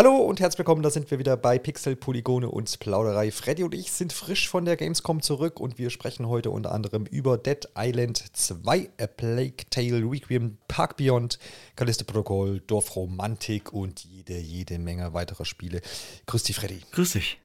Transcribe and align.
Hallo 0.00 0.16
und 0.16 0.40
herzlich 0.40 0.60
willkommen, 0.60 0.82
da 0.82 0.88
sind 0.88 1.10
wir 1.10 1.18
wieder 1.18 1.36
bei 1.36 1.58
Pixel, 1.58 1.94
Polygone 1.94 2.48
und 2.48 2.80
Plauderei. 2.80 3.30
Freddy 3.30 3.64
und 3.64 3.74
ich 3.74 3.92
sind 3.92 4.14
frisch 4.14 4.48
von 4.48 4.64
der 4.64 4.78
Gamescom 4.78 5.20
zurück 5.20 5.60
und 5.60 5.76
wir 5.76 5.90
sprechen 5.90 6.26
heute 6.26 6.50
unter 6.50 6.72
anderem 6.72 7.04
über 7.04 7.36
Dead 7.36 7.68
Island 7.76 8.24
2, 8.32 8.88
A 8.98 9.06
Plague 9.06 9.56
Tale, 9.68 10.10
Requiem, 10.10 10.56
Park 10.68 10.96
Beyond, 10.96 11.38
Callisto 11.76 12.06
Protocol, 12.06 12.60
Dorfromantik 12.60 13.74
und 13.74 14.02
jede, 14.02 14.38
jede 14.38 14.78
Menge 14.78 15.12
weiterer 15.12 15.44
Spiele. 15.44 15.82
Grüß 16.24 16.44
dich, 16.44 16.56
Freddy. 16.56 16.80
Grüß 16.92 17.12
dich. 17.12 17.38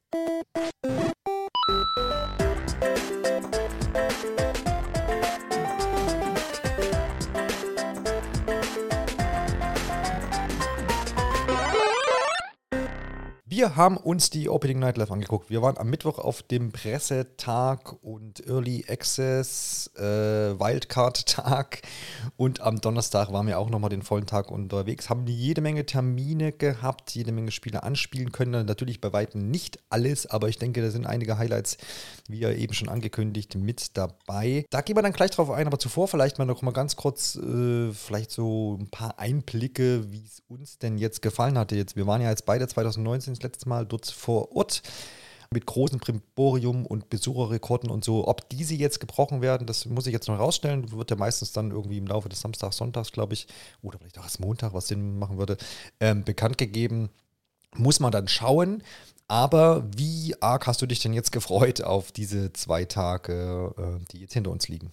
Wir 13.56 13.74
haben 13.74 13.96
uns 13.96 14.28
die 14.28 14.50
Opening 14.50 14.80
Night 14.80 14.98
Live 14.98 15.10
angeguckt. 15.10 15.48
Wir 15.48 15.62
waren 15.62 15.78
am 15.78 15.88
Mittwoch 15.88 16.18
auf 16.18 16.42
dem 16.42 16.72
Pressetag 16.72 17.94
und 18.02 18.46
Early 18.46 18.84
Access 18.86 19.90
äh, 19.96 20.02
Wildcard-Tag 20.60 21.80
und 22.36 22.60
am 22.60 22.82
Donnerstag 22.82 23.32
waren 23.32 23.46
wir 23.46 23.58
auch 23.58 23.70
nochmal 23.70 23.88
den 23.88 24.02
vollen 24.02 24.26
Tag 24.26 24.50
unterwegs, 24.50 25.08
haben 25.08 25.26
jede 25.26 25.62
Menge 25.62 25.86
Termine 25.86 26.52
gehabt, 26.52 27.12
jede 27.14 27.32
Menge 27.32 27.50
Spiele 27.50 27.82
anspielen 27.82 28.30
können. 28.30 28.66
Natürlich 28.66 29.00
bei 29.00 29.14
weitem 29.14 29.50
nicht 29.50 29.78
alles, 29.88 30.26
aber 30.26 30.50
ich 30.50 30.58
denke, 30.58 30.82
da 30.82 30.90
sind 30.90 31.06
einige 31.06 31.38
Highlights, 31.38 31.78
wie 32.28 32.40
ja 32.40 32.50
eben 32.50 32.74
schon 32.74 32.90
angekündigt, 32.90 33.54
mit 33.54 33.96
dabei. 33.96 34.66
Da 34.68 34.82
gehen 34.82 34.98
wir 34.98 35.02
dann 35.02 35.14
gleich 35.14 35.30
drauf 35.30 35.50
ein, 35.50 35.66
aber 35.66 35.78
zuvor 35.78 36.08
vielleicht 36.08 36.36
mal 36.36 36.44
noch 36.44 36.60
mal 36.60 36.72
ganz 36.72 36.96
kurz, 36.96 37.36
äh, 37.36 37.90
vielleicht 37.94 38.32
so 38.32 38.76
ein 38.78 38.90
paar 38.90 39.18
Einblicke, 39.18 40.12
wie 40.12 40.26
es 40.26 40.42
uns 40.46 40.78
denn 40.78 40.98
jetzt 40.98 41.22
gefallen 41.22 41.56
hatte. 41.56 41.74
Jetzt, 41.74 41.96
wir 41.96 42.06
waren 42.06 42.20
ja 42.20 42.28
jetzt 42.28 42.44
beide 42.44 42.68
2019 42.68 43.34
das 43.46 43.52
letzte 43.52 43.68
Mal 43.68 43.86
dort 43.86 44.06
vor 44.06 44.54
Ort 44.54 44.82
mit 45.50 45.66
großem 45.66 46.00
Primborium 46.00 46.86
und 46.86 47.08
Besucherrekorden 47.08 47.90
und 47.90 48.04
so. 48.04 48.26
Ob 48.26 48.48
diese 48.48 48.74
jetzt 48.74 49.00
gebrochen 49.00 49.42
werden, 49.42 49.66
das 49.66 49.86
muss 49.86 50.06
ich 50.06 50.12
jetzt 50.12 50.28
noch 50.28 50.38
rausstellen. 50.38 50.90
Wird 50.92 51.10
ja 51.10 51.16
meistens 51.16 51.52
dann 51.52 51.70
irgendwie 51.70 51.98
im 51.98 52.06
Laufe 52.06 52.28
des 52.28 52.40
Samstags, 52.40 52.76
Sonntags, 52.76 53.12
glaube 53.12 53.34
ich, 53.34 53.46
oder 53.82 53.98
vielleicht 53.98 54.18
auch 54.18 54.24
erst 54.24 54.40
Montag, 54.40 54.74
was 54.74 54.88
Sinn 54.88 55.18
machen 55.18 55.38
würde, 55.38 55.56
ähm, 56.00 56.24
bekannt 56.24 56.58
gegeben. 56.58 57.10
Muss 57.74 58.00
man 58.00 58.12
dann 58.12 58.28
schauen. 58.28 58.82
Aber 59.28 59.88
wie 59.96 60.34
arg 60.40 60.66
hast 60.66 60.82
du 60.82 60.86
dich 60.86 61.00
denn 61.00 61.12
jetzt 61.12 61.32
gefreut 61.32 61.82
auf 61.82 62.12
diese 62.12 62.52
zwei 62.52 62.84
Tage, 62.84 63.74
äh, 63.76 64.04
die 64.12 64.20
jetzt 64.20 64.34
hinter 64.34 64.50
uns 64.50 64.68
liegen? 64.68 64.92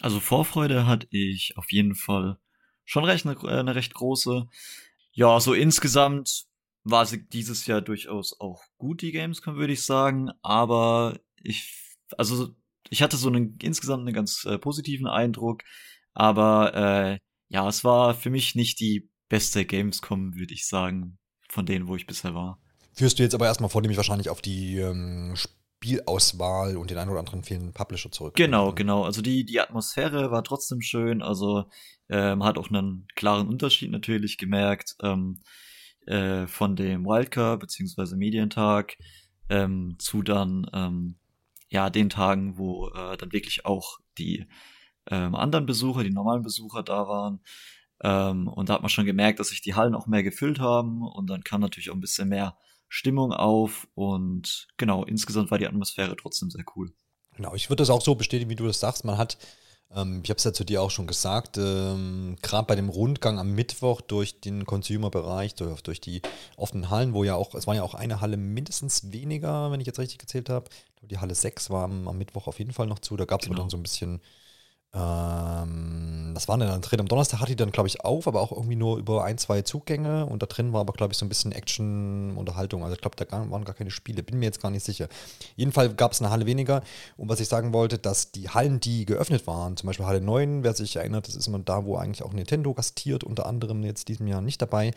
Also 0.00 0.20
Vorfreude 0.20 0.86
hatte 0.86 1.06
ich 1.10 1.56
auf 1.56 1.70
jeden 1.72 1.94
Fall 1.94 2.38
schon 2.84 3.04
recht 3.04 3.26
eine, 3.26 3.38
eine 3.46 3.74
recht 3.74 3.94
große. 3.94 4.46
Ja, 5.12 5.40
so 5.40 5.54
insgesamt 5.54 6.46
war 6.84 7.06
sie 7.06 7.28
dieses 7.28 7.66
Jahr 7.66 7.82
durchaus 7.82 8.38
auch 8.40 8.62
gut, 8.78 9.02
die 9.02 9.12
Gamescom, 9.12 9.56
würde 9.56 9.72
ich 9.72 9.84
sagen. 9.84 10.30
Aber 10.42 11.18
ich, 11.42 11.96
also 12.16 12.54
ich 12.88 13.02
hatte 13.02 13.16
so 13.16 13.28
einen 13.28 13.58
insgesamt 13.62 14.06
einen 14.06 14.14
ganz 14.14 14.44
äh, 14.44 14.58
positiven 14.58 15.06
Eindruck. 15.06 15.62
Aber 16.14 16.74
äh, 16.74 17.18
ja, 17.48 17.68
es 17.68 17.84
war 17.84 18.14
für 18.14 18.30
mich 18.30 18.54
nicht 18.54 18.80
die 18.80 19.10
beste 19.28 19.64
Gamescom, 19.64 20.36
würde 20.36 20.54
ich 20.54 20.66
sagen, 20.66 21.18
von 21.48 21.66
denen, 21.66 21.86
wo 21.86 21.96
ich 21.96 22.06
bisher 22.06 22.34
war. 22.34 22.60
Führst 22.94 23.18
du 23.18 23.22
jetzt 23.22 23.34
aber 23.34 23.46
erstmal 23.46 23.70
vornehmlich 23.70 23.96
wahrscheinlich 23.96 24.28
auf 24.28 24.42
die 24.42 24.78
ähm, 24.78 25.34
Spielauswahl 25.36 26.76
und 26.76 26.90
den 26.90 26.98
einen 26.98 27.10
oder 27.10 27.20
anderen 27.20 27.42
fehlenden 27.42 27.72
Publisher 27.72 28.10
zurück. 28.10 28.34
Genau, 28.34 28.74
genau. 28.74 29.04
Also 29.04 29.22
die, 29.22 29.44
die 29.44 29.60
Atmosphäre 29.60 30.30
war 30.30 30.44
trotzdem 30.44 30.82
schön. 30.82 31.22
Also 31.22 31.64
äh, 32.08 32.34
man 32.34 32.48
hat 32.48 32.58
auch 32.58 32.68
einen 32.68 33.06
klaren 33.14 33.48
Unterschied 33.48 33.90
natürlich 33.90 34.36
gemerkt. 34.36 34.96
Ähm, 35.02 35.40
äh, 36.06 36.46
von 36.46 36.76
dem 36.76 37.04
Wildcard 37.04 37.60
beziehungsweise 37.60 38.16
Medientag 38.16 38.96
ähm, 39.48 39.96
zu 39.98 40.22
dann 40.22 40.70
ähm, 40.72 41.16
ja 41.68 41.90
den 41.90 42.10
Tagen, 42.10 42.58
wo 42.58 42.88
äh, 42.88 43.16
dann 43.16 43.32
wirklich 43.32 43.66
auch 43.66 43.98
die 44.18 44.46
ähm, 45.10 45.34
anderen 45.34 45.66
Besucher, 45.66 46.02
die 46.02 46.10
normalen 46.10 46.42
Besucher 46.42 46.82
da 46.82 47.08
waren. 47.08 47.40
Ähm, 48.02 48.48
und 48.48 48.68
da 48.68 48.74
hat 48.74 48.82
man 48.82 48.88
schon 48.88 49.06
gemerkt, 49.06 49.40
dass 49.40 49.48
sich 49.48 49.60
die 49.60 49.74
Hallen 49.74 49.94
auch 49.94 50.06
mehr 50.06 50.22
gefüllt 50.22 50.58
haben 50.58 51.02
und 51.02 51.28
dann 51.28 51.44
kam 51.44 51.60
natürlich 51.60 51.90
auch 51.90 51.94
ein 51.94 52.00
bisschen 52.00 52.28
mehr 52.28 52.56
Stimmung 52.88 53.32
auf 53.32 53.86
und 53.94 54.66
genau, 54.76 55.04
insgesamt 55.04 55.50
war 55.50 55.58
die 55.58 55.66
Atmosphäre 55.66 56.16
trotzdem 56.16 56.50
sehr 56.50 56.64
cool. 56.74 56.92
Genau, 57.36 57.54
ich 57.54 57.70
würde 57.70 57.82
das 57.82 57.90
auch 57.90 58.02
so 58.02 58.14
bestätigen, 58.14 58.50
wie 58.50 58.56
du 58.56 58.66
das 58.66 58.80
sagst. 58.80 59.04
Man 59.04 59.16
hat 59.16 59.38
ähm, 59.94 60.20
ich 60.22 60.30
habe 60.30 60.38
es 60.38 60.44
ja 60.44 60.52
zu 60.52 60.64
dir 60.64 60.82
auch 60.82 60.90
schon 60.90 61.06
gesagt, 61.06 61.58
ähm, 61.58 62.36
gerade 62.42 62.66
bei 62.66 62.76
dem 62.76 62.88
Rundgang 62.88 63.38
am 63.38 63.52
Mittwoch 63.52 64.00
durch 64.00 64.40
den 64.40 64.64
Consumer-Bereich, 64.64 65.54
durch, 65.56 65.82
durch, 65.82 66.00
die 66.00 66.22
offenen 66.56 66.90
Hallen, 66.90 67.12
wo 67.12 67.24
ja 67.24 67.34
auch, 67.34 67.54
es 67.54 67.66
war 67.66 67.74
ja 67.74 67.82
auch 67.82 67.94
eine 67.94 68.20
Halle 68.20 68.36
mindestens 68.36 69.12
weniger, 69.12 69.70
wenn 69.72 69.80
ich 69.80 69.86
jetzt 69.86 69.98
richtig 69.98 70.18
gezählt 70.18 70.48
habe. 70.48 70.68
Die 71.02 71.18
Halle 71.18 71.34
6 71.34 71.70
war 71.70 71.84
am, 71.84 72.06
am 72.06 72.18
Mittwoch 72.18 72.46
auf 72.46 72.58
jeden 72.58 72.72
Fall 72.72 72.86
noch 72.86 72.98
zu. 72.98 73.16
Da 73.16 73.24
gab 73.24 73.40
es 73.40 73.46
genau. 73.46 73.56
aber 73.56 73.64
dann 73.64 73.70
so 73.70 73.76
ein 73.76 73.82
bisschen 73.82 74.20
ähm, 74.92 76.32
das 76.34 76.48
war 76.48 76.58
dann 76.58 76.80
drin. 76.80 77.00
Am 77.00 77.06
Donnerstag 77.06 77.40
hatte 77.40 77.52
die 77.52 77.56
dann, 77.56 77.70
glaube 77.70 77.88
ich, 77.88 78.00
auf, 78.00 78.26
aber 78.26 78.40
auch 78.40 78.50
irgendwie 78.50 78.76
nur 78.76 78.98
über 78.98 79.24
ein, 79.24 79.38
zwei 79.38 79.62
Zugänge. 79.62 80.26
Und 80.26 80.42
da 80.42 80.46
drin 80.46 80.72
war 80.72 80.80
aber, 80.80 80.92
glaube 80.92 81.12
ich, 81.12 81.18
so 81.18 81.24
ein 81.24 81.28
bisschen 81.28 81.52
Action-Unterhaltung. 81.52 82.82
Also 82.82 82.94
ich 82.94 83.00
glaube, 83.00 83.16
da 83.16 83.50
waren 83.50 83.64
gar 83.64 83.74
keine 83.74 83.90
Spiele. 83.90 84.22
Bin 84.22 84.38
mir 84.38 84.46
jetzt 84.46 84.60
gar 84.60 84.70
nicht 84.70 84.84
sicher. 84.84 85.08
Jedenfalls 85.56 85.96
gab 85.96 86.12
es 86.12 86.20
eine 86.20 86.30
Halle 86.30 86.46
weniger. 86.46 86.82
Und 87.16 87.28
was 87.28 87.40
ich 87.40 87.48
sagen 87.48 87.72
wollte, 87.72 87.98
dass 87.98 88.32
die 88.32 88.48
Hallen, 88.48 88.80
die 88.80 89.06
geöffnet 89.06 89.46
waren, 89.46 89.76
zum 89.76 89.86
Beispiel 89.86 90.06
Halle 90.06 90.20
9, 90.20 90.64
wer 90.64 90.74
sich 90.74 90.96
erinnert, 90.96 91.28
das 91.28 91.36
ist 91.36 91.46
immer 91.46 91.60
da, 91.60 91.84
wo 91.84 91.96
eigentlich 91.96 92.24
auch 92.24 92.32
Nintendo 92.32 92.74
gastiert, 92.74 93.22
unter 93.22 93.46
anderem 93.46 93.84
jetzt 93.84 94.08
diesem 94.08 94.26
Jahr 94.26 94.40
nicht 94.40 94.60
dabei. 94.60 94.92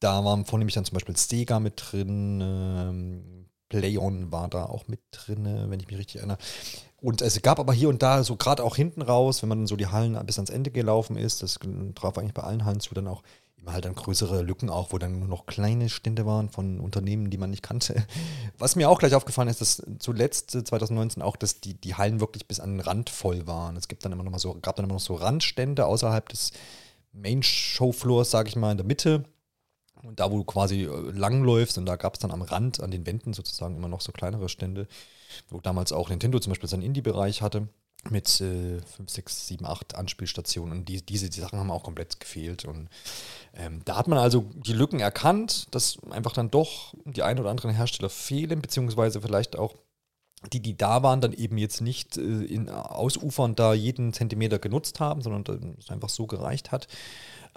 Da 0.00 0.24
waren 0.24 0.44
vornehmlich 0.46 0.74
dann 0.74 0.84
zum 0.84 0.94
Beispiel 0.94 1.16
Sega 1.16 1.60
mit 1.60 1.82
drin, 1.90 2.40
ähm, 2.40 3.48
Playon 3.68 4.32
war 4.32 4.48
da 4.48 4.64
auch 4.64 4.88
mit 4.88 5.00
drin, 5.10 5.66
wenn 5.68 5.80
ich 5.80 5.88
mich 5.88 5.98
richtig 5.98 6.16
erinnere. 6.16 6.38
Und 7.00 7.22
es 7.22 7.40
gab 7.42 7.60
aber 7.60 7.72
hier 7.72 7.88
und 7.88 8.02
da, 8.02 8.24
so 8.24 8.36
gerade 8.36 8.64
auch 8.64 8.74
hinten 8.74 9.02
raus, 9.02 9.42
wenn 9.42 9.48
man 9.48 9.66
so 9.66 9.76
die 9.76 9.86
Hallen 9.86 10.18
bis 10.26 10.38
ans 10.38 10.50
Ende 10.50 10.70
gelaufen 10.70 11.16
ist, 11.16 11.42
das 11.42 11.58
traf 11.94 12.18
eigentlich 12.18 12.34
bei 12.34 12.42
allen 12.42 12.64
Hallen 12.64 12.80
zu, 12.80 12.92
dann 12.92 13.06
auch 13.06 13.22
immer 13.60 13.72
halt 13.72 13.84
dann 13.84 13.94
größere 13.94 14.42
Lücken 14.42 14.68
auch, 14.68 14.92
wo 14.92 14.98
dann 14.98 15.20
nur 15.20 15.28
noch 15.28 15.46
kleine 15.46 15.88
Stände 15.88 16.26
waren 16.26 16.48
von 16.48 16.80
Unternehmen, 16.80 17.30
die 17.30 17.38
man 17.38 17.50
nicht 17.50 17.62
kannte. 17.62 18.04
Was 18.58 18.74
mir 18.74 18.90
auch 18.90 18.98
gleich 18.98 19.14
aufgefallen 19.14 19.48
ist, 19.48 19.60
dass 19.60 19.82
zuletzt 20.00 20.50
2019 20.50 21.22
äh, 21.22 21.24
auch, 21.24 21.36
dass 21.36 21.60
die, 21.60 21.74
die 21.74 21.94
Hallen 21.94 22.20
wirklich 22.20 22.48
bis 22.48 22.58
an 22.58 22.72
den 22.72 22.80
Rand 22.80 23.10
voll 23.10 23.46
waren. 23.46 23.76
Es 23.76 23.86
gibt 23.86 24.04
dann 24.04 24.12
immer 24.12 24.24
noch 24.24 24.32
mal 24.32 24.38
so, 24.38 24.56
gab 24.60 24.74
dann 24.76 24.84
immer 24.84 24.94
noch 24.94 25.00
so 25.00 25.14
Randstände 25.14 25.86
außerhalb 25.86 26.28
des 26.28 26.52
Main 27.12 27.42
Show 27.42 27.92
Floors, 27.92 28.30
sage 28.30 28.48
ich 28.48 28.56
mal, 28.56 28.72
in 28.72 28.78
der 28.78 28.86
Mitte. 28.86 29.24
Und 30.02 30.18
da, 30.20 30.30
wo 30.30 30.38
du 30.38 30.44
quasi 30.44 30.84
äh, 30.84 31.10
langläufst, 31.10 31.78
und 31.78 31.86
da 31.86 31.94
gab 31.94 32.14
es 32.14 32.20
dann 32.20 32.32
am 32.32 32.42
Rand, 32.42 32.80
an 32.80 32.90
den 32.90 33.06
Wänden 33.06 33.32
sozusagen 33.32 33.76
immer 33.76 33.88
noch 33.88 34.00
so 34.00 34.10
kleinere 34.10 34.48
Stände 34.48 34.88
wo 35.48 35.60
damals 35.60 35.92
auch 35.92 36.10
Nintendo 36.10 36.38
zum 36.38 36.50
Beispiel 36.50 36.68
seinen 36.68 36.82
Indie-Bereich 36.82 37.42
hatte 37.42 37.68
mit 38.10 38.40
äh, 38.40 38.80
5, 38.80 39.10
6, 39.10 39.46
7, 39.48 39.66
8 39.66 39.94
Anspielstationen. 39.96 40.78
Und 40.78 40.88
die, 40.88 41.02
diese 41.04 41.28
die 41.28 41.40
Sachen 41.40 41.58
haben 41.58 41.70
auch 41.70 41.82
komplett 41.82 42.20
gefehlt. 42.20 42.64
Und 42.64 42.88
ähm, 43.54 43.82
da 43.84 43.96
hat 43.96 44.08
man 44.08 44.18
also 44.18 44.46
die 44.54 44.72
Lücken 44.72 45.00
erkannt, 45.00 45.66
dass 45.72 45.98
einfach 46.10 46.32
dann 46.32 46.50
doch 46.50 46.94
die 47.04 47.22
ein 47.22 47.38
oder 47.38 47.50
anderen 47.50 47.74
Hersteller 47.74 48.10
fehlen, 48.10 48.62
beziehungsweise 48.62 49.20
vielleicht 49.20 49.58
auch 49.58 49.74
die, 50.52 50.60
die 50.60 50.76
da 50.76 51.02
waren, 51.02 51.20
dann 51.20 51.32
eben 51.32 51.58
jetzt 51.58 51.80
nicht 51.80 52.16
äh, 52.16 52.20
in 52.20 52.68
Ausufern 52.70 53.56
da 53.56 53.74
jeden 53.74 54.12
Zentimeter 54.12 54.58
genutzt 54.58 55.00
haben, 55.00 55.20
sondern 55.20 55.76
es 55.78 55.90
einfach 55.90 56.08
so 56.08 56.26
gereicht 56.26 56.70
hat. 56.70 56.86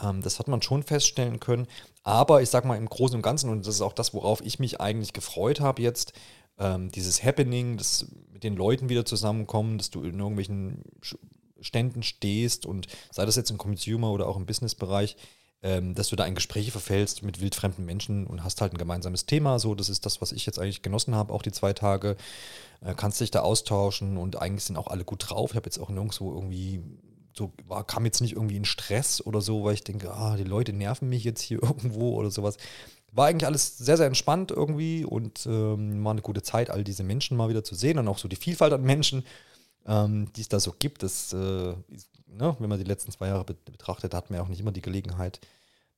Ähm, 0.01 0.21
das 0.21 0.39
hat 0.39 0.47
man 0.47 0.61
schon 0.61 0.81
feststellen 0.81 1.39
können. 1.39 1.67
Aber 2.03 2.41
ich 2.41 2.49
sag 2.49 2.65
mal 2.65 2.77
im 2.77 2.89
Großen 2.89 3.15
und 3.15 3.21
Ganzen, 3.21 3.49
und 3.51 3.67
das 3.67 3.75
ist 3.75 3.81
auch 3.81 3.93
das, 3.93 4.13
worauf 4.13 4.41
ich 4.41 4.57
mich 4.57 4.81
eigentlich 4.81 5.13
gefreut 5.13 5.59
habe 5.59 5.81
jetzt, 5.83 6.13
ähm, 6.61 6.91
dieses 6.91 7.23
Happening, 7.23 7.77
das 7.77 8.05
mit 8.31 8.43
den 8.43 8.55
Leuten 8.55 8.89
wieder 8.89 9.03
zusammenkommen, 9.03 9.77
dass 9.77 9.89
du 9.89 10.03
in 10.03 10.19
irgendwelchen 10.19 10.83
Ständen 11.59 12.03
stehst 12.03 12.65
und 12.65 12.87
sei 13.11 13.25
das 13.25 13.35
jetzt 13.35 13.51
im 13.51 13.57
Consumer 13.57 14.11
oder 14.11 14.27
auch 14.27 14.37
im 14.37 14.45
Businessbereich, 14.45 15.17
ähm, 15.63 15.95
dass 15.95 16.09
du 16.09 16.15
da 16.15 16.25
in 16.25 16.35
Gespräche 16.35 16.71
verfällst 16.71 17.23
mit 17.23 17.41
wildfremden 17.41 17.85
Menschen 17.85 18.25
und 18.25 18.43
hast 18.43 18.61
halt 18.61 18.73
ein 18.73 18.77
gemeinsames 18.77 19.25
Thema. 19.25 19.59
So, 19.59 19.75
das 19.75 19.89
ist 19.89 20.05
das, 20.05 20.21
was 20.21 20.31
ich 20.31 20.45
jetzt 20.45 20.59
eigentlich 20.59 20.81
genossen 20.81 21.15
habe, 21.15 21.33
auch 21.33 21.41
die 21.41 21.51
zwei 21.51 21.73
Tage. 21.73 22.15
Äh, 22.81 22.93
kannst 22.95 23.21
dich 23.21 23.31
da 23.31 23.41
austauschen 23.41 24.17
und 24.17 24.41
eigentlich 24.41 24.63
sind 24.63 24.77
auch 24.77 24.87
alle 24.87 25.03
gut 25.03 25.29
drauf. 25.29 25.51
Ich 25.51 25.55
habe 25.55 25.67
jetzt 25.67 25.79
auch 25.79 25.89
nirgendwo 25.89 26.33
irgendwie 26.33 26.81
so 27.33 27.53
war, 27.67 27.85
kam 27.85 28.05
jetzt 28.05 28.21
nicht 28.21 28.33
irgendwie 28.33 28.57
in 28.57 28.65
Stress 28.65 29.25
oder 29.25 29.41
so, 29.41 29.63
weil 29.63 29.73
ich 29.73 29.83
denke, 29.83 30.13
ah, 30.13 30.35
die 30.35 30.43
Leute 30.43 30.73
nerven 30.73 31.09
mich 31.09 31.23
jetzt 31.23 31.41
hier 31.41 31.59
irgendwo 31.63 32.15
oder 32.15 32.31
sowas. 32.31 32.57
War 33.11 33.27
eigentlich 33.27 33.45
alles 33.45 33.77
sehr, 33.77 33.97
sehr 33.97 34.07
entspannt 34.07 34.51
irgendwie 34.51 35.03
und 35.03 35.45
ähm, 35.45 36.03
war 36.03 36.11
eine 36.11 36.21
gute 36.21 36.43
Zeit, 36.43 36.69
all 36.69 36.83
diese 36.83 37.03
Menschen 37.03 37.35
mal 37.35 37.49
wieder 37.49 37.63
zu 37.63 37.75
sehen 37.75 37.97
und 37.97 38.07
auch 38.07 38.17
so 38.17 38.27
die 38.27 38.37
Vielfalt 38.37 38.71
an 38.71 38.83
Menschen, 38.83 39.25
ähm, 39.85 40.31
die 40.35 40.41
es 40.41 40.49
da 40.49 40.59
so 40.59 40.73
gibt. 40.77 41.03
Das, 41.03 41.33
äh, 41.33 41.37
ne, 41.37 42.55
wenn 42.59 42.69
man 42.69 42.79
die 42.79 42.85
letzten 42.85 43.11
zwei 43.11 43.27
Jahre 43.27 43.43
betrachtet, 43.43 44.13
hat 44.13 44.29
man 44.29 44.37
ja 44.37 44.43
auch 44.43 44.47
nicht 44.47 44.61
immer 44.61 44.71
die 44.71 44.81
Gelegenheit, 44.81 45.41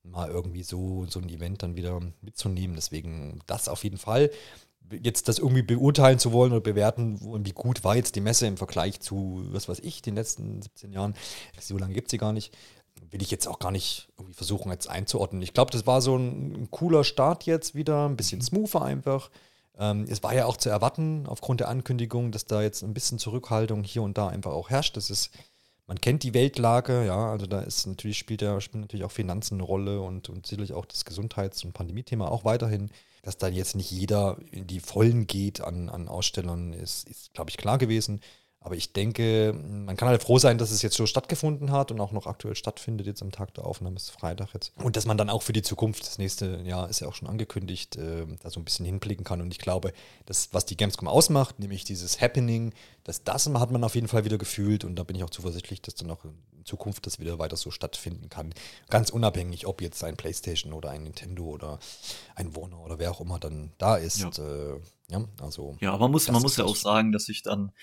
mal 0.04 0.30
irgendwie 0.30 0.63
so, 0.63 1.06
so 1.07 1.19
ein 1.19 1.30
Event 1.30 1.63
dann 1.63 1.75
wieder 1.75 2.00
mitzunehmen. 2.21 2.75
Deswegen 2.75 3.39
das 3.48 3.68
auf 3.68 3.83
jeden 3.83 3.98
Fall. 3.98 4.31
Jetzt 4.92 5.27
das 5.27 5.39
irgendwie 5.39 5.62
beurteilen 5.62 6.19
zu 6.19 6.33
wollen 6.33 6.51
oder 6.51 6.62
bewerten, 6.62 7.19
wie 7.45 7.54
gut 7.54 7.83
war 7.83 7.95
jetzt 7.95 8.16
die 8.16 8.21
Messe 8.21 8.48
im 8.48 8.57
Vergleich 8.57 9.00
zu, 9.00 9.44
was 9.48 9.69
weiß 9.69 9.80
ich, 9.80 10.01
den 10.01 10.16
letzten 10.16 10.62
17 10.62 10.92
Jahren, 10.92 11.16
so 11.59 11.77
lange 11.77 11.94
gibt 11.94 12.07
es 12.07 12.12
sie 12.12 12.18
gar 12.18 12.33
nicht, 12.33 12.56
will 13.11 13.21
ich 13.21 13.31
jetzt 13.31 13.47
auch 13.47 13.59
gar 13.59 13.71
nicht 13.71 14.09
irgendwie 14.17 14.33
versuchen, 14.33 14.71
jetzt 14.71 14.89
einzuordnen. 14.89 15.41
Ich 15.41 15.53
glaube, 15.53 15.71
das 15.71 15.85
war 15.88 16.01
so 16.01 16.15
ein, 16.15 16.53
ein, 16.53 16.71
cooler 16.71 17.03
Start 17.03 17.45
jetzt 17.45 17.75
wieder, 17.75 18.07
ein 18.07 18.15
bisschen 18.15 18.41
smoother 18.41 18.81
einfach. 18.81 19.29
Ähm, 19.77 20.05
es 20.09 20.21
war 20.23 20.33
ja 20.33 20.45
auch 20.45 20.57
zu 20.57 20.69
erwarten, 20.69 21.25
aufgrund 21.27 21.59
der 21.59 21.69
Ankündigung, 21.69 22.31
dass 22.31 22.45
da 22.45 22.61
jetzt 22.61 22.83
ein 22.83 22.94
bisschen 22.94 23.19
Zurückhaltung 23.19 23.83
hier 23.83 24.03
und 24.03 24.17
da 24.17 24.27
einfach 24.27 24.51
auch 24.51 24.69
herrscht. 24.69 24.97
Das 24.97 25.09
ist, 25.09 25.31
man 25.88 26.00
kennt 26.00 26.23
die 26.23 26.33
Weltlage, 26.33 27.05
ja, 27.05 27.31
also 27.31 27.45
da 27.45 27.61
ist 27.61 27.85
natürlich, 27.88 28.17
spielt 28.17 28.41
ja, 28.41 28.59
spielen 28.61 28.81
natürlich 28.81 29.06
auch 29.06 29.11
Finanzen 29.11 29.56
eine 29.56 29.63
Rolle 29.63 30.01
und, 30.01 30.29
und 30.29 30.45
sicherlich 30.45 30.73
auch 30.73 30.85
das 30.85 31.06
Gesundheits- 31.06 31.63
und 31.63 31.73
Pandemiethema 31.73 32.27
auch 32.27 32.45
weiterhin. 32.45 32.89
Dass 33.23 33.38
da 33.38 33.47
jetzt 33.47 33.75
nicht 33.75 33.89
jeder 33.89 34.38
in 34.51 34.67
die 34.67 34.81
Vollen 34.81 35.27
geht 35.27 35.61
an, 35.61 35.88
an 35.88 36.09
Ausstellern, 36.09 36.73
ist, 36.73 37.07
ist 37.09 37.33
glaube 37.33 37.49
ich, 37.49 37.57
klar 37.57 37.77
gewesen. 37.77 38.19
Aber 38.63 38.75
ich 38.75 38.94
denke, 38.94 39.54
man 39.54 39.98
kann 39.98 40.07
halt 40.07 40.24
froh 40.24 40.39
sein, 40.39 40.57
dass 40.57 40.71
es 40.71 40.81
jetzt 40.81 40.95
so 40.95 41.06
stattgefunden 41.06 41.71
hat 41.71 41.92
und 41.92 42.00
auch 42.00 42.13
noch 42.13 42.27
aktuell 42.27 42.56
stattfindet, 42.56 43.06
jetzt 43.06 43.21
am 43.21 43.31
Tag 43.31 43.54
der 43.56 43.65
Aufnahme 43.65 43.98
ist 43.98 44.10
Freitag 44.10 44.54
jetzt. 44.54 44.71
Und 44.81 44.95
dass 44.95 45.06
man 45.06 45.18
dann 45.18 45.30
auch 45.30 45.42
für 45.42 45.51
die 45.51 45.62
Zukunft, 45.62 46.07
das 46.07 46.18
nächste 46.18 46.62
Jahr 46.62 46.89
ist 46.89 47.01
ja 47.01 47.10
auch 47.10 47.13
schon 47.13 47.27
angekündigt, 47.27 47.98
äh, 47.98 48.25
da 48.42 48.50
so 48.50 48.62
ein 48.62 48.63
bisschen 48.63 48.86
hinblicken 48.86 49.25
kann. 49.25 49.42
Und 49.42 49.51
ich 49.51 49.60
glaube, 49.60 49.92
das, 50.25 50.50
was 50.54 50.65
die 50.65 50.77
Gamescom 50.77 51.10
ausmacht, 51.10 51.60
nämlich 51.60 51.83
dieses 51.83 52.21
Happening, 52.21 52.74
das, 53.04 53.25
das 53.25 53.48
hat 53.48 53.71
man 53.71 53.83
auf 53.83 53.95
jeden 53.95 54.07
Fall 54.07 54.24
wieder 54.24 54.38
gefühlt 54.38 54.86
und 54.86 54.95
da 54.95 55.04
bin 55.04 55.18
ich 55.18 55.25
auch 55.25 55.30
zuversichtlich, 55.30 55.81
dass 55.81 55.95
dann 55.95 56.09
auch 56.09 56.24
in 56.24 56.63
Zukunft 56.63 57.06
das 57.06 57.19
wieder 57.19 57.39
weiter 57.39 57.57
so 57.57 57.69
stattfinden 57.69 58.30
kann. 58.30 58.54
Ganz 58.89 59.09
unabhängig, 59.09 59.68
ob 59.68 59.81
jetzt 59.81 60.01
ein 60.06 60.16
Playstation 60.16 60.71
oder 60.71 60.92
ein 60.92 61.04
Nintendo 61.04 61.44
oder 61.44 61.80
ein 62.36 62.56
Warner 62.56 62.80
oder 62.80 62.98
wer 62.98 63.12
auch 63.12 63.19
immer 63.19 63.39
dann 63.39 63.74
da 63.77 63.98
ist. 63.98 64.19
Ja, 64.19 64.30
äh, 64.30 64.80
ja 65.09 65.25
also. 65.42 65.75
Ja, 65.81 65.92
aber 65.92 66.06
man 66.06 66.12
muss, 66.12 66.31
man 66.31 66.42
muss 66.42 66.56
ja 66.56 66.63
auch 66.63 66.77
sagen, 66.77 67.12
dass 67.12 67.25
sich 67.25 67.42
dann 67.42 67.74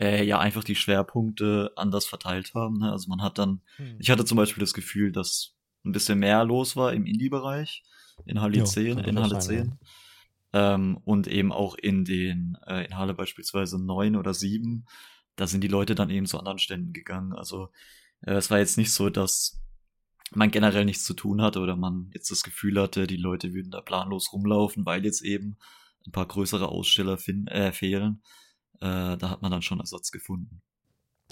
äh, 0.00 0.24
ja 0.24 0.38
einfach 0.38 0.64
die 0.64 0.76
Schwerpunkte 0.76 1.72
anders 1.76 2.06
verteilt 2.06 2.52
haben. 2.54 2.78
Ne? 2.78 2.92
Also 2.92 3.08
man 3.08 3.22
hat 3.22 3.38
dann, 3.38 3.62
hm. 3.76 3.96
ich 3.98 4.10
hatte 4.10 4.24
zum 4.24 4.36
Beispiel 4.36 4.60
das 4.60 4.74
Gefühl, 4.74 5.12
dass 5.12 5.54
ein 5.84 5.92
bisschen 5.92 6.18
mehr 6.18 6.44
los 6.44 6.76
war 6.76 6.92
im 6.92 7.06
Indie-Bereich, 7.06 7.82
in 8.26 8.40
Halle 8.40 8.58
ja, 8.58 8.64
10, 8.64 8.98
in 8.98 9.20
Halle 9.20 9.38
10. 9.38 9.78
Ja. 10.52 10.74
Ähm, 10.74 10.98
und 11.04 11.26
eben 11.26 11.52
auch 11.52 11.74
in 11.74 12.04
den, 12.04 12.56
äh, 12.66 12.86
in 12.86 12.96
Halle 12.96 13.14
beispielsweise 13.14 13.82
9 13.82 14.16
oder 14.16 14.34
7, 14.34 14.86
da 15.36 15.46
sind 15.46 15.62
die 15.62 15.68
Leute 15.68 15.94
dann 15.94 16.10
eben 16.10 16.26
zu 16.26 16.38
anderen 16.38 16.58
Ständen 16.58 16.92
gegangen. 16.92 17.32
Also 17.32 17.70
äh, 18.22 18.34
es 18.34 18.50
war 18.50 18.58
jetzt 18.58 18.78
nicht 18.78 18.92
so, 18.92 19.10
dass 19.10 19.60
man 20.32 20.50
generell 20.50 20.84
nichts 20.84 21.04
zu 21.04 21.14
tun 21.14 21.42
hatte 21.42 21.60
oder 21.60 21.76
man 21.76 22.10
jetzt 22.12 22.30
das 22.30 22.42
Gefühl 22.42 22.80
hatte, 22.80 23.06
die 23.06 23.16
Leute 23.16 23.54
würden 23.54 23.70
da 23.70 23.80
planlos 23.80 24.32
rumlaufen, 24.32 24.84
weil 24.84 25.04
jetzt 25.04 25.22
eben 25.22 25.56
ein 26.06 26.12
paar 26.12 26.26
größere 26.26 26.68
Aussteller 26.68 27.18
äh, 27.46 27.72
fehlen 27.72 28.22
äh, 28.80 29.16
da 29.16 29.30
hat 29.30 29.42
man 29.42 29.50
dann 29.50 29.62
schon 29.62 29.80
Ersatz 29.80 30.10
gefunden. 30.10 30.60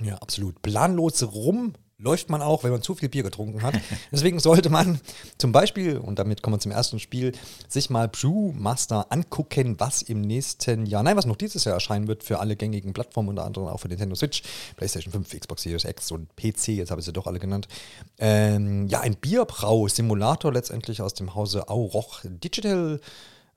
Ja, 0.02 0.16
absolut. 0.16 0.60
Planlos 0.62 1.22
rum 1.22 1.74
läuft 1.98 2.28
man 2.28 2.42
auch, 2.42 2.62
wenn 2.62 2.70
man 2.70 2.82
zu 2.82 2.94
viel 2.94 3.08
Bier 3.08 3.22
getrunken 3.22 3.62
hat. 3.62 3.74
Deswegen 4.12 4.38
sollte 4.38 4.68
man 4.68 5.00
zum 5.38 5.52
Beispiel, 5.52 5.96
und 5.96 6.18
damit 6.18 6.42
kommen 6.42 6.56
wir 6.56 6.60
zum 6.60 6.72
ersten 6.72 6.98
Spiel, 6.98 7.32
sich 7.68 7.88
mal 7.88 8.08
Brewmaster 8.08 9.10
angucken, 9.10 9.76
was 9.78 10.02
im 10.02 10.20
nächsten 10.20 10.84
Jahr, 10.84 11.02
nein, 11.02 11.16
was 11.16 11.24
noch 11.24 11.36
dieses 11.36 11.64
Jahr 11.64 11.74
erscheinen 11.74 12.06
wird 12.06 12.22
für 12.22 12.38
alle 12.38 12.56
gängigen 12.56 12.92
Plattformen, 12.92 13.30
unter 13.30 13.44
anderem 13.44 13.68
auch 13.68 13.80
für 13.80 13.88
Nintendo 13.88 14.14
Switch, 14.14 14.42
PlayStation 14.76 15.12
5, 15.12 15.40
Xbox 15.40 15.62
Series 15.62 15.84
X 15.84 16.12
und 16.12 16.36
PC, 16.36 16.68
jetzt 16.68 16.90
habe 16.90 17.00
ich 17.00 17.06
sie 17.06 17.12
doch 17.12 17.26
alle 17.26 17.38
genannt. 17.38 17.66
Ähm, 18.18 18.86
ja, 18.88 19.00
ein 19.00 19.16
Bierbrau-Simulator 19.16 20.52
letztendlich 20.52 21.00
aus 21.00 21.14
dem 21.14 21.34
Hause 21.34 21.68
Auroch 21.68 22.20
Digital. 22.24 23.00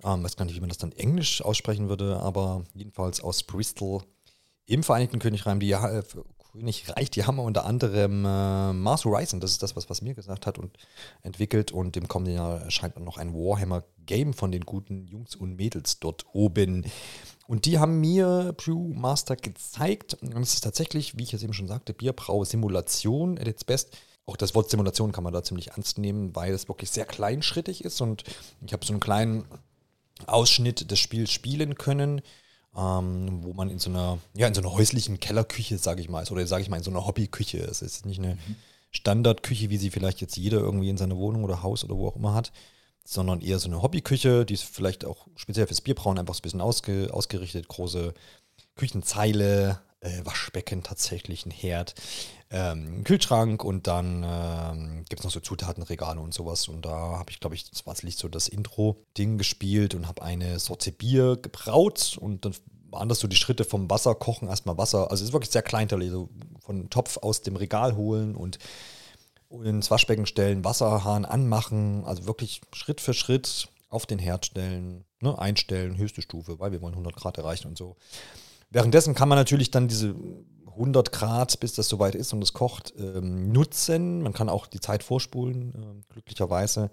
Ähm, 0.04 0.24
weiß 0.24 0.38
gar 0.38 0.46
nicht, 0.46 0.56
wie 0.56 0.62
man 0.62 0.70
das 0.70 0.78
dann 0.78 0.92
Englisch 0.94 1.42
aussprechen 1.42 1.90
würde, 1.90 2.20
aber 2.20 2.64
jedenfalls 2.74 3.22
aus 3.22 3.44
Bristol 3.44 4.04
im 4.66 4.84
Vereinigten 4.84 5.20
Königreich. 5.20 5.60
Die, 5.60 5.72
äh, 5.72 6.04
Königreich, 6.52 7.12
die 7.12 7.26
haben 7.26 7.40
unter 7.40 7.66
anderem 7.66 8.26
äh, 8.26 8.74
Mars 8.74 9.06
Horizon, 9.06 9.40
das 9.40 9.52
ist 9.52 9.64
das, 9.64 9.76
was, 9.76 9.90
was 9.90 10.02
mir 10.02 10.14
gesagt 10.14 10.48
hat 10.48 10.58
und 10.58 10.78
entwickelt. 11.22 11.72
Und 11.72 11.98
im 11.98 12.08
kommenden 12.08 12.36
Jahr 12.36 12.62
erscheint 12.62 12.96
dann 12.96 13.04
noch 13.04 13.18
ein 13.18 13.34
Warhammer-Game 13.34 14.34
von 14.34 14.52
den 14.52 14.66
guten 14.66 15.06
Jungs 15.06 15.36
und 15.36 15.56
Mädels 15.56 16.00
dort 16.00 16.26
oben. 16.34 16.86
Und 17.48 17.66
die 17.66 17.80
haben 17.80 18.00
mir 18.00 18.54
Brewmaster 18.56 19.36
gezeigt. 19.36 20.16
Und 20.22 20.38
es 20.38 20.54
ist 20.54 20.64
tatsächlich, 20.64 21.18
wie 21.18 21.24
ich 21.24 21.34
es 21.34 21.44
eben 21.44 21.54
schon 21.54 21.68
sagte, 21.68 21.94
Bierbrau-Simulation 21.94 23.38
at 23.38 23.48
its 23.48 23.64
best. 23.64 23.98
Auch 24.26 24.38
das 24.38 24.54
Wort 24.54 24.70
Simulation 24.70 25.12
kann 25.12 25.24
man 25.24 25.34
da 25.34 25.42
ziemlich 25.42 25.70
ernst 25.70 25.98
nehmen, 25.98 26.36
weil 26.36 26.54
es 26.54 26.68
wirklich 26.68 26.92
sehr 26.92 27.06
kleinschrittig 27.06 27.84
ist. 27.84 28.02
Und 28.02 28.24
ich 28.64 28.72
habe 28.72 28.86
so 28.86 28.94
einen 28.94 29.00
kleinen 29.00 29.46
Ausschnitt 30.28 30.92
des 30.92 31.00
Spiels 31.00 31.32
spielen 31.32 31.76
können, 31.76 32.22
ähm, 32.76 33.44
wo 33.44 33.54
man 33.54 33.70
in 33.70 33.80
so 33.80 33.90
einer, 33.90 34.20
ja, 34.36 34.48
in 34.48 34.54
so 34.54 34.62
einer 34.62 34.74
häuslichen 34.74 35.20
Kellerküche, 35.20 35.78
sage 35.78 36.02
ich 36.02 36.10
mal, 36.10 36.22
ist, 36.22 36.32
oder 36.32 36.46
sage 36.48 36.62
ich 36.62 36.70
mal, 36.70 36.78
in 36.78 36.84
so 36.84 36.92
einer 36.92 37.06
Hobbyküche. 37.06 37.60
Es 37.60 37.82
ist 37.82 38.06
nicht 38.06 38.20
eine 38.20 38.36
mhm. 38.36 38.56
Standardküche, 38.92 39.70
wie 39.70 39.78
sie 39.78 39.92
vielleicht 39.92 40.22
jetzt 40.22 40.38
jeder 40.38 40.60
irgendwie 40.60 40.90
in 40.90 40.98
seiner 40.98 41.18
Wohnung 41.18 41.44
oder 41.44 41.64
Haus 41.64 41.84
oder 41.84 41.96
wo 41.96 42.08
auch 42.08 42.16
immer 42.16 42.34
hat, 42.34 42.52
sondern 43.04 43.42
eher 43.42 43.60
so 43.60 43.68
eine 43.68 43.82
Hobbyküche, 43.82 44.46
die 44.46 44.54
ist 44.54 44.64
vielleicht 44.64 45.06
auch 45.06 45.28
speziell 45.36 45.68
fürs 45.68 45.82
Bierbrauen 45.82 46.20
einfach 46.20 46.36
so 46.36 46.40
ein 46.40 46.44
bisschen 46.44 46.62
ausge, 46.62 47.10
ausgerichtet, 47.12 47.68
große 47.68 48.14
Küchenzeile, 48.76 49.82
äh, 50.02 50.24
Waschbecken 50.24 50.84
tatsächlich, 50.84 51.46
ein 51.46 51.52
Herd, 51.52 51.96
ähm, 52.52 53.04
Kühlschrank 53.04 53.64
und 53.64 53.88
dann 53.88 54.24
ähm, 54.26 55.06
gibt 55.10 55.20
es 55.20 55.24
noch 55.24 55.32
so 55.32 55.40
Zutatenregale 55.40 56.20
und 56.20 56.34
sowas. 56.34 56.68
Und 56.68 56.86
da 56.86 57.18
habe 57.18 57.32
ich, 57.32 57.40
glaube 57.40 57.56
ich, 57.56 57.70
das 57.70 57.86
war 57.86 57.96
so 57.96 58.28
das 58.28 58.48
Intro-Ding 58.48 59.38
gespielt 59.38 59.94
und 59.94 60.08
habe 60.08 60.22
eine 60.22 60.60
Sorte 60.60 60.92
Bier 60.92 61.38
gebraut 61.38 62.18
und 62.20 62.46
dann 62.46 62.56
waren 62.92 63.10
das 63.10 63.20
so 63.20 63.28
die 63.28 63.36
Schritte 63.36 63.66
vom 63.66 63.90
Wasser 63.90 64.16
kochen, 64.16 64.48
erstmal 64.48 64.78
Wasser, 64.78 65.12
also 65.12 65.22
es 65.22 65.30
ist 65.30 65.34
wirklich 65.34 65.52
sehr 65.52 65.62
kleinteilig, 65.62 66.10
so 66.10 66.30
von 66.60 66.90
Topf 66.90 67.18
aus 67.18 67.42
dem 67.42 67.56
Regal 67.56 67.96
holen 67.96 68.36
und 68.36 68.58
ins 69.64 69.90
Waschbecken 69.90 70.26
stellen, 70.26 70.64
Wasserhahn 70.64 71.26
anmachen, 71.26 72.04
also 72.06 72.26
wirklich 72.26 72.62
Schritt 72.74 73.02
für 73.02 73.14
Schritt 73.14 73.68
auf 73.90 74.06
den 74.06 74.20
Herd 74.20 74.46
stellen, 74.46 75.06
ne, 75.22 75.38
einstellen, 75.38 75.98
höchste 75.98 76.22
Stufe, 76.22 76.60
weil 76.60 76.72
wir 76.72 76.82
wollen 76.82 76.94
100 76.94 77.16
Grad 77.16 77.38
erreichen 77.38 77.68
und 77.68 77.78
so. 77.78 77.96
Währenddessen 78.70 79.16
kann 79.16 79.30
man 79.30 79.38
natürlich 79.38 79.72
dann 79.72 79.88
diese 79.88 80.16
100 80.68 81.12
Grad, 81.12 81.60
bis 81.60 81.74
das 81.74 81.90
soweit 81.90 82.16
ist 82.16 82.34
und 82.34 82.42
es 82.42 82.54
kocht, 82.54 82.94
ähm, 82.98 83.52
nutzen. 83.52 84.22
Man 84.22 84.34
kann 84.34 84.50
auch 84.50 84.68
die 84.68 84.80
Zeit 84.80 85.04
vorspulen, 85.04 85.74
äh, 85.74 86.14
glücklicherweise. 86.14 86.90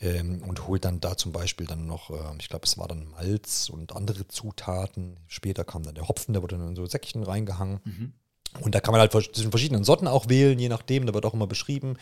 Ähm, 0.00 0.42
und 0.42 0.66
holt 0.66 0.84
dann 0.84 1.00
da 1.00 1.16
zum 1.16 1.30
Beispiel 1.30 1.66
dann 1.66 1.86
noch, 1.86 2.10
äh, 2.10 2.36
ich 2.40 2.48
glaube, 2.48 2.64
es 2.64 2.76
war 2.78 2.88
dann 2.88 3.08
Malz 3.10 3.68
und 3.68 3.94
andere 3.94 4.26
Zutaten. 4.26 5.16
Später 5.28 5.64
kam 5.64 5.84
dann 5.84 5.94
der 5.94 6.08
Hopfen, 6.08 6.32
der 6.32 6.42
wurde 6.42 6.56
dann 6.56 6.70
in 6.70 6.76
so 6.76 6.86
Säckchen 6.86 7.22
reingehangen. 7.22 7.80
Mhm. 7.84 8.12
Und 8.60 8.74
da 8.74 8.80
kann 8.80 8.92
man 8.92 9.00
halt 9.00 9.12
zwischen 9.12 9.50
verschiedenen 9.50 9.84
Sorten 9.84 10.08
auch 10.08 10.28
wählen, 10.28 10.58
je 10.58 10.68
nachdem, 10.68 11.06
da 11.06 11.14
wird 11.14 11.24
auch 11.24 11.34
immer 11.34 11.46
beschrieben. 11.46 11.96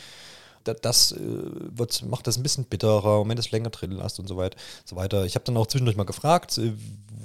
Das, 0.64 1.12
äh, 1.12 1.18
wird, 1.20 2.04
macht 2.06 2.26
das 2.26 2.36
ein 2.36 2.42
bisschen 2.42 2.64
bitterer, 2.64 3.26
wenn 3.28 3.38
es 3.38 3.50
länger 3.50 3.70
drin 3.70 3.92
lässt 3.92 4.20
und 4.20 4.26
so, 4.26 4.36
weit, 4.36 4.56
so 4.84 4.96
weiter. 4.96 5.24
Ich 5.24 5.34
habe 5.34 5.44
dann 5.44 5.56
auch 5.56 5.66
zwischendurch 5.66 5.96
mal 5.96 6.04
gefragt, 6.04 6.58
äh, 6.58 6.72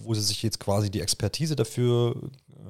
wo 0.03 0.13
sie 0.13 0.21
sich 0.21 0.41
jetzt 0.43 0.59
quasi 0.59 0.89
die 0.89 1.01
Expertise 1.01 1.55
dafür 1.55 2.15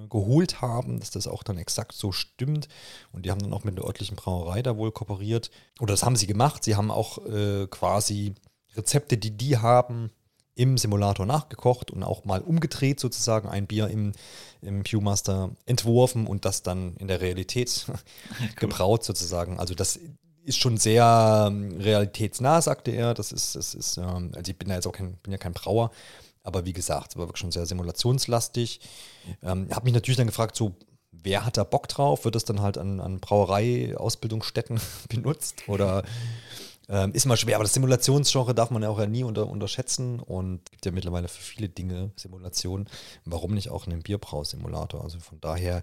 geholt 0.10 0.62
haben, 0.62 1.00
dass 1.00 1.12
das 1.12 1.28
auch 1.28 1.44
dann 1.44 1.58
exakt 1.58 1.94
so 1.94 2.12
stimmt. 2.12 2.68
Und 3.12 3.26
die 3.26 3.32
haben 3.32 3.42
dann 3.42 3.54
auch 3.54 3.64
mit 3.64 3.78
der 3.78 3.86
örtlichen 3.86 4.16
Brauerei 4.16 4.62
da 4.62 4.78
wohl 4.78 4.92
kooperiert. 4.92 5.52
Oder 5.80 5.94
das 5.94 6.04
haben 6.04 6.16
sie 6.16 6.28
gemacht. 6.28 6.64
Sie 6.64 6.76
haben 6.76 6.92
auch 6.92 7.26
äh, 7.26 7.68
quasi 7.68 8.34
Rezepte, 8.76 9.18
die 9.18 9.32
die 9.32 9.58
haben, 9.58 10.12
im 10.56 10.78
Simulator 10.78 11.26
nachgekocht 11.26 11.92
und 11.92 12.04
auch 12.04 12.24
mal 12.24 12.42
umgedreht 12.42 13.00
sozusagen 13.00 13.50
ein 13.50 13.68
Bier 13.68 13.90
im, 13.90 14.14
im 14.62 14.84
Pewmaster 14.84 15.52
entworfen 15.66 16.28
und 16.28 16.46
das 16.46 16.64
dann 16.64 16.96
in 16.96 17.10
der 17.10 17.20
Realität 17.20 17.86
gebraut 18.56 19.04
sozusagen. 19.04 19.60
Also 19.60 19.76
das 19.76 20.00
ist 20.46 20.58
schon 20.58 20.78
sehr 20.78 21.48
ähm, 21.48 21.78
realitätsnah, 21.80 22.62
sagte 22.62 22.92
er. 22.92 23.14
Das 23.14 23.32
ist, 23.32 23.56
das 23.56 23.74
ist, 23.74 23.98
ähm, 23.98 24.32
also 24.36 24.52
ich 24.52 24.58
bin 24.58 24.70
ja 24.70 24.76
jetzt 24.76 24.88
auch 24.88 24.94
kein, 24.94 25.16
bin 25.18 25.32
ja 25.32 25.38
kein 25.38 25.54
Brauer, 25.54 25.92
aber 26.44 26.66
wie 26.66 26.74
gesagt, 26.74 27.12
es 27.12 27.18
war 27.18 27.28
wirklich 27.28 27.42
schon 27.42 27.52
sehr 27.52 27.66
simulationslastig. 27.66 28.80
Ähm, 29.44 29.68
habe 29.72 29.86
mich 29.86 29.94
natürlich 29.94 30.18
dann 30.18 30.28
gefragt, 30.28 30.56
so, 30.56 30.76
wer 31.12 31.46
hat 31.46 31.58
da 31.58 31.64
Bock 31.64 31.88
drauf? 31.88 32.26
Wird 32.26 32.36
das 32.36 32.46
dann 32.46 32.62
halt 32.62 32.78
an, 32.78 33.00
an 33.00 33.20
Brauerei-Ausbildungsstätten 33.20 34.80
benutzt? 35.10 35.64
Oder 35.68 36.04
ähm, 36.88 37.14
ist 37.14 37.26
mal 37.26 37.38
schwer, 37.38 37.56
aber 37.56 37.64
das 37.64 37.74
Simulationsgenre 37.74 38.54
darf 38.54 38.70
man 38.70 38.84
ja 38.84 38.90
auch 38.90 39.00
ja 39.00 39.08
nie 39.08 39.24
unter, 39.24 39.48
unterschätzen 39.48 40.20
und 40.20 40.70
gibt 40.70 40.86
ja 40.86 40.92
mittlerweile 40.92 41.28
für 41.28 41.42
viele 41.42 41.68
Dinge 41.68 42.12
Simulationen. 42.16 42.88
Warum 43.26 43.56
nicht 43.56 43.70
auch 43.70 43.88
einen 43.88 44.04
Bierbrausimulator? 44.04 45.04
Also 45.04 45.20
von 45.20 45.40
daher 45.42 45.82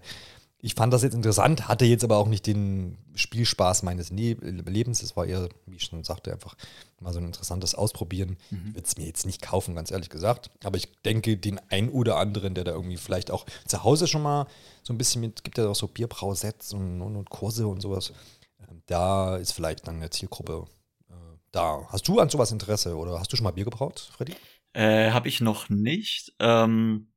ich 0.63 0.75
fand 0.75 0.93
das 0.93 1.03
jetzt 1.03 1.13
interessant, 1.13 1.67
hatte 1.67 1.83
jetzt 1.83 2.05
aber 2.05 2.15
auch 2.15 2.29
nicht 2.29 2.47
den 2.47 2.97
Spielspaß 3.15 3.83
meines 3.83 4.11
ne 4.11 4.35
Lebens. 4.35 5.03
Es 5.03 5.17
war 5.17 5.25
eher, 5.25 5.49
wie 5.65 5.75
ich 5.75 5.83
schon 5.83 6.05
sagte, 6.05 6.31
einfach 6.31 6.55
mal 7.01 7.11
so 7.11 7.19
ein 7.19 7.25
interessantes 7.25 7.75
Ausprobieren. 7.75 8.37
Mhm. 8.49 8.67
Ich 8.69 8.75
würde 8.75 8.87
es 8.87 8.97
mir 8.97 9.05
jetzt 9.05 9.25
nicht 9.25 9.41
kaufen, 9.41 9.75
ganz 9.75 9.91
ehrlich 9.91 10.09
gesagt. 10.09 10.51
Aber 10.63 10.77
ich 10.77 10.87
denke, 11.03 11.35
den 11.35 11.59
ein 11.67 11.89
oder 11.89 12.15
anderen, 12.15 12.55
der 12.55 12.63
da 12.63 12.71
irgendwie 12.71 12.95
vielleicht 12.95 13.29
auch 13.29 13.45
zu 13.67 13.83
Hause 13.83 14.07
schon 14.07 14.21
mal 14.21 14.47
so 14.83 14.93
ein 14.93 14.97
bisschen 14.97 15.19
mit, 15.19 15.43
gibt 15.43 15.57
ja 15.57 15.67
auch 15.67 15.75
so 15.75 15.89
Bierbrausets 15.89 16.71
und, 16.71 17.01
und, 17.01 17.17
und 17.17 17.29
Kurse 17.29 17.67
und 17.67 17.81
sowas. 17.81 18.13
Ähm, 18.61 18.83
da 18.85 19.35
ist 19.35 19.51
vielleicht 19.51 19.85
dann 19.85 19.97
eine 19.97 20.11
Zielgruppe 20.11 20.65
äh, 21.09 21.13
da. 21.51 21.85
Hast 21.89 22.07
du 22.07 22.21
an 22.21 22.29
sowas 22.29 22.53
Interesse 22.53 22.95
oder 22.95 23.19
hast 23.19 23.33
du 23.33 23.35
schon 23.35 23.43
mal 23.43 23.51
Bier 23.51 23.65
gebraut, 23.65 24.11
Freddy? 24.15 24.33
Äh, 24.71 25.11
Habe 25.11 25.27
ich 25.27 25.41
noch 25.41 25.67
nicht. 25.67 26.31
Ähm, 26.39 27.11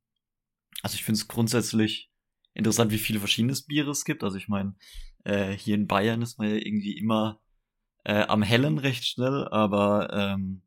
also 0.83 0.95
ich 0.95 1.05
finde 1.05 1.21
es 1.21 1.29
grundsätzlich 1.29 2.11
interessant, 2.57 2.91
wie 2.91 2.97
viele 2.97 3.19
verschiedene 3.19 3.53
Biere 3.67 3.91
es 3.91 4.05
gibt. 4.05 4.23
Also 4.23 4.37
ich 4.37 4.47
meine, 4.47 4.75
äh, 5.23 5.51
hier 5.51 5.75
in 5.75 5.87
Bayern 5.87 6.21
ist 6.21 6.37
man 6.37 6.49
ja 6.49 6.55
irgendwie 6.55 6.97
immer 6.97 7.39
äh, 8.03 8.23
am 8.27 8.41
Hellen 8.41 8.77
recht 8.77 9.05
schnell, 9.05 9.47
aber 9.49 10.09
ähm, 10.13 10.61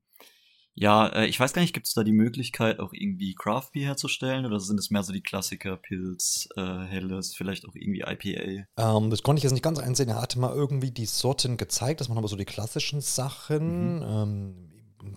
ja, 0.75 1.09
äh, 1.09 1.26
ich 1.26 1.38
weiß 1.38 1.52
gar 1.52 1.62
nicht, 1.62 1.75
gibt 1.75 1.88
es 1.88 1.94
da 1.94 2.04
die 2.04 2.12
Möglichkeit, 2.12 2.78
auch 2.78 2.92
irgendwie 2.92 3.35
Craft 3.35 3.70
Beer 3.73 3.88
herzustellen 3.88 4.47
oder 4.47 4.61
sind 4.61 4.78
es 4.78 4.90
mehr 4.90 5.02
so 5.02 5.12
die 5.12 5.23
Klassiker, 5.23 5.76
Pilz, 5.76 6.49
äh, 6.56 6.85
Helles, 6.85 7.35
vielleicht 7.35 7.66
auch 7.66 7.75
irgendwie 7.75 8.00
IPA? 8.00 8.66
Ähm, 8.76 9.11
das 9.11 9.23
konnte 9.23 9.40
ich 9.40 9.44
jetzt 9.44 9.52
nicht 9.52 9.64
ganz 9.64 9.78
einsehen. 9.78 10.09
Er 10.09 10.23
hatte 10.23 10.38
mal 10.38 10.54
irgendwie 10.54 10.90
die 10.90 11.06
Sorten 11.06 11.56
gezeigt, 11.56 12.00
das 12.00 12.09
waren 12.09 12.18
aber 12.18 12.28
so 12.28 12.37
die 12.37 12.44
klassischen 12.44 13.00
Sachen. 13.00 13.97
Mhm. 13.97 14.02
Ähm, 14.02 14.69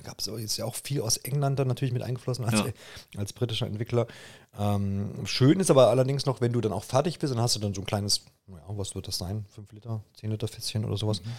gab 0.04 0.20
es 0.20 0.26
jetzt 0.26 0.58
ja 0.58 0.66
auch 0.66 0.76
viel 0.76 1.02
aus 1.02 1.18
England 1.18 1.60
dann 1.60 1.68
natürlich 1.68 1.94
mit 1.94 2.04
eingeflossen 2.04 2.46
als, 2.46 2.60
ja. 2.60 2.66
als 3.18 3.34
britischer 3.34 3.68
Entwickler. 3.68 4.08
Ähm, 4.58 5.26
schön 5.26 5.60
ist 5.60 5.72
aber 5.72 5.90
allerdings 5.90 6.26
noch, 6.26 6.42
wenn 6.42 6.54
du 6.54 6.62
dann 6.62 6.74
auch 6.74 6.84
fertig 6.84 7.20
bist, 7.20 7.34
dann 7.34 7.42
hast 7.42 7.56
du 7.56 7.60
dann 7.60 7.74
so 7.74 7.82
ein 7.82 7.86
kleines, 7.86 8.26
ja, 8.48 8.62
was 8.68 8.96
wird 8.96 9.08
das 9.08 9.18
sein? 9.18 9.46
5 9.50 9.72
Liter, 9.72 10.04
10 10.20 10.32
Liter 10.32 10.48
Fässchen 10.48 10.86
oder 10.86 10.98
sowas. 10.98 11.22
Mhm. 11.22 11.32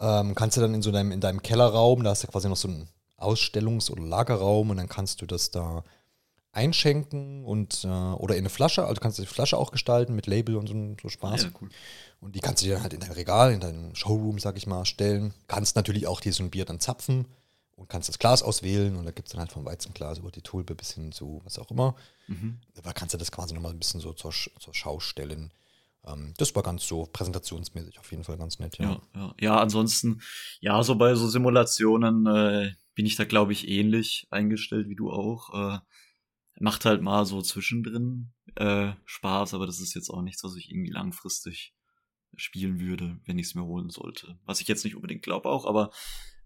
Ähm, 0.00 0.34
kannst 0.34 0.56
du 0.56 0.60
dann 0.60 0.74
in 0.74 0.82
so 0.82 0.90
deinem, 0.90 1.12
in 1.12 1.20
deinem 1.20 1.42
Kellerraum, 1.42 2.02
da 2.02 2.10
hast 2.10 2.24
du 2.24 2.28
quasi 2.28 2.48
noch 2.48 2.56
so 2.56 2.68
einen 2.68 2.88
Ausstellungs- 3.18 3.90
oder 3.90 4.02
Lagerraum 4.02 4.70
und 4.70 4.76
dann 4.76 4.88
kannst 4.88 5.22
du 5.22 5.26
das 5.26 5.50
da 5.50 5.84
einschenken 6.52 7.44
und 7.44 7.84
äh, 7.84 7.88
oder 7.88 8.34
in 8.34 8.42
eine 8.42 8.50
Flasche, 8.50 8.86
also 8.86 9.00
kannst 9.00 9.18
du 9.18 9.22
die 9.22 9.28
Flasche 9.28 9.58
auch 9.58 9.72
gestalten 9.72 10.14
mit 10.14 10.26
Label 10.26 10.56
und 10.56 10.68
so, 10.68 10.96
so 11.02 11.08
Spaß. 11.08 11.44
Ja, 11.44 11.48
cool. 11.60 11.68
Und 12.20 12.36
die 12.36 12.40
kannst 12.40 12.62
du 12.62 12.66
dir 12.66 12.82
halt 12.82 12.92
in 12.92 13.00
dein 13.00 13.12
Regal, 13.12 13.52
in 13.52 13.60
deinen 13.60 13.94
Showroom, 13.96 14.38
sag 14.38 14.56
ich 14.56 14.66
mal, 14.66 14.84
stellen. 14.84 15.34
Kannst 15.48 15.76
natürlich 15.76 16.06
auch 16.06 16.20
dieses 16.20 16.48
Bier 16.50 16.64
dann 16.64 16.80
zapfen 16.80 17.26
und 17.76 17.88
kannst 17.88 18.08
das 18.08 18.18
Glas 18.18 18.42
auswählen 18.42 18.96
und 18.96 19.04
da 19.04 19.10
gibt 19.10 19.28
es 19.28 19.32
dann 19.32 19.40
halt 19.40 19.52
vom 19.52 19.64
Weizenglas 19.64 20.18
über 20.18 20.30
die 20.30 20.42
Tulpe 20.42 20.74
bis 20.74 20.92
hin 20.92 21.12
zu 21.12 21.40
was 21.44 21.58
auch 21.58 21.70
immer. 21.70 21.96
Mhm. 22.28 22.60
Da 22.82 22.92
kannst 22.92 23.14
du 23.14 23.18
das 23.18 23.32
quasi 23.32 23.54
nochmal 23.54 23.72
ein 23.72 23.78
bisschen 23.78 24.00
so 24.00 24.12
zur, 24.12 24.32
zur 24.32 24.74
Schau 24.74 25.00
stellen. 25.00 25.52
Ähm, 26.06 26.34
das 26.36 26.54
war 26.54 26.62
ganz 26.62 26.86
so 26.86 27.06
präsentationsmäßig 27.12 27.98
auf 27.98 28.10
jeden 28.10 28.24
Fall 28.24 28.38
ganz 28.38 28.58
nett, 28.58 28.78
ja. 28.78 28.92
Ja, 28.92 29.00
ja. 29.14 29.34
ja 29.40 29.60
ansonsten, 29.60 30.20
ja, 30.60 30.82
so 30.82 30.96
bei 30.96 31.14
so 31.14 31.28
Simulationen 31.28 32.26
äh, 32.26 32.74
bin 32.94 33.06
ich 33.06 33.16
da, 33.16 33.24
glaube 33.24 33.52
ich, 33.52 33.68
ähnlich 33.68 34.26
eingestellt 34.30 34.88
wie 34.88 34.96
du 34.96 35.10
auch. 35.10 35.52
Äh, 35.54 35.78
macht 36.60 36.84
halt 36.84 37.02
mal 37.02 37.26
so 37.26 37.42
zwischendrin 37.42 38.32
äh, 38.54 38.92
Spaß, 39.06 39.54
aber 39.54 39.66
das 39.66 39.80
ist 39.80 39.94
jetzt 39.94 40.10
auch 40.10 40.22
nichts, 40.22 40.44
was 40.44 40.54
ich 40.56 40.70
irgendwie 40.70 40.92
langfristig 40.92 41.74
spielen 42.36 42.80
würde, 42.80 43.18
wenn 43.24 43.38
ich 43.38 43.48
es 43.48 43.54
mir 43.54 43.64
holen 43.64 43.90
sollte. 43.90 44.38
Was 44.44 44.60
ich 44.60 44.68
jetzt 44.68 44.84
nicht 44.84 44.96
unbedingt 44.96 45.22
glaube 45.22 45.48
auch, 45.48 45.66
aber 45.66 45.90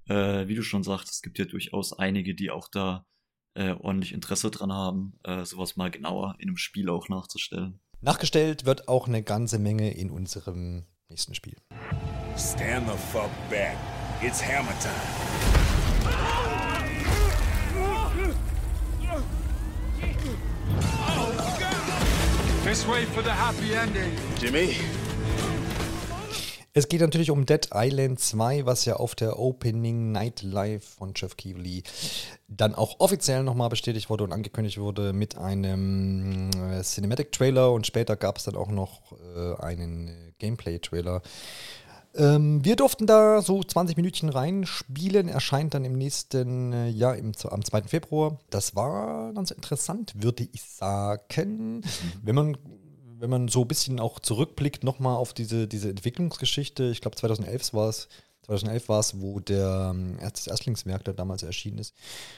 äh, 0.09 0.49
wie 0.49 0.55
du 0.55 0.63
schon 0.63 0.83
sagst, 0.83 1.11
es 1.11 1.23
gibt 1.23 1.39
ja 1.39 1.45
durchaus 1.45 1.93
einige, 1.93 2.35
die 2.35 2.51
auch 2.51 2.69
da 2.69 3.07
äh, 3.55 3.73
ordentlich 3.73 4.13
Interesse 4.13 4.51
dran 4.51 4.73
haben, 4.73 5.19
äh, 5.25 5.45
sowas 5.45 5.77
mal 5.77 5.91
genauer 5.91 6.35
in 6.39 6.49
einem 6.49 6.57
Spiel 6.57 6.89
auch 6.91 7.09
nachzustellen. 7.09 7.81
Nachgestellt 8.01 8.65
wird 8.65 8.89
auch 8.89 9.09
eine 9.09 9.23
ganze 9.23 9.59
Menge 9.59 9.93
in 9.93 10.11
unserem 10.11 10.87
nächsten 11.09 11.35
Spiel. 11.35 11.57
Stand 12.37 12.89
the 12.89 12.97
fuck 13.13 13.31
back. 13.51 13.77
It's 14.23 14.43
hammer 14.43 14.73
time. 14.81 15.59
This 22.65 22.87
way 22.87 23.07
for 23.07 23.23
the 23.23 23.31
happy 23.31 23.73
ending. 23.73 24.13
Jimmy, 24.39 24.77
es 26.79 26.89
geht 26.89 27.01
natürlich 27.01 27.31
um 27.31 27.45
Dead 27.45 27.69
Island 27.75 28.21
2, 28.21 28.65
was 28.65 28.85
ja 28.85 28.97
auf 28.97 29.17
der 29.17 29.39
Opening 29.39 30.13
Night 30.13 30.43
Live 30.43 30.85
von 30.85 31.13
Jeff 31.15 31.37
Keighley 31.37 31.83
dann 32.47 32.75
auch 32.75 33.01
offiziell 33.01 33.43
nochmal 33.43 33.69
bestätigt 33.69 34.09
wurde 34.09 34.25
und 34.25 34.33
angekündigt 34.33 34.79
wurde 34.79 35.13
mit 35.13 35.37
einem 35.37 36.51
äh, 36.53 36.83
Cinematic 36.83 37.33
Trailer 37.33 37.73
und 37.73 37.87
später 37.87 38.17
gab 38.17 38.39
es 38.39 38.45
dann 38.45 38.55
auch 38.55 38.71
noch 38.71 39.13
äh, 39.35 39.61
einen 39.61 40.09
äh, 40.09 40.13
Gameplay 40.39 40.79
Trailer. 40.79 41.21
Ähm, 42.15 42.65
wir 42.65 42.77
durften 42.77 43.07
da 43.07 43.43
so 43.43 43.63
20 43.63 43.97
Minütchen 43.97 44.29
reinspielen, 44.29 45.29
erscheint 45.29 45.75
dann 45.75 45.85
im 45.85 45.99
nächsten 45.99 46.73
äh, 46.73 46.89
Jahr 46.89 47.17
im, 47.17 47.33
am 47.51 47.65
2. 47.65 47.83
Februar. 47.83 48.39
Das 48.51 48.77
war 48.77 49.33
ganz 49.33 49.51
interessant, 49.51 50.15
würde 50.17 50.47
ich 50.53 50.63
sagen. 50.63 51.79
Mhm. 51.79 51.83
Wenn 52.23 52.35
man 52.35 52.57
wenn 53.19 53.31
man 53.31 53.49
so 53.49 53.63
ein 53.63 53.69
bisschen 53.69 54.01
auch 54.01 54.21
zurückblickt, 54.21 54.85
nochmal 54.85 55.17
auf 55.17 55.33
diese, 55.33 55.67
diese 55.67 55.91
Entwicklungsgeschichte, 55.91 56.91
ich 56.91 57.01
glaube 57.01 57.17
2011 57.17 57.75
war 57.75 57.89
es, 57.89 58.09
2011 58.49 58.89
war 58.89 59.01
es, 59.01 59.21
wo 59.21 59.41
der 59.41 59.91
ähm, 59.95 60.17
das 60.23 60.47
Erstlingswerk 60.47 61.05
da 61.05 61.13
damals 61.13 61.43
erschienen 61.43 61.79
ist. 61.79 61.95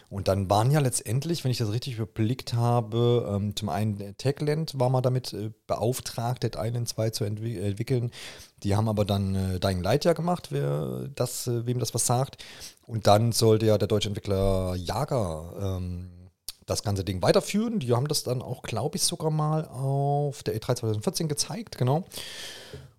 Und 0.08 0.26
dann 0.26 0.50
waren 0.50 0.72
ja 0.72 0.80
letztendlich, 0.80 1.44
wenn 1.44 1.52
ich 1.52 1.58
das 1.58 1.70
richtig 1.70 1.94
überblickt 1.94 2.52
habe, 2.52 3.30
ähm, 3.32 3.54
zum 3.54 3.68
einen 3.68 4.16
Techland 4.16 4.78
war 4.78 4.90
mal 4.90 5.02
damit 5.02 5.32
äh, 5.32 5.50
beauftragt, 5.68 6.42
Dead 6.42 6.56
Island 6.58 6.88
2 6.88 7.10
zu 7.10 7.24
entwi 7.24 7.58
entwickeln. 7.58 8.10
Die 8.64 8.74
haben 8.74 8.88
aber 8.88 9.04
dann 9.04 9.36
äh, 9.36 9.60
Dying 9.60 9.82
Light 9.82 10.04
ja 10.04 10.12
gemacht, 10.12 10.48
wer 10.50 11.08
das, 11.14 11.46
äh, 11.46 11.64
wem 11.66 11.78
das 11.78 11.94
was 11.94 12.06
sagt. 12.06 12.42
Und 12.86 13.06
dann 13.06 13.30
sollte 13.30 13.66
ja 13.66 13.78
der 13.78 13.86
deutsche 13.86 14.08
Entwickler 14.08 14.74
Jager 14.74 15.78
ähm, 15.78 16.10
das 16.70 16.82
ganze 16.82 17.04
Ding 17.04 17.22
weiterführen. 17.22 17.80
Die 17.80 17.92
haben 17.92 18.08
das 18.08 18.22
dann 18.22 18.42
auch, 18.42 18.62
glaube 18.62 18.96
ich, 18.96 19.02
sogar 19.02 19.30
mal 19.30 19.66
auf 19.66 20.42
der 20.42 20.56
E3 20.56 20.76
2014 20.76 21.28
gezeigt, 21.28 21.76
genau. 21.76 22.04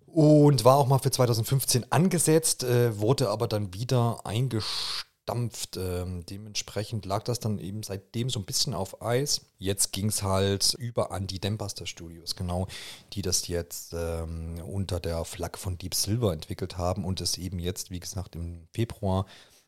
Und 0.06 0.64
war 0.64 0.76
auch 0.76 0.86
mal 0.86 0.98
für 0.98 1.10
2015 1.10 1.90
angesetzt, 1.90 2.64
äh, 2.64 2.98
wurde 2.98 3.30
aber 3.30 3.48
dann 3.48 3.72
wieder 3.72 4.20
eingestampft. 4.24 5.78
Ähm, 5.78 6.26
dementsprechend 6.26 7.06
lag 7.06 7.22
das 7.22 7.40
dann 7.40 7.58
eben 7.58 7.82
seitdem 7.82 8.28
so 8.28 8.38
ein 8.38 8.44
bisschen 8.44 8.74
auf 8.74 9.00
Eis. 9.00 9.40
Jetzt 9.56 9.90
ging 9.92 10.08
es 10.08 10.22
halt 10.22 10.74
über 10.74 11.12
an 11.12 11.26
die 11.26 11.40
Dambuster 11.40 11.86
Studios, 11.86 12.36
genau, 12.36 12.66
die 13.14 13.22
das 13.22 13.48
jetzt 13.48 13.94
ähm, 13.94 14.60
unter 14.66 15.00
der 15.00 15.24
Flagge 15.24 15.58
von 15.58 15.78
Deep 15.78 15.94
Silver 15.94 16.34
entwickelt 16.34 16.76
haben 16.76 17.06
und 17.06 17.22
es 17.22 17.38
eben 17.38 17.58
jetzt, 17.58 17.90
wie 17.90 18.00
gesagt, 18.00 18.36
im 18.36 18.68
Februar 18.74 19.24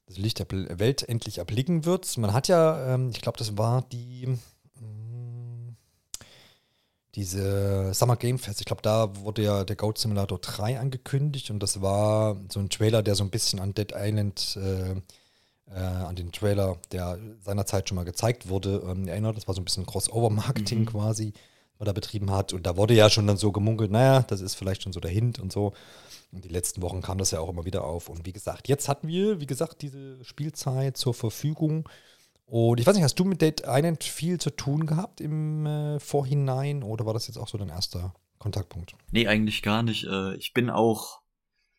das 0.06 0.18
Licht 0.18 0.38
der 0.38 0.46
Welt 0.78 1.08
endlich 1.08 1.38
erblicken 1.38 1.84
wird. 1.84 2.16
Man 2.18 2.32
hat 2.32 2.48
ja, 2.48 2.94
ähm, 2.94 3.10
ich 3.10 3.20
glaube, 3.20 3.38
das 3.38 3.56
war 3.56 3.82
die 3.90 4.26
mm, 4.26 5.76
diese 7.14 7.94
Summer 7.94 8.16
Game 8.16 8.38
Fest. 8.38 8.60
Ich 8.60 8.66
glaube, 8.66 8.82
da 8.82 9.16
wurde 9.16 9.42
ja 9.42 9.64
der 9.64 9.76
Goat 9.76 9.98
Simulator 9.98 10.38
3 10.38 10.78
angekündigt 10.78 11.50
und 11.50 11.62
das 11.62 11.80
war 11.80 12.36
so 12.52 12.60
ein 12.60 12.70
Trailer, 12.70 13.02
der 13.02 13.14
so 13.14 13.24
ein 13.24 13.30
bisschen 13.30 13.60
an 13.60 13.72
Dead 13.72 13.92
Island, 13.96 14.58
äh, 14.60 14.92
äh, 15.72 15.78
an 15.78 16.16
den 16.16 16.32
Trailer, 16.32 16.76
der 16.92 17.18
seinerzeit 17.40 17.88
schon 17.88 17.96
mal 17.96 18.04
gezeigt 18.04 18.48
wurde, 18.48 18.82
ähm, 18.88 19.08
erinnert. 19.08 19.36
Das 19.36 19.46
war 19.46 19.54
so 19.54 19.60
ein 19.60 19.64
bisschen 19.64 19.86
Crossover-Marketing 19.86 20.80
mhm. 20.80 20.86
quasi, 20.86 21.32
was 21.78 21.86
er 21.86 21.94
betrieben 21.94 22.30
hat. 22.30 22.52
Und 22.52 22.66
da 22.66 22.76
wurde 22.76 22.94
ja 22.94 23.08
schon 23.08 23.26
dann 23.26 23.36
so 23.36 23.52
gemunkelt, 23.52 23.90
naja, 23.90 24.22
das 24.22 24.40
ist 24.40 24.54
vielleicht 24.54 24.82
schon 24.82 24.92
so 24.92 25.00
der 25.00 25.10
Hint 25.10 25.38
und 25.38 25.52
so. 25.52 25.72
Und 26.34 26.44
die 26.44 26.48
letzten 26.48 26.82
Wochen 26.82 27.00
kam 27.00 27.18
das 27.18 27.30
ja 27.30 27.40
auch 27.40 27.48
immer 27.48 27.64
wieder 27.64 27.84
auf. 27.84 28.08
Und 28.08 28.26
wie 28.26 28.32
gesagt, 28.32 28.68
jetzt 28.68 28.88
hatten 28.88 29.06
wir, 29.06 29.40
wie 29.40 29.46
gesagt, 29.46 29.82
diese 29.82 30.22
Spielzeit 30.24 30.96
zur 30.96 31.14
Verfügung. 31.14 31.88
Und 32.46 32.80
ich 32.80 32.86
weiß 32.86 32.94
nicht, 32.94 33.04
hast 33.04 33.18
du 33.18 33.24
mit 33.24 33.40
Dead 33.40 33.62
Island 33.66 34.02
viel 34.04 34.38
zu 34.38 34.50
tun 34.50 34.86
gehabt 34.86 35.20
im 35.20 35.64
äh, 35.64 36.00
Vorhinein 36.00 36.82
oder 36.82 37.06
war 37.06 37.14
das 37.14 37.26
jetzt 37.28 37.36
auch 37.36 37.48
so 37.48 37.56
dein 37.56 37.68
erster 37.68 38.14
Kontaktpunkt? 38.38 38.94
Nee, 39.12 39.28
eigentlich 39.28 39.62
gar 39.62 39.82
nicht. 39.82 40.04
Äh, 40.04 40.34
ich 40.36 40.52
bin 40.52 40.70
auch 40.70 41.20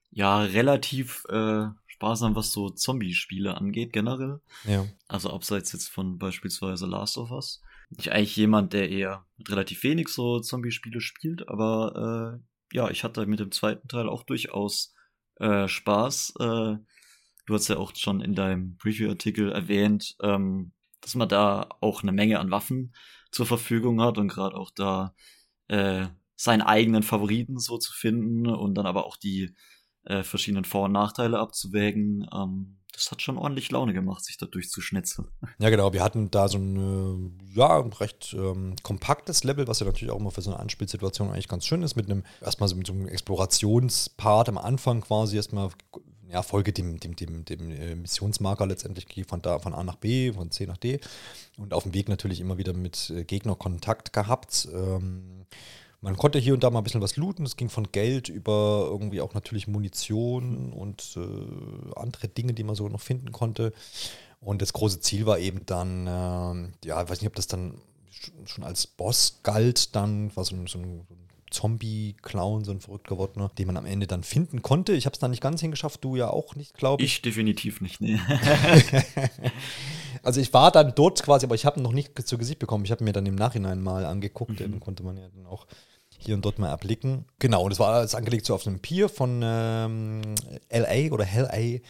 ja 0.09 0.39
relativ 0.39 1.25
äh, 1.29 1.65
sparsam, 1.87 2.35
was 2.35 2.51
so 2.51 2.69
Zombie-Spiele 2.69 3.57
angeht, 3.57 3.93
generell. 3.93 4.39
Ja. 4.63 4.85
Also 5.07 5.31
abseits 5.31 5.73
jetzt 5.73 5.89
von 5.89 6.17
beispielsweise 6.17 6.85
Last 6.85 7.17
of 7.17 7.31
Us. 7.31 7.61
Ich 7.97 8.11
eigentlich 8.11 8.35
jemand, 8.35 8.73
der 8.73 8.89
eher 8.89 9.25
relativ 9.47 9.83
wenig 9.83 10.07
so 10.07 10.39
Zombie-Spiele 10.39 11.01
spielt, 11.01 11.47
aber 11.47 12.39
äh, 12.39 12.54
ja, 12.75 12.89
ich 12.89 13.05
hatte 13.05 13.25
mit 13.25 13.39
dem 13.39 13.51
zweiten 13.51 13.87
Teil 13.87 14.09
auch 14.09 14.23
durchaus 14.23 14.93
äh, 15.39 15.67
Spaß. 15.69 16.33
Äh, 16.41 16.75
du 17.45 17.53
hast 17.53 17.69
ja 17.69 17.77
auch 17.77 17.95
schon 17.95 18.19
in 18.19 18.35
deinem 18.35 18.75
Preview-Artikel 18.75 19.49
erwähnt, 19.51 20.17
ähm, 20.21 20.73
dass 20.99 21.15
man 21.15 21.29
da 21.29 21.69
auch 21.79 22.03
eine 22.03 22.11
Menge 22.11 22.37
an 22.39 22.51
Waffen 22.51 22.93
zur 23.31 23.45
Verfügung 23.45 24.01
hat 24.01 24.17
und 24.17 24.27
gerade 24.27 24.57
auch 24.57 24.71
da 24.75 25.15
äh, 25.69 26.07
seinen 26.35 26.61
eigenen 26.63 27.01
Favoriten 27.01 27.59
so 27.59 27.77
zu 27.77 27.93
finden 27.93 28.45
und 28.47 28.75
dann 28.75 28.85
aber 28.85 29.05
auch 29.05 29.15
die 29.15 29.55
äh, 30.03 30.23
verschiedenen 30.23 30.65
Vor- 30.65 30.85
und 30.85 30.91
Nachteile 30.91 31.39
abzuwägen. 31.39 32.27
Ähm, 32.33 32.79
das 32.95 33.11
hat 33.11 33.21
schon 33.21 33.37
ordentlich 33.37 33.71
Laune 33.71 33.93
gemacht, 33.93 34.23
sich 34.23 34.37
da 34.37 34.45
durchzuschnitzeln. 34.45 35.27
Ja, 35.59 35.69
genau. 35.69 35.93
Wir 35.93 36.03
hatten 36.03 36.31
da 36.31 36.47
so 36.47 36.57
ein 36.57 37.37
ja, 37.53 37.79
recht 37.79 38.35
ähm, 38.37 38.75
kompaktes 38.83 39.43
Level, 39.43 39.67
was 39.67 39.79
ja 39.79 39.85
natürlich 39.85 40.11
auch 40.11 40.19
immer 40.19 40.31
für 40.31 40.41
so 40.41 40.51
eine 40.51 40.59
Anspielsituation 40.59 41.29
eigentlich 41.29 41.47
ganz 41.47 41.65
schön 41.65 41.83
ist, 41.83 41.95
mit 41.95 42.09
einem, 42.09 42.23
erstmal 42.41 42.69
so 42.69 42.75
mit 42.75 42.87
so 42.87 42.93
einem 42.93 43.07
Explorationspart 43.07 44.49
am 44.49 44.57
Anfang 44.57 45.01
quasi 45.01 45.35
erstmal, 45.35 45.69
ja, 46.27 46.41
folge 46.41 46.73
dem, 46.73 46.99
dem, 46.99 47.15
dem, 47.15 47.45
dem 47.45 47.71
äh, 47.71 47.95
Missionsmarker 47.95 48.65
letztendlich, 48.65 49.07
von 49.27 49.41
von 49.41 49.73
A 49.73 49.83
nach 49.83 49.95
B, 49.95 50.33
von 50.33 50.51
C 50.51 50.65
nach 50.65 50.77
D 50.77 50.99
und 51.57 51.73
auf 51.73 51.83
dem 51.83 51.93
Weg 51.93 52.09
natürlich 52.09 52.39
immer 52.39 52.57
wieder 52.57 52.73
mit 52.73 53.09
äh, 53.11 53.23
Gegner 53.23 53.55
Kontakt 53.55 54.11
gehabt. 54.13 54.67
Ähm, 54.73 55.44
man 56.05 56.17
konnte 56.17 56.37
hier 56.37 56.53
und 56.53 56.63
da 56.63 56.69
mal 56.69 56.81
ein 56.81 56.83
bisschen 56.83 57.01
was 57.01 57.17
looten. 57.17 57.47
Es 57.47 57.57
ging 57.57 57.67
von 57.67 57.91
Geld 57.91 58.29
über 58.29 58.87
irgendwie 58.87 59.21
auch 59.21 59.33
natürlich 59.33 59.67
Munition 59.67 60.71
und 60.71 61.17
äh, 61.17 61.99
andere 61.99 62.27
Dinge, 62.27 62.53
die 62.53 62.63
man 62.63 62.75
so 62.75 62.87
noch 62.87 63.01
finden 63.01 63.31
konnte. 63.31 63.73
Und 64.39 64.61
das 64.61 64.71
große 64.73 64.99
Ziel 64.99 65.25
war 65.25 65.39
eben 65.39 65.65
dann, 65.65 66.05
äh, 66.05 66.87
ja, 66.87 67.01
ich 67.01 67.09
weiß 67.09 67.21
nicht, 67.21 67.27
ob 67.27 67.33
das 67.33 67.47
dann 67.47 67.81
schon 68.45 68.63
als 68.63 68.85
Boss 68.85 69.39
galt, 69.41 69.95
dann 69.95 70.33
war 70.35 70.45
so 70.45 70.55
ein, 70.55 70.67
so 70.67 70.77
ein 70.77 71.07
Zombie-Clown, 71.49 72.65
so 72.65 72.71
ein 72.71 72.81
verrückt 72.81 73.07
gewordener, 73.07 73.49
den 73.57 73.65
man 73.65 73.77
am 73.77 73.87
Ende 73.87 74.05
dann 74.05 74.21
finden 74.21 74.61
konnte. 74.61 74.93
Ich 74.93 75.07
habe 75.07 75.15
es 75.15 75.19
dann 75.19 75.31
nicht 75.31 75.41
ganz 75.41 75.61
hingeschafft, 75.61 76.03
du 76.03 76.15
ja 76.15 76.29
auch 76.29 76.55
nicht, 76.55 76.75
glaube 76.75 77.01
ich. 77.01 77.15
Ich 77.15 77.21
definitiv 77.23 77.81
nicht, 77.81 77.99
nee. 77.99 78.19
also 80.21 80.39
ich 80.39 80.53
war 80.53 80.69
dann 80.69 80.93
dort 80.93 81.23
quasi, 81.23 81.47
aber 81.47 81.55
ich 81.55 81.65
habe 81.65 81.81
noch 81.81 81.93
nicht 81.93 82.27
zu 82.27 82.37
Gesicht 82.37 82.59
bekommen. 82.59 82.85
Ich 82.85 82.91
habe 82.91 83.03
mir 83.03 83.13
dann 83.13 83.25
im 83.25 83.35
Nachhinein 83.35 83.81
mal 83.81 84.05
angeguckt, 84.05 84.51
mhm. 84.51 84.57
den 84.57 84.79
konnte 84.79 85.01
man 85.01 85.17
ja 85.17 85.27
dann 85.33 85.47
auch 85.47 85.65
hier 86.25 86.35
und 86.35 86.43
dort 86.43 86.59
mal 86.59 86.69
erblicken. 86.69 87.25
Genau, 87.39 87.63
und 87.63 87.69
das 87.69 87.79
war 87.79 87.93
alles 87.93 88.15
angelegt 88.15 88.45
so 88.45 88.55
auf 88.55 88.65
einem 88.67 88.79
Pier 88.79 89.09
von 89.09 89.41
ähm, 89.43 90.21
LA 90.71 91.11
oder 91.11 91.25
Hell 91.25 91.47
A, 91.47 91.57
wie 91.57 91.81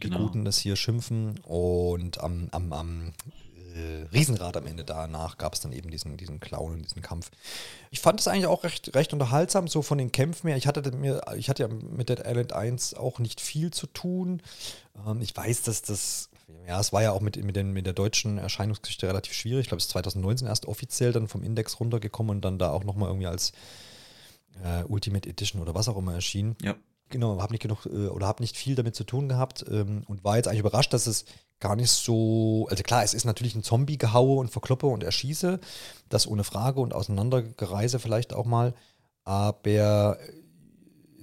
genau. 0.00 0.16
die 0.16 0.22
Guten 0.22 0.44
das 0.44 0.58
hier 0.58 0.76
schimpfen. 0.76 1.38
Und 1.40 2.20
am, 2.20 2.48
am, 2.52 2.72
am 2.72 3.12
äh, 3.76 4.06
Riesenrad 4.12 4.56
am 4.56 4.66
Ende 4.66 4.84
danach 4.84 5.38
gab 5.38 5.54
es 5.54 5.60
dann 5.60 5.72
eben 5.72 5.90
diesen, 5.90 6.16
diesen 6.16 6.40
Clown 6.40 6.72
und 6.72 6.82
diesen 6.82 7.02
Kampf. 7.02 7.30
Ich 7.90 8.00
fand 8.00 8.20
es 8.20 8.28
eigentlich 8.28 8.46
auch 8.46 8.64
recht, 8.64 8.94
recht 8.94 9.12
unterhaltsam, 9.12 9.68
so 9.68 9.82
von 9.82 9.98
den 9.98 10.12
Kämpfen 10.12 10.48
her. 10.48 10.56
Ich 10.56 10.66
hatte, 10.66 10.90
mir, 10.92 11.22
ich 11.36 11.48
hatte 11.48 11.64
ja 11.64 11.68
mit 11.68 12.08
Dead 12.08 12.20
Island 12.24 12.52
1 12.52 12.94
auch 12.94 13.18
nicht 13.18 13.40
viel 13.40 13.70
zu 13.70 13.86
tun. 13.86 14.42
Ähm, 15.06 15.20
ich 15.20 15.36
weiß, 15.36 15.62
dass 15.62 15.82
das 15.82 16.30
ja, 16.66 16.80
es 16.80 16.92
war 16.92 17.02
ja 17.02 17.12
auch 17.12 17.20
mit, 17.20 17.42
mit, 17.42 17.54
den, 17.56 17.72
mit 17.72 17.86
der 17.86 17.92
deutschen 17.92 18.38
Erscheinungsgeschichte 18.38 19.06
relativ 19.06 19.32
schwierig. 19.34 19.62
Ich 19.62 19.68
glaube, 19.68 19.78
es 19.78 19.84
ist 19.84 19.92
2019 19.92 20.48
erst 20.48 20.66
offiziell 20.66 21.12
dann 21.12 21.28
vom 21.28 21.42
Index 21.42 21.78
runtergekommen 21.78 22.36
und 22.36 22.44
dann 22.44 22.58
da 22.58 22.70
auch 22.70 22.84
nochmal 22.84 23.08
irgendwie 23.08 23.28
als 23.28 23.52
äh, 24.64 24.82
Ultimate 24.84 25.28
Edition 25.28 25.62
oder 25.62 25.74
was 25.74 25.88
auch 25.88 25.96
immer 25.96 26.14
erschienen. 26.14 26.56
Ja. 26.62 26.74
Genau, 27.08 27.40
habe 27.40 27.52
nicht 27.52 27.62
genug 27.62 27.86
äh, 27.86 28.08
oder 28.08 28.26
habe 28.26 28.42
nicht 28.42 28.56
viel 28.56 28.74
damit 28.74 28.96
zu 28.96 29.04
tun 29.04 29.28
gehabt 29.28 29.64
ähm, 29.70 30.02
und 30.08 30.24
war 30.24 30.36
jetzt 30.36 30.48
eigentlich 30.48 30.60
überrascht, 30.60 30.92
dass 30.92 31.06
es 31.06 31.24
gar 31.60 31.76
nicht 31.76 31.90
so. 31.90 32.66
Also 32.68 32.82
klar, 32.82 33.04
es 33.04 33.14
ist 33.14 33.24
natürlich 33.24 33.54
ein 33.54 33.62
Zombie-Gehaue 33.62 34.38
und 34.40 34.50
Verkloppe 34.50 34.86
und 34.86 35.04
Erschieße, 35.04 35.60
das 36.08 36.26
ohne 36.26 36.42
Frage 36.42 36.80
und 36.80 36.94
Auseinandergereise 36.94 38.00
vielleicht 38.00 38.32
auch 38.32 38.44
mal. 38.44 38.74
Aber 39.22 40.18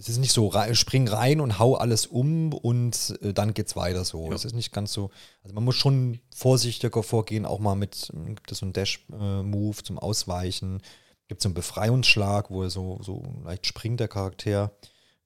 es 0.04 0.10
ist 0.10 0.18
nicht 0.18 0.34
so, 0.34 0.52
spring 0.74 1.08
rein 1.08 1.40
und 1.40 1.60
hau 1.60 1.76
alles 1.76 2.06
um 2.06 2.52
und 2.52 3.18
äh, 3.22 3.34
dann 3.34 3.54
geht's 3.54 3.78
weiter 3.78 4.04
so. 4.04 4.28
Ja. 4.28 4.36
Es 4.36 4.44
ist 4.44 4.54
nicht 4.54 4.74
ganz 4.74 4.92
so. 4.92 5.12
Also 5.44 5.56
man 5.56 5.64
muss 5.64 5.76
schon 5.76 6.20
vorsichtiger 6.36 7.04
vorgehen, 7.04 7.46
auch 7.46 7.60
mal 7.60 7.76
mit, 7.76 8.12
gibt 8.26 8.52
es 8.52 8.58
so 8.58 8.66
einen 8.66 8.74
Dash-Move 8.74 9.80
äh, 9.80 9.84
zum 9.84 10.00
Ausweichen, 10.00 10.82
gibt 11.30 11.40
es 11.40 11.44
so 11.44 11.48
einen 11.48 11.54
Befreiungsschlag, 11.54 12.52
wo 12.52 12.64
er 12.64 12.70
so, 12.70 13.00
so 13.02 13.24
leicht 13.46 13.66
springt, 13.66 14.02
der 14.02 14.10
Charakter. 14.10 14.72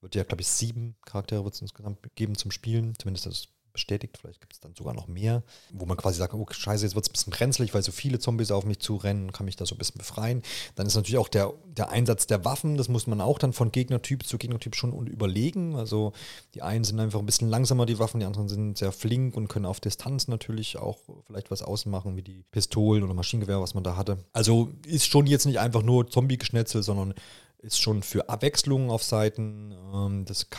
Wird 0.01 0.13
ja, 0.13 0.23
glaube 0.23 0.41
ich, 0.41 0.47
sieben 0.47 0.95
Charaktere 1.05 1.43
wird 1.43 1.55
es 1.55 1.61
insgesamt 1.61 1.97
geben 2.15 2.35
zum 2.35 2.51
Spielen, 2.51 2.93
zumindest 2.99 3.25
das 3.25 3.47
bestätigt. 3.77 4.17
Vielleicht 4.19 4.41
gibt 4.41 4.53
es 4.53 4.59
dann 4.59 4.73
sogar 4.75 4.93
noch 4.93 5.07
mehr, 5.07 5.43
wo 5.71 5.85
man 5.85 5.97
quasi 5.97 6.17
sagt, 6.17 6.33
oh 6.33 6.45
scheiße, 6.49 6.83
jetzt 6.83 6.95
wird 6.95 7.05
es 7.05 7.09
ein 7.09 7.13
bisschen 7.13 7.31
brenzlig, 7.31 7.73
weil 7.73 7.83
so 7.83 7.91
viele 7.91 8.19
Zombies 8.19 8.51
auf 8.51 8.65
mich 8.65 8.79
zurennen, 8.79 9.31
kann 9.31 9.45
mich 9.45 9.55
da 9.55 9.65
so 9.65 9.75
ein 9.75 9.77
bisschen 9.77 9.99
befreien. 9.99 10.41
Dann 10.75 10.87
ist 10.87 10.95
natürlich 10.95 11.19
auch 11.19 11.27
der, 11.27 11.53
der 11.65 11.89
Einsatz 11.89 12.27
der 12.27 12.43
Waffen, 12.43 12.75
das 12.75 12.89
muss 12.89 13.07
man 13.07 13.21
auch 13.21 13.39
dann 13.39 13.53
von 13.53 13.71
Gegnertyp 13.71 14.25
zu 14.25 14.37
Gegnertyp 14.37 14.75
schon 14.75 15.07
überlegen. 15.07 15.75
Also 15.75 16.11
die 16.55 16.63
einen 16.63 16.83
sind 16.83 16.99
einfach 16.99 17.19
ein 17.19 17.25
bisschen 17.25 17.49
langsamer, 17.49 17.85
die 17.85 17.99
Waffen, 17.99 18.19
die 18.19 18.25
anderen 18.25 18.49
sind 18.49 18.77
sehr 18.77 18.91
flink 18.91 19.37
und 19.37 19.47
können 19.47 19.65
auf 19.65 19.79
Distanz 19.79 20.27
natürlich 20.27 20.77
auch 20.77 20.97
vielleicht 21.27 21.51
was 21.51 21.61
ausmachen, 21.61 22.15
wie 22.15 22.23
die 22.23 22.43
Pistolen 22.51 23.03
oder 23.03 23.13
Maschinengewehr, 23.13 23.61
was 23.61 23.75
man 23.75 23.83
da 23.83 23.95
hatte. 23.95 24.17
Also 24.33 24.71
ist 24.85 25.07
schon 25.07 25.27
jetzt 25.27 25.45
nicht 25.45 25.59
einfach 25.59 25.83
nur 25.83 26.09
Zombie-Geschnetzel, 26.09 26.83
sondern 26.83 27.13
ist 27.59 27.81
schon 27.81 28.03
für 28.03 28.29
Abwechslung 28.29 28.89
auf 28.89 29.03
Seiten 29.03 29.73
ähm, 29.93 30.25
des 30.25 30.49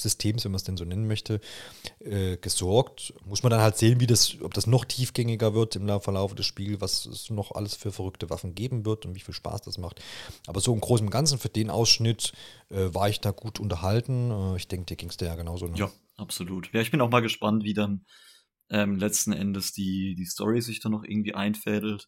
Kampfsystems, 0.00 0.44
wenn 0.44 0.52
man 0.52 0.56
es 0.56 0.64
denn 0.64 0.76
so 0.76 0.84
nennen 0.84 1.06
möchte, 1.06 1.40
äh, 2.00 2.36
gesorgt. 2.36 3.14
Muss 3.24 3.42
man 3.42 3.50
dann 3.50 3.60
halt 3.60 3.76
sehen, 3.76 4.00
wie 4.00 4.06
das, 4.06 4.40
ob 4.40 4.54
das 4.54 4.66
noch 4.66 4.84
tiefgängiger 4.84 5.54
wird 5.54 5.76
im 5.76 5.88
Verlauf 6.00 6.34
des 6.34 6.46
Spiels, 6.46 6.80
was 6.80 7.06
es 7.06 7.30
noch 7.30 7.52
alles 7.52 7.74
für 7.74 7.92
verrückte 7.92 8.30
Waffen 8.30 8.54
geben 8.54 8.84
wird 8.84 9.06
und 9.06 9.14
wie 9.14 9.20
viel 9.20 9.34
Spaß 9.34 9.62
das 9.62 9.78
macht. 9.78 10.02
Aber 10.46 10.60
so 10.60 10.72
im 10.72 10.80
Großen 10.80 11.06
und 11.06 11.10
Ganzen 11.10 11.38
für 11.38 11.48
den 11.48 11.70
Ausschnitt 11.70 12.32
äh, 12.70 12.94
war 12.94 13.08
ich 13.08 13.20
da 13.20 13.30
gut 13.30 13.60
unterhalten. 13.60 14.30
Äh, 14.30 14.56
ich 14.56 14.68
denke, 14.68 14.86
dir 14.86 14.96
ging 14.96 15.10
es 15.10 15.16
da 15.16 15.26
ja 15.26 15.34
genauso. 15.34 15.66
Ne? 15.66 15.76
Ja, 15.76 15.90
absolut. 16.16 16.72
Ja, 16.72 16.80
ich 16.80 16.90
bin 16.90 17.00
auch 17.00 17.10
mal 17.10 17.20
gespannt, 17.20 17.64
wie 17.64 17.74
dann 17.74 18.04
ähm, 18.70 18.96
letzten 18.96 19.32
Endes 19.32 19.72
die, 19.72 20.14
die 20.14 20.26
Story 20.26 20.62
sich 20.62 20.80
dann 20.80 20.92
noch 20.92 21.04
irgendwie 21.04 21.34
einfädelt. 21.34 22.06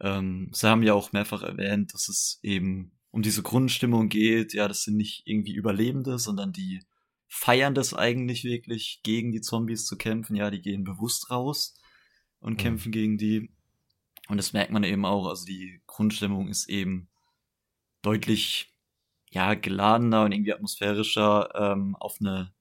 Ähm, 0.00 0.50
sie 0.52 0.68
haben 0.68 0.82
ja 0.82 0.94
auch 0.94 1.12
mehrfach 1.12 1.42
erwähnt, 1.42 1.92
dass 1.94 2.08
es 2.08 2.40
eben 2.42 2.92
um 3.10 3.22
diese 3.22 3.42
Grundstimmung 3.42 4.08
geht, 4.08 4.54
ja, 4.54 4.68
das 4.68 4.84
sind 4.84 4.96
nicht 4.96 5.22
irgendwie 5.26 5.52
Überlebende, 5.52 6.18
sondern 6.18 6.52
die 6.52 6.80
feiern 7.32 7.74
das 7.74 7.94
eigentlich 7.94 8.42
wirklich, 8.42 9.00
gegen 9.04 9.30
die 9.30 9.40
Zombies 9.40 9.86
zu 9.86 9.96
kämpfen. 9.96 10.34
Ja, 10.34 10.50
die 10.50 10.60
gehen 10.60 10.82
bewusst 10.82 11.30
raus 11.30 11.80
und 12.40 12.54
mhm. 12.54 12.56
kämpfen 12.58 12.92
gegen 12.92 13.16
die. 13.16 13.50
Und 14.28 14.36
das 14.36 14.52
merkt 14.52 14.72
man 14.72 14.84
eben 14.84 15.06
auch. 15.06 15.28
Also 15.28 15.46
die 15.46 15.80
Grundstimmung 15.86 16.48
ist 16.48 16.68
eben 16.68 17.08
deutlich, 18.02 18.74
ja, 19.30 19.54
geladener 19.54 20.24
und 20.24 20.32
irgendwie 20.32 20.52
atmosphärischer 20.52 21.54
ähm, 21.54 21.94
auf 21.96 22.16
eine, 22.20 22.52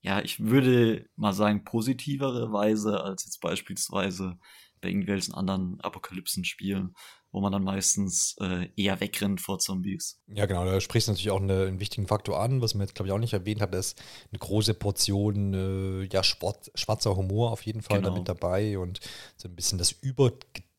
ja, 0.00 0.22
ich 0.22 0.40
würde 0.40 1.06
mal 1.16 1.34
sagen, 1.34 1.64
positivere 1.64 2.50
Weise 2.50 3.02
als 3.02 3.26
jetzt 3.26 3.40
beispielsweise 3.42 4.38
bei 4.80 4.88
irgendwelchen 4.88 5.34
anderen 5.34 5.80
Apokalypsen-Spielen 5.82 6.94
wo 7.34 7.40
man 7.40 7.50
dann 7.50 7.64
meistens 7.64 8.36
äh, 8.40 8.68
eher 8.76 9.00
wegrennt 9.00 9.40
vor 9.40 9.58
Zombies. 9.58 10.20
Ja, 10.28 10.46
genau, 10.46 10.64
da 10.64 10.80
sprichst 10.80 11.08
du 11.08 11.12
natürlich 11.12 11.32
auch 11.32 11.42
eine, 11.42 11.66
einen 11.66 11.80
wichtigen 11.80 12.06
Faktor 12.06 12.40
an, 12.40 12.62
was 12.62 12.74
man 12.74 12.86
jetzt, 12.86 12.94
glaube 12.94 13.08
ich, 13.08 13.12
auch 13.12 13.18
nicht 13.18 13.32
erwähnt 13.32 13.60
hat, 13.60 13.74
ist 13.74 14.00
eine 14.30 14.38
große 14.38 14.72
Portion 14.74 15.52
äh, 15.52 16.04
ja, 16.12 16.22
Sport, 16.22 16.70
schwarzer 16.76 17.16
Humor 17.16 17.50
auf 17.50 17.62
jeden 17.62 17.82
Fall 17.82 17.98
genau. 17.98 18.10
damit 18.10 18.28
dabei 18.28 18.78
und 18.78 19.00
so 19.36 19.48
ein 19.48 19.56
bisschen 19.56 19.78
das 19.78 19.90
Über, 19.90 20.30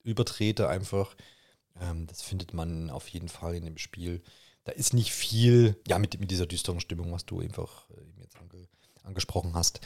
Übertrete 0.03 0.69
einfach. 0.69 1.17
Ähm, 1.81 2.07
das 2.07 2.21
findet 2.21 2.53
man 2.53 2.89
auf 2.89 3.09
jeden 3.09 3.27
Fall 3.27 3.55
in 3.55 3.65
dem 3.65 3.77
Spiel. 3.77 4.23
Da 4.63 4.71
ist 4.71 4.93
nicht 4.93 5.11
viel, 5.11 5.75
ja, 5.85 5.99
mit, 5.99 6.17
mit 6.21 6.31
dieser 6.31 6.45
düsteren 6.45 6.79
Stimmung, 6.79 7.11
was 7.11 7.25
du 7.25 7.41
einfach 7.41 7.89
äh, 7.89 8.21
jetzt 8.21 8.37
ange, 8.37 8.69
angesprochen 9.03 9.55
hast. 9.55 9.81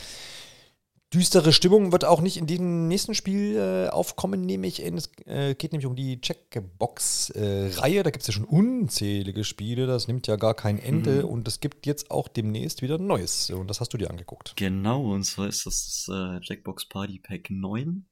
Düstere 1.11 1.53
Stimmung 1.53 1.91
wird 1.91 2.05
auch 2.05 2.21
nicht 2.21 2.37
in 2.37 2.45
diesem 2.45 2.87
nächsten 2.87 3.15
Spiel 3.15 3.55
äh, 3.55 3.89
aufkommen, 3.89 4.45
nehme 4.45 4.67
ich 4.67 4.83
in. 4.83 4.95
Es 4.95 5.09
äh, 5.25 5.55
geht 5.55 5.71
nämlich 5.71 5.87
um 5.87 5.95
die 5.95 6.21
Checkbox-Reihe. 6.21 7.99
Äh, 7.99 8.03
da 8.03 8.11
gibt 8.11 8.21
es 8.21 8.27
ja 8.27 8.33
schon 8.33 8.45
unzählige 8.45 9.43
Spiele. 9.43 9.87
Das 9.87 10.07
nimmt 10.07 10.27
ja 10.27 10.35
gar 10.35 10.53
kein 10.53 10.77
Ende. 10.77 11.23
Mhm. 11.23 11.29
Und 11.29 11.47
es 11.47 11.61
gibt 11.61 11.87
jetzt 11.87 12.11
auch 12.11 12.27
demnächst 12.27 12.83
wieder 12.83 12.99
ein 12.99 13.07
neues. 13.07 13.49
Und 13.49 13.69
das 13.69 13.79
hast 13.79 13.91
du 13.91 13.97
dir 13.97 14.11
angeguckt. 14.11 14.53
Genau, 14.55 15.11
und 15.11 15.23
zwar 15.23 15.47
ist 15.47 15.65
das 15.65 16.05
das 16.07 16.15
äh, 16.15 16.39
Jackbox 16.43 16.87
Party 16.87 17.19
Pack 17.19 17.49
9, 17.49 18.05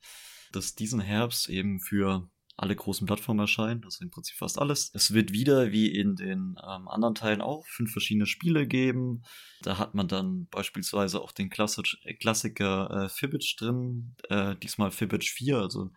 das 0.52 0.74
diesen 0.74 1.00
Herbst 1.00 1.50
eben 1.50 1.80
für 1.80 2.28
alle 2.58 2.76
großen 2.76 3.06
Plattformen 3.06 3.40
erscheinen, 3.40 3.84
also 3.84 4.04
im 4.04 4.10
Prinzip 4.10 4.36
fast 4.36 4.60
alles. 4.60 4.90
Es 4.96 5.14
wird 5.14 5.32
wieder, 5.32 5.72
wie 5.72 5.88
in 5.88 6.16
den 6.16 6.56
ähm, 6.68 6.88
anderen 6.88 7.14
Teilen 7.14 7.42
auch, 7.42 7.68
fünf 7.68 7.92
verschiedene 7.92 8.26
Spiele 8.26 8.68
geben. 8.68 9.22
Da 9.62 9.78
hat 9.78 9.94
man 9.94 10.08
dann 10.08 10.48
beispielsweise 10.48 11.22
auch 11.22 11.32
den 11.32 11.52
Klassik 11.52 11.86
Klassiker 12.20 12.90
äh, 12.90 13.10
Fibbage 13.10 13.56
drin, 13.58 14.16
äh, 14.30 14.56
diesmal 14.56 14.90
Fibbage 14.90 15.32
4, 15.32 15.58
also 15.58 15.92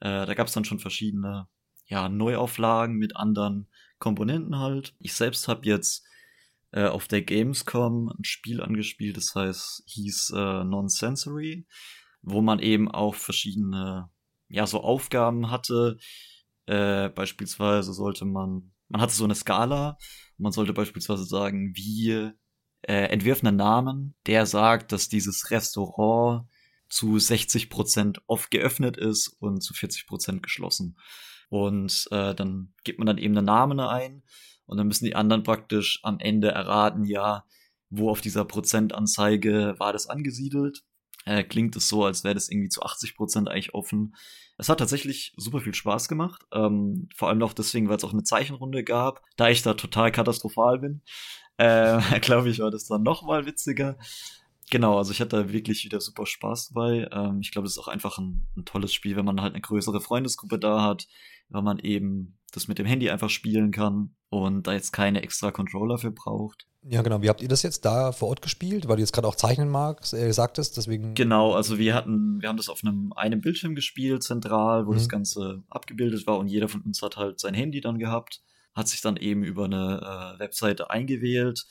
äh, 0.00 0.26
da 0.26 0.34
gab 0.34 0.48
es 0.48 0.52
dann 0.52 0.66
schon 0.66 0.80
verschiedene 0.80 1.48
ja, 1.86 2.10
Neuauflagen 2.10 2.96
mit 2.96 3.16
anderen 3.16 3.68
Komponenten 3.98 4.58
halt. 4.58 4.94
Ich 4.98 5.14
selbst 5.14 5.48
habe 5.48 5.66
jetzt 5.66 6.04
äh, 6.72 6.86
auf 6.86 7.08
der 7.08 7.22
Gamescom 7.22 8.08
ein 8.08 8.24
Spiel 8.24 8.60
angespielt, 8.60 9.16
das 9.16 9.34
heißt, 9.34 9.84
hieß 9.86 10.30
äh, 10.36 10.64
Non-Sensory, 10.64 11.66
wo 12.20 12.42
man 12.42 12.58
eben 12.58 12.90
auch 12.90 13.14
verschiedene 13.14 14.10
ja 14.52 14.66
so 14.66 14.80
Aufgaben 14.82 15.50
hatte. 15.50 15.98
Äh, 16.66 17.08
beispielsweise 17.08 17.92
sollte 17.92 18.24
man, 18.24 18.72
man 18.88 19.00
hatte 19.00 19.14
so 19.14 19.24
eine 19.24 19.34
Skala, 19.34 19.98
man 20.38 20.52
sollte 20.52 20.72
beispielsweise 20.72 21.24
sagen, 21.24 21.72
wie 21.74 22.30
äh, 22.82 23.08
entwirft 23.08 23.44
einen 23.44 23.56
Namen, 23.56 24.14
der 24.26 24.46
sagt, 24.46 24.92
dass 24.92 25.08
dieses 25.08 25.50
Restaurant 25.50 26.46
zu 26.88 27.18
60 27.18 27.70
Prozent 27.70 28.22
oft 28.26 28.50
geöffnet 28.50 28.96
ist 28.96 29.28
und 29.40 29.62
zu 29.62 29.74
40 29.74 30.06
Prozent 30.06 30.42
geschlossen. 30.42 30.96
Und 31.48 32.06
äh, 32.10 32.34
dann 32.34 32.74
gibt 32.84 32.98
man 32.98 33.06
dann 33.06 33.18
eben 33.18 33.36
einen 33.36 33.46
Namen 33.46 33.80
ein 33.80 34.22
und 34.66 34.76
dann 34.76 34.86
müssen 34.86 35.06
die 35.06 35.16
anderen 35.16 35.42
praktisch 35.42 36.00
am 36.02 36.18
Ende 36.18 36.48
erraten, 36.48 37.04
ja, 37.04 37.44
wo 37.90 38.10
auf 38.10 38.20
dieser 38.20 38.44
Prozentanzeige 38.44 39.74
war 39.78 39.92
das 39.92 40.06
angesiedelt 40.06 40.84
äh, 41.24 41.42
klingt 41.44 41.76
es 41.76 41.88
so, 41.88 42.04
als 42.04 42.24
wäre 42.24 42.34
das 42.34 42.48
irgendwie 42.48 42.68
zu 42.68 42.82
80 42.82 43.16
Prozent 43.16 43.48
eigentlich 43.48 43.74
offen. 43.74 44.14
Es 44.58 44.68
hat 44.68 44.78
tatsächlich 44.78 45.32
super 45.36 45.60
viel 45.60 45.74
Spaß 45.74 46.08
gemacht. 46.08 46.42
Ähm, 46.52 47.08
vor 47.14 47.28
allem 47.28 47.42
auch 47.42 47.52
deswegen, 47.52 47.88
weil 47.88 47.96
es 47.96 48.04
auch 48.04 48.12
eine 48.12 48.24
Zeichenrunde 48.24 48.84
gab. 48.84 49.22
Da 49.36 49.48
ich 49.48 49.62
da 49.62 49.74
total 49.74 50.12
katastrophal 50.12 50.78
bin, 50.78 51.02
äh, 51.56 52.00
glaube 52.20 52.50
ich, 52.50 52.60
war 52.60 52.70
das 52.70 52.86
dann 52.86 53.02
noch 53.02 53.22
mal 53.22 53.46
witziger. 53.46 53.96
Genau, 54.70 54.96
also 54.96 55.12
ich 55.12 55.20
hatte 55.20 55.36
da 55.36 55.52
wirklich 55.52 55.84
wieder 55.84 56.00
super 56.00 56.26
Spaß 56.26 56.70
dabei. 56.70 57.08
Ähm, 57.12 57.40
ich 57.40 57.50
glaube, 57.50 57.66
es 57.66 57.72
ist 57.72 57.78
auch 57.78 57.88
einfach 57.88 58.18
ein, 58.18 58.48
ein, 58.56 58.64
tolles 58.64 58.94
Spiel, 58.94 59.16
wenn 59.16 59.24
man 59.24 59.40
halt 59.40 59.52
eine 59.52 59.60
größere 59.60 60.00
Freundesgruppe 60.00 60.58
da 60.58 60.82
hat, 60.82 61.08
weil 61.48 61.62
man 61.62 61.78
eben 61.78 62.38
das 62.52 62.68
mit 62.68 62.78
dem 62.78 62.86
Handy 62.86 63.10
einfach 63.10 63.30
spielen 63.30 63.70
kann 63.70 64.14
und 64.32 64.66
da 64.66 64.72
jetzt 64.72 64.92
keine 64.92 65.22
extra 65.22 65.50
Controller 65.50 65.98
für 65.98 66.10
braucht. 66.10 66.66
Ja, 66.84 67.02
genau. 67.02 67.20
Wie 67.20 67.28
habt 67.28 67.42
ihr 67.42 67.48
das 67.48 67.62
jetzt 67.62 67.84
da 67.84 68.12
vor 68.12 68.28
Ort 68.28 68.40
gespielt? 68.40 68.88
Weil 68.88 68.96
du 68.96 69.02
jetzt 69.02 69.12
gerade 69.12 69.28
auch 69.28 69.36
zeichnen 69.36 69.68
magst, 69.68 70.14
äh, 70.14 70.32
sagtest, 70.32 70.78
deswegen. 70.78 71.14
Genau, 71.14 71.52
also 71.52 71.78
wir 71.78 71.94
hatten, 71.94 72.40
wir 72.40 72.48
haben 72.48 72.56
das 72.56 72.70
auf 72.70 72.80
einem, 72.82 73.12
einem 73.14 73.42
Bildschirm 73.42 73.74
gespielt, 73.74 74.22
zentral, 74.22 74.86
wo 74.86 74.92
mhm. 74.92 74.94
das 74.94 75.08
Ganze 75.10 75.62
abgebildet 75.68 76.26
war 76.26 76.38
und 76.38 76.48
jeder 76.48 76.68
von 76.68 76.80
uns 76.80 77.02
hat 77.02 77.18
halt 77.18 77.40
sein 77.40 77.52
Handy 77.52 77.82
dann 77.82 77.98
gehabt. 77.98 78.40
hat 78.74 78.88
sich 78.88 79.02
dann 79.02 79.18
eben 79.18 79.44
über 79.44 79.66
eine 79.66 80.36
äh, 80.36 80.40
Webseite 80.40 80.88
eingewählt. 80.88 81.66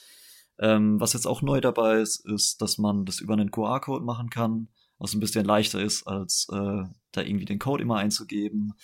Ähm, 0.60 1.02
was 1.02 1.14
jetzt 1.14 1.26
auch 1.26 1.42
neu 1.42 1.62
dabei 1.62 2.00
ist, 2.00 2.24
ist, 2.28 2.62
dass 2.62 2.78
man 2.78 3.06
das 3.06 3.20
über 3.20 3.34
einen 3.34 3.50
QR-Code 3.50 4.06
machen 4.06 4.30
kann, 4.30 4.68
was 5.00 5.16
ein 5.16 5.20
bisschen 5.20 5.46
leichter 5.46 5.82
ist, 5.82 6.06
als 6.06 6.48
äh, 6.52 6.84
da 7.12 7.22
irgendwie 7.22 7.46
den 7.46 7.58
Code 7.58 7.82
immer 7.82 7.98
einzugeben. 7.98 8.76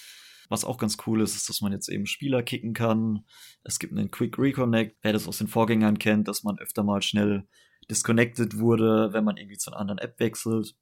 Was 0.50 0.64
auch 0.64 0.78
ganz 0.78 0.98
cool 1.06 1.22
ist, 1.22 1.36
ist, 1.36 1.50
dass 1.50 1.62
man 1.62 1.72
jetzt 1.72 1.90
eben 1.90 2.06
Spieler 2.06 2.42
kicken 2.42 2.74
kann. 2.74 3.26
Es 3.64 3.80
gibt 3.80 3.94
einen 3.94 4.12
Quick 4.12 4.38
Reconnect, 4.38 4.96
wer 5.02 5.14
das 5.14 5.28
aus 5.28 5.40
den 5.40 5.48
Vorgängern 5.48 6.00
kennt, 6.00 6.28
dass 6.28 6.44
man 6.44 6.60
öfter 6.60 6.84
mal 6.84 7.02
schnell 7.02 7.48
disconnected 7.90 8.60
wurde, 8.60 9.14
wenn 9.14 9.24
man 9.24 9.38
irgendwie 9.38 9.58
zu 9.58 9.72
einer 9.72 9.80
anderen 9.80 10.00
App 10.00 10.20
wechselt. 10.20 10.76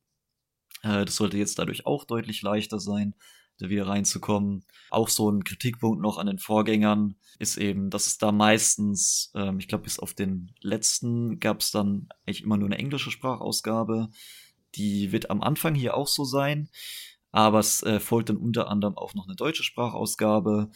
Äh, 0.83 1.05
das 1.05 1.15
sollte 1.15 1.37
jetzt 1.37 1.59
dadurch 1.59 1.85
auch 1.85 2.05
deutlich 2.05 2.41
leichter 2.41 2.79
sein, 2.79 3.15
da 3.57 3.69
wieder 3.69 3.87
reinzukommen. 3.87 4.65
Auch 4.91 5.09
so 5.09 5.29
ein 5.29 5.43
Kritikpunkt 5.43 6.01
noch 6.01 6.17
an 6.17 6.27
den 6.27 6.39
Vorgängern 6.39 7.15
ist 7.39 7.57
eben, 7.57 7.89
dass 7.89 8.07
es 8.07 8.17
da 8.17 8.31
meistens, 8.31 9.31
ähm, 9.35 9.59
ich 9.59 9.67
glaube 9.67 9.85
bis 9.85 9.99
auf 9.99 10.13
den 10.13 10.51
letzten 10.61 11.39
gab 11.39 11.61
es 11.61 11.71
dann 11.71 12.09
eigentlich 12.25 12.43
immer 12.43 12.57
nur 12.57 12.67
eine 12.67 12.77
englische 12.77 13.11
Sprachausgabe. 13.11 14.09
Die 14.75 15.11
wird 15.11 15.29
am 15.29 15.41
Anfang 15.41 15.73
hier 15.73 15.95
auch 15.95 16.07
so 16.07 16.25
sein 16.25 16.69
aber 17.35 17.59
es 17.59 17.83
äh, 17.83 17.99
folgt 17.99 18.29
dann 18.29 18.37
unter 18.37 18.69
anderem 18.69 18.97
auch 18.97 19.13
noch 19.13 19.27
eine 19.27 19.35
deutsche 19.35 19.63
Sprachausgabe 19.63 20.71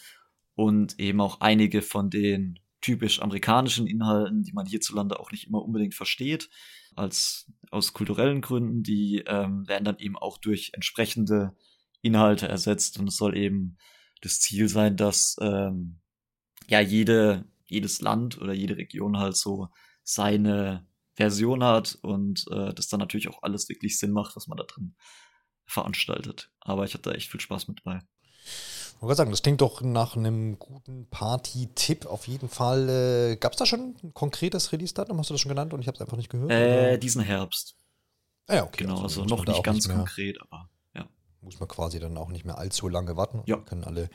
und 0.55 0.99
eben 0.99 1.21
auch 1.21 1.39
einige 1.39 1.81
von 1.81 2.09
den 2.09 2.59
typisch 2.81 3.21
amerikanischen 3.21 3.87
Inhalten, 3.87 4.43
die 4.43 4.51
man 4.51 4.65
hierzulande 4.65 5.21
auch 5.21 5.31
nicht 5.31 5.47
immer 5.47 5.63
unbedingt 5.63 5.95
versteht, 5.95 6.49
als 6.97 7.49
aus 7.71 7.93
kulturellen 7.93 8.41
Gründen, 8.41 8.83
die 8.83 9.23
ähm, 9.25 9.69
werden 9.69 9.85
dann 9.85 9.99
eben 9.99 10.17
auch 10.17 10.37
durch 10.37 10.71
entsprechende 10.73 11.55
Inhalte 12.01 12.49
ersetzt 12.49 12.99
und 12.99 13.07
es 13.07 13.15
soll 13.15 13.37
eben 13.37 13.77
das 14.19 14.41
Ziel 14.41 14.67
sein, 14.67 14.97
dass 14.97 15.37
ähm, 15.39 16.01
ja 16.67 16.81
jede 16.81 17.45
jedes 17.67 18.01
Land 18.01 18.37
oder 18.37 18.51
jede 18.51 18.75
Region 18.75 19.17
halt 19.17 19.37
so 19.37 19.69
seine 20.03 20.85
Version 21.13 21.63
hat 21.63 21.97
und 22.01 22.43
äh, 22.51 22.73
das 22.73 22.89
dann 22.89 22.99
natürlich 22.99 23.29
auch 23.29 23.43
alles 23.43 23.69
wirklich 23.69 23.97
Sinn 23.97 24.11
macht, 24.11 24.35
was 24.35 24.47
man 24.47 24.57
da 24.57 24.65
drin 24.65 24.95
veranstaltet. 25.69 26.49
Aber 26.61 26.85
ich 26.85 26.93
hatte 26.93 27.13
echt 27.13 27.29
viel 27.29 27.39
Spaß 27.39 27.67
mit 27.67 27.79
dabei. 27.83 28.01
Ich 28.99 29.01
wollte 29.01 29.15
sagen, 29.15 29.31
das 29.31 29.41
klingt 29.41 29.61
doch 29.61 29.81
nach 29.81 30.17
einem 30.17 30.59
guten 30.59 31.07
Party-Tipp 31.09 32.05
auf 32.05 32.27
jeden 32.27 32.49
Fall. 32.49 32.89
Äh, 32.89 33.35
Gab 33.37 33.53
es 33.53 33.57
da 33.57 33.65
schon 33.65 33.95
ein 34.03 34.13
konkretes 34.13 34.73
Release-Datum? 34.73 35.17
Hast 35.17 35.29
du 35.29 35.33
das 35.35 35.41
schon 35.41 35.49
genannt 35.49 35.73
und 35.73 35.79
ich 35.79 35.87
habe 35.87 35.95
es 35.95 36.01
einfach 36.01 36.17
nicht 36.17 36.29
gehört? 36.29 36.51
Äh, 36.51 36.97
diesen 36.97 37.21
Herbst. 37.21 37.75
Ah, 38.47 38.55
ja, 38.55 38.63
okay. 38.65 38.83
Genau, 38.83 39.01
also, 39.03 39.21
also 39.21 39.35
noch 39.35 39.45
nicht 39.45 39.63
ganz 39.63 39.87
nicht 39.87 39.95
konkret, 39.95 40.41
aber 40.41 40.69
ja. 40.95 41.07
Muss 41.41 41.59
man 41.59 41.69
quasi 41.69 41.99
dann 41.99 42.17
auch 42.17 42.29
nicht 42.29 42.43
mehr 42.43 42.57
allzu 42.57 42.89
lange 42.89 43.15
warten. 43.15 43.41
Ja. 43.45 43.57
Können 43.57 43.85
alle 43.85 44.09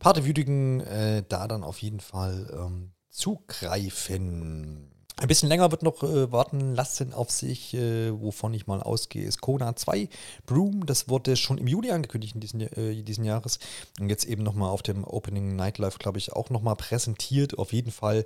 Partywütigen 0.00 0.80
äh, 0.80 1.24
da 1.26 1.48
dann 1.48 1.64
auf 1.64 1.80
jeden 1.80 2.00
Fall 2.00 2.50
ähm, 2.52 2.92
zugreifen. 3.08 4.93
Ein 5.16 5.28
bisschen 5.28 5.48
länger 5.48 5.70
wird 5.70 5.84
noch 5.84 6.02
äh, 6.02 6.32
warten 6.32 6.74
lassen 6.74 7.12
auf 7.12 7.30
sich, 7.30 7.72
äh, 7.72 8.10
wovon 8.20 8.52
ich 8.52 8.66
mal 8.66 8.82
ausgehe, 8.82 9.24
ist 9.24 9.40
Kona 9.40 9.76
2 9.76 10.08
Broom. 10.44 10.86
Das 10.86 11.08
wurde 11.08 11.36
schon 11.36 11.56
im 11.56 11.68
Juli 11.68 11.92
angekündigt 11.92 12.34
in 12.34 12.40
diesen, 12.40 12.60
äh, 12.60 13.00
diesen 13.00 13.24
Jahres 13.24 13.60
und 14.00 14.08
jetzt 14.08 14.24
eben 14.24 14.42
nochmal 14.42 14.70
auf 14.70 14.82
dem 14.82 15.04
Opening 15.04 15.54
Nightlife, 15.54 15.98
glaube 15.98 16.18
ich, 16.18 16.32
auch 16.32 16.50
nochmal 16.50 16.74
präsentiert. 16.74 17.56
Auf 17.58 17.72
jeden 17.72 17.92
Fall 17.92 18.24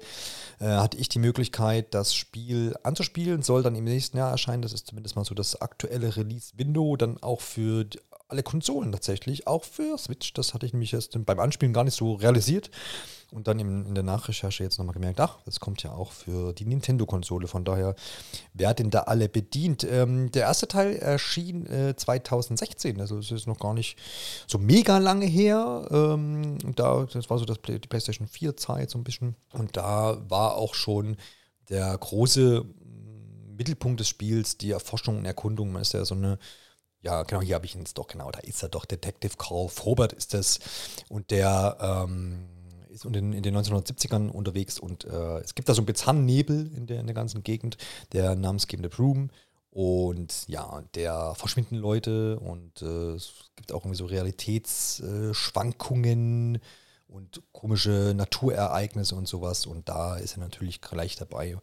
äh, 0.61 0.65
hatte 0.65 0.97
ich 0.97 1.11
die 1.11 1.19
Möglichkeit, 1.19 1.93
das 1.93 2.15
Spiel 2.15 2.75
anzuspielen, 2.83 3.43
soll 3.43 3.63
dann 3.63 3.77
im 3.77 3.85
nächsten 3.85 4.17
Jahr 4.17 4.31
erscheinen. 4.31 4.63
Das 4.63 4.73
ist 4.73 4.87
zumindest 4.87 5.15
mal 5.15 5.27
so 5.27 5.35
das 5.35 5.61
aktuelle 5.61 6.17
Release-Window, 6.17 6.97
dann 6.97 7.23
auch 7.23 7.43
für 7.43 7.85
alle 8.29 8.43
Konsolen 8.43 8.93
tatsächlich, 8.93 9.47
auch 9.47 9.65
für 9.65 9.97
Switch. 9.97 10.35
Das 10.35 10.53
hatte 10.53 10.67
ich 10.67 10.73
nämlich 10.73 10.93
erst 10.93 11.25
beim 11.25 11.41
Anspielen 11.41 11.73
gar 11.73 11.85
nicht 11.85 11.97
so 11.97 12.15
realisiert. 12.15 12.71
Und 13.31 13.47
dann 13.47 13.59
in, 13.59 13.87
in 13.87 13.95
der 13.95 14.05
Nachrecherche 14.05 14.65
jetzt 14.65 14.79
nochmal 14.79 14.95
gemerkt, 14.95 15.21
ach, 15.21 15.39
das 15.45 15.61
kommt 15.61 15.83
ja 15.83 15.93
auch 15.93 16.13
für 16.13 16.55
die 16.55 16.65
Nintendo-Konsole. 16.65 17.47
Von 17.47 17.65
daher 17.65 17.95
werden 18.55 18.91
da 18.91 19.01
alle 19.01 19.29
bedient. 19.29 19.85
Ähm, 19.85 20.31
der 20.33 20.43
erste 20.43 20.67
Teil 20.67 20.97
erschien 20.97 21.67
äh, 21.67 21.95
2016, 21.95 23.01
also 23.01 23.19
es 23.19 23.31
ist 23.31 23.47
noch 23.47 23.59
gar 23.59 23.75
nicht 23.75 23.99
so 24.47 24.57
mega 24.59 24.97
lange 24.97 25.27
her. 25.27 25.87
Ähm, 25.91 26.59
da, 26.75 27.05
das 27.05 27.29
war 27.29 27.39
so 27.39 27.45
das, 27.45 27.59
die 27.67 27.79
PlayStation 27.79 28.29
4-Zeit 28.29 28.91
so 28.91 28.99
ein 28.99 29.05
bisschen. 29.05 29.37
Und 29.53 29.77
da 29.77 30.23
war 30.31 30.55
auch 30.55 30.75
schon 30.75 31.17
der 31.69 31.97
große 31.99 32.65
Mittelpunkt 33.59 34.01
des 34.01 34.09
Spiels 34.09 34.57
die 34.57 34.71
Erforschung 34.71 35.19
und 35.19 35.27
Erkundung. 35.27 35.73
Man 35.73 35.83
ist 35.83 35.93
ja 35.93 36.05
so 36.05 36.15
eine 36.15 36.39
ja, 37.03 37.23
genau, 37.23 37.41
hier 37.41 37.55
habe 37.55 37.65
ich 37.67 37.75
ihn 37.75 37.81
jetzt 37.81 37.97
doch, 37.99 38.09
genau, 38.09 38.31
da 38.31 38.41
ist 38.41 38.63
er 38.63 38.69
doch, 38.69 38.85
Detective 38.85 39.37
Carl 39.37 39.69
Frobert 39.69 40.13
ist 40.13 40.35
das. 40.35 40.59
Und 41.09 41.31
der 41.31 41.79
ähm, 41.81 42.49
ist 42.89 43.05
in 43.05 43.13
den, 43.13 43.33
in 43.33 43.43
den 43.43 43.57
1970ern 43.57 44.31
unterwegs 44.31 44.81
und 44.81 45.05
äh, 45.05 45.39
es 45.39 45.55
gibt 45.55 45.69
da 45.69 45.75
so 45.75 45.81
einen 45.81 45.87
Bezahnnebel 45.87 46.73
in 46.75 46.87
der, 46.87 47.01
in 47.01 47.07
der 47.07 47.15
ganzen 47.15 47.43
Gegend, 47.43 47.77
der 48.13 48.35
namensgebende 48.35 48.89
Broom. 48.89 49.31
Und 49.71 50.49
ja, 50.49 50.83
der 50.95 51.35
verschwinden 51.37 51.77
Leute 51.77 52.41
und 52.41 52.81
äh, 52.83 53.13
es 53.13 53.51
gibt 53.55 53.71
auch 53.71 53.85
irgendwie 53.85 53.99
so 53.99 54.07
Realitätsschwankungen 54.07 56.59
und 57.07 57.43
komische 57.53 58.15
Naturereignisse 58.17 59.15
und 59.15 59.29
sowas. 59.29 59.67
Und 59.67 59.89
da 59.89 60.17
ist 60.17 60.37
er 60.37 60.41
natürlich 60.41 60.81
gleich 60.81 61.15
dabei 61.17 61.59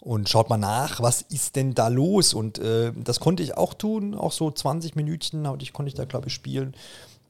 und 0.00 0.28
schaut 0.28 0.50
mal 0.50 0.58
nach, 0.58 1.00
was 1.00 1.22
ist 1.22 1.56
denn 1.56 1.74
da 1.74 1.88
los? 1.88 2.34
Und 2.34 2.58
äh, 2.58 2.92
das 2.94 3.20
konnte 3.20 3.42
ich 3.42 3.56
auch 3.56 3.74
tun, 3.74 4.14
auch 4.14 4.32
so 4.32 4.50
20 4.50 4.96
Minütchen 4.96 5.46
ich, 5.60 5.72
konnte 5.72 5.88
ich 5.88 5.94
da, 5.94 6.04
glaube 6.04 6.28
ich, 6.28 6.34
spielen. 6.34 6.74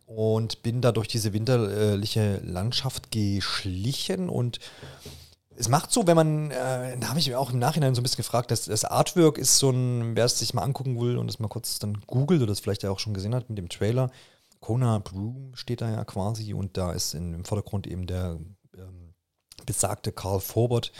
Und 0.07 0.62
bin 0.62 0.81
da 0.83 0.92
durch 0.92 1.09
diese 1.09 1.33
winterliche 1.33 2.40
Landschaft 2.44 3.11
geschlichen 3.11 4.29
und 4.29 4.61
es 5.57 5.68
macht 5.68 5.92
so, 5.92 6.07
wenn 6.07 6.16
man, 6.16 6.50
äh, 6.50 6.98
da 6.98 7.09
habe 7.09 7.18
ich 7.18 7.29
mir 7.29 7.38
auch 7.38 7.53
im 7.53 7.59
Nachhinein 7.59 7.94
so 7.94 8.00
ein 8.00 8.03
bisschen 8.03 8.18
gefragt, 8.18 8.50
dass 8.50 8.64
das 8.64 8.85
Artwork 8.85 9.38
ist 9.38 9.59
so 9.59 9.70
ein, 9.70 10.16
wer 10.16 10.24
es 10.24 10.38
sich 10.38 10.53
mal 10.53 10.62
angucken 10.62 11.00
will 11.00 11.16
und 11.16 11.27
das 11.27 11.38
mal 11.38 11.48
kurz 11.48 11.79
dann 11.79 12.00
googelt 12.07 12.42
oder 12.42 12.50
das 12.50 12.61
vielleicht 12.61 12.83
ja 12.83 12.90
auch 12.90 12.98
schon 12.98 13.14
gesehen 13.14 13.35
hat 13.35 13.48
mit 13.48 13.59
dem 13.59 13.68
Trailer. 13.68 14.11
Kona 14.61 14.98
Broom 14.98 15.53
steht 15.55 15.81
da 15.81 15.90
ja 15.90 16.05
quasi 16.05 16.55
und 16.55 16.77
da 16.77 16.92
ist 16.92 17.14
im 17.14 17.44
Vordergrund 17.44 17.87
eben 17.87 18.07
der 18.07 18.38
besagte 19.66 20.12
Karl 20.12 20.40
Forbert, 20.40 20.92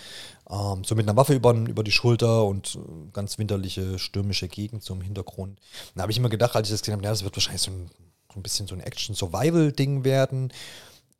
ähm, 0.51 0.85
so 0.85 0.95
mit 0.95 1.09
einer 1.09 1.17
Waffe 1.17 1.35
über, 1.35 1.53
über 1.53 1.85
die 1.85 1.93
Schulter 1.93 2.45
und 2.45 2.77
äh, 2.77 3.11
ganz 3.13 3.39
winterliche, 3.39 3.99
stürmische 3.99 4.49
Gegend 4.49 4.83
zum 4.83 5.01
Hintergrund. 5.01 5.59
Da 5.95 6.03
habe 6.03 6.13
ich 6.13 6.19
immer 6.19 6.29
gedacht, 6.29 6.57
als 6.57 6.69
ich 6.69 6.75
das 6.75 6.83
gesehen 6.83 6.95
habe, 6.95 7.05
ja, 7.05 7.11
das 7.11 7.25
wird 7.25 7.37
wahrscheinlich 7.37 7.63
so 7.63 7.71
ein, 7.71 7.91
so 8.33 8.39
ein 8.39 8.43
bisschen 8.43 8.67
so 8.67 8.75
ein 8.75 8.81
Action-Survival-Ding 8.81 10.05
werden. 10.05 10.53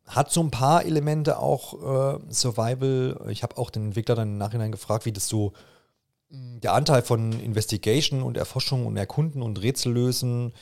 Hat 0.07 0.31
so 0.31 0.43
ein 0.43 0.51
paar 0.51 0.85
Elemente 0.85 1.39
auch 1.39 2.19
äh, 2.19 2.33
Survival. 2.33 3.27
Ich 3.31 3.43
habe 3.43 3.57
auch 3.57 3.71
den 3.71 3.87
Entwickler 3.87 4.15
dann 4.15 4.33
im 4.33 4.39
Nachhinein 4.39 4.73
gefragt, 4.73 5.07
wie 5.07 5.13
das 5.13 5.29
so 5.29 5.55
hm, 6.31 6.61
der 6.61 6.75
Anteil 6.75 7.03
von 7.03 7.33
Investigation 7.41 8.23
und 8.23 8.37
Erforschung 8.37 8.87
und 8.87 8.97
Erkunden 8.97 9.41
und 9.41 9.63
Rätsellösen 9.63 10.53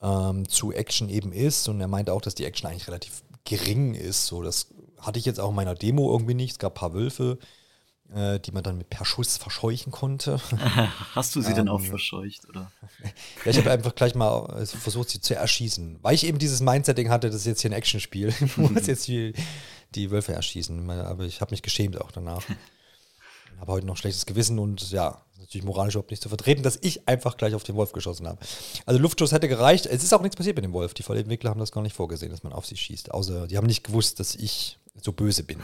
ähm, 0.00 0.48
zu 0.48 0.72
Action 0.72 1.08
eben 1.08 1.32
ist. 1.32 1.68
Und 1.68 1.80
er 1.80 1.88
meinte 1.88 2.12
auch, 2.12 2.20
dass 2.20 2.36
die 2.36 2.44
Action 2.44 2.70
eigentlich 2.70 2.86
relativ 2.86 3.24
gering 3.44 3.94
ist. 3.94 4.26
So, 4.26 4.42
das 4.42 4.68
hatte 5.06 5.18
ich 5.18 5.24
jetzt 5.24 5.40
auch 5.40 5.50
in 5.50 5.56
meiner 5.56 5.74
Demo 5.74 6.10
irgendwie 6.12 6.34
nicht. 6.34 6.52
Es 6.52 6.58
gab 6.58 6.72
ein 6.72 6.80
paar 6.80 6.94
Wölfe, 6.94 7.38
äh, 8.12 8.38
die 8.40 8.52
man 8.52 8.62
dann 8.62 8.78
mit 8.78 8.90
per 8.90 9.04
Schuss 9.04 9.36
verscheuchen 9.36 9.92
konnte. 9.92 10.40
Hast 11.14 11.34
du 11.36 11.40
sie 11.40 11.50
ähm, 11.50 11.56
denn 11.56 11.68
auch 11.68 11.80
verscheucht, 11.80 12.48
oder? 12.48 12.70
ja, 13.44 13.50
ich 13.50 13.58
habe 13.58 13.70
einfach 13.70 13.94
gleich 13.94 14.14
mal 14.14 14.62
äh, 14.62 14.66
versucht, 14.66 15.10
sie 15.10 15.20
zu 15.20 15.34
erschießen. 15.34 15.98
Weil 16.02 16.14
ich 16.14 16.26
eben 16.26 16.38
dieses 16.38 16.60
Mindsetting 16.60 17.10
hatte, 17.10 17.28
das 17.28 17.36
ist 17.36 17.46
jetzt 17.46 17.62
hier 17.62 17.70
ein 17.70 17.74
Actionspiel. 17.74 18.34
Ich 18.40 18.56
muss 18.56 18.86
jetzt 18.86 19.08
die, 19.08 19.34
die 19.94 20.10
Wölfe 20.10 20.32
erschießen. 20.32 20.90
Aber 20.90 21.24
ich 21.24 21.40
habe 21.40 21.52
mich 21.52 21.62
geschämt 21.62 22.00
auch 22.00 22.10
danach. 22.10 22.44
habe 23.64 23.72
heute 23.72 23.86
noch 23.86 23.96
schlechtes 23.96 24.26
Gewissen 24.26 24.58
und 24.58 24.90
ja, 24.90 25.22
natürlich 25.38 25.64
moralisch 25.64 25.94
überhaupt 25.94 26.10
nicht 26.10 26.22
zu 26.22 26.28
vertreten, 26.28 26.62
dass 26.62 26.78
ich 26.82 27.08
einfach 27.08 27.36
gleich 27.36 27.54
auf 27.54 27.62
den 27.62 27.76
Wolf 27.76 27.92
geschossen 27.92 28.26
habe. 28.26 28.38
Also 28.86 29.00
Luftschuss 29.00 29.32
hätte 29.32 29.48
gereicht. 29.48 29.86
Es 29.86 30.02
ist 30.02 30.12
auch 30.12 30.20
nichts 30.20 30.36
passiert 30.36 30.56
mit 30.56 30.64
dem 30.64 30.72
Wolf. 30.72 30.94
Die 30.94 31.02
Entwickler 31.02 31.50
haben 31.50 31.60
das 31.60 31.72
gar 31.72 31.82
nicht 31.82 31.96
vorgesehen, 31.96 32.30
dass 32.30 32.42
man 32.42 32.52
auf 32.52 32.66
sie 32.66 32.76
schießt. 32.76 33.12
Außer 33.12 33.46
die 33.46 33.56
haben 33.56 33.66
nicht 33.66 33.84
gewusst, 33.84 34.20
dass 34.20 34.34
ich 34.34 34.78
so 35.00 35.12
böse 35.12 35.44
bin. 35.44 35.58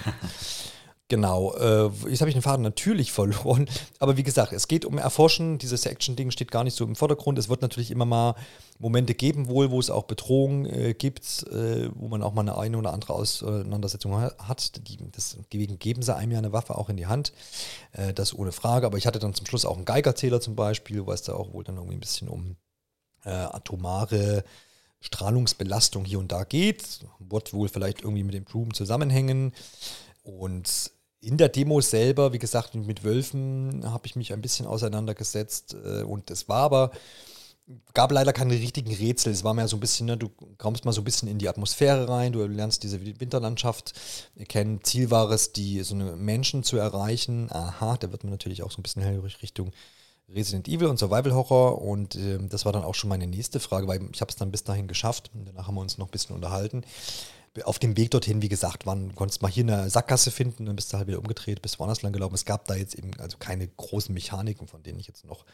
Genau, 1.10 1.52
äh, 1.56 1.90
jetzt 2.08 2.20
habe 2.20 2.30
ich 2.30 2.36
den 2.36 2.42
Faden 2.42 2.62
natürlich 2.62 3.10
verloren. 3.20 3.68
Aber 3.98 4.16
wie 4.16 4.22
gesagt, 4.22 4.52
es 4.52 4.68
geht 4.68 4.84
um 4.84 4.96
Erforschen. 4.96 5.58
Dieses 5.58 5.84
Action-Ding 5.84 6.30
steht 6.30 6.52
gar 6.52 6.62
nicht 6.62 6.76
so 6.76 6.84
im 6.84 6.94
Vordergrund. 6.94 7.36
Es 7.36 7.48
wird 7.48 7.62
natürlich 7.62 7.90
immer 7.90 8.04
mal 8.04 8.36
Momente 8.78 9.14
geben, 9.14 9.48
wohl, 9.48 9.72
wo 9.72 9.80
es 9.80 9.90
auch 9.90 10.04
Bedrohung 10.04 10.66
äh, 10.66 10.94
gibt, 10.94 11.48
äh, 11.48 11.90
wo 11.96 12.06
man 12.06 12.22
auch 12.22 12.32
mal 12.32 12.42
eine 12.42 12.56
eine 12.56 12.78
oder 12.78 12.92
andere 12.92 13.12
Auseinandersetzung 13.14 14.20
hat. 14.20 14.88
Die, 14.88 14.98
deswegen 14.98 15.80
geben 15.80 16.02
sie 16.02 16.14
einem 16.14 16.30
ja 16.30 16.38
eine 16.38 16.52
Waffe 16.52 16.78
auch 16.78 16.88
in 16.88 16.96
die 16.96 17.08
Hand. 17.08 17.32
Äh, 17.90 18.14
das 18.14 18.32
ohne 18.32 18.52
Frage. 18.52 18.86
Aber 18.86 18.96
ich 18.96 19.08
hatte 19.08 19.18
dann 19.18 19.34
zum 19.34 19.46
Schluss 19.46 19.64
auch 19.64 19.76
einen 19.76 19.86
Geigerzähler 19.86 20.40
zum 20.40 20.54
Beispiel, 20.54 21.04
wo 21.06 21.12
es 21.12 21.22
da 21.22 21.34
auch 21.34 21.52
wohl 21.52 21.64
dann 21.64 21.74
irgendwie 21.74 21.96
ein 21.96 22.00
bisschen 22.00 22.28
um 22.28 22.54
äh, 23.24 23.30
atomare 23.30 24.44
Strahlungsbelastung 25.00 26.04
hier 26.04 26.18
und 26.18 26.32
da 26.32 26.44
geht. 26.44 27.00
Wird 27.18 27.52
wohl 27.52 27.68
vielleicht 27.68 28.02
irgendwie 28.02 28.24
mit 28.24 28.34
dem 28.34 28.44
Blumen 28.44 28.74
zusammenhängen. 28.74 29.52
Und 30.22 30.90
in 31.20 31.36
der 31.36 31.48
Demo 31.48 31.80
selber, 31.80 32.32
wie 32.32 32.38
gesagt, 32.38 32.74
mit 32.74 33.04
Wölfen 33.04 33.82
habe 33.90 34.06
ich 34.06 34.16
mich 34.16 34.32
ein 34.32 34.42
bisschen 34.42 34.66
auseinandergesetzt. 34.66 35.74
Äh, 35.74 36.02
und 36.02 36.30
es 36.30 36.48
war 36.48 36.62
aber 36.62 36.90
gab 37.94 38.10
leider 38.12 38.32
keine 38.32 38.54
richtigen 38.54 38.92
Rätsel. 38.92 39.32
Es 39.32 39.44
war 39.44 39.54
mehr 39.54 39.68
so 39.68 39.76
ein 39.76 39.80
bisschen, 39.80 40.06
ne, 40.06 40.16
du 40.16 40.30
kommst 40.58 40.84
mal 40.84 40.92
so 40.92 41.00
ein 41.00 41.04
bisschen 41.04 41.28
in 41.28 41.38
die 41.38 41.48
Atmosphäre 41.48 42.08
rein, 42.08 42.32
du 42.32 42.44
lernst 42.46 42.82
diese 42.82 43.00
Winterlandschaft 43.20 43.92
kennen. 44.48 44.82
Ziel 44.82 45.10
war 45.10 45.30
es, 45.30 45.52
die 45.52 45.82
so 45.82 45.94
eine 45.94 46.16
Menschen 46.16 46.62
zu 46.64 46.76
erreichen. 46.76 47.50
Aha, 47.50 47.96
da 47.96 48.10
wird 48.12 48.24
man 48.24 48.32
natürlich 48.32 48.62
auch 48.62 48.70
so 48.70 48.78
ein 48.80 48.82
bisschen 48.82 49.02
hellhörig 49.02 49.42
Richtung 49.42 49.72
Resident 50.34 50.68
Evil 50.68 50.88
und 50.88 50.98
Survival 50.98 51.34
Horror. 51.34 51.82
Und 51.82 52.14
äh, 52.16 52.38
das 52.38 52.64
war 52.64 52.72
dann 52.72 52.84
auch 52.84 52.94
schon 52.94 53.10
meine 53.10 53.26
nächste 53.26 53.60
Frage, 53.60 53.86
weil 53.86 54.00
ich 54.12 54.20
habe 54.20 54.30
es 54.30 54.36
dann 54.36 54.50
bis 54.50 54.64
dahin 54.64 54.88
geschafft. 54.88 55.30
Und 55.34 55.46
danach 55.46 55.66
haben 55.66 55.74
wir 55.74 55.80
uns 55.80 55.98
noch 55.98 56.08
ein 56.08 56.12
bisschen 56.12 56.36
unterhalten. 56.36 56.82
Auf 57.64 57.80
dem 57.80 57.96
Weg 57.96 58.12
dorthin, 58.12 58.42
wie 58.42 58.48
gesagt, 58.48 58.86
waren, 58.86 59.14
konntest 59.16 59.42
mal 59.42 59.50
hier 59.50 59.64
eine 59.64 59.90
Sackgasse 59.90 60.30
finden, 60.30 60.66
dann 60.66 60.76
bist 60.76 60.92
du 60.92 60.98
halt 60.98 61.08
wieder 61.08 61.18
umgedreht, 61.18 61.62
bist 61.62 61.80
woanders 61.80 62.02
lang 62.02 62.12
gelaufen. 62.12 62.36
Es 62.36 62.44
gab 62.44 62.66
da 62.66 62.76
jetzt 62.76 62.94
eben 62.94 63.10
also 63.18 63.38
keine 63.38 63.66
großen 63.66 64.14
Mechaniken, 64.14 64.68
von 64.68 64.84
denen 64.84 65.00
ich 65.00 65.08
jetzt 65.08 65.24
noch 65.24 65.44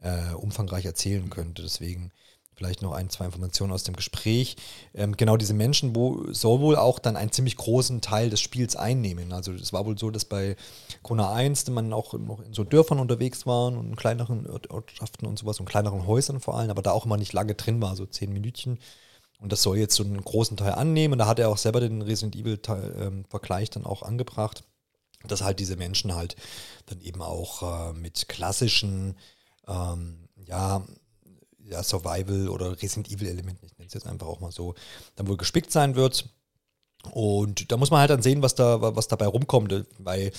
äh, 0.00 0.32
umfangreich 0.34 0.86
erzählen 0.86 1.28
könnte. 1.28 1.62
Deswegen 1.62 2.10
vielleicht 2.56 2.80
noch 2.80 2.92
ein, 2.92 3.10
zwei 3.10 3.26
Informationen 3.26 3.72
aus 3.72 3.84
dem 3.84 3.94
Gespräch. 3.94 4.56
Ähm, 4.94 5.16
genau 5.16 5.36
diese 5.36 5.52
Menschen 5.52 5.94
wo, 5.94 6.32
soll 6.32 6.60
wohl 6.60 6.76
auch 6.76 6.98
dann 6.98 7.16
einen 7.16 7.30
ziemlich 7.30 7.56
großen 7.56 8.00
Teil 8.00 8.30
des 8.30 8.40
Spiels 8.40 8.76
einnehmen. 8.76 9.32
Also 9.32 9.52
es 9.52 9.72
war 9.72 9.84
wohl 9.84 9.98
so, 9.98 10.10
dass 10.10 10.24
bei 10.24 10.56
Kona 11.02 11.32
1 11.32 11.68
man 11.68 11.92
auch 11.92 12.14
noch 12.14 12.40
in 12.40 12.54
so 12.54 12.64
Dörfern 12.64 12.98
unterwegs 12.98 13.46
waren 13.46 13.76
und 13.76 13.90
in 13.90 13.96
kleineren 13.96 14.46
Ortschaften 14.46 15.26
und 15.26 15.38
sowas 15.38 15.60
und 15.60 15.68
kleineren 15.68 16.06
Häusern 16.06 16.40
vor 16.40 16.56
allem, 16.56 16.70
aber 16.70 16.82
da 16.82 16.92
auch 16.92 17.04
immer 17.04 17.18
nicht 17.18 17.34
lange 17.34 17.54
drin 17.54 17.82
war, 17.82 17.94
so 17.94 18.06
zehn 18.06 18.32
Minütchen. 18.32 18.78
Und 19.38 19.52
das 19.52 19.62
soll 19.62 19.76
jetzt 19.76 19.94
so 19.94 20.02
einen 20.02 20.24
großen 20.24 20.56
Teil 20.56 20.72
annehmen. 20.72 21.18
Da 21.18 21.26
hat 21.26 21.38
er 21.38 21.50
auch 21.50 21.58
selber 21.58 21.80
den 21.80 22.00
Resident 22.00 22.36
Evil-Vergleich 22.36 23.68
ähm, 23.68 23.74
dann 23.74 23.84
auch 23.84 24.02
angebracht, 24.02 24.64
dass 25.28 25.42
halt 25.42 25.60
diese 25.60 25.76
Menschen 25.76 26.14
halt 26.14 26.36
dann 26.86 27.02
eben 27.02 27.20
auch 27.20 27.90
äh, 27.90 27.92
mit 27.92 28.28
klassischen 28.28 29.16
ähm, 29.68 30.28
ja, 30.46 30.86
ja, 31.68 31.82
Survival- 31.82 32.48
oder 32.48 32.72
Resident 32.80 33.10
Evil-Elementen, 33.10 33.66
ich 33.66 33.76
nenne 33.78 33.88
es 33.88 33.94
jetzt 33.94 34.06
einfach 34.06 34.26
auch 34.26 34.40
mal 34.40 34.52
so, 34.52 34.74
dann 35.16 35.28
wohl 35.28 35.36
gespickt 35.36 35.72
sein 35.72 35.96
wird. 35.96 36.28
Und 37.12 37.70
da 37.70 37.76
muss 37.76 37.90
man 37.90 38.00
halt 38.00 38.10
dann 38.10 38.22
sehen, 38.22 38.42
was 38.42 38.54
da, 38.54 38.80
was 38.80 39.08
dabei 39.08 39.26
rumkommt, 39.26 39.86
weil 39.98 40.32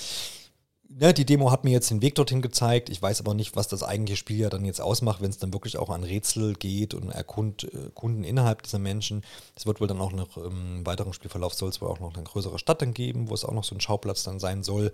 ne, 0.88 1.14
die 1.14 1.24
Demo 1.24 1.50
hat 1.50 1.64
mir 1.64 1.70
jetzt 1.70 1.90
den 1.90 2.02
Weg 2.02 2.14
dorthin 2.14 2.42
gezeigt. 2.42 2.88
Ich 2.88 3.00
weiß 3.00 3.20
aber 3.20 3.34
nicht, 3.34 3.56
was 3.56 3.68
das 3.68 3.82
eigentliche 3.82 4.16
Spiel 4.16 4.38
ja 4.38 4.50
dann 4.50 4.64
jetzt 4.64 4.80
ausmacht, 4.80 5.20
wenn 5.20 5.30
es 5.30 5.38
dann 5.38 5.52
wirklich 5.52 5.76
auch 5.76 5.90
an 5.90 6.04
Rätsel 6.04 6.54
geht 6.54 6.94
und 6.94 7.10
Erkunden 7.10 8.24
äh, 8.24 8.28
innerhalb 8.28 8.62
dieser 8.62 8.78
Menschen. 8.78 9.22
Es 9.54 9.66
wird 9.66 9.80
wohl 9.80 9.86
dann 9.86 10.00
auch 10.00 10.12
noch 10.12 10.36
im 10.36 10.84
weiteren 10.84 11.12
Spielverlauf 11.12 11.54
soll 11.54 11.70
es 11.70 11.80
wohl 11.80 11.88
auch 11.88 12.00
noch 12.00 12.14
eine 12.14 12.24
größere 12.24 12.58
Stadt 12.58 12.82
dann 12.82 12.94
geben, 12.94 13.28
wo 13.28 13.34
es 13.34 13.44
auch 13.44 13.52
noch 13.52 13.64
so 13.64 13.74
ein 13.74 13.80
Schauplatz 13.80 14.22
dann 14.24 14.40
sein 14.40 14.62
soll. 14.62 14.92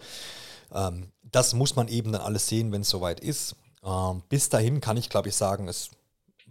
Ähm, 0.72 1.08
das 1.22 1.54
muss 1.54 1.76
man 1.76 1.88
eben 1.88 2.12
dann 2.12 2.22
alles 2.22 2.48
sehen, 2.48 2.72
wenn 2.72 2.82
es 2.82 2.90
soweit 2.90 3.20
ist. 3.20 3.56
Ähm, 3.84 4.22
bis 4.28 4.48
dahin 4.48 4.80
kann 4.80 4.96
ich, 4.96 5.08
glaube 5.08 5.28
ich, 5.28 5.36
sagen, 5.36 5.68
es 5.68 5.90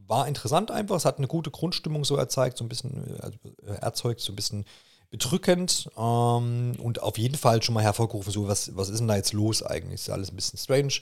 war 0.07 0.27
interessant 0.27 0.71
einfach. 0.71 0.95
Es 0.95 1.05
hat 1.05 1.17
eine 1.17 1.27
gute 1.27 1.51
Grundstimmung 1.51 2.05
so 2.05 2.15
erzeugt, 2.15 2.57
so 2.57 2.63
ein 2.63 2.69
bisschen 2.69 3.19
also, 3.19 3.37
äh, 3.65 3.75
erzeugt, 3.81 4.21
so 4.21 4.31
ein 4.31 4.35
bisschen 4.35 4.65
bedrückend 5.13 5.89
ähm, 5.95 6.73
und 6.81 7.03
auf 7.03 7.19
jeden 7.19 7.35
Fall 7.35 7.61
schon 7.61 7.75
mal 7.75 7.83
hervorgerufen, 7.83 8.33
so 8.33 8.47
was, 8.47 8.75
was 8.75 8.89
ist 8.89 8.97
denn 8.97 9.07
da 9.07 9.15
jetzt 9.15 9.31
los 9.31 9.61
eigentlich? 9.61 10.01
Ist 10.01 10.07
ja 10.07 10.15
alles 10.15 10.31
ein 10.31 10.35
bisschen 10.35 10.57
strange. 10.57 10.93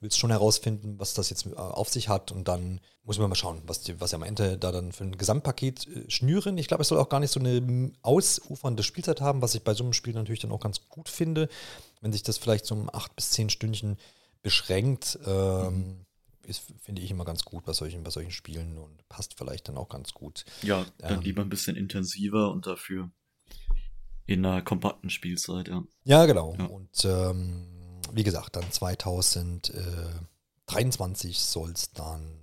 Willst 0.00 0.18
schon 0.18 0.30
herausfinden, 0.30 0.98
was 0.98 1.14
das 1.14 1.30
jetzt 1.30 1.46
äh, 1.46 1.54
auf 1.54 1.88
sich 1.88 2.08
hat 2.08 2.32
und 2.32 2.48
dann 2.48 2.80
muss 3.04 3.20
man 3.20 3.28
mal 3.28 3.36
schauen, 3.36 3.62
was, 3.66 3.82
die, 3.82 4.00
was 4.00 4.14
am 4.14 4.24
Ende 4.24 4.58
da 4.58 4.72
dann 4.72 4.90
für 4.90 5.04
ein 5.04 5.16
Gesamtpaket 5.16 5.86
äh, 5.86 6.10
schnüren. 6.10 6.58
Ich 6.58 6.66
glaube, 6.66 6.82
es 6.82 6.88
soll 6.88 6.98
auch 6.98 7.08
gar 7.08 7.20
nicht 7.20 7.30
so 7.30 7.38
eine 7.38 7.92
ausufernde 8.02 8.82
Spielzeit 8.82 9.20
haben, 9.20 9.42
was 9.42 9.54
ich 9.54 9.62
bei 9.62 9.74
so 9.74 9.84
einem 9.84 9.92
Spiel 9.92 10.14
natürlich 10.14 10.40
dann 10.40 10.50
auch 10.50 10.58
ganz 10.58 10.88
gut 10.88 11.08
finde, 11.08 11.48
wenn 12.00 12.12
sich 12.12 12.24
das 12.24 12.38
vielleicht 12.38 12.66
so 12.66 12.74
um 12.74 12.90
acht 12.92 13.14
bis 13.14 13.30
zehn 13.30 13.48
Stündchen 13.48 13.96
beschränkt. 14.42 15.20
Ähm, 15.24 15.76
mhm 15.76 16.06
ist, 16.46 16.72
finde 16.80 17.02
ich 17.02 17.10
immer 17.10 17.24
ganz 17.24 17.44
gut 17.44 17.64
bei 17.64 17.72
solchen, 17.72 18.02
bei 18.02 18.10
solchen 18.10 18.30
Spielen 18.30 18.78
und 18.78 19.08
passt 19.08 19.34
vielleicht 19.36 19.68
dann 19.68 19.76
auch 19.76 19.88
ganz 19.88 20.12
gut. 20.12 20.44
Ja, 20.62 20.86
dann 20.98 21.14
ähm, 21.14 21.20
lieber 21.20 21.42
ein 21.42 21.48
bisschen 21.48 21.76
intensiver 21.76 22.50
und 22.50 22.66
dafür 22.66 23.10
in 24.26 24.46
einer 24.46 24.62
kompakten 24.62 25.10
Spielzeit, 25.10 25.68
ja. 25.68 25.82
Ja, 26.04 26.26
genau. 26.26 26.54
Ja. 26.58 26.66
Und 26.66 27.04
ähm, 27.04 27.66
wie 28.12 28.24
gesagt, 28.24 28.56
dann 28.56 28.70
2023 28.70 31.40
soll 31.40 31.72
es 31.72 31.92
dann 31.92 32.42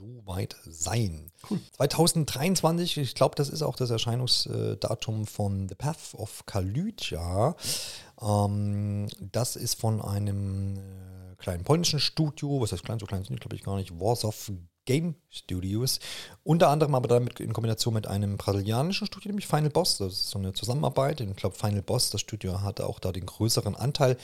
so 0.00 0.22
weit 0.24 0.56
sein. 0.64 1.30
Cool. 1.48 1.60
2023, 1.76 2.98
ich 2.98 3.14
glaube, 3.14 3.36
das 3.36 3.50
ist 3.50 3.62
auch 3.62 3.76
das 3.76 3.90
Erscheinungsdatum 3.90 5.26
von 5.26 5.68
The 5.68 5.74
Path 5.74 6.14
of 6.14 6.46
Kalytia. 6.46 7.54
Ähm, 8.20 9.08
das 9.20 9.56
ist 9.56 9.74
von 9.74 10.00
einem 10.00 10.78
äh, 10.78 11.29
kleinen 11.40 11.64
polnischen 11.64 12.00
Studio, 12.00 12.60
was 12.60 12.72
heißt 12.72 12.84
klein, 12.84 12.98
so 12.98 13.06
klein 13.06 13.24
sind 13.24 13.34
die, 13.36 13.40
glaube 13.40 13.56
ich, 13.56 13.62
gar 13.62 13.76
nicht, 13.76 13.98
Warsaw 13.98 14.32
Game 14.84 15.14
Studios. 15.28 16.00
Unter 16.42 16.68
anderem 16.68 16.96
aber 16.96 17.06
damit 17.06 17.38
in 17.38 17.52
Kombination 17.52 17.94
mit 17.94 18.08
einem 18.08 18.36
brasilianischen 18.36 19.06
Studio, 19.06 19.28
nämlich 19.28 19.46
Final 19.46 19.70
Boss. 19.70 19.98
Das 19.98 20.12
ist 20.12 20.30
so 20.30 20.38
eine 20.38 20.52
Zusammenarbeit. 20.52 21.20
Ich 21.20 21.36
glaube, 21.36 21.54
Final 21.54 21.82
Boss, 21.82 22.10
das 22.10 22.20
Studio 22.20 22.62
hatte 22.62 22.84
auch 22.86 22.98
da 22.98 23.12
den 23.12 23.26
größeren 23.26 23.76
Anteil. 23.76 24.16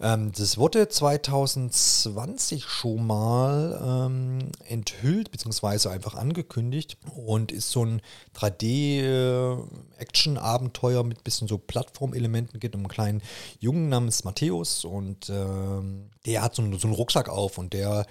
Ähm, 0.00 0.32
das 0.36 0.58
wurde 0.58 0.88
2020 0.88 2.64
schon 2.64 3.06
mal 3.06 4.08
ähm, 4.08 4.50
enthüllt, 4.66 5.30
beziehungsweise 5.30 5.88
einfach 5.90 6.16
angekündigt 6.16 6.98
und 7.14 7.52
ist 7.52 7.70
so 7.70 7.84
ein 7.84 8.02
3D-Action-Abenteuer 8.36 11.04
mit 11.04 11.18
ein 11.18 11.24
bisschen 11.24 11.46
so 11.46 11.58
Plattformelementen. 11.58 12.58
Geht 12.58 12.74
um 12.74 12.80
einen 12.80 12.88
kleinen 12.88 13.22
Jungen 13.60 13.88
namens 13.88 14.24
Matthäus 14.24 14.84
und 14.84 15.30
ähm, 15.30 16.10
der 16.26 16.42
hat 16.42 16.56
so, 16.56 16.76
so 16.76 16.88
einen 16.88 16.96
Rucksack 16.96 17.28
auf 17.28 17.56
und 17.58 17.72
der 17.72 18.04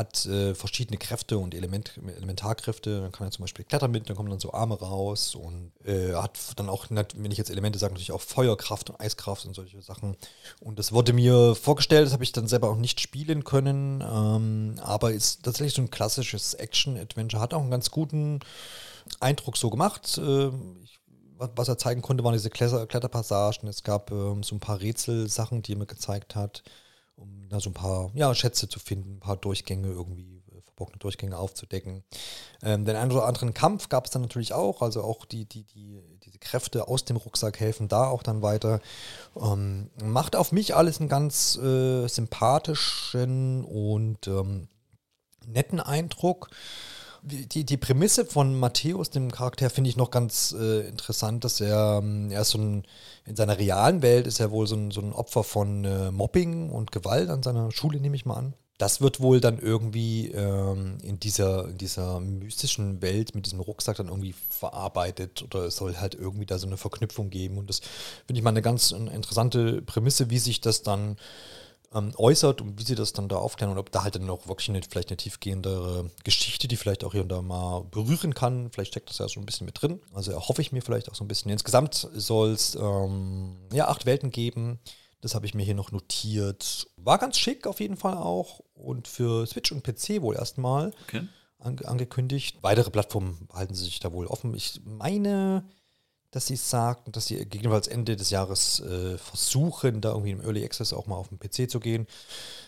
hat 0.00 0.26
äh, 0.26 0.54
verschiedene 0.54 0.98
Kräfte 0.98 1.38
und 1.38 1.54
Element, 1.54 1.92
Elementarkräfte. 2.16 3.00
Dann 3.02 3.12
kann 3.12 3.26
er 3.26 3.30
zum 3.30 3.44
Beispiel 3.44 3.64
klettern 3.64 3.90
mit, 3.90 4.08
dann 4.08 4.16
kommen 4.16 4.30
dann 4.30 4.40
so 4.40 4.52
Arme 4.52 4.78
raus 4.78 5.34
und 5.34 5.72
äh, 5.84 6.14
hat 6.14 6.38
dann 6.56 6.68
auch, 6.68 6.86
wenn 6.88 7.30
ich 7.30 7.38
jetzt 7.38 7.50
Elemente 7.50 7.78
sage, 7.78 7.92
natürlich 7.92 8.12
auch 8.12 8.20
Feuerkraft 8.20 8.90
und 8.90 9.00
Eiskraft 9.00 9.44
und 9.46 9.54
solche 9.54 9.80
Sachen. 9.82 10.16
Und 10.60 10.78
das 10.78 10.92
wurde 10.92 11.12
mir 11.12 11.54
vorgestellt, 11.54 12.06
das 12.06 12.12
habe 12.12 12.24
ich 12.24 12.32
dann 12.32 12.48
selber 12.48 12.70
auch 12.70 12.76
nicht 12.76 13.00
spielen 13.00 13.44
können, 13.44 14.02
ähm, 14.02 14.80
aber 14.82 15.12
ist 15.12 15.44
tatsächlich 15.44 15.74
so 15.74 15.82
ein 15.82 15.90
klassisches 15.90 16.54
Action-Adventure, 16.54 17.40
hat 17.40 17.54
auch 17.54 17.60
einen 17.60 17.70
ganz 17.70 17.90
guten 17.90 18.40
Eindruck 19.20 19.56
so 19.56 19.70
gemacht. 19.70 20.18
Äh, 20.18 20.48
ich, 20.82 20.98
was 21.38 21.68
er 21.68 21.78
zeigen 21.78 22.02
konnte, 22.02 22.24
waren 22.24 22.32
diese 22.32 22.50
Kletterpassagen. 22.50 23.68
Es 23.68 23.82
gab 23.82 24.10
ähm, 24.10 24.42
so 24.42 24.56
ein 24.56 24.60
paar 24.60 24.80
Rätselsachen, 24.80 25.62
die 25.62 25.72
er 25.74 25.78
mir 25.78 25.86
gezeigt 25.86 26.34
hat 26.34 26.62
um 27.20 27.48
da 27.48 27.60
so 27.60 27.70
ein 27.70 27.74
paar 27.74 28.10
ja, 28.14 28.34
Schätze 28.34 28.68
zu 28.68 28.78
finden, 28.78 29.16
ein 29.16 29.20
paar 29.20 29.36
Durchgänge 29.36 29.88
irgendwie, 29.88 30.42
äh, 30.50 30.60
verborgene 30.62 30.98
Durchgänge 30.98 31.36
aufzudecken. 31.36 32.02
Ähm, 32.62 32.84
den 32.84 32.96
einen 32.96 33.12
oder 33.12 33.26
anderen 33.26 33.54
Kampf 33.54 33.88
gab 33.88 34.06
es 34.06 34.10
dann 34.10 34.22
natürlich 34.22 34.52
auch, 34.52 34.82
also 34.82 35.02
auch 35.02 35.24
die, 35.24 35.44
die, 35.44 35.64
die, 35.64 36.00
diese 36.24 36.38
Kräfte 36.38 36.88
aus 36.88 37.04
dem 37.04 37.16
Rucksack 37.16 37.60
helfen 37.60 37.88
da 37.88 38.06
auch 38.06 38.22
dann 38.22 38.42
weiter. 38.42 38.80
Ähm, 39.36 39.90
macht 40.02 40.36
auf 40.36 40.52
mich 40.52 40.74
alles 40.74 41.00
einen 41.00 41.08
ganz 41.08 41.56
äh, 41.56 42.06
sympathischen 42.08 43.64
und 43.64 44.26
ähm, 44.26 44.68
netten 45.46 45.80
Eindruck 45.80 46.50
die, 47.22 47.64
die 47.64 47.76
Prämisse 47.76 48.24
von 48.24 48.58
Matthäus, 48.58 49.10
dem 49.10 49.30
Charakter, 49.30 49.70
finde 49.70 49.90
ich 49.90 49.96
noch 49.96 50.10
ganz 50.10 50.54
äh, 50.58 50.88
interessant, 50.88 51.44
dass 51.44 51.60
er, 51.60 52.00
ähm, 52.02 52.30
er 52.30 52.42
ist 52.42 52.50
so 52.50 52.58
ein, 52.58 52.84
in 53.26 53.36
seiner 53.36 53.58
realen 53.58 54.02
Welt 54.02 54.26
ist 54.26 54.40
er 54.40 54.50
wohl 54.50 54.66
so 54.66 54.76
ein, 54.76 54.90
so 54.90 55.00
ein 55.00 55.12
Opfer 55.12 55.44
von 55.44 55.84
äh, 55.84 56.10
Mobbing 56.10 56.70
und 56.70 56.92
Gewalt 56.92 57.28
an 57.28 57.42
seiner 57.42 57.70
Schule, 57.72 58.00
nehme 58.00 58.16
ich 58.16 58.26
mal 58.26 58.36
an. 58.36 58.54
Das 58.78 59.02
wird 59.02 59.20
wohl 59.20 59.40
dann 59.40 59.58
irgendwie 59.58 60.28
ähm, 60.28 60.96
in, 61.02 61.20
dieser, 61.20 61.68
in 61.68 61.76
dieser 61.76 62.18
mystischen 62.18 63.02
Welt 63.02 63.34
mit 63.34 63.44
diesem 63.44 63.60
Rucksack 63.60 63.98
dann 63.98 64.08
irgendwie 64.08 64.34
verarbeitet 64.48 65.42
oder 65.42 65.66
es 65.66 65.76
soll 65.76 65.96
halt 65.96 66.14
irgendwie 66.14 66.46
da 66.46 66.58
so 66.58 66.66
eine 66.66 66.78
Verknüpfung 66.78 67.28
geben. 67.28 67.58
Und 67.58 67.68
das 67.68 67.80
finde 68.26 68.38
ich 68.38 68.42
mal 68.42 68.50
eine 68.50 68.62
ganz 68.62 68.92
interessante 68.92 69.82
Prämisse, 69.82 70.30
wie 70.30 70.38
sich 70.38 70.62
das 70.62 70.82
dann 70.82 71.18
ähm, 71.92 72.12
äußert 72.16 72.60
und 72.60 72.78
wie 72.78 72.84
sie 72.84 72.94
das 72.94 73.12
dann 73.12 73.28
da 73.28 73.36
aufklären 73.36 73.72
und 73.72 73.78
ob 73.78 73.90
da 73.90 74.04
halt 74.04 74.14
dann 74.14 74.30
auch 74.30 74.46
wirklich 74.46 74.68
eine, 74.68 74.80
vielleicht 74.82 75.10
eine 75.10 75.16
tiefgehendere 75.16 76.10
Geschichte, 76.22 76.68
die 76.68 76.76
vielleicht 76.76 77.04
auch 77.04 77.12
hier 77.12 77.22
und 77.22 77.28
da 77.28 77.42
mal 77.42 77.84
berühren 77.84 78.34
kann. 78.34 78.70
Vielleicht 78.70 78.92
steckt 78.92 79.10
das 79.10 79.18
ja 79.18 79.28
so 79.28 79.40
ein 79.40 79.46
bisschen 79.46 79.64
mit 79.64 79.80
drin. 79.80 80.00
Also 80.14 80.30
erhoffe 80.30 80.62
ich 80.62 80.72
mir 80.72 80.82
vielleicht 80.82 81.10
auch 81.10 81.14
so 81.14 81.24
ein 81.24 81.28
bisschen. 81.28 81.50
Insgesamt 81.50 82.08
soll 82.14 82.50
es 82.50 82.76
ähm, 82.76 83.56
ja 83.72 83.88
acht 83.88 84.06
Welten 84.06 84.30
geben. 84.30 84.78
Das 85.20 85.34
habe 85.34 85.46
ich 85.46 85.54
mir 85.54 85.64
hier 85.64 85.74
noch 85.74 85.92
notiert. 85.92 86.86
War 86.96 87.18
ganz 87.18 87.38
schick 87.38 87.66
auf 87.66 87.80
jeden 87.80 87.96
Fall 87.96 88.16
auch 88.16 88.60
und 88.74 89.08
für 89.08 89.46
Switch 89.46 89.72
und 89.72 89.82
PC 89.82 90.22
wohl 90.22 90.36
erstmal 90.36 90.92
okay. 91.02 91.26
angekündigt. 91.58 92.58
Weitere 92.62 92.90
Plattformen 92.90 93.48
halten 93.52 93.74
sich 93.74 93.98
da 93.98 94.12
wohl 94.12 94.26
offen. 94.26 94.54
Ich 94.54 94.80
meine, 94.84 95.64
dass 96.30 96.46
sie 96.46 96.56
sagten, 96.56 97.12
dass 97.12 97.26
sie 97.26 97.36
gegebenenfalls 97.36 97.88
Ende 97.88 98.14
des 98.16 98.30
Jahres 98.30 98.80
äh, 98.80 99.18
versuchen, 99.18 100.00
da 100.00 100.10
irgendwie 100.10 100.30
im 100.30 100.40
Early 100.40 100.64
Access 100.64 100.92
auch 100.92 101.06
mal 101.06 101.16
auf 101.16 101.28
den 101.28 101.38
PC 101.38 101.68
zu 101.70 101.80
gehen. 101.80 102.06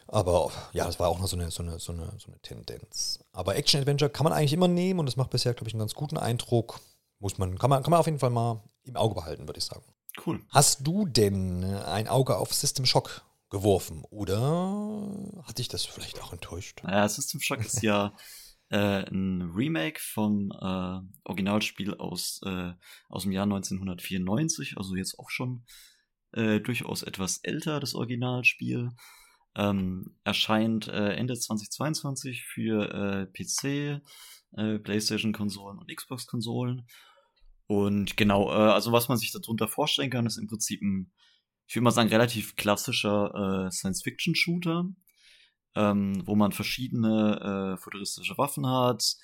Aber 0.09 0.51
ja, 0.73 0.85
das 0.85 0.99
war 0.99 1.09
auch 1.09 1.19
noch 1.19 1.29
so 1.29 1.37
eine, 1.37 1.51
so 1.51 1.63
eine, 1.63 1.79
so 1.79 1.93
eine, 1.93 2.13
so 2.19 2.29
eine 2.29 2.41
Tendenz. 2.43 3.21
Aber 3.33 3.57
Action 3.57 3.81
Adventure 3.81 4.11
kann 4.11 4.25
man 4.25 4.33
eigentlich 4.33 4.53
immer 4.53 4.69
nehmen 4.69 5.01
und 5.01 5.07
das 5.07 5.17
macht 5.17 5.31
bisher, 5.31 5.55
glaube 5.55 5.69
ich, 5.69 5.75
einen 5.75 5.81
ganz 5.81 5.95
guten 5.95 6.19
Eindruck. 6.19 6.81
Muss 7.21 7.39
man, 7.39 7.57
kann 7.57 7.71
man, 7.71 7.83
kann 7.83 7.93
man 7.93 8.01
auf 8.01 8.07
jeden 8.07 8.19
Fall 8.19 8.31
mal 8.31 8.63
im 8.85 8.97
Auge 8.97 9.15
behalten, 9.15 9.47
würde 9.47 9.59
ich 9.59 9.65
sagen. 9.65 9.85
Cool. 10.27 10.41
Hast 10.51 10.87
du 10.87 11.07
denn 11.07 11.65
ein 11.65 12.09
Auge 12.09 12.37
auf 12.37 12.53
System 12.53 12.85
Shock 12.85 13.23
geworfen 13.49 14.05
oder 14.11 15.09
hat 15.45 15.59
dich 15.59 15.69
das 15.69 15.85
vielleicht 15.85 16.21
auch 16.21 16.33
enttäuscht? 16.33 16.81
Naja, 16.83 17.09
System 17.09 17.41
Shock 17.41 17.61
ist 17.61 17.83
ja 17.83 18.13
äh, 18.73 19.05
ein 19.11 19.43
Remake 19.55 20.01
vom 20.01 20.51
äh, 20.51 21.01
Originalspiel 21.25 21.95
aus, 21.95 22.41
äh, 22.47 22.73
aus 23.09 23.25
dem 23.25 23.33
Jahr 23.33 23.45
1994, 23.45 24.79
also 24.79 24.97
jetzt 24.97 25.19
auch 25.19 25.29
schon 25.29 25.65
äh, 26.33 26.59
durchaus 26.61 27.03
etwas 27.03 27.39
älter, 27.39 27.81
das 27.81 27.95
Originalspiel. 27.95 28.91
Ähm, 29.55 30.17
erscheint 30.25 30.89
äh, 30.89 31.15
Ende 31.15 31.35
2022 31.35 32.45
für 32.45 32.89
äh, 32.91 33.27
PC, 33.27 34.01
äh, 34.57 34.79
PlayStation-Konsolen 34.79 35.79
und 35.79 35.95
Xbox-Konsolen. 35.95 36.87
Und 37.67 38.17
genau, 38.17 38.51
äh, 38.51 38.73
also 38.73 38.93
was 38.93 39.09
man 39.09 39.19
sich 39.19 39.33
darunter 39.33 39.69
vorstellen 39.69 40.11
kann, 40.11 40.25
ist 40.25 40.39
im 40.39 40.47
Prinzip 40.47 40.81
ein, 40.81 41.13
ich 41.67 41.77
würde 41.77 41.85
mal 41.85 41.91
sagen, 41.91 42.09
relativ 42.09 42.57
klassischer 42.57 43.67
äh, 43.67 43.71
Science-Fiction-Shooter, 43.71 44.87
ähm, 45.75 46.23
wo 46.27 46.35
man 46.35 46.53
verschiedene 46.53 47.75
äh, 47.75 47.77
futuristische 47.81 48.37
Waffen 48.39 48.67
hat. 48.67 49.17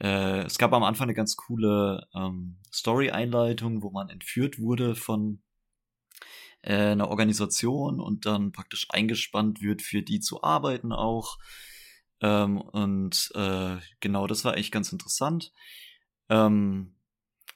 Äh, 0.00 0.42
es 0.42 0.58
gab 0.58 0.72
am 0.72 0.82
Anfang 0.82 1.04
eine 1.04 1.14
ganz 1.14 1.36
coole 1.36 2.06
ähm, 2.14 2.58
Story-Einleitung, 2.72 3.82
wo 3.82 3.90
man 3.90 4.08
entführt 4.08 4.58
wurde 4.58 4.94
von 4.94 5.42
äh, 6.62 6.74
einer 6.74 7.08
Organisation 7.08 8.00
und 8.00 8.26
dann 8.26 8.52
praktisch 8.52 8.88
eingespannt 8.90 9.62
wird, 9.62 9.82
für 9.82 10.02
die 10.02 10.20
zu 10.20 10.42
arbeiten 10.42 10.92
auch. 10.92 11.38
Ähm, 12.20 12.60
und 12.60 13.30
äh, 13.34 13.76
genau, 14.00 14.26
das 14.26 14.44
war 14.44 14.56
echt 14.56 14.72
ganz 14.72 14.92
interessant. 14.92 15.52
Ähm, 16.28 16.94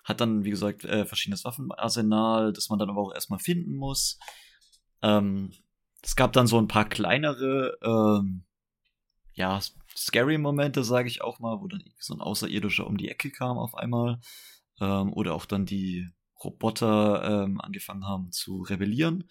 hat 0.04 0.20
dann, 0.20 0.44
wie 0.44 0.50
gesagt, 0.50 0.84
äh, 0.84 1.04
verschiedenes 1.04 1.44
Waffenarsenal, 1.44 2.52
das 2.52 2.68
man 2.68 2.78
dann 2.78 2.90
aber 2.90 3.00
auch 3.00 3.14
erstmal 3.14 3.40
finden 3.40 3.74
muss. 3.74 4.18
Ähm, 5.02 5.52
es 6.06 6.14
gab 6.14 6.32
dann 6.32 6.46
so 6.46 6.56
ein 6.56 6.68
paar 6.68 6.88
kleinere, 6.88 7.76
ähm, 7.82 8.44
ja, 9.34 9.60
scary 9.96 10.38
Momente, 10.38 10.84
sage 10.84 11.08
ich 11.08 11.20
auch 11.20 11.40
mal, 11.40 11.60
wo 11.60 11.66
dann 11.66 11.82
so 11.98 12.14
ein 12.14 12.20
Außerirdischer 12.20 12.86
um 12.86 12.96
die 12.96 13.08
Ecke 13.08 13.32
kam 13.32 13.58
auf 13.58 13.74
einmal. 13.74 14.20
Ähm, 14.80 15.12
oder 15.12 15.34
auch 15.34 15.46
dann 15.46 15.66
die 15.66 16.08
Roboter 16.44 17.44
ähm, 17.44 17.60
angefangen 17.60 18.06
haben 18.06 18.30
zu 18.30 18.62
rebellieren. 18.62 19.28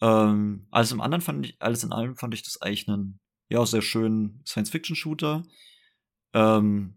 Ähm, 0.00 0.68
alles 0.70 0.92
im 0.92 1.00
anderen 1.00 1.20
fand 1.20 1.46
ich, 1.46 1.56
alles 1.60 1.82
in 1.82 1.92
allem 1.92 2.16
fand 2.16 2.32
ich 2.34 2.44
das 2.44 2.62
eigentlich 2.62 2.86
einen, 2.86 3.18
ja, 3.48 3.66
sehr 3.66 3.82
schönen 3.82 4.40
Science-Fiction-Shooter. 4.46 5.42
Ähm, 6.32 6.96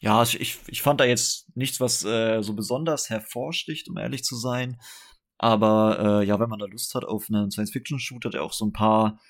ja, 0.00 0.22
ich, 0.22 0.60
ich 0.68 0.82
fand 0.82 1.00
da 1.00 1.04
jetzt 1.04 1.48
nichts, 1.56 1.80
was 1.80 2.04
äh, 2.04 2.42
so 2.42 2.54
besonders 2.54 3.10
hervorsticht, 3.10 3.88
um 3.88 3.96
ehrlich 3.96 4.22
zu 4.22 4.36
sein. 4.36 4.80
Aber 5.38 6.20
äh, 6.20 6.26
ja, 6.26 6.40
wenn 6.40 6.50
man 6.50 6.58
da 6.58 6.66
Lust 6.66 6.94
hat 6.94 7.04
auf 7.04 7.28
einen 7.30 7.50
Science-Fiction-Shooter, 7.50 8.30
der 8.30 8.42
auch 8.42 8.52
so 8.52 8.66
ein 8.66 8.72
paar 8.72 9.20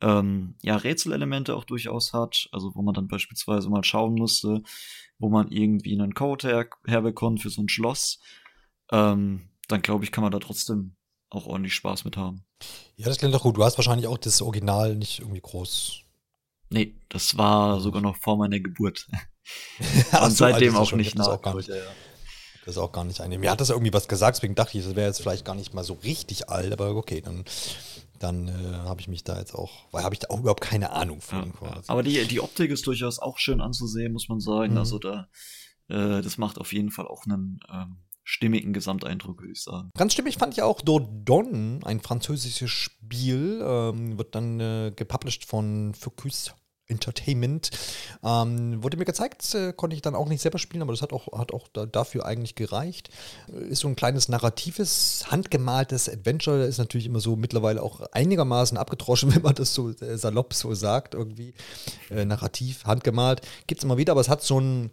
ähm, 0.00 0.56
ja, 0.62 0.76
Rätselelemente 0.76 1.54
auch 1.54 1.64
durchaus 1.64 2.12
hat, 2.12 2.48
also 2.52 2.74
wo 2.74 2.82
man 2.82 2.94
dann 2.94 3.08
beispielsweise 3.08 3.70
mal 3.70 3.84
schauen 3.84 4.14
musste, 4.14 4.62
wo 5.18 5.28
man 5.28 5.48
irgendwie 5.48 5.92
einen 5.92 6.14
Code 6.14 6.48
her 6.48 6.68
herbekommt 6.86 7.40
für 7.40 7.50
so 7.50 7.62
ein 7.62 7.68
Schloss, 7.68 8.18
ähm, 8.90 9.48
dann 9.68 9.82
glaube 9.82 10.04
ich, 10.04 10.10
kann 10.10 10.22
man 10.22 10.32
da 10.32 10.40
trotzdem 10.40 10.96
auch 11.30 11.46
ordentlich 11.46 11.74
Spaß 11.74 12.04
mit 12.04 12.16
haben. 12.16 12.44
Ja, 12.96 13.06
das 13.06 13.18
klingt 13.18 13.34
doch 13.34 13.42
gut. 13.42 13.56
Du 13.56 13.64
hast 13.64 13.78
wahrscheinlich 13.78 14.08
auch 14.08 14.18
das 14.18 14.42
Original 14.42 14.96
nicht 14.96 15.20
irgendwie 15.20 15.40
groß. 15.40 16.00
Nee, 16.70 16.94
das 17.08 17.38
war 17.38 17.80
sogar 17.80 18.02
noch 18.02 18.16
vor 18.16 18.36
meiner 18.36 18.58
Geburt. 18.58 19.06
Und 20.12 20.30
so, 20.30 20.36
seitdem 20.36 20.76
also 20.76 20.94
auch 20.94 20.96
nicht 20.96 21.14
nach. 21.16 21.28
Auch 21.28 21.42
gar 21.42 21.54
nicht, 21.54 21.68
ja, 21.68 21.76
ja. 21.76 21.82
Das 22.64 22.76
ist 22.76 22.78
auch 22.78 22.92
gar 22.92 23.04
nicht 23.04 23.20
eine. 23.20 23.38
Mir 23.38 23.50
hat 23.50 23.60
das 23.60 23.70
irgendwie 23.70 23.92
was 23.92 24.08
gesagt, 24.08 24.36
deswegen 24.36 24.54
dachte 24.54 24.78
ich, 24.78 24.84
das 24.84 24.94
wäre 24.94 25.08
jetzt 25.08 25.20
vielleicht 25.20 25.44
gar 25.44 25.54
nicht 25.54 25.74
mal 25.74 25.82
so 25.82 25.94
richtig 25.94 26.48
alt, 26.48 26.72
aber 26.72 26.94
okay, 26.94 27.20
dann, 27.20 27.44
dann 28.18 28.48
äh, 28.48 28.52
habe 28.84 29.00
ich 29.00 29.08
mich 29.08 29.24
da 29.24 29.38
jetzt 29.38 29.54
auch, 29.54 29.70
weil 29.90 30.04
habe 30.04 30.14
ich 30.14 30.20
da 30.20 30.28
auch 30.30 30.38
überhaupt 30.38 30.60
keine 30.60 30.90
Ahnung 30.90 31.20
von. 31.20 31.52
Ja, 31.60 31.80
aber 31.88 32.02
die, 32.02 32.24
die 32.26 32.40
Optik 32.40 32.70
ist 32.70 32.86
durchaus 32.86 33.18
auch 33.18 33.38
schön 33.38 33.60
anzusehen, 33.60 34.12
muss 34.12 34.28
man 34.28 34.38
sagen. 34.38 34.72
Mhm. 34.72 34.78
Also 34.78 34.98
da, 34.98 35.28
äh, 35.88 36.22
das 36.22 36.38
macht 36.38 36.58
auf 36.58 36.72
jeden 36.72 36.90
Fall 36.90 37.08
auch 37.08 37.24
einen 37.26 37.58
ähm, 37.68 37.96
stimmigen 38.22 38.72
Gesamteindruck, 38.72 39.40
würde 39.40 39.52
ich 39.52 39.62
sagen. 39.62 39.90
Ganz 39.96 40.12
stimmig 40.12 40.38
fand 40.38 40.54
ich 40.54 40.62
auch 40.62 40.80
Dordon, 40.80 41.80
ein 41.82 42.00
französisches 42.00 42.70
Spiel, 42.70 43.60
ähm, 43.62 44.18
wird 44.18 44.34
dann 44.36 44.60
äh, 44.60 44.92
gepublished 44.94 45.44
von 45.44 45.94
Focus 45.94 46.54
Entertainment. 46.88 47.70
Ähm, 48.22 48.82
wurde 48.82 48.96
mir 48.96 49.04
gezeigt, 49.04 49.54
äh, 49.54 49.72
konnte 49.72 49.96
ich 49.96 50.02
dann 50.02 50.14
auch 50.14 50.28
nicht 50.28 50.42
selber 50.42 50.58
spielen, 50.58 50.82
aber 50.82 50.92
das 50.92 51.02
hat 51.02 51.12
auch, 51.12 51.38
hat 51.38 51.52
auch 51.52 51.68
da, 51.72 51.86
dafür 51.86 52.26
eigentlich 52.26 52.54
gereicht. 52.54 53.10
Ist 53.48 53.80
so 53.80 53.88
ein 53.88 53.96
kleines 53.96 54.28
narratives, 54.28 55.24
handgemaltes 55.28 56.08
Adventure. 56.08 56.64
Ist 56.64 56.78
natürlich 56.78 57.06
immer 57.06 57.20
so 57.20 57.36
mittlerweile 57.36 57.82
auch 57.82 58.00
einigermaßen 58.12 58.76
abgetroschen, 58.76 59.32
wenn 59.34 59.42
man 59.42 59.54
das 59.54 59.74
so 59.74 59.90
äh, 59.90 60.16
salopp 60.16 60.54
so 60.54 60.74
sagt, 60.74 61.14
irgendwie. 61.14 61.54
Äh, 62.10 62.24
narrativ, 62.24 62.84
handgemalt. 62.84 63.42
Gibt 63.66 63.80
es 63.80 63.84
immer 63.84 63.96
wieder, 63.96 64.12
aber 64.12 64.20
es 64.20 64.28
hat 64.28 64.42
so 64.42 64.60
ein 64.60 64.90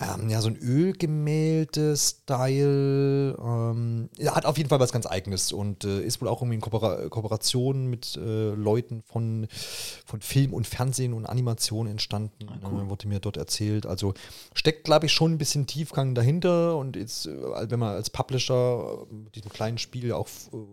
ähm, 0.00 0.30
ja, 0.30 0.40
so 0.40 0.48
ein 0.48 0.56
Ölgemälde-Style. 0.56 3.36
Ähm, 3.36 4.08
ja, 4.16 4.36
hat 4.36 4.46
auf 4.46 4.56
jeden 4.56 4.68
Fall 4.68 4.78
was 4.78 4.92
ganz 4.92 5.06
Eigenes 5.06 5.50
und 5.50 5.82
äh, 5.82 6.02
ist 6.02 6.20
wohl 6.20 6.28
auch 6.28 6.40
irgendwie 6.40 6.54
in 6.54 6.60
Kooper 6.60 7.10
Kooperation 7.10 7.86
mit 7.86 8.16
äh, 8.16 8.50
Leuten 8.50 9.02
von, 9.02 9.48
von 10.06 10.20
Film 10.20 10.54
und 10.54 10.68
Fernsehen 10.68 11.14
und 11.14 11.26
Animation 11.26 11.88
entstanden, 11.88 12.46
ah, 12.48 12.60
cool. 12.70 12.82
äh, 12.82 12.88
wurde 12.88 13.08
mir 13.08 13.18
dort 13.18 13.36
erzählt. 13.36 13.86
Also 13.86 14.14
steckt, 14.54 14.84
glaube 14.84 15.06
ich, 15.06 15.12
schon 15.12 15.32
ein 15.32 15.38
bisschen 15.38 15.66
Tiefgang 15.66 16.14
dahinter 16.14 16.76
und 16.76 16.94
jetzt, 16.94 17.26
äh, 17.26 17.68
wenn 17.68 17.80
man 17.80 17.96
als 17.96 18.10
Publisher 18.10 19.04
mit 19.10 19.34
diesem 19.34 19.50
kleinen 19.50 19.78
Spiel 19.78 20.12
auch 20.12 20.28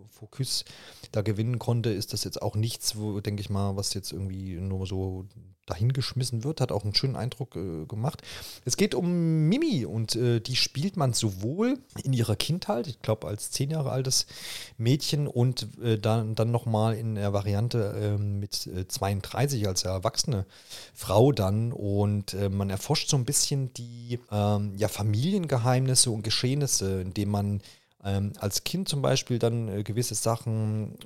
Focus 0.08 0.64
da 1.10 1.22
gewinnen 1.22 1.58
konnte, 1.58 1.90
ist 1.90 2.12
das 2.12 2.22
jetzt 2.22 2.40
auch 2.42 2.54
nichts, 2.54 2.96
wo, 2.96 3.20
denke 3.20 3.40
ich 3.40 3.50
mal, 3.50 3.76
was 3.76 3.92
jetzt 3.94 4.12
irgendwie 4.12 4.54
nur 4.54 4.86
so 4.86 5.24
dahingeschmissen 5.66 6.44
wird, 6.44 6.60
hat 6.60 6.72
auch 6.72 6.84
einen 6.84 6.94
schönen 6.94 7.16
Eindruck 7.16 7.56
äh, 7.56 7.84
gemacht. 7.86 8.22
Es 8.64 8.76
geht 8.76 8.94
um 8.94 9.48
Mimi 9.48 9.84
und 9.84 10.14
äh, 10.16 10.40
die 10.40 10.56
spielt 10.56 10.96
man 10.96 11.12
sowohl 11.12 11.78
in 12.02 12.12
ihrer 12.12 12.36
Kindheit, 12.36 12.86
ich 12.86 13.02
glaube 13.02 13.26
als 13.26 13.50
zehn 13.50 13.70
Jahre 13.70 13.90
altes 13.90 14.26
Mädchen 14.78 15.26
und 15.26 15.68
äh, 15.82 15.98
dann, 15.98 16.34
dann 16.34 16.50
nochmal 16.50 16.94
in 16.94 17.16
der 17.16 17.32
Variante 17.32 17.94
ähm, 18.00 18.38
mit 18.38 18.54
32 18.88 19.62
äh, 19.62 19.66
als 19.66 19.84
erwachsene 19.84 20.46
Frau 20.94 21.32
dann 21.32 21.72
und 21.72 22.34
äh, 22.34 22.48
man 22.48 22.70
erforscht 22.70 23.08
so 23.08 23.16
ein 23.16 23.24
bisschen 23.24 23.72
die 23.74 24.20
ähm, 24.30 24.72
ja, 24.76 24.88
Familiengeheimnisse 24.88 26.10
und 26.10 26.22
Geschehnisse, 26.22 27.00
indem 27.00 27.30
man 27.30 27.60
ähm, 28.04 28.32
als 28.38 28.62
Kind 28.62 28.88
zum 28.88 29.02
Beispiel 29.02 29.40
dann 29.40 29.68
äh, 29.68 29.82
gewisse 29.82 30.14
Sachen 30.14 30.96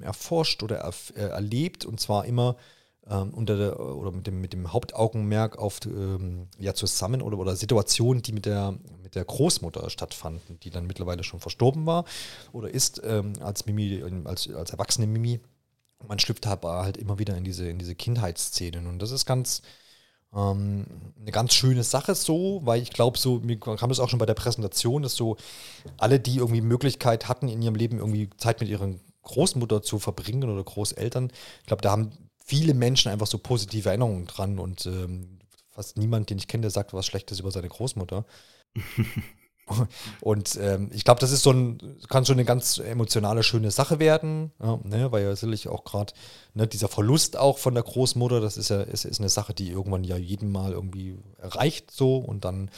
erforscht 0.00 0.62
oder 0.62 0.78
erf 0.78 1.12
erlebt 1.14 1.84
und 1.84 2.00
zwar 2.00 2.24
immer 2.24 2.56
ähm, 3.08 3.32
unter 3.34 3.56
der, 3.56 3.80
oder 3.80 4.10
mit 4.10 4.26
dem, 4.26 4.40
mit 4.40 4.52
dem 4.52 4.72
Hauptaugenmerk 4.72 5.58
auf 5.58 5.80
ähm, 5.86 6.48
ja, 6.58 6.74
zusammen 6.74 7.22
oder, 7.22 7.38
oder 7.38 7.54
Situationen, 7.54 8.22
die 8.22 8.32
mit 8.32 8.46
der, 8.46 8.74
mit 9.02 9.14
der 9.14 9.24
Großmutter 9.24 9.88
stattfanden, 9.90 10.58
die 10.60 10.70
dann 10.70 10.86
mittlerweile 10.86 11.22
schon 11.22 11.40
verstorben 11.40 11.86
war 11.86 12.04
oder 12.52 12.68
ist, 12.68 13.00
ähm, 13.04 13.34
als 13.40 13.66
Mimi, 13.66 14.02
als, 14.24 14.52
als 14.52 14.70
erwachsene 14.70 15.06
Mimi. 15.06 15.40
Man 16.06 16.18
schlüpft 16.18 16.46
aber 16.46 16.82
halt 16.82 16.96
immer 16.96 17.18
wieder 17.18 17.36
in 17.36 17.44
diese, 17.44 17.68
in 17.68 17.78
diese 17.78 17.94
Kindheitsszenen. 17.94 18.86
Und 18.86 19.00
das 19.00 19.12
ist 19.12 19.24
ganz, 19.24 19.62
ähm, 20.34 20.86
eine 21.20 21.30
ganz 21.30 21.54
schöne 21.54 21.84
Sache 21.84 22.14
so, 22.14 22.60
weil 22.64 22.82
ich 22.82 22.90
glaube, 22.90 23.18
so, 23.18 23.38
mir 23.38 23.58
kam 23.58 23.88
das 23.88 24.00
auch 24.00 24.08
schon 24.08 24.18
bei 24.18 24.26
der 24.26 24.34
Präsentation, 24.34 25.02
dass 25.02 25.14
so 25.14 25.36
alle, 25.96 26.20
die 26.20 26.36
irgendwie 26.36 26.60
Möglichkeit 26.60 27.28
hatten, 27.28 27.48
in 27.48 27.62
ihrem 27.62 27.76
Leben 27.76 27.98
irgendwie 27.98 28.28
Zeit 28.36 28.60
mit 28.60 28.68
ihren 28.68 29.00
Großmutter 29.22 29.82
zu 29.82 29.98
verbringen 29.98 30.50
oder 30.50 30.62
Großeltern, 30.62 31.30
ich 31.60 31.66
glaube, 31.66 31.82
da 31.82 31.90
haben 31.92 32.12
viele 32.46 32.74
Menschen 32.74 33.10
einfach 33.10 33.26
so 33.26 33.38
positive 33.38 33.88
Erinnerungen 33.88 34.26
dran 34.26 34.58
und 34.60 34.86
ähm, 34.86 35.40
fast 35.72 35.98
niemand, 35.98 36.30
den 36.30 36.38
ich 36.38 36.46
kenne, 36.46 36.62
der 36.62 36.70
sagt 36.70 36.94
was 36.94 37.04
Schlechtes 37.04 37.40
über 37.40 37.50
seine 37.50 37.68
Großmutter. 37.68 38.24
und 40.20 40.56
ähm, 40.62 40.90
ich 40.92 41.02
glaube, 41.02 41.20
das 41.20 41.32
ist 41.32 41.42
so 41.42 41.50
ein, 41.50 41.98
kann 42.08 42.24
schon 42.24 42.36
eine 42.36 42.44
ganz 42.44 42.78
emotionale, 42.78 43.42
schöne 43.42 43.72
Sache 43.72 43.98
werden, 43.98 44.52
ja, 44.62 44.78
ne, 44.84 45.10
weil 45.10 45.24
ja 45.24 45.34
sicherlich 45.34 45.66
auch 45.66 45.82
gerade 45.82 46.12
ne, 46.54 46.68
dieser 46.68 46.86
Verlust 46.86 47.36
auch 47.36 47.58
von 47.58 47.74
der 47.74 47.82
Großmutter, 47.82 48.40
das 48.40 48.56
ist 48.56 48.70
ja 48.70 48.80
ist, 48.80 49.04
ist 49.04 49.18
eine 49.18 49.28
Sache, 49.28 49.52
die 49.52 49.70
irgendwann 49.70 50.04
ja 50.04 50.16
jeden 50.16 50.52
Mal 50.52 50.70
irgendwie 50.70 51.18
erreicht 51.38 51.90
so 51.90 52.18
und 52.18 52.44
dann 52.44 52.70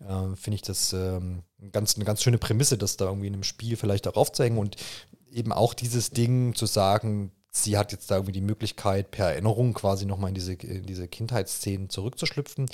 äh, 0.00 0.36
finde 0.36 0.56
ich 0.56 0.62
das 0.62 0.92
ähm, 0.92 1.44
ganz, 1.72 1.94
eine 1.94 2.04
ganz 2.04 2.22
schöne 2.22 2.38
Prämisse, 2.38 2.76
das 2.76 2.98
da 2.98 3.06
irgendwie 3.06 3.28
in 3.28 3.34
einem 3.34 3.42
Spiel 3.42 3.78
vielleicht 3.78 4.04
darauf 4.04 4.30
zu 4.32 4.44
hängen 4.44 4.58
und 4.58 4.76
eben 5.30 5.50
auch 5.50 5.72
dieses 5.72 6.10
Ding 6.10 6.54
zu 6.54 6.66
sagen, 6.66 7.32
sie 7.56 7.78
hat 7.78 7.92
jetzt 7.92 8.10
da 8.10 8.16
irgendwie 8.16 8.32
die 8.32 8.40
Möglichkeit, 8.40 9.10
per 9.10 9.30
Erinnerung 9.30 9.74
quasi 9.74 10.06
nochmal 10.06 10.28
in 10.28 10.34
diese, 10.34 10.54
in 10.54 10.86
diese 10.86 11.08
Kindheitsszenen 11.08 11.88
zurückzuschlüpfen 11.88 12.68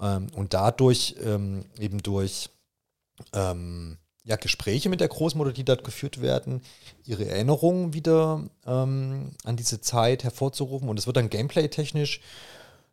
ähm, 0.00 0.26
und 0.34 0.54
dadurch 0.54 1.16
ähm, 1.22 1.64
eben 1.78 2.02
durch 2.02 2.50
ähm, 3.32 3.98
ja, 4.24 4.36
Gespräche 4.36 4.88
mit 4.88 5.00
der 5.00 5.08
Großmutter, 5.08 5.52
die 5.52 5.64
dort 5.64 5.84
geführt 5.84 6.20
werden, 6.20 6.62
ihre 7.04 7.26
Erinnerungen 7.26 7.94
wieder 7.94 8.44
ähm, 8.66 9.30
an 9.44 9.56
diese 9.56 9.80
Zeit 9.80 10.24
hervorzurufen 10.24 10.88
und 10.88 10.98
es 10.98 11.06
wird 11.06 11.16
dann 11.16 11.30
gameplay-technisch 11.30 12.20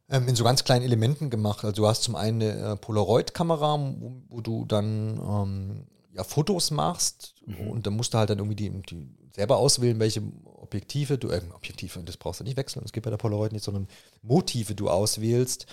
ähm, 0.10 0.28
in 0.28 0.36
so 0.36 0.44
ganz 0.44 0.64
kleinen 0.64 0.86
Elementen 0.86 1.30
gemacht. 1.30 1.66
Also 1.66 1.82
du 1.82 1.88
hast 1.88 2.04
zum 2.04 2.16
einen 2.16 2.42
eine 2.42 2.74
äh, 2.74 2.76
Polaroid-Kamera, 2.78 3.80
wo, 4.00 4.22
wo, 4.30 4.42
du 4.42 4.66
dann 4.66 5.20
ähm, 5.20 5.88
ja, 6.14 6.24
Fotos 6.24 6.72
machst 6.72 7.34
mhm. 7.46 7.68
und 7.68 7.88
dann 7.88 7.96
musst 7.96 8.14
du 8.14 8.20
halt 8.20 8.30
dann 8.30 8.38
irgendwie 8.38 8.56
die, 8.56 8.70
die 8.70 9.08
selber 9.34 9.58
auswählen, 9.58 10.00
welche 10.00 10.22
Objektive, 10.66 11.18
du, 11.18 11.30
äh, 11.30 11.42
Objektive, 11.54 12.02
das 12.04 12.18
brauchst 12.18 12.40
du 12.40 12.44
nicht 12.44 12.58
wechseln, 12.58 12.82
das 12.84 12.92
geht 12.92 13.04
bei 13.04 13.10
der 13.10 13.18
Polaroid 13.18 13.52
nicht, 13.52 13.64
sondern 13.64 13.88
Motive 14.22 14.76
du 14.76 14.90
auswählst. 14.90 15.66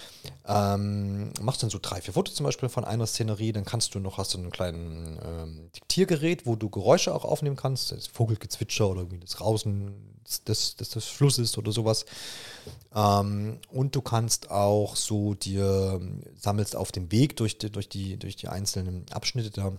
Ähm, 0.47 1.33
machst 1.41 1.63
dann 1.63 1.71
so 1.71 1.79
drei, 1.81 2.01
vier 2.01 2.15
Fotos 2.15 2.35
zum 2.35 2.45
Beispiel 2.45 2.69
von 2.69 2.85
einer 2.85 3.07
Szenerie, 3.07 3.53
dann 3.53 3.65
kannst 3.65 3.95
du 3.95 3.99
noch, 3.99 4.19
hast 4.19 4.35
du 4.35 4.39
einen 4.39 4.51
kleinen 4.51 5.19
ähm, 5.25 5.71
Diktiergerät, 5.75 6.47
wo 6.47 6.57
du 6.57 6.69
Geräusche 6.71 7.15
auch 7.15 7.25
aufnehmen 7.25 7.57
kannst, 7.57 7.93
das 7.93 8.07
Vogelgezwitscher 8.07 8.89
oder 8.89 9.01
irgendwie 9.01 9.21
das 9.21 9.41
Rausen 9.41 10.13
des, 10.47 10.77
des, 10.77 10.91
des 10.91 11.05
Flusses 11.05 11.59
oder 11.59 11.73
sowas. 11.73 12.05
Ähm, 12.95 13.59
und 13.71 13.97
du 13.97 14.03
kannst 14.03 14.51
auch 14.51 14.97
so 14.97 15.35
dir, 15.35 16.01
sammelst 16.37 16.77
auf 16.77 16.93
dem 16.93 17.11
Weg 17.11 17.37
durch 17.37 17.59
die, 17.59 17.71
durch 17.71 17.89
die, 17.89 18.19
durch 18.19 18.37
die 18.37 18.49
einzelnen 18.49 19.07
Abschnitte 19.11 19.51
da 19.51 19.73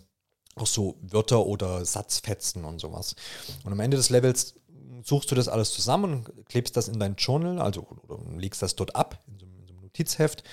auch 0.55 0.67
so 0.67 0.97
Wörter 1.01 1.45
oder 1.45 1.83
Satzfetzen 1.85 2.65
und 2.65 2.79
sowas. 2.79 3.15
Und 3.63 3.71
am 3.71 3.79
Ende 3.79 3.97
des 3.97 4.09
Levels 4.09 4.55
suchst 5.03 5.29
du 5.31 5.35
das 5.35 5.47
alles 5.47 5.71
zusammen 5.71 6.13
und 6.13 6.47
klebst 6.47 6.75
das 6.77 6.87
in 6.87 6.99
dein 6.99 7.15
Journal, 7.15 7.59
also 7.59 7.87
oder 8.07 8.19
legst 8.37 8.61
das 8.61 8.75
dort 8.75 8.95
ab, 8.95 9.19
in 9.27 9.39
so, 9.39 9.45
in 9.45 9.67
so 9.67 9.73
einem 9.73 9.81
Notizheft. 9.83 10.43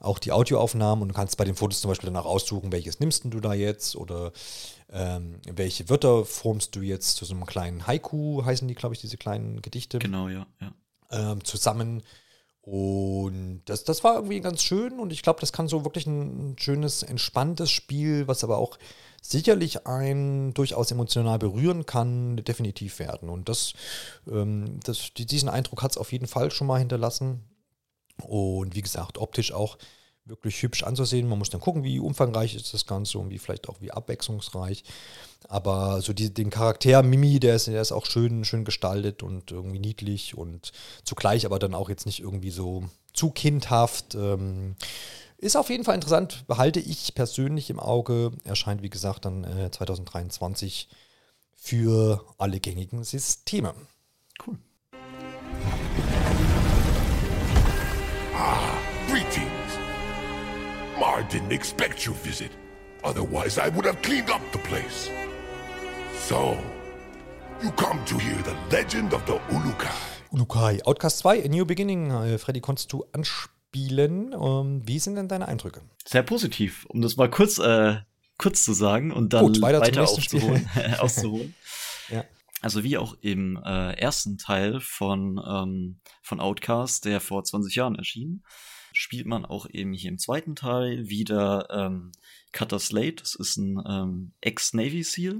Auch 0.00 0.18
die 0.18 0.30
Audioaufnahmen 0.30 1.02
und 1.02 1.08
du 1.08 1.14
kannst 1.14 1.36
bei 1.36 1.44
den 1.44 1.56
Fotos 1.56 1.80
zum 1.80 1.90
Beispiel 1.90 2.08
danach 2.08 2.24
aussuchen, 2.24 2.70
welches 2.70 3.00
nimmst 3.00 3.24
du 3.24 3.40
da 3.40 3.52
jetzt 3.52 3.96
oder 3.96 4.32
ähm, 4.90 5.40
welche 5.44 5.88
Wörter 5.88 6.24
formst 6.24 6.76
du 6.76 6.80
jetzt 6.80 7.16
zu 7.16 7.24
so 7.24 7.34
einem 7.34 7.46
kleinen 7.46 7.86
Haiku, 7.86 8.44
heißen 8.44 8.68
die, 8.68 8.74
glaube 8.74 8.94
ich, 8.94 9.00
diese 9.00 9.16
kleinen 9.16 9.60
Gedichte. 9.60 9.98
Genau, 9.98 10.28
ja. 10.28 10.46
ja. 10.60 10.72
Ähm, 11.10 11.42
zusammen. 11.44 12.02
Und 12.62 13.62
das, 13.64 13.84
das 13.84 14.04
war 14.04 14.16
irgendwie 14.16 14.40
ganz 14.40 14.62
schön 14.62 15.00
und 15.00 15.12
ich 15.12 15.22
glaube, 15.22 15.40
das 15.40 15.52
kann 15.52 15.68
so 15.68 15.84
wirklich 15.84 16.06
ein, 16.06 16.52
ein 16.52 16.58
schönes, 16.58 17.02
entspanntes 17.02 17.70
Spiel, 17.70 18.28
was 18.28 18.44
aber 18.44 18.58
auch 18.58 18.78
sicherlich 19.22 19.86
ein 19.86 20.54
durchaus 20.54 20.90
emotional 20.90 21.38
berühren 21.38 21.86
kann, 21.86 22.36
definitiv 22.36 22.98
werden. 22.98 23.28
Und 23.28 23.48
das, 23.48 23.72
ähm, 24.30 24.80
das, 24.84 25.12
diesen 25.16 25.48
Eindruck 25.48 25.82
hat 25.82 25.92
es 25.92 25.98
auf 25.98 26.12
jeden 26.12 26.26
Fall 26.26 26.50
schon 26.50 26.66
mal 26.66 26.78
hinterlassen. 26.78 27.44
Und 28.22 28.74
wie 28.74 28.82
gesagt, 28.82 29.18
optisch 29.18 29.52
auch 29.52 29.78
wirklich 30.28 30.62
hübsch 30.62 30.82
anzusehen. 30.82 31.28
Man 31.28 31.38
muss 31.38 31.50
dann 31.50 31.60
gucken, 31.60 31.84
wie 31.84 31.98
umfangreich 31.98 32.54
ist 32.54 32.74
das 32.74 32.86
Ganze 32.86 33.18
und 33.18 33.30
wie 33.30 33.38
vielleicht 33.38 33.68
auch 33.68 33.80
wie 33.80 33.90
abwechslungsreich. 33.90 34.84
Aber 35.48 36.02
so 36.02 36.12
die, 36.12 36.32
den 36.32 36.50
Charakter 36.50 37.02
Mimi, 37.02 37.40
der 37.40 37.56
ist, 37.56 37.66
der 37.66 37.80
ist 37.80 37.92
auch 37.92 38.06
schön, 38.06 38.44
schön 38.44 38.64
gestaltet 38.64 39.22
und 39.22 39.50
irgendwie 39.50 39.78
niedlich 39.78 40.36
und 40.36 40.72
zugleich 41.04 41.46
aber 41.46 41.58
dann 41.58 41.74
auch 41.74 41.88
jetzt 41.88 42.06
nicht 42.06 42.20
irgendwie 42.20 42.50
so 42.50 42.84
zu 43.14 43.30
kindhaft. 43.30 44.14
Ähm, 44.14 44.76
ist 45.38 45.56
auf 45.56 45.70
jeden 45.70 45.84
Fall 45.84 45.94
interessant, 45.94 46.44
behalte 46.48 46.80
ich 46.80 47.14
persönlich 47.14 47.70
im 47.70 47.78
Auge. 47.78 48.32
Erscheint, 48.44 48.82
wie 48.82 48.90
gesagt, 48.90 49.24
dann 49.24 49.44
äh, 49.44 49.70
2023 49.70 50.88
für 51.54 52.24
alle 52.38 52.60
gängigen 52.60 53.04
Systeme. 53.04 53.74
Cool. 54.44 54.58
Ah, 58.34 58.78
greetings. 59.08 59.48
Mar 60.98 61.22
didn't 61.30 61.52
expect 61.52 62.06
your 62.06 62.16
visit. 62.24 62.50
Otherwise, 63.04 63.58
I 63.58 63.72
would 63.72 63.86
have 63.86 64.00
cleaned 64.02 64.30
up 64.30 64.40
the 64.52 64.58
place. 64.58 65.08
So, 66.28 66.58
you 67.62 67.70
come 67.72 68.04
to 68.06 68.18
hear 68.18 68.36
the 68.42 68.76
legend 68.76 69.14
of 69.14 69.22
the 69.26 69.38
Ulukai. 69.54 69.92
Ulukai, 70.32 70.80
Outcast 70.84 71.20
2, 71.20 71.44
A 71.44 71.48
New 71.48 71.64
Beginning. 71.64 72.10
Äh, 72.10 72.38
Freddy, 72.38 72.60
konntest 72.60 72.92
du 72.92 73.04
anspielen? 73.12 73.57
Spielen. 73.68 74.32
Ähm, 74.32 74.82
wie 74.86 74.98
sind 74.98 75.16
denn 75.16 75.28
deine 75.28 75.46
Eindrücke? 75.46 75.82
Sehr 76.06 76.22
positiv, 76.22 76.86
um 76.86 77.02
das 77.02 77.16
mal 77.16 77.28
kurz, 77.28 77.58
äh, 77.58 77.96
kurz 78.38 78.64
zu 78.64 78.72
sagen 78.72 79.12
und 79.12 79.32
dann 79.34 79.44
Gut, 79.44 79.60
weiter, 79.60 79.80
weiter 79.80 80.04
aufzuholen, 80.04 80.68
auszuholen. 80.98 81.54
ja. 82.08 82.24
Also 82.62 82.82
wie 82.82 82.96
auch 82.96 83.16
im 83.20 83.60
äh, 83.62 83.92
ersten 83.92 84.38
Teil 84.38 84.80
von, 84.80 85.40
ähm, 85.46 86.00
von 86.22 86.40
Outcast, 86.40 87.04
der 87.04 87.20
vor 87.20 87.44
20 87.44 87.74
Jahren 87.74 87.94
erschien, 87.94 88.42
spielt 88.92 89.26
man 89.26 89.44
auch 89.44 89.68
eben 89.70 89.92
hier 89.92 90.10
im 90.10 90.18
zweiten 90.18 90.56
Teil 90.56 91.08
wieder 91.08 91.68
ähm, 91.70 92.12
Cutter 92.52 92.78
Slate. 92.78 93.16
Das 93.16 93.34
ist 93.34 93.58
ein 93.58 93.82
ähm, 93.86 94.32
Ex-Navy 94.40 95.02
SEAL, 95.02 95.38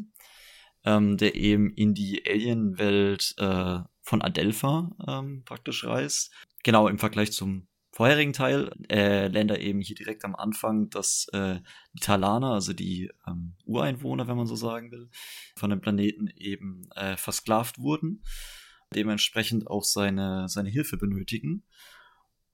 ähm, 0.84 1.16
der 1.16 1.34
eben 1.34 1.72
in 1.74 1.94
die 1.94 2.22
Alien-Welt 2.28 3.34
äh, 3.38 3.78
von 4.02 4.22
Adelpha 4.22 4.90
ähm, 5.08 5.44
praktisch 5.44 5.84
reist. 5.84 6.30
Genau 6.62 6.88
im 6.88 6.98
Vergleich 6.98 7.32
zum 7.32 7.67
vorherigen 7.98 8.32
Teil 8.32 8.70
äh, 8.88 9.26
lernt 9.26 9.50
er 9.50 9.58
eben 9.58 9.80
hier 9.80 9.96
direkt 9.96 10.24
am 10.24 10.36
Anfang, 10.36 10.88
dass 10.88 11.26
äh, 11.32 11.58
die 11.94 11.98
Talaner, 12.00 12.52
also 12.52 12.72
die 12.72 13.10
ähm, 13.26 13.56
Ureinwohner, 13.64 14.28
wenn 14.28 14.36
man 14.36 14.46
so 14.46 14.54
sagen 14.54 14.92
will, 14.92 15.10
von 15.56 15.70
dem 15.70 15.80
Planeten 15.80 16.28
eben 16.36 16.88
äh, 16.94 17.16
versklavt 17.16 17.80
wurden, 17.80 18.22
dementsprechend 18.94 19.66
auch 19.66 19.82
seine, 19.82 20.48
seine 20.48 20.70
Hilfe 20.70 20.96
benötigen. 20.96 21.64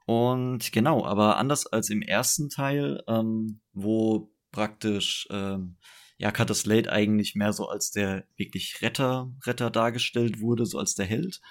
Und 0.06 0.72
genau, 0.72 1.04
aber 1.04 1.36
anders 1.36 1.66
als 1.66 1.90
im 1.90 2.00
ersten 2.00 2.48
Teil, 2.48 3.04
ähm, 3.06 3.60
wo 3.74 4.32
praktisch 4.50 5.28
ähm, 5.30 5.76
ja 6.16 6.30
Cutter 6.30 6.54
Slate 6.54 6.90
eigentlich 6.90 7.34
mehr 7.34 7.52
so 7.52 7.68
als 7.68 7.90
der 7.90 8.26
wirklich 8.36 8.80
Retter, 8.80 9.30
Retter 9.44 9.70
dargestellt 9.70 10.40
wurde, 10.40 10.64
so 10.64 10.78
als 10.78 10.94
der 10.94 11.04
Held, 11.04 11.42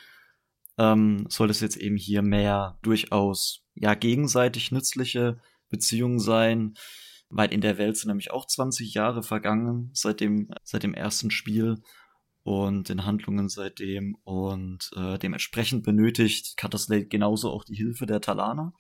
ähm, 0.80 1.28
soll 1.30 1.52
es 1.52 1.60
jetzt 1.60 1.78
eben 1.78 1.96
hier 1.96 2.24
mehr 2.24 2.80
durchaus 2.82 3.63
ja 3.76 3.94
gegenseitig 3.94 4.72
nützliche 4.72 5.40
Beziehungen 5.70 6.20
sein, 6.20 6.76
weil 7.30 7.52
in 7.52 7.62
der 7.62 7.78
Welt 7.78 7.98
sind 7.98 8.10
nämlich 8.10 8.32
auch 8.32 8.46
20 8.46 8.94
Jahre 8.94 9.24
vergangen 9.24 9.90
seit 9.94 10.20
dem, 10.20 10.50
seit 10.64 10.84
dem 10.84 10.94
ersten 10.94 11.32
Spiel 11.32 11.82
und 12.44 12.90
den 12.90 13.06
Handlungen 13.06 13.50
seitdem 13.50 14.18
und 14.24 14.92
äh, 14.96 15.18
dementsprechend 15.18 15.84
benötigt 15.84 16.58
Cutterslate 16.58 17.08
genauso 17.08 17.50
auch 17.50 17.64
die 17.64 17.76
Hilfe 17.76 18.06
der 18.06 18.22
Talaner, 18.22 18.74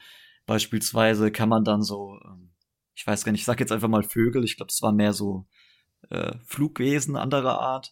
Beispielsweise 0.45 1.31
kann 1.31 1.49
man 1.49 1.63
dann 1.63 1.81
so, 1.81 2.19
ähm, 2.25 2.51
ich 2.93 3.05
weiß 3.05 3.23
gar 3.23 3.31
nicht, 3.31 3.41
ich 3.41 3.45
sag 3.45 3.59
jetzt 3.59 3.71
einfach 3.71 3.87
mal 3.87 4.03
Vögel, 4.03 4.43
ich 4.43 4.57
glaube, 4.57 4.71
es 4.71 4.81
war 4.81 4.91
mehr 4.91 5.13
so 5.13 5.47
äh, 6.09 6.33
Flugwesen 6.45 7.15
anderer 7.15 7.59
Art, 7.59 7.91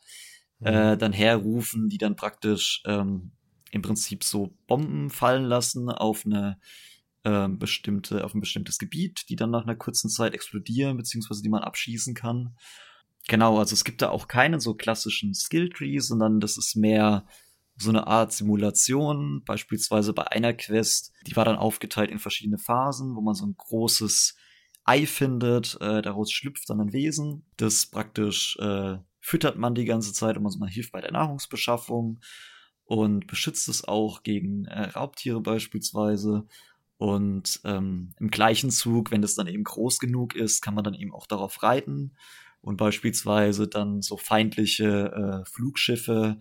mhm. 0.59 0.67
äh, 0.67 0.97
dann 0.97 1.13
herrufen, 1.13 1.89
die 1.89 1.97
dann 1.97 2.15
praktisch 2.15 2.83
ähm, 2.85 3.31
im 3.71 3.81
Prinzip 3.81 4.23
so 4.23 4.55
Bomben 4.67 5.09
fallen 5.09 5.45
lassen 5.45 5.89
auf 5.89 6.25
eine 6.25 6.59
äh, 7.23 7.47
bestimmte, 7.47 8.23
auf 8.23 8.35
ein 8.35 8.41
bestimmtes 8.41 8.77
Gebiet, 8.77 9.25
die 9.29 9.35
dann 9.35 9.49
nach 9.49 9.63
einer 9.63 9.75
kurzen 9.75 10.09
Zeit 10.09 10.33
explodieren, 10.33 10.97
beziehungsweise 10.97 11.41
die 11.41 11.49
man 11.49 11.63
abschießen 11.63 12.13
kann. 12.13 12.55
Genau, 13.27 13.57
also 13.57 13.73
es 13.73 13.83
gibt 13.83 14.01
da 14.01 14.09
auch 14.09 14.27
keinen 14.27 14.59
so 14.59 14.75
klassischen 14.75 15.33
Skill-Tree, 15.33 15.99
sondern 15.99 16.39
das 16.39 16.57
ist 16.57 16.75
mehr 16.75 17.25
so 17.83 17.89
eine 17.89 18.07
Art 18.07 18.33
Simulation, 18.33 19.43
beispielsweise 19.45 20.13
bei 20.13 20.27
einer 20.27 20.53
Quest, 20.53 21.11
die 21.27 21.35
war 21.35 21.45
dann 21.45 21.57
aufgeteilt 21.57 22.11
in 22.11 22.19
verschiedene 22.19 22.57
Phasen, 22.57 23.15
wo 23.15 23.21
man 23.21 23.35
so 23.35 23.45
ein 23.45 23.55
großes 23.57 24.35
Ei 24.85 25.05
findet, 25.05 25.77
äh, 25.81 26.01
daraus 26.01 26.31
schlüpft 26.31 26.69
dann 26.69 26.81
ein 26.81 26.93
Wesen, 26.93 27.45
das 27.57 27.85
praktisch 27.85 28.57
äh, 28.59 28.97
füttert 29.19 29.57
man 29.57 29.75
die 29.75 29.85
ganze 29.85 30.11
Zeit 30.11 30.37
und 30.37 30.59
man 30.59 30.67
hilft 30.67 30.91
bei 30.91 30.99
der 30.99 31.13
Nahrungsbeschaffung 31.13 32.19
und 32.83 33.27
beschützt 33.27 33.69
es 33.69 33.85
auch 33.85 34.23
gegen 34.23 34.65
äh, 34.65 34.89
Raubtiere 34.89 35.39
beispielsweise. 35.39 36.45
Und 36.97 37.61
ähm, 37.63 38.13
im 38.19 38.29
gleichen 38.29 38.69
Zug, 38.69 39.11
wenn 39.11 39.21
das 39.21 39.35
dann 39.35 39.47
eben 39.47 39.63
groß 39.63 39.99
genug 39.99 40.35
ist, 40.35 40.61
kann 40.61 40.75
man 40.75 40.83
dann 40.83 40.93
eben 40.93 41.13
auch 41.13 41.27
darauf 41.27 41.63
reiten 41.63 42.13
und 42.61 42.77
beispielsweise 42.77 43.67
dann 43.67 44.01
so 44.01 44.17
feindliche 44.17 45.43
äh, 45.43 45.49
Flugschiffe 45.49 46.37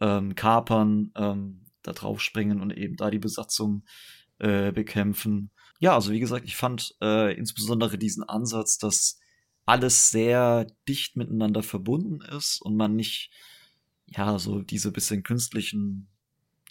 ähm, 0.00 0.34
kapern, 0.34 1.12
ähm, 1.16 1.66
da 1.82 1.92
drauf 1.92 2.20
springen 2.20 2.60
und 2.60 2.70
eben 2.76 2.96
da 2.96 3.10
die 3.10 3.18
Besatzung 3.18 3.84
äh, 4.38 4.72
bekämpfen. 4.72 5.50
Ja, 5.78 5.94
also 5.94 6.12
wie 6.12 6.20
gesagt, 6.20 6.44
ich 6.46 6.56
fand 6.56 6.96
äh, 7.02 7.36
insbesondere 7.36 7.98
diesen 7.98 8.24
Ansatz, 8.24 8.78
dass 8.78 9.18
alles 9.66 10.10
sehr 10.10 10.66
dicht 10.88 11.16
miteinander 11.16 11.62
verbunden 11.62 12.20
ist 12.20 12.60
und 12.60 12.76
man 12.76 12.96
nicht, 12.96 13.30
ja, 14.06 14.38
so 14.38 14.62
diese 14.62 14.92
bisschen 14.92 15.22
künstlichen, 15.22 16.08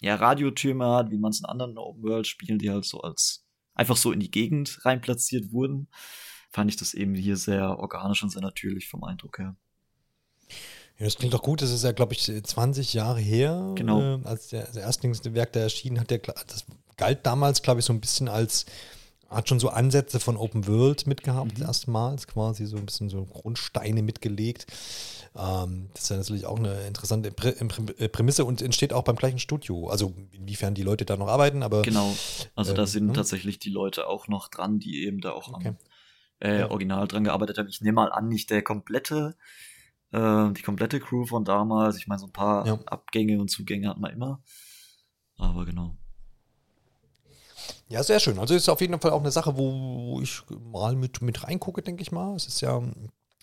ja, 0.00 0.14
Radiotürme 0.16 0.86
hat, 0.86 1.10
wie 1.10 1.18
man 1.18 1.30
es 1.30 1.40
in 1.40 1.46
anderen 1.46 1.78
Open-World-Spielen, 1.78 2.58
die 2.58 2.70
halt 2.70 2.84
so 2.84 3.00
als 3.00 3.46
einfach 3.74 3.96
so 3.96 4.12
in 4.12 4.20
die 4.20 4.30
Gegend 4.30 4.84
rein 4.84 5.00
platziert 5.00 5.52
wurden, 5.52 5.88
fand 6.50 6.70
ich 6.70 6.76
das 6.76 6.94
eben 6.94 7.14
hier 7.14 7.36
sehr 7.36 7.78
organisch 7.78 8.22
und 8.22 8.30
sehr 8.30 8.42
natürlich 8.42 8.88
vom 8.88 9.02
Eindruck 9.02 9.38
her. 9.38 9.56
Ja, 10.98 11.06
das 11.06 11.16
klingt 11.16 11.34
doch 11.34 11.42
gut. 11.42 11.62
Das 11.62 11.70
ist 11.70 11.84
ja, 11.84 11.92
glaube 11.92 12.14
ich, 12.14 12.30
20 12.42 12.94
Jahre 12.94 13.20
her, 13.20 13.72
genau. 13.74 14.00
äh, 14.00 14.20
als 14.24 14.48
der, 14.48 14.70
der 14.72 14.82
Erstlingswerk 14.82 15.52
da 15.52 15.60
erschienen 15.60 16.00
hat. 16.00 16.10
Der, 16.10 16.18
das 16.18 16.64
galt 16.96 17.26
damals, 17.26 17.62
glaube 17.62 17.80
ich, 17.80 17.86
so 17.86 17.92
ein 17.92 18.00
bisschen 18.00 18.28
als 18.28 18.66
hat 19.34 19.48
schon 19.48 19.60
so 19.60 19.68
Ansätze 19.68 20.20
von 20.20 20.36
Open 20.36 20.66
World 20.66 21.06
mitgehabt, 21.06 21.58
mhm. 21.58 21.64
erstmals 21.64 22.26
quasi 22.26 22.66
so 22.66 22.76
ein 22.76 22.86
bisschen 22.86 23.08
so 23.08 23.24
Grundsteine 23.24 24.02
mitgelegt. 24.02 24.66
Ähm, 25.36 25.88
das 25.94 26.04
ist 26.04 26.10
ja 26.10 26.16
natürlich 26.16 26.46
auch 26.46 26.58
eine 26.58 26.82
interessante 26.86 27.30
äh, 27.30 28.08
Prämisse 28.08 28.44
und 28.44 28.62
entsteht 28.62 28.92
auch 28.92 29.02
beim 29.02 29.16
gleichen 29.16 29.40
Studio. 29.40 29.88
Also 29.88 30.14
inwiefern 30.30 30.74
die 30.74 30.82
Leute 30.82 31.04
da 31.04 31.16
noch 31.16 31.28
arbeiten, 31.28 31.62
aber. 31.62 31.82
Genau, 31.82 32.14
also 32.54 32.70
ähm, 32.70 32.76
da 32.76 32.86
sind 32.86 33.06
ne? 33.08 33.12
tatsächlich 33.14 33.58
die 33.58 33.70
Leute 33.70 34.06
auch 34.06 34.28
noch 34.28 34.48
dran, 34.48 34.78
die 34.78 35.04
eben 35.04 35.20
da 35.20 35.32
auch 35.32 35.52
okay. 35.52 35.68
am 35.68 35.76
äh, 36.40 36.60
ja. 36.60 36.70
Original 36.70 37.08
dran 37.08 37.24
gearbeitet 37.24 37.58
haben. 37.58 37.68
Ich 37.68 37.80
nehme 37.80 37.96
mal 37.96 38.12
an, 38.12 38.28
nicht 38.28 38.50
der 38.50 38.62
komplette, 38.62 39.36
äh, 40.14 40.52
die 40.52 40.62
komplette 40.62 41.00
Crew 41.00 41.26
von 41.26 41.44
damals. 41.44 41.96
Ich 41.96 42.06
meine, 42.06 42.20
so 42.20 42.26
ein 42.26 42.32
paar 42.32 42.66
ja. 42.66 42.78
Abgänge 42.86 43.40
und 43.40 43.50
Zugänge 43.50 43.88
hat 43.88 43.98
man 43.98 44.12
immer. 44.12 44.40
Aber 45.36 45.64
genau. 45.64 45.96
Ja, 47.88 48.02
sehr 48.02 48.20
schön. 48.20 48.38
Also 48.38 48.54
ist 48.54 48.68
auf 48.68 48.80
jeden 48.80 48.98
Fall 49.00 49.10
auch 49.10 49.20
eine 49.20 49.32
Sache, 49.32 49.56
wo 49.56 50.20
ich 50.22 50.42
mal 50.72 50.94
mit, 50.94 51.20
mit 51.20 51.44
reingucke, 51.44 51.82
denke 51.82 52.02
ich 52.02 52.12
mal. 52.12 52.34
Es 52.36 52.46
ist 52.46 52.60
ja, 52.60 52.80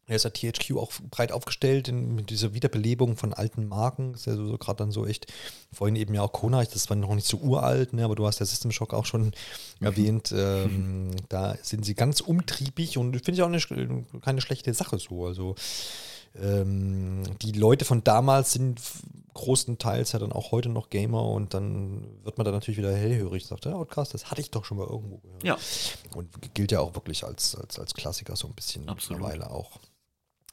er 0.08 0.16
ist 0.16 0.24
ja 0.24 0.30
THQ 0.30 0.78
auch 0.78 0.92
breit 1.10 1.32
aufgestellt 1.32 1.90
in, 1.90 2.16
mit 2.16 2.30
dieser 2.30 2.54
Wiederbelebung 2.54 3.18
von 3.18 3.34
alten 3.34 3.68
Marken. 3.68 4.14
Ist 4.14 4.26
ja 4.26 4.36
so, 4.36 4.48
so 4.48 4.58
gerade 4.58 4.78
dann 4.78 4.92
so 4.92 5.06
echt, 5.06 5.28
vorhin 5.74 5.96
eben 5.96 6.14
ja 6.14 6.22
auch 6.22 6.32
Kona, 6.32 6.64
das 6.64 6.90
war 6.90 6.96
noch 6.96 7.14
nicht 7.14 7.28
so 7.28 7.38
uralt, 7.38 7.94
ne, 7.94 8.06
aber 8.06 8.16
du 8.16 8.26
hast 8.26 8.40
ja 8.40 8.46
System 8.46 8.72
Shock 8.72 8.94
auch 8.94 9.06
schon 9.06 9.26
mhm. 9.80 9.86
erwähnt. 9.86 10.34
Ähm, 10.42 11.12
da 11.30 11.56
sind 11.62 11.86
sie 11.86 11.94
ganz 11.94 12.22
umtriebig 12.22 12.98
und 12.98 13.14
finde 13.14 13.34
ich 13.34 13.42
auch 13.44 13.48
eine, 13.48 14.06
keine 14.22 14.42
schlechte 14.42 14.74
Sache 14.74 14.98
so. 14.98 15.26
Also 15.26 15.56
ähm, 16.36 17.24
die 17.42 17.52
Leute 17.52 17.86
von 17.86 18.04
damals 18.04 18.54
sind 18.54 18.80
großenteils 19.34 20.12
ja 20.12 20.20
dann 20.20 20.32
auch 20.32 20.52
heute 20.52 20.70
noch 20.70 20.90
Gamer 20.90 21.26
und 21.26 21.54
dann 21.54 22.06
wird 22.24 22.38
man 22.38 22.46
da 22.46 22.52
natürlich 22.52 22.78
wieder 22.78 22.96
hellhörig 22.96 23.44
und 23.44 23.50
sagt, 23.50 23.66
ja, 23.66 23.74
Outcast, 23.74 24.14
das 24.14 24.30
hatte 24.30 24.42
ich 24.42 24.52
doch 24.52 24.66
schon 24.66 24.78
mal 24.78 24.88
irgendwo 24.88 25.18
gehört. 25.18 25.44
Ja. 25.44 25.58
Und 26.16 26.54
gilt 26.54 26.72
ja 26.72 26.80
auch 26.80 26.96
wirklich 26.96 27.24
als, 27.24 27.56
als, 27.56 27.80
als 27.80 27.94
Klassiker 27.94 28.36
so 28.36 28.48
ein 28.48 28.54
bisschen 28.54 28.90
Absolut. 28.90 29.22
mittlerweile 29.22 29.50
auch. 29.52 29.80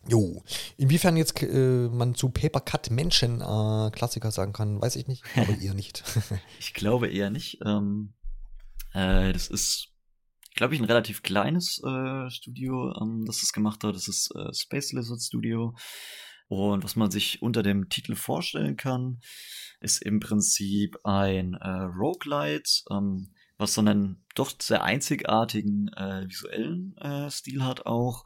Jo, 0.06 0.42
inwiefern 0.76 1.16
jetzt 1.16 1.42
äh, 1.42 1.88
man 1.88 2.14
zu 2.14 2.28
Paper 2.30 2.60
Cut 2.60 2.90
Menschen 2.90 3.40
äh, 3.40 3.90
Klassiker 3.90 4.30
sagen 4.30 4.52
kann, 4.52 4.80
weiß 4.80 4.96
ich 4.96 5.08
nicht, 5.08 5.24
aber 5.36 5.58
eher 5.60 5.74
nicht. 5.74 6.04
ich 6.60 6.72
glaube 6.72 7.08
eher 7.08 7.30
nicht. 7.30 7.58
Ähm, 7.64 8.14
äh, 8.94 9.32
das 9.32 9.48
ist 9.48 9.88
glaube 10.58 10.74
ich, 10.74 10.80
ein 10.80 10.86
relativ 10.86 11.22
kleines 11.22 11.80
äh, 11.84 12.28
Studio, 12.30 12.92
ähm, 13.00 13.24
das 13.24 13.44
es 13.44 13.52
gemacht 13.52 13.84
hat. 13.84 13.94
Das 13.94 14.08
ist 14.08 14.34
äh, 14.34 14.52
Space 14.52 14.92
Lizard 14.92 15.22
Studio. 15.22 15.76
Und 16.48 16.82
was 16.82 16.96
man 16.96 17.12
sich 17.12 17.42
unter 17.42 17.62
dem 17.62 17.88
Titel 17.88 18.16
vorstellen 18.16 18.76
kann, 18.76 19.20
ist 19.80 20.02
im 20.02 20.18
Prinzip 20.18 20.98
ein 21.04 21.54
äh, 21.54 21.68
Roguelite, 21.68 22.82
ähm, 22.90 23.32
was 23.56 23.74
so 23.74 23.82
einen 23.82 24.24
doch 24.34 24.50
sehr 24.60 24.82
einzigartigen 24.82 25.92
äh, 25.96 26.28
visuellen 26.28 26.96
äh, 26.96 27.30
Stil 27.30 27.62
hat 27.62 27.86
auch. 27.86 28.24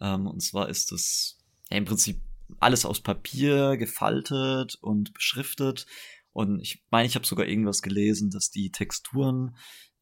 Ähm, 0.00 0.26
und 0.26 0.40
zwar 0.40 0.70
ist 0.70 0.92
es 0.92 1.38
ja, 1.70 1.76
im 1.76 1.84
Prinzip 1.84 2.22
alles 2.58 2.86
aus 2.86 3.02
Papier 3.02 3.76
gefaltet 3.76 4.78
und 4.80 5.12
beschriftet. 5.12 5.84
Und 6.32 6.60
ich 6.60 6.82
meine, 6.90 7.06
ich 7.06 7.16
habe 7.16 7.26
sogar 7.26 7.46
irgendwas 7.46 7.82
gelesen, 7.82 8.30
dass 8.30 8.50
die 8.50 8.70
Texturen 8.70 9.56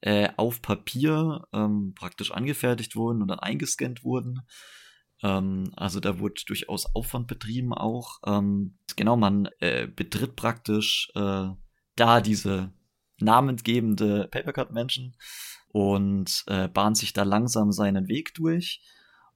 äh, 0.04 0.28
auf 0.36 0.60
Papier 0.60 1.48
ähm, 1.54 1.94
praktisch 1.94 2.30
angefertigt 2.30 2.94
wurden 2.94 3.22
und 3.22 3.28
dann 3.28 3.38
eingescannt 3.38 4.04
wurden. 4.04 4.42
Ähm, 5.22 5.72
also 5.76 5.98
da 5.98 6.18
wurde 6.18 6.42
durchaus 6.46 6.94
Aufwand 6.94 7.26
betrieben 7.26 7.72
auch. 7.72 8.18
Ähm, 8.26 8.76
genau, 8.96 9.16
man 9.16 9.48
äh, 9.60 9.86
betritt 9.86 10.36
praktisch 10.36 11.10
äh, 11.14 11.48
da 11.96 12.20
diese 12.20 12.70
namensgebende 13.18 14.28
Papercut-Menschen 14.30 15.16
und 15.68 16.44
äh, 16.48 16.68
bahnt 16.68 16.98
sich 16.98 17.14
da 17.14 17.22
langsam 17.22 17.72
seinen 17.72 18.06
Weg 18.06 18.34
durch 18.34 18.82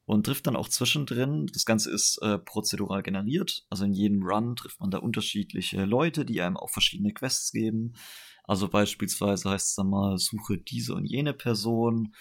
und 0.05 0.27
trifft 0.27 0.47
dann 0.49 0.57
auch 0.57 0.69
zwischendrin. 0.69 1.47
Das 1.51 1.65
Ganze 1.65 1.91
ist 1.91 2.19
äh, 2.21 2.39
prozedural 2.39 3.03
generiert. 3.03 3.65
Also 3.71 3.87
in 3.87 3.95
jedem 3.95 4.23
Run 4.23 4.55
trifft 4.55 4.81
man 4.81 4.91
da 4.91 4.99
unterschiedliche 4.99 5.87
Leute, 5.87 6.27
die 6.27 6.43
einem 6.43 6.59
auch 6.59 6.71
verschiedene 6.71 7.15
Quests 7.15 7.53
geben. 7.53 7.95
Also 8.49 8.69
beispielsweise 8.69 9.51
heißt 9.51 9.69
es 9.69 9.75
dann 9.77 9.91
mal, 9.91 10.19
suche 10.19 10.59
diese 10.59 10.95
und 10.95 11.05
jene 11.05 11.35
Person 11.35 12.15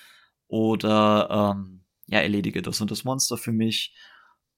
oder 0.47 1.55
ähm, 1.55 1.85
ja, 2.07 2.19
erledige 2.19 2.61
das 2.61 2.81
und 2.81 2.91
das 2.91 3.05
Monster 3.05 3.37
für 3.37 3.53
mich. 3.53 3.95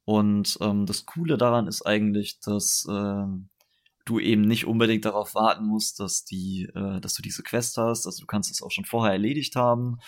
Und 0.04 0.58
ähm, 0.62 0.88
das 0.88 1.06
Coole 1.06 1.38
daran 1.38 1.68
ist 1.68 1.84
eigentlich, 1.84 2.40
dass 2.40 2.88
ähm, 2.90 3.50
du 4.06 4.20
eben 4.20 4.42
nicht 4.42 4.66
unbedingt 4.66 5.06
darauf 5.06 5.36
warten 5.36 5.66
musst, 5.68 6.00
dass 6.00 6.26
die, 6.26 6.64
äh, 6.74 7.00
dass 7.00 7.14
du 7.14 7.22
diese 7.22 7.44
Quest 7.44 7.78
hast. 7.78 8.08
Also 8.08 8.22
du 8.22 8.26
kannst 8.26 8.52
es 8.52 8.64
auch 8.64 8.72
schon 8.72 8.86
vorher 8.86 9.14
erledigt 9.14 9.56
haben 9.56 10.00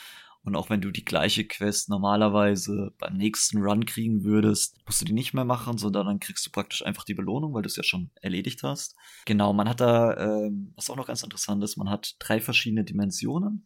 und 0.43 0.55
auch 0.55 0.69
wenn 0.69 0.81
du 0.81 0.89
die 0.89 1.05
gleiche 1.05 1.45
Quest 1.45 1.89
normalerweise 1.89 2.93
beim 2.97 3.15
nächsten 3.15 3.59
Run 3.59 3.85
kriegen 3.85 4.23
würdest, 4.23 4.77
musst 4.85 5.01
du 5.01 5.05
die 5.05 5.13
nicht 5.13 5.33
mehr 5.33 5.45
machen, 5.45 5.77
sondern 5.77 6.07
dann 6.07 6.19
kriegst 6.19 6.45
du 6.45 6.51
praktisch 6.51 6.83
einfach 6.83 7.03
die 7.03 7.13
Belohnung, 7.13 7.53
weil 7.53 7.61
du 7.61 7.67
es 7.67 7.75
ja 7.75 7.83
schon 7.83 8.09
erledigt 8.21 8.63
hast. 8.63 8.95
Genau, 9.25 9.53
man 9.53 9.69
hat 9.69 9.81
da, 9.81 10.17
ähm, 10.17 10.73
was 10.75 10.89
auch 10.89 10.95
noch 10.95 11.05
ganz 11.05 11.21
interessant 11.21 11.63
ist, 11.63 11.77
man 11.77 11.89
hat 11.89 12.15
drei 12.17 12.39
verschiedene 12.41 12.83
Dimensionen, 12.83 13.65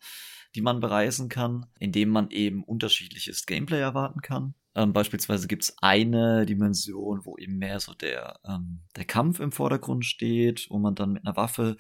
die 0.54 0.62
man 0.62 0.82
bereisen 0.82 1.30
kann, 1.30 1.66
indem 1.80 2.10
man 2.10 2.30
eben 2.32 2.64
unterschiedliches 2.64 3.46
Gameplay 3.46 3.80
erwarten 3.80 4.22
kann. 4.22 4.54
Ähm, 4.76 4.92
beispielsweise 4.92 5.48
gibt's 5.48 5.78
eine 5.80 6.46
Dimension, 6.46 7.26
wo 7.26 7.38
eben 7.38 7.58
mehr 7.58 7.80
so 7.80 7.94
der, 7.94 8.42
ähm, 8.46 8.82
der 8.98 9.06
Kampf 9.06 9.40
im 9.40 9.54
Vordergrund 9.54 10.06
steht, 10.06 10.68
wo 10.70 10.78
man 10.78 10.96
dann 10.96 11.14
mit 11.14 11.26
einer 11.26 11.38
Waffe 11.38 11.78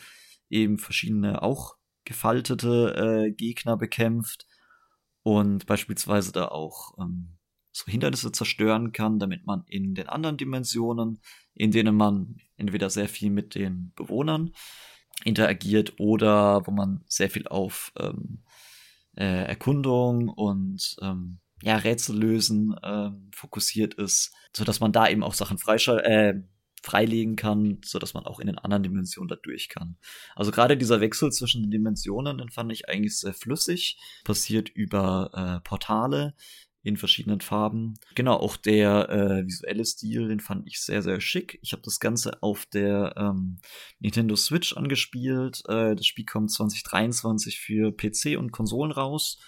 eben 0.50 0.78
verschiedene 0.78 1.42
auch 1.42 1.76
gefaltete 2.06 3.26
äh, 3.28 3.32
Gegner 3.32 3.76
bekämpft 3.76 4.46
und 5.26 5.66
beispielsweise 5.66 6.32
da 6.32 6.50
auch 6.50 6.96
ähm, 7.00 7.40
so 7.72 7.88
Hindernisse 7.88 8.32
zerstören 8.32 8.92
kann, 8.92 9.18
damit 9.18 9.48
man 9.48 9.64
in 9.66 9.96
den 9.96 10.08
anderen 10.08 10.38
Dimensionen, 10.38 11.20
in 11.56 11.72
denen 11.72 11.96
man 11.96 12.38
entweder 12.58 12.92
sehr 12.92 13.10
viel 13.10 13.32
mit 13.32 13.56
den 13.56 13.92
Bewohnern 13.96 14.52
interagiert 15.24 15.94
oder 15.98 16.68
wo 16.68 16.72
man 16.72 17.04
sehr 17.08 17.32
viel 17.32 17.48
auf 17.48 17.92
ähm, 17.98 18.44
äh, 19.18 19.46
Erkundung 19.46 20.30
und 20.30 20.96
ähm, 21.02 21.40
ja, 21.64 21.78
Rätsel 21.78 22.20
lösen 22.20 22.76
ähm, 22.84 23.32
fokussiert 23.34 23.96
ist, 23.96 24.32
so 24.56 24.64
dass 24.64 24.80
man 24.80 24.92
da 24.92 25.08
eben 25.08 25.24
auch 25.24 25.34
Sachen 25.34 25.58
freischalten, 25.58 26.06
äh, 26.06 26.44
freilegen 26.86 27.36
kann, 27.36 27.80
so 27.84 27.98
dass 27.98 28.14
man 28.14 28.26
auch 28.26 28.40
in 28.40 28.48
den 28.48 28.60
anderen 28.60 28.84
Dimensionen 28.84 29.28
da 29.28 29.36
durch 29.36 29.70
kann. 29.70 29.98
Also 30.36 30.52
gerade 30.52 30.78
dieser 30.78 31.02
Wechsel 31.02 31.32
zwischen 31.32 31.64
den 31.64 31.72
Dimensionen, 31.72 32.38
den 32.38 32.50
fand 32.50 32.72
ich 32.72 32.88
eigentlich 32.88 33.18
sehr 33.18 33.34
flüssig, 33.34 33.98
passiert 34.24 34.70
über 34.70 35.32
äh, 35.34 35.68
Portale 35.68 36.36
in 36.84 36.98
verschiedenen 36.98 37.42
Farben. 37.42 37.96
Genau, 38.14 38.36
auch 38.36 38.58
der 38.58 39.10
äh, 39.10 39.46
visuelle 39.48 39.84
Stil, 39.84 40.28
den 40.28 40.40
fand 40.40 40.68
ich 40.68 40.80
sehr, 40.80 41.02
sehr 41.02 41.20
schick. 41.20 41.58
Ich 41.64 41.72
habe 41.72 41.82
das 41.82 42.00
Ganze 42.00 42.44
auf 42.44 42.68
der 42.68 43.16
ähm, 43.18 43.58
Nintendo 44.00 44.36
Switch 44.36 44.78
angespielt. 44.78 45.64
Äh, 45.68 45.96
das 45.96 46.06
Spiel 46.06 46.26
kommt 46.26 46.52
2023 46.52 47.60
für 47.60 47.92
PC 47.92 48.38
und 48.38 48.52
Konsolen 48.52 48.92
raus. 48.92 49.40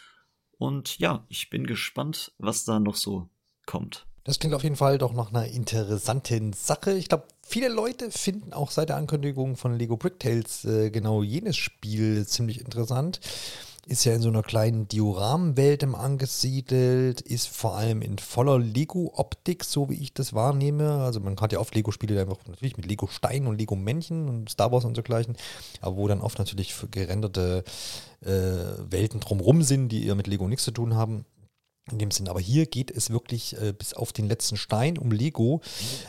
Und 0.58 0.98
ja, 0.98 1.28
ich 1.30 1.52
bin 1.52 1.68
gespannt, 1.68 2.34
was 2.40 2.66
da 2.66 2.80
noch 2.80 2.96
so 2.96 3.30
kommt. 3.68 4.08
Das 4.28 4.39
klingt 4.39 4.53
auf 4.53 4.63
jeden 4.63 4.75
Fall 4.75 4.97
doch 4.97 5.13
nach 5.13 5.30
einer 5.30 5.45
interessanten 5.45 6.51
Sache. 6.51 6.91
Ich 6.91 7.07
glaube, 7.07 7.23
viele 7.43 7.69
Leute 7.69 8.11
finden 8.11 8.51
auch 8.51 8.71
seit 8.71 8.89
der 8.89 8.97
Ankündigung 8.97 9.55
von 9.55 9.78
Lego 9.78 9.95
Brick 9.95 10.19
Tales 10.19 10.65
äh, 10.65 10.91
genau 10.91 11.23
jenes 11.23 11.55
Spiel 11.55 12.28
ziemlich 12.28 12.59
interessant. 12.59 13.21
ist 13.86 14.03
ja 14.03 14.13
in 14.13 14.21
so 14.21 14.28
einer 14.28 14.43
kleinen 14.43 14.89
Dioramenwelt 14.89 15.82
im 15.82 15.95
angesiedelt, 15.95 17.21
ist 17.21 17.47
vor 17.47 17.78
allem 17.78 18.01
in 18.01 18.17
voller 18.17 18.59
Lego-Optik, 18.59 19.63
so 19.63 19.89
wie 19.89 19.95
ich 19.95 20.13
das 20.13 20.34
wahrnehme. 20.34 21.03
Also 21.03 21.21
man 21.21 21.39
hat 21.39 21.53
ja 21.53 21.59
oft 21.59 21.73
Lego-Spiele 21.73 22.19
einfach 22.19 22.39
natürlich 22.47 22.75
mit 22.75 22.86
Lego-Steinen 22.86 23.47
und 23.47 23.57
Lego-Männchen 23.57 24.28
und 24.28 24.49
Star 24.49 24.73
Wars 24.73 24.84
und 24.84 24.97
so 24.97 25.03
gleichen, 25.03 25.38
aber 25.80 25.95
wo 25.95 26.09
dann 26.09 26.19
oft 26.19 26.38
natürlich 26.38 26.75
gerenderte 26.91 27.63
äh, 28.25 28.28
Welten 28.89 29.21
drumrum 29.21 29.61
sind, 29.61 29.88
die 29.88 30.05
eher 30.05 30.15
mit 30.15 30.28
Lego 30.28 30.49
nichts 30.49 30.65
zu 30.65 30.71
tun 30.71 30.95
haben 30.95 31.23
in 31.92 32.00
dem 32.00 32.12
Sinn. 32.12 32.28
Aber 32.28 32.40
hier 32.40 32.66
geht 32.66 32.92
es 32.92 33.10
wirklich 33.10 33.60
äh, 33.62 33.74
bis 33.74 33.94
auf 33.94 34.14
den 34.14 34.28
letzten 34.28 34.58
Stein 34.58 34.98
um 34.98 35.12
Lego. 35.12 35.62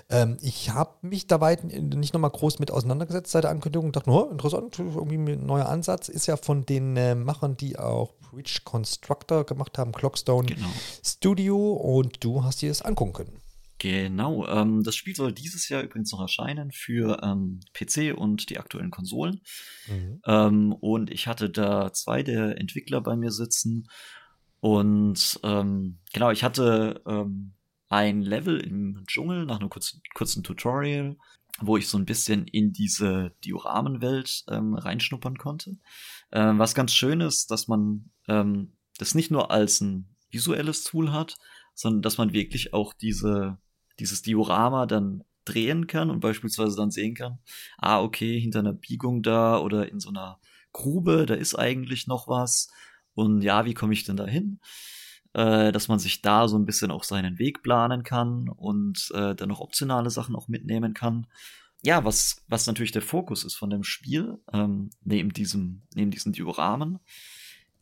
Ähm, 0.08 0.36
ich 0.40 0.70
habe 0.70 0.94
mich 1.02 1.26
da 1.26 1.40
weit 1.40 1.64
nicht 1.64 2.14
nochmal 2.14 2.30
groß 2.30 2.58
mit 2.58 2.70
auseinandergesetzt 2.70 3.30
seit 3.30 3.44
der 3.44 3.50
Ankündigung 3.50 3.86
und 3.86 3.96
dachte, 3.96 4.10
oh, 4.10 4.28
interessant, 4.30 4.78
irgendwie 4.78 5.32
ein 5.32 5.46
neuer 5.46 5.68
Ansatz. 5.68 6.08
Ist 6.08 6.26
ja 6.26 6.36
von 6.36 6.66
den 6.66 6.96
äh, 6.96 7.14
Machern, 7.14 7.56
die 7.56 7.78
auch 7.78 8.14
Bridge 8.30 8.60
Constructor 8.64 9.44
gemacht 9.44 9.78
haben, 9.78 9.92
Clockstone 9.92 10.46
genau. 10.46 10.68
Studio 11.04 11.72
und 11.72 12.22
du 12.22 12.44
hast 12.44 12.62
dir 12.62 12.68
das 12.68 12.82
angucken 12.82 13.12
können. 13.12 13.42
Genau, 13.80 14.46
ähm, 14.48 14.82
das 14.82 14.96
Spiel 14.96 15.14
soll 15.14 15.32
dieses 15.32 15.68
Jahr 15.68 15.82
übrigens 15.82 16.10
noch 16.10 16.20
erscheinen 16.20 16.72
für 16.72 17.22
ähm, 17.22 17.60
PC 17.74 18.12
und 18.16 18.50
die 18.50 18.58
aktuellen 18.58 18.90
Konsolen. 18.90 19.40
Mhm. 19.86 20.20
Ähm, 20.26 20.72
und 20.72 21.10
ich 21.10 21.28
hatte 21.28 21.48
da 21.48 21.92
zwei 21.92 22.24
der 22.24 22.58
Entwickler 22.58 23.00
bei 23.00 23.14
mir 23.14 23.30
sitzen 23.30 23.88
und 24.60 25.40
ähm, 25.42 25.98
genau, 26.12 26.30
ich 26.30 26.42
hatte 26.42 27.02
ähm, 27.06 27.54
ein 27.88 28.22
Level 28.22 28.60
im 28.60 29.04
Dschungel 29.06 29.46
nach 29.46 29.60
einem 29.60 29.70
kurzen, 29.70 30.02
kurzen 30.14 30.42
Tutorial, 30.42 31.16
wo 31.60 31.76
ich 31.76 31.88
so 31.88 31.98
ein 31.98 32.04
bisschen 32.04 32.46
in 32.46 32.72
diese 32.72 33.34
Dioramenwelt 33.44 34.44
ähm, 34.48 34.74
reinschnuppern 34.74 35.38
konnte. 35.38 35.78
Ähm, 36.32 36.58
was 36.58 36.74
ganz 36.74 36.92
schön 36.92 37.20
ist, 37.20 37.50
dass 37.50 37.68
man 37.68 38.10
ähm, 38.28 38.76
das 38.98 39.14
nicht 39.14 39.30
nur 39.30 39.50
als 39.50 39.80
ein 39.80 40.14
visuelles 40.30 40.84
Tool 40.84 41.12
hat, 41.12 41.36
sondern 41.74 42.02
dass 42.02 42.18
man 42.18 42.32
wirklich 42.32 42.74
auch 42.74 42.92
diese, 42.92 43.58
dieses 43.98 44.22
Diorama 44.22 44.86
dann 44.86 45.24
drehen 45.44 45.86
kann 45.86 46.10
und 46.10 46.20
beispielsweise 46.20 46.76
dann 46.76 46.90
sehen 46.90 47.14
kann, 47.14 47.38
ah, 47.78 48.02
okay, 48.02 48.38
hinter 48.38 48.58
einer 48.58 48.74
Biegung 48.74 49.22
da 49.22 49.58
oder 49.58 49.88
in 49.90 50.00
so 50.00 50.10
einer 50.10 50.40
Grube, 50.72 51.24
da 51.26 51.34
ist 51.34 51.54
eigentlich 51.54 52.06
noch 52.06 52.28
was 52.28 52.68
und 53.18 53.42
ja, 53.42 53.64
wie 53.64 53.74
komme 53.74 53.92
ich 53.92 54.04
denn 54.04 54.16
da 54.16 54.26
hin? 54.26 54.60
Äh, 55.32 55.72
dass 55.72 55.88
man 55.88 55.98
sich 55.98 56.22
da 56.22 56.46
so 56.46 56.56
ein 56.56 56.64
bisschen 56.64 56.92
auch 56.92 57.02
seinen 57.02 57.38
Weg 57.40 57.64
planen 57.64 58.04
kann 58.04 58.48
und 58.48 59.10
äh, 59.12 59.34
dann 59.34 59.48
noch 59.48 59.58
optionale 59.58 60.10
Sachen 60.10 60.36
auch 60.36 60.46
mitnehmen 60.46 60.94
kann. 60.94 61.26
Ja, 61.82 62.04
was, 62.04 62.44
was 62.46 62.68
natürlich 62.68 62.92
der 62.92 63.02
Fokus 63.02 63.42
ist 63.42 63.56
von 63.56 63.70
dem 63.70 63.82
Spiel, 63.82 64.38
ähm, 64.52 64.90
neben 65.02 65.32
diesem, 65.32 65.82
neben 65.94 66.12
diesen 66.12 66.32
Dioramen, 66.32 67.00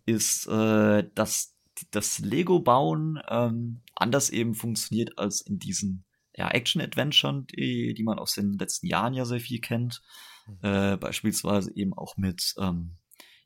ist, 0.07 0.47
äh, 0.47 1.05
dass 1.15 1.55
das 1.91 2.19
Lego-Bauen 2.21 3.21
ähm, 3.29 3.83
anders 3.95 4.31
eben 4.31 4.55
funktioniert 4.55 5.19
als 5.19 5.43
in 5.43 5.59
diesen 5.59 6.07
ja, 6.35 6.49
Action-Adventuren, 6.49 7.47
die, 7.49 7.93
die 7.93 8.03
man 8.03 8.19
aus 8.19 8.33
den 8.33 8.55
letzten 8.55 8.87
Jahren 8.87 9.13
ja 9.13 9.27
sehr 9.27 9.41
viel 9.41 9.61
kennt. 9.61 10.01
Mhm. 10.47 10.59
Äh, 10.63 10.97
beispielsweise 10.97 11.77
eben 11.77 11.93
auch 11.93 12.17
mit 12.17 12.55
ähm, 12.59 12.97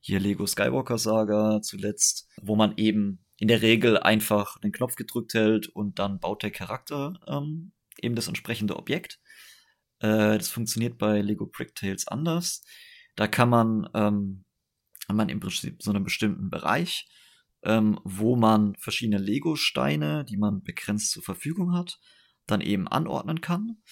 hier 0.01 0.19
Lego 0.21 0.47
Skywalker 0.47 0.99
Saga 0.99 1.61
zuletzt, 1.63 2.29
wo 2.41 2.57
man 2.57 2.75
eben 2.77 3.25
in 3.37 3.49
der 3.49 3.63
Regel 3.63 3.99
einfach 3.99 4.59
den 4.59 4.73
Knopf 4.73 4.97
gedrückt 4.97 5.35
hält 5.35 5.69
und 5.69 5.99
dann 5.99 6.21
baut 6.21 6.43
der 6.43 6.51
Charakter 6.51 7.19
ähm, 7.27 7.73
eben 8.03 8.15
das 8.15 8.29
entsprechende 8.29 8.77
Objekt. 8.77 9.21
Äh, 10.01 10.39
das 10.39 10.49
funktioniert 10.49 10.99
bei 10.99 11.21
Lego 11.21 11.47
Brick 11.47 11.75
Tales 11.75 12.09
anders. 12.09 12.63
Da 13.17 13.29
kann 13.29 13.49
man, 13.49 13.89
ähm, 13.95 14.45
man 15.09 15.29
im 15.29 15.41
Prinzip 15.41 15.83
so 15.83 15.91
einen 15.91 16.05
bestimmten 16.05 16.51
Bereich, 16.51 17.09
ähm, 17.63 18.01
wo 18.05 18.37
man 18.37 18.75
verschiedene 18.77 19.19
Lego-Steine, 19.19 20.25
die 20.25 20.37
man 20.37 20.63
begrenzt 20.63 21.11
zur 21.11 21.23
Verfügung 21.23 21.75
hat, 21.75 22.01
dann 22.47 22.61
eben 22.61 22.89
anordnen 22.89 23.41
kann 23.41 23.83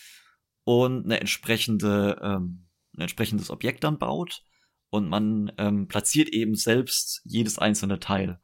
und 0.65 1.05
eine 1.05 1.21
entsprechende, 1.21 2.19
ähm, 2.23 2.69
ein 2.97 3.03
entsprechendes 3.03 3.51
Objekt 3.51 3.85
dann 3.85 3.99
baut 3.99 4.43
und 4.91 5.09
man 5.09 5.53
ähm, 5.59 5.89
platziert 5.89 6.31
eben 6.31 6.55
selbst 6.55 7.21
jedes 7.25 7.59
einzelne 7.59 8.01
Teil. 8.01 8.41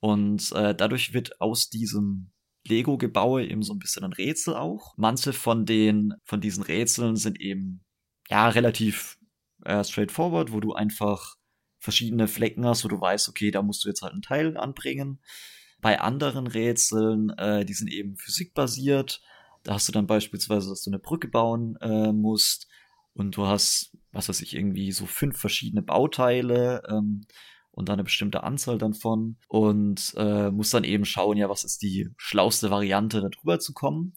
Und 0.00 0.52
äh, 0.52 0.74
dadurch 0.74 1.14
wird 1.14 1.40
aus 1.40 1.70
diesem 1.70 2.30
Lego-Gebaue 2.66 3.46
eben 3.46 3.62
so 3.62 3.72
ein 3.72 3.78
bisschen 3.78 4.04
ein 4.04 4.12
Rätsel 4.12 4.54
auch. 4.54 4.94
Manche 4.96 5.32
von 5.32 5.64
den, 5.66 6.14
von 6.24 6.40
diesen 6.40 6.62
Rätseln 6.62 7.16
sind 7.16 7.40
eben, 7.40 7.84
ja, 8.28 8.48
relativ 8.48 9.18
äh, 9.64 9.82
straightforward, 9.82 10.52
wo 10.52 10.60
du 10.60 10.74
einfach 10.74 11.36
verschiedene 11.78 12.28
Flecken 12.28 12.66
hast, 12.66 12.84
wo 12.84 12.88
du 12.88 13.00
weißt, 13.00 13.28
okay, 13.28 13.50
da 13.50 13.62
musst 13.62 13.84
du 13.84 13.88
jetzt 13.88 14.02
halt 14.02 14.12
einen 14.12 14.22
Teil 14.22 14.56
anbringen. 14.56 15.20
Bei 15.80 16.00
anderen 16.00 16.46
Rätseln, 16.46 17.30
äh, 17.30 17.64
die 17.64 17.74
sind 17.74 17.90
eben 17.90 18.16
physikbasiert. 18.16 19.22
Da 19.62 19.74
hast 19.74 19.88
du 19.88 19.92
dann 19.92 20.06
beispielsweise, 20.06 20.68
dass 20.68 20.82
du 20.82 20.90
eine 20.90 20.98
Brücke 20.98 21.28
bauen 21.28 21.76
äh, 21.80 22.12
musst 22.12 22.66
und 23.14 23.36
du 23.36 23.46
hast, 23.46 23.96
was 24.12 24.28
weiß 24.28 24.42
ich, 24.42 24.54
irgendwie 24.54 24.92
so 24.92 25.06
fünf 25.06 25.38
verschiedene 25.38 25.82
Bauteile 25.82 26.82
ähm, 26.88 27.22
und 27.70 27.88
dann 27.88 27.94
eine 27.94 28.04
bestimmte 28.04 28.42
Anzahl 28.42 28.78
dann 28.78 28.94
von 28.94 29.36
und 29.48 30.14
äh, 30.16 30.50
musst 30.50 30.74
dann 30.74 30.84
eben 30.84 31.04
schauen, 31.04 31.36
ja, 31.36 31.48
was 31.48 31.64
ist 31.64 31.82
die 31.82 32.10
schlauste 32.16 32.70
Variante, 32.70 33.20
da 33.20 33.28
drüber 33.28 33.58
zu 33.58 33.72
kommen. 33.72 34.14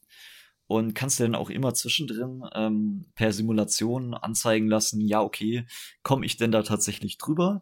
Und 0.70 0.96
kannst 0.96 1.18
dir 1.18 1.24
dann 1.24 1.36
auch 1.36 1.50
immer 1.50 1.74
zwischendrin 1.74 2.44
ähm, 2.54 3.06
per 3.16 3.32
Simulation 3.32 4.14
anzeigen 4.14 4.68
lassen, 4.68 5.00
ja, 5.00 5.22
okay, 5.22 5.66
komme 6.04 6.26
ich 6.26 6.36
denn 6.36 6.52
da 6.52 6.62
tatsächlich 6.62 7.18
drüber? 7.18 7.62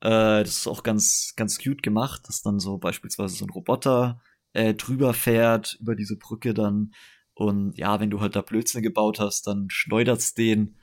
Äh, 0.00 0.44
das 0.44 0.58
ist 0.58 0.66
auch 0.68 0.84
ganz, 0.84 1.32
ganz 1.36 1.58
cute 1.58 1.82
gemacht, 1.82 2.22
dass 2.28 2.42
dann 2.42 2.60
so 2.60 2.78
beispielsweise 2.78 3.34
so 3.34 3.44
ein 3.44 3.50
Roboter 3.50 4.22
äh, 4.52 4.74
drüber 4.74 5.14
fährt 5.14 5.76
über 5.80 5.96
diese 5.96 6.16
Brücke 6.16 6.54
dann 6.54 6.92
und 7.38 7.78
ja, 7.78 8.00
wenn 8.00 8.10
du 8.10 8.20
halt 8.20 8.34
da 8.34 8.40
Blödsinn 8.42 8.82
gebaut 8.82 9.20
hast, 9.20 9.46
dann 9.46 9.70
schleudert's 9.70 10.34
den 10.34 10.74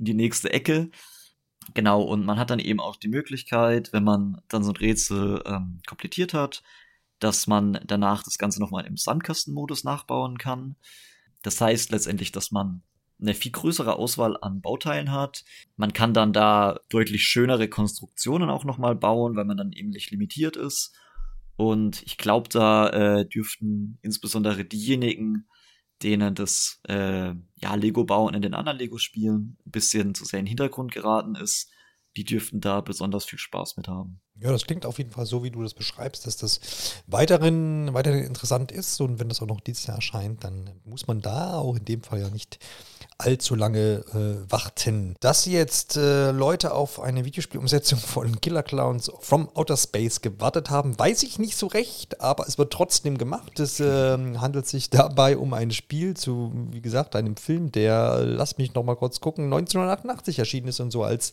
in 0.00 0.04
die 0.04 0.14
nächste 0.14 0.52
Ecke. 0.52 0.90
Genau, 1.74 2.02
und 2.02 2.26
man 2.26 2.40
hat 2.40 2.50
dann 2.50 2.58
eben 2.58 2.80
auch 2.80 2.96
die 2.96 3.06
Möglichkeit, 3.06 3.92
wenn 3.92 4.02
man 4.02 4.42
dann 4.48 4.64
so 4.64 4.72
ein 4.72 4.76
Rätsel 4.76 5.40
ähm, 5.46 5.78
komplettiert 5.86 6.34
hat, 6.34 6.64
dass 7.20 7.46
man 7.46 7.78
danach 7.86 8.24
das 8.24 8.36
Ganze 8.36 8.58
nochmal 8.58 8.84
im 8.84 8.96
Sandkastenmodus 8.96 9.84
nachbauen 9.84 10.38
kann. 10.38 10.74
Das 11.42 11.60
heißt 11.60 11.92
letztendlich, 11.92 12.32
dass 12.32 12.50
man 12.50 12.82
eine 13.20 13.34
viel 13.34 13.52
größere 13.52 13.94
Auswahl 13.94 14.36
an 14.42 14.60
Bauteilen 14.60 15.12
hat. 15.12 15.44
Man 15.76 15.92
kann 15.92 16.14
dann 16.14 16.32
da 16.32 16.80
deutlich 16.88 17.22
schönere 17.22 17.68
Konstruktionen 17.68 18.50
auch 18.50 18.64
nochmal 18.64 18.96
bauen, 18.96 19.36
weil 19.36 19.44
man 19.44 19.56
dann 19.56 19.70
eben 19.70 19.90
nicht 19.90 20.10
limitiert 20.10 20.56
ist. 20.56 20.96
Und 21.54 22.02
ich 22.02 22.18
glaube, 22.18 22.48
da 22.48 22.88
äh, 22.88 23.28
dürften 23.28 23.98
insbesondere 24.02 24.64
diejenigen, 24.64 25.46
denen 26.02 26.34
das 26.34 26.80
äh, 26.88 27.32
ja, 27.56 27.74
Lego-Bauen 27.74 28.34
in 28.34 28.42
den 28.42 28.54
anderen 28.54 28.78
Lego-Spielen 28.78 29.56
ein 29.66 29.70
bisschen 29.70 30.14
zu 30.14 30.24
sehr 30.24 30.40
in 30.40 30.44
den 30.44 30.50
Hintergrund 30.50 30.92
geraten 30.92 31.34
ist, 31.34 31.70
die 32.16 32.24
dürften 32.24 32.60
da 32.60 32.80
besonders 32.80 33.24
viel 33.24 33.38
Spaß 33.38 33.76
mit 33.76 33.88
haben. 33.88 34.20
Ja, 34.38 34.50
das 34.50 34.64
klingt 34.64 34.84
auf 34.84 34.98
jeden 34.98 35.12
Fall 35.12 35.24
so, 35.24 35.44
wie 35.44 35.50
du 35.50 35.62
das 35.62 35.74
beschreibst, 35.74 36.26
dass 36.26 36.36
das 36.36 37.02
weiterhin, 37.06 37.94
weiterhin 37.94 38.24
interessant 38.24 38.72
ist. 38.72 39.00
Und 39.00 39.18
wenn 39.18 39.28
das 39.28 39.40
auch 39.40 39.46
noch 39.46 39.60
dieses 39.60 39.86
Jahr 39.86 39.96
erscheint, 39.96 40.44
dann 40.44 40.70
muss 40.84 41.06
man 41.06 41.20
da 41.22 41.54
auch 41.54 41.76
in 41.76 41.84
dem 41.84 42.02
Fall 42.02 42.20
ja 42.20 42.28
nicht 42.28 42.58
allzu 43.22 43.54
lange 43.54 44.04
äh, 44.14 44.50
warten. 44.50 45.16
Dass 45.20 45.46
jetzt 45.46 45.96
äh, 45.96 46.30
Leute 46.30 46.74
auf 46.74 47.00
eine 47.00 47.24
Videospielumsetzung 47.24 47.98
von 47.98 48.40
Killer 48.40 48.62
Clowns 48.62 49.10
from 49.20 49.48
Outer 49.54 49.76
Space 49.76 50.20
gewartet 50.20 50.70
haben, 50.70 50.98
weiß 50.98 51.22
ich 51.22 51.38
nicht 51.38 51.56
so 51.56 51.66
recht, 51.66 52.20
aber 52.20 52.46
es 52.46 52.58
wird 52.58 52.72
trotzdem 52.72 53.18
gemacht. 53.18 53.58
Es 53.60 53.80
äh, 53.80 54.18
handelt 54.38 54.66
sich 54.66 54.90
dabei 54.90 55.36
um 55.36 55.54
ein 55.54 55.70
Spiel 55.70 56.14
zu, 56.14 56.52
wie 56.70 56.82
gesagt, 56.82 57.16
einem 57.16 57.36
Film, 57.36 57.72
der, 57.72 58.20
lass 58.24 58.58
mich 58.58 58.74
noch 58.74 58.84
mal 58.84 58.96
kurz 58.96 59.20
gucken, 59.20 59.44
1988 59.44 60.38
erschienen 60.38 60.68
ist 60.68 60.80
und 60.80 60.90
so 60.90 61.02
als 61.02 61.30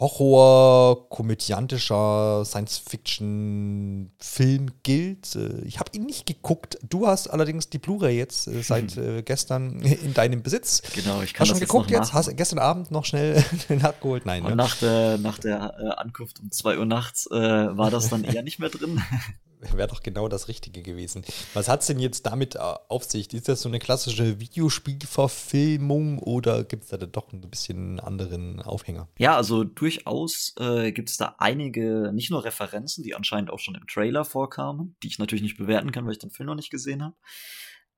Horror, 0.00 1.08
komödiantischer 1.08 2.44
Science-Fiction-Film 2.44 4.66
gilt. 4.82 5.34
Äh, 5.34 5.62
ich 5.64 5.80
habe 5.80 5.90
ihn 5.92 6.04
nicht 6.04 6.26
geguckt. 6.26 6.78
Du 6.88 7.08
hast 7.08 7.26
allerdings 7.28 7.68
die 7.68 7.78
Blu-ray 7.78 8.16
jetzt 8.16 8.46
äh, 8.46 8.62
seit 8.62 8.96
äh, 8.96 9.22
gestern 9.22 9.80
in 9.80 10.14
deinem 10.14 10.42
Besitz. 10.42 10.82
Genau, 10.94 11.20
ich 11.22 11.34
kann 11.34 11.46
hast 11.46 11.50
schon 11.50 11.60
geguckt 11.60 11.90
jetzt. 11.90 12.12
Hast 12.12 12.36
gestern 12.36 12.60
Abend 12.60 12.92
noch 12.92 13.04
schnell 13.04 13.44
nachgeholt? 13.68 14.24
Nein. 14.24 14.44
Und 14.44 14.50
ne? 14.50 14.56
nach 14.56 14.76
der, 14.76 15.18
nach 15.18 15.38
der 15.38 15.74
äh, 15.80 15.88
Ankunft 16.00 16.38
um 16.40 16.52
2 16.52 16.78
Uhr 16.78 16.86
nachts 16.86 17.26
war 17.30 17.90
das 17.90 18.08
dann 18.08 18.24
eher 18.24 18.42
nicht 18.42 18.58
mehr 18.58 18.70
drin. 18.70 19.02
wäre 19.74 19.88
doch 19.88 20.02
genau 20.02 20.28
das 20.28 20.48
Richtige 20.48 20.82
gewesen. 20.82 21.24
Was 21.54 21.68
hat 21.68 21.80
es 21.80 21.86
denn 21.86 21.98
jetzt 21.98 22.26
damit 22.26 22.56
äh, 22.56 22.58
auf 22.58 23.04
sich? 23.04 23.32
Ist 23.32 23.48
das 23.48 23.62
so 23.62 23.68
eine 23.68 23.78
klassische 23.78 24.40
Videospielverfilmung 24.40 26.18
oder 26.18 26.64
gibt 26.64 26.84
es 26.84 26.90
da 26.90 26.96
doch 26.98 27.32
ein 27.32 27.40
bisschen 27.42 28.00
anderen 28.00 28.60
Aufhänger? 28.62 29.08
Ja, 29.18 29.36
also 29.36 29.64
durchaus 29.64 30.54
äh, 30.58 30.92
gibt 30.92 31.10
es 31.10 31.16
da 31.16 31.34
einige, 31.38 32.12
nicht 32.12 32.30
nur 32.30 32.44
Referenzen, 32.44 33.02
die 33.02 33.14
anscheinend 33.14 33.50
auch 33.50 33.58
schon 33.58 33.74
im 33.74 33.86
Trailer 33.86 34.24
vorkamen, 34.24 34.96
die 35.02 35.08
ich 35.08 35.18
natürlich 35.18 35.42
nicht 35.42 35.58
bewerten 35.58 35.92
kann, 35.92 36.04
weil 36.04 36.12
ich 36.12 36.18
den 36.18 36.30
Film 36.30 36.46
noch 36.46 36.54
nicht 36.54 36.70
gesehen 36.70 37.02
habe. 37.02 37.16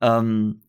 Ähm, 0.00 0.62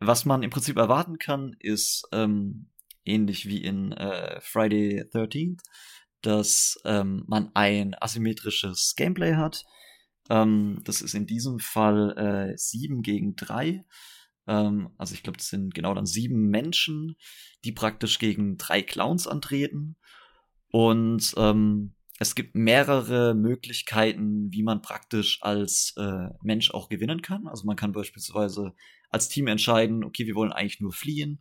was 0.00 0.24
man 0.24 0.42
im 0.42 0.50
Prinzip 0.50 0.76
erwarten 0.76 1.18
kann, 1.18 1.56
ist 1.58 2.06
ähm, 2.12 2.70
ähnlich 3.04 3.46
wie 3.46 3.64
in 3.64 3.92
äh, 3.92 4.40
Friday 4.40 5.02
13th, 5.02 5.60
dass 6.22 6.78
ähm, 6.84 7.24
man 7.26 7.50
ein 7.54 7.96
asymmetrisches 8.00 8.94
Gameplay 8.96 9.34
hat. 9.34 9.64
Ähm, 10.30 10.80
das 10.84 11.00
ist 11.00 11.14
in 11.14 11.26
diesem 11.26 11.58
Fall 11.58 12.50
äh, 12.52 12.56
7 12.56 13.02
gegen 13.02 13.36
3. 13.36 13.84
Ähm, 14.46 14.90
also 14.98 15.14
ich 15.14 15.22
glaube, 15.22 15.38
das 15.38 15.48
sind 15.48 15.74
genau 15.74 15.94
dann 15.94 16.06
sieben 16.06 16.48
Menschen, 16.48 17.16
die 17.64 17.72
praktisch 17.72 18.18
gegen 18.18 18.56
drei 18.56 18.82
Clowns 18.82 19.26
antreten. 19.26 19.96
Und 20.70 21.34
ähm, 21.36 21.94
es 22.18 22.34
gibt 22.34 22.56
mehrere 22.56 23.34
Möglichkeiten, 23.34 24.52
wie 24.52 24.62
man 24.62 24.82
praktisch 24.82 25.38
als 25.42 25.94
äh, 25.96 26.28
Mensch 26.42 26.72
auch 26.72 26.88
gewinnen 26.88 27.22
kann. 27.22 27.46
Also 27.46 27.64
man 27.64 27.76
kann 27.76 27.92
beispielsweise 27.92 28.74
als 29.10 29.28
Team 29.28 29.46
entscheiden, 29.46 30.02
okay, 30.02 30.26
wir 30.26 30.34
wollen 30.34 30.52
eigentlich 30.52 30.80
nur 30.80 30.92
fliehen 30.92 31.40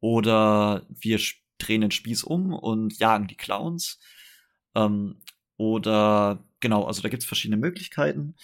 oder 0.00 0.86
wir 0.90 1.18
drehen 1.58 1.80
den 1.80 1.90
Spieß 1.90 2.24
um 2.24 2.52
und 2.52 2.98
jagen 2.98 3.26
die 3.26 3.36
Clowns. 3.36 3.98
Ähm, 4.74 5.22
oder 5.56 6.44
genau, 6.60 6.84
also 6.84 7.02
da 7.02 7.08
gibt 7.08 7.22
es 7.22 7.28
verschiedene 7.28 7.60
Möglichkeiten. 7.60 8.36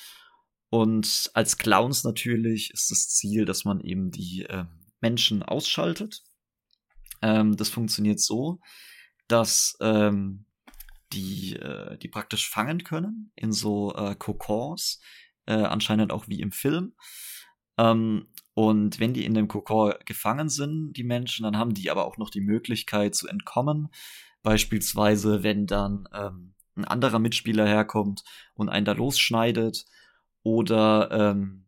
Und 0.70 1.30
als 1.34 1.56
Clowns 1.56 2.04
natürlich 2.04 2.72
ist 2.72 2.90
das 2.90 3.08
Ziel, 3.08 3.44
dass 3.44 3.64
man 3.64 3.80
eben 3.80 4.10
die 4.10 4.44
äh, 4.48 4.64
Menschen 5.00 5.42
ausschaltet. 5.42 6.22
Ähm, 7.22 7.56
das 7.56 7.68
funktioniert 7.68 8.20
so, 8.20 8.58
dass 9.28 9.76
ähm, 9.80 10.46
die, 11.12 11.54
äh, 11.54 11.96
die 11.98 12.08
praktisch 12.08 12.48
fangen 12.48 12.82
können 12.82 13.30
in 13.36 13.52
so 13.52 13.94
äh, 13.94 14.16
Kokons, 14.16 15.00
äh, 15.46 15.54
anscheinend 15.54 16.12
auch 16.12 16.28
wie 16.28 16.40
im 16.40 16.52
Film. 16.52 16.94
Ähm, 17.78 18.28
und 18.54 19.00
wenn 19.00 19.14
die 19.14 19.24
in 19.24 19.34
dem 19.34 19.48
Kokon 19.48 19.94
gefangen 20.04 20.48
sind, 20.48 20.92
die 20.94 21.04
Menschen, 21.04 21.44
dann 21.44 21.58
haben 21.58 21.74
die 21.74 21.90
aber 21.90 22.04
auch 22.04 22.18
noch 22.18 22.30
die 22.30 22.40
Möglichkeit 22.40 23.14
zu 23.14 23.28
entkommen. 23.28 23.88
Beispielsweise, 24.42 25.42
wenn 25.42 25.66
dann 25.66 26.08
ähm, 26.12 26.53
ein 26.76 26.84
anderer 26.84 27.18
Mitspieler 27.18 27.66
herkommt 27.66 28.22
und 28.54 28.68
einen 28.68 28.86
da 28.86 28.92
losschneidet. 28.92 29.84
Oder 30.42 31.08
ähm, 31.10 31.66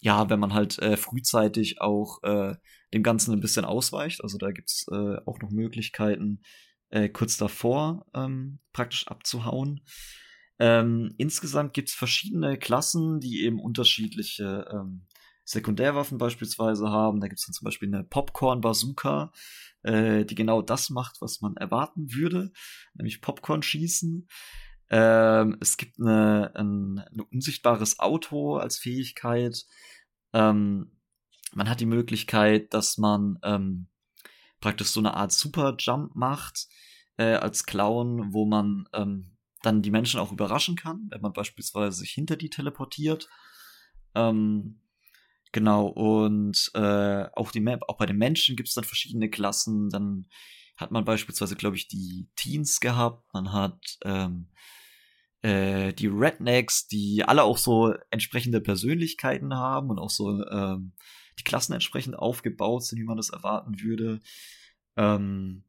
ja, 0.00 0.30
wenn 0.30 0.40
man 0.40 0.54
halt 0.54 0.78
äh, 0.78 0.96
frühzeitig 0.96 1.80
auch 1.80 2.22
äh, 2.22 2.54
dem 2.94 3.02
Ganzen 3.02 3.32
ein 3.32 3.40
bisschen 3.40 3.64
ausweicht. 3.64 4.22
Also 4.22 4.38
da 4.38 4.50
gibt's 4.50 4.86
äh, 4.90 5.16
auch 5.26 5.40
noch 5.40 5.50
Möglichkeiten, 5.50 6.42
äh, 6.90 7.08
kurz 7.08 7.36
davor 7.36 8.06
ähm, 8.14 8.60
praktisch 8.72 9.08
abzuhauen. 9.08 9.82
Ähm, 10.58 11.14
insgesamt 11.18 11.74
gibt's 11.74 11.94
verschiedene 11.94 12.58
Klassen, 12.58 13.20
die 13.20 13.42
eben 13.44 13.60
unterschiedliche 13.60 14.66
ähm, 14.72 15.06
Sekundärwaffen 15.46 16.18
beispielsweise 16.18 16.90
haben. 16.90 17.20
Da 17.20 17.28
gibt's 17.28 17.46
dann 17.46 17.54
zum 17.54 17.64
Beispiel 17.64 17.88
eine 17.88 18.04
Popcorn-Bazooka, 18.04 19.32
äh, 19.82 20.24
die 20.24 20.34
genau 20.34 20.60
das 20.60 20.90
macht, 20.90 21.20
was 21.20 21.40
man 21.40 21.56
erwarten 21.56 22.12
würde, 22.12 22.52
nämlich 22.94 23.22
Popcorn 23.22 23.62
schießen. 23.62 24.28
Ähm, 24.90 25.56
es 25.60 25.76
gibt 25.76 26.00
eine, 26.00 26.52
ein, 26.54 26.98
ein, 26.98 27.20
unsichtbares 27.32 27.98
Auto 28.00 28.56
als 28.56 28.78
Fähigkeit. 28.78 29.64
Ähm, 30.32 31.00
man 31.54 31.68
hat 31.68 31.80
die 31.80 31.86
Möglichkeit, 31.86 32.74
dass 32.74 32.98
man 32.98 33.38
ähm, 33.42 33.88
praktisch 34.60 34.88
so 34.88 35.00
eine 35.00 35.14
Art 35.14 35.32
Super-Jump 35.32 36.16
macht 36.16 36.66
äh, 37.18 37.34
als 37.34 37.66
Clown, 37.66 38.32
wo 38.32 38.46
man 38.46 38.88
ähm, 38.92 39.36
dann 39.62 39.82
die 39.82 39.90
Menschen 39.90 40.18
auch 40.18 40.32
überraschen 40.32 40.76
kann, 40.76 41.06
wenn 41.10 41.20
man 41.20 41.32
beispielsweise 41.32 41.98
sich 41.98 42.10
hinter 42.10 42.36
die 42.36 42.50
teleportiert. 42.50 43.28
Ähm, 44.14 44.80
genau, 45.56 45.86
und 45.86 46.70
äh, 46.74 47.24
auch, 47.32 47.50
die, 47.50 47.66
auch 47.88 47.96
bei 47.96 48.04
den 48.04 48.18
Menschen 48.18 48.56
gibt 48.56 48.68
es 48.68 48.74
dann 48.74 48.84
verschiedene 48.84 49.30
Klassen. 49.30 49.88
Dann 49.88 50.26
hat 50.76 50.90
man 50.90 51.06
beispielsweise, 51.06 51.56
glaube 51.56 51.76
ich, 51.76 51.88
die 51.88 52.28
Teens 52.36 52.78
gehabt. 52.78 53.24
Man 53.32 53.54
hat 53.54 53.80
ähm, 54.04 54.50
äh, 55.40 55.94
die 55.94 56.08
Rednecks, 56.08 56.88
die 56.88 57.24
alle 57.24 57.42
auch 57.44 57.56
so 57.56 57.94
entsprechende 58.10 58.60
Persönlichkeiten 58.60 59.54
haben 59.54 59.88
und 59.88 59.98
auch 59.98 60.10
so 60.10 60.46
ähm, 60.46 60.92
die 61.38 61.44
Klassen 61.44 61.72
entsprechend 61.72 62.18
aufgebaut 62.18 62.84
sind, 62.84 62.98
wie 62.98 63.04
man 63.04 63.16
das 63.16 63.30
erwarten 63.30 63.80
würde. 63.80 64.20
Ähm, 64.98 65.64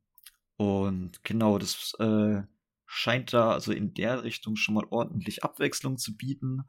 und 0.57 1.23
genau, 1.23 1.59
das 1.59 1.93
äh, 1.99 2.41
scheint 2.85 3.31
da 3.31 3.51
also 3.51 3.71
in 3.71 3.93
der 3.93 4.25
Richtung 4.25 4.57
schon 4.57 4.75
mal 4.75 4.85
ordentlich 4.89 5.45
Abwechslung 5.45 5.97
zu 5.97 6.17
bieten. 6.17 6.63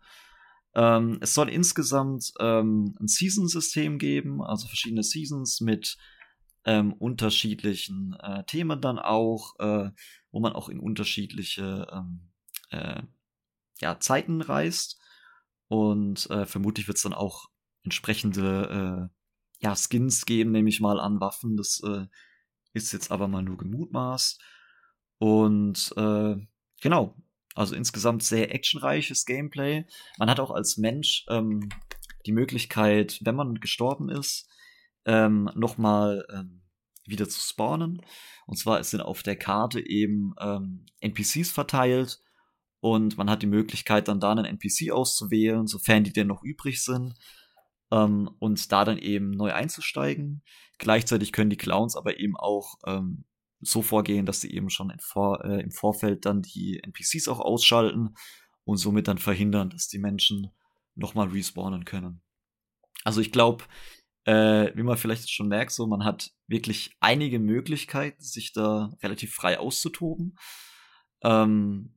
Ähm, 0.75 1.19
es 1.21 1.35
soll 1.35 1.49
insgesamt 1.49 2.33
ähm, 2.41 2.95
ein 3.01 3.09
Season-System 3.09 3.99
geben, 3.99 4.43
also 4.43 4.67
verschiedene 4.67 5.03
Seasons 5.03 5.61
mit 5.61 5.97
ähm, 6.65 6.93
unterschiedlichen 6.93 8.15
äh, 8.21 8.45
Themen 8.45 8.81
dann 8.81 8.99
auch, 8.99 9.59
äh, 9.59 9.91
wo 10.31 10.41
man 10.41 10.53
auch 10.53 10.69
in 10.69 10.79
unterschiedliche 10.79 11.87
ähm, 11.91 12.31
äh, 12.71 13.03
ja, 13.81 13.99
Zeiten 14.01 14.43
reist. 14.43 15.01
Und 15.69 16.29
äh, 16.31 16.47
vermutlich 16.47 16.87
wird 16.87 16.99
es 16.99 17.03
dann 17.03 17.15
auch 17.15 17.49
entsprechende 17.85 19.11
äh, 19.61 19.65
ja, 19.65 19.75
Skins 19.75 20.27
geben, 20.27 20.53
nehme 20.53 20.69
ich 20.69 20.81
mal 20.81 21.01
an, 21.01 21.21
Waffen. 21.21 21.57
Das 21.57 21.83
äh, 21.85 22.07
ist 22.75 22.93
jetzt 22.93 23.11
aber 23.11 23.29
mal 23.29 23.43
nur 23.43 23.57
gemutmaßt. 23.57 24.41
Und 25.19 25.93
genau, 26.81 27.17
also 27.59 27.75
insgesamt 27.75 28.23
sehr 28.23 28.55
actionreiches 28.55 29.25
Gameplay. 29.25 29.85
Man 30.19 30.31
hat 30.31 30.39
auch 30.39 30.53
als 30.53 30.77
Mensch 30.77 31.27
ähm, 31.29 31.69
die 32.25 32.33
Möglichkeit, 32.33 33.19
wenn 33.23 33.35
man 33.35 33.57
gestorben 33.57 34.11
ist, 34.11 34.49
ähm, 35.07 35.51
nochmal 35.55 36.25
ähm, 36.33 36.63
wieder 37.05 37.29
zu 37.29 37.41
spawnen. 37.41 38.01
Und 38.47 38.59
zwar 38.59 38.83
sind 38.85 39.01
auf 39.01 39.25
der 39.25 39.37
Karte 39.37 39.85
eben 39.85 40.35
ähm, 40.41 40.87
NPCs 41.01 41.51
verteilt 41.51 42.21
und 42.81 43.19
man 43.19 43.29
hat 43.29 43.43
die 43.43 43.47
Möglichkeit, 43.47 44.07
dann 44.07 44.21
da 44.21 44.31
einen 44.31 44.45
NPC 44.45 44.93
auszuwählen, 44.93 45.67
sofern 45.67 46.05
die 46.05 46.13
denn 46.13 46.29
noch 46.29 46.45
übrig 46.45 46.83
sind, 46.85 47.15
ähm, 47.91 48.31
und 48.39 48.71
da 48.71 48.85
dann 48.85 48.99
eben 48.99 49.31
neu 49.33 49.53
einzusteigen. 49.53 50.43
Gleichzeitig 50.79 51.33
können 51.33 51.51
die 51.51 51.57
Clowns 51.57 51.97
aber 51.97 52.21
eben 52.21 52.37
auch 52.37 52.77
ähm, 52.87 53.25
so 53.61 53.83
vorgehen, 53.83 54.27
dass 54.27 54.41
sie 54.41 54.53
eben 54.53 54.71
schon 54.71 54.93
Vor 55.01 55.45
äh, 55.45 55.61
im 55.61 55.71
Vorfeld 55.71 56.25
dann 56.25 56.43
die 56.43 56.81
NPCs 56.83 57.29
auch 57.29 57.41
ausschalten 57.41 58.15
und 58.65 58.77
somit 58.77 59.09
dann 59.09 59.19
verhindern, 59.19 59.71
dass 59.71 59.89
die 59.89 59.99
Menschen 59.99 60.51
nochmal 60.95 61.29
respawnen 61.29 61.85
können. 61.85 62.21
Also 63.05 63.21
ich 63.21 63.33
glaube, 63.33 63.65
äh, 64.25 64.77
wie 64.77 64.83
man 64.83 64.99
vielleicht 64.99 65.31
schon 65.31 65.49
merkt, 65.49 65.73
so 65.73 65.87
man 65.87 66.05
hat 66.05 66.33
wirklich 66.47 66.97
einige 67.01 67.39
Möglichkeiten, 67.39 68.23
sich 68.23 68.53
da 68.53 68.93
relativ 69.03 69.35
frei 69.35 69.59
auszutoben. 69.59 70.37
Ähm, 71.23 71.95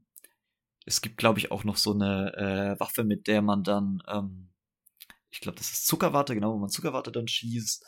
es 0.86 1.02
gibt, 1.02 1.18
glaube 1.18 1.40
ich, 1.40 1.52
auch 1.52 1.64
noch 1.64 1.78
so 1.78 1.94
eine 1.94 2.34
äh, 2.36 2.80
Waffe, 2.80 3.04
mit 3.04 3.28
der 3.28 3.42
man 3.42 3.64
dann, 3.64 4.02
ähm, 4.08 4.52
ich 5.30 5.42
glaube, 5.42 5.58
das 5.58 5.72
ist 5.72 5.88
Zuckerwatte, 5.88 6.34
genau, 6.34 6.54
wo 6.54 6.58
man 6.58 6.70
Zuckerwatte 6.70 7.12
dann 7.12 7.28
schießt 7.28 7.86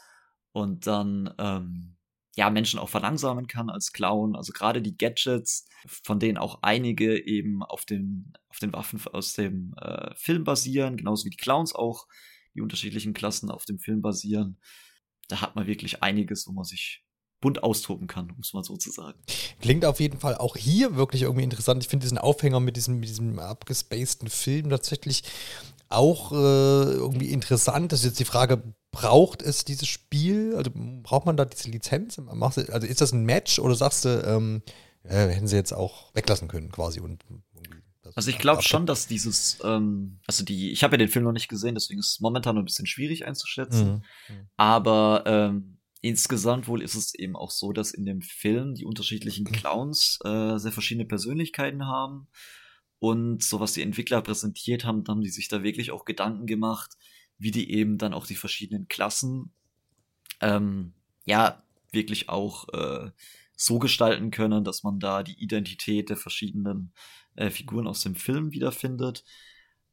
und 0.51 0.87
dann 0.87 1.33
ähm, 1.37 1.97
ja 2.35 2.49
Menschen 2.49 2.79
auch 2.79 2.89
verlangsamen 2.89 3.47
kann 3.47 3.69
als 3.69 3.91
Clown. 3.91 4.35
Also 4.35 4.53
gerade 4.53 4.81
die 4.81 4.97
Gadgets, 4.97 5.67
von 6.03 6.19
denen 6.19 6.37
auch 6.37 6.59
einige 6.61 7.23
eben 7.25 7.63
auf 7.63 7.85
den 7.85 8.33
auf 8.49 8.59
den 8.59 8.73
Waffen 8.73 9.01
aus 9.11 9.33
dem 9.33 9.73
äh, 9.79 10.13
Film 10.15 10.43
basieren, 10.43 10.97
genauso 10.97 11.25
wie 11.25 11.31
die 11.31 11.37
Clowns 11.37 11.73
auch 11.73 12.07
die 12.55 12.61
unterschiedlichen 12.61 13.13
Klassen 13.13 13.49
auf 13.49 13.65
dem 13.65 13.79
Film 13.79 14.01
basieren. 14.01 14.59
Da 15.27 15.41
hat 15.41 15.55
man 15.55 15.67
wirklich 15.67 16.03
einiges, 16.03 16.47
wo 16.47 16.51
man 16.51 16.63
sich 16.63 17.03
bunt 17.43 17.61
austoben 17.61 18.07
kann, 18.07 18.31
um 18.31 18.39
es 18.39 18.53
mal 18.53 18.63
so 18.63 18.77
zu 18.77 18.89
sagen. 18.89 19.19
Klingt 19.59 19.83
auf 19.83 19.99
jeden 19.99 20.17
Fall 20.17 20.37
auch 20.37 20.55
hier 20.55 20.95
wirklich 20.95 21.23
irgendwie 21.23 21.43
interessant. 21.43 21.83
Ich 21.83 21.89
finde 21.89 22.05
diesen 22.05 22.17
Aufhänger 22.17 22.61
mit 22.61 22.77
diesem, 22.77 22.99
mit 23.01 23.09
diesem 23.09 23.37
abgespaceden 23.37 24.29
Film 24.29 24.69
tatsächlich 24.69 25.23
auch 25.93 26.31
äh, 26.31 26.35
irgendwie 26.35 27.29
interessant. 27.29 27.91
Das 27.91 27.99
ist 27.99 28.05
jetzt 28.05 28.19
die 28.19 28.25
Frage, 28.25 28.61
braucht 28.91 29.41
es 29.41 29.65
dieses 29.65 29.87
Spiel? 29.87 30.55
Also 30.55 30.71
braucht 30.73 31.25
man 31.25 31.37
da 31.37 31.45
diese 31.45 31.69
Lizenz? 31.69 32.19
Also 32.19 32.87
ist 32.87 33.01
das 33.01 33.11
ein 33.11 33.25
Match 33.25 33.59
oder 33.59 33.75
sagst 33.75 34.05
du, 34.05 34.23
ähm, 34.25 34.61
ja, 35.03 35.27
hätten 35.27 35.47
sie 35.47 35.55
jetzt 35.55 35.73
auch 35.73 36.13
weglassen 36.13 36.47
können 36.47 36.71
quasi 36.71 36.99
und 36.99 37.23
also 38.15 38.29
ich 38.29 38.37
glaube 38.37 38.61
schon, 38.61 38.85
dass 38.85 39.07
dieses, 39.07 39.59
ähm, 39.63 40.19
also 40.27 40.43
die, 40.43 40.71
ich 40.71 40.83
habe 40.83 40.93
ja 40.93 40.97
den 40.97 41.07
Film 41.07 41.25
noch 41.25 41.31
nicht 41.31 41.47
gesehen, 41.47 41.73
deswegen 41.73 41.99
ist 41.99 42.11
es 42.13 42.19
momentan 42.19 42.57
ein 42.57 42.65
bisschen 42.65 42.85
schwierig 42.85 43.25
einzuschätzen. 43.25 44.03
Mhm. 44.27 44.49
Aber 44.55 45.23
ähm, 45.25 45.79
insgesamt 46.01 46.67
wohl 46.67 46.81
ist 46.81 46.95
es 46.95 47.15
eben 47.15 47.35
auch 47.35 47.49
so, 47.49 47.71
dass 47.71 47.91
in 47.91 48.05
dem 48.05 48.21
Film 48.21 48.75
die 48.75 48.85
unterschiedlichen 48.85 49.45
Clowns 49.45 50.19
äh, 50.23 50.57
sehr 50.57 50.71
verschiedene 50.71 51.05
Persönlichkeiten 51.05 51.87
haben. 51.87 52.27
Und 53.03 53.43
so 53.43 53.59
was 53.59 53.73
die 53.73 53.81
Entwickler 53.81 54.21
präsentiert 54.21 54.85
haben, 54.85 55.03
haben 55.09 55.19
die 55.19 55.29
sich 55.29 55.49
da 55.49 55.61
wirklich 55.61 55.91
auch 55.91 56.05
Gedanken 56.05 56.45
gemacht, 56.45 56.95
wie 57.37 57.51
die 57.51 57.69
eben 57.69 57.97
dann 57.97 58.13
auch 58.13 58.25
die 58.25 58.37
verschiedenen 58.37 58.87
Klassen 58.87 59.51
ähm, 60.39 60.93
ja 61.25 61.65
wirklich 61.91 62.29
auch 62.29 62.69
äh, 62.69 63.11
so 63.57 63.77
gestalten 63.77 64.31
können, 64.31 64.63
dass 64.63 64.83
man 64.83 65.01
da 65.01 65.21
die 65.21 65.37
Identität 65.37 66.09
der 66.09 66.15
verschiedenen 66.15 66.93
äh, 67.35 67.49
Figuren 67.49 67.87
aus 67.87 68.03
dem 68.03 68.15
Film 68.15 68.53
wiederfindet. 68.53 69.25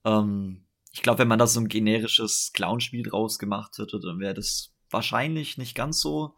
Ähm, 0.04 0.68
ich 0.92 1.02
glaube, 1.02 1.18
wenn 1.18 1.28
man 1.28 1.40
da 1.40 1.48
so 1.48 1.58
ein 1.58 1.66
generisches 1.66 2.52
Clown-Spiel 2.54 3.02
draus 3.02 3.40
gemacht 3.40 3.76
hätte, 3.78 3.98
dann 3.98 4.20
wäre 4.20 4.34
das 4.34 4.72
wahrscheinlich 4.88 5.58
nicht 5.58 5.74
ganz 5.74 6.00
so 6.00 6.36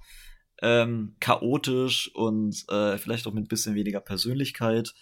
ähm, 0.63 1.17
chaotisch 1.21 2.11
und 2.15 2.65
äh, 2.71 2.97
vielleicht 2.97 3.27
auch 3.27 3.35
mit 3.35 3.45
ein 3.45 3.49
bisschen 3.49 3.75
weniger 3.75 4.01
Persönlichkeit, 4.01 4.95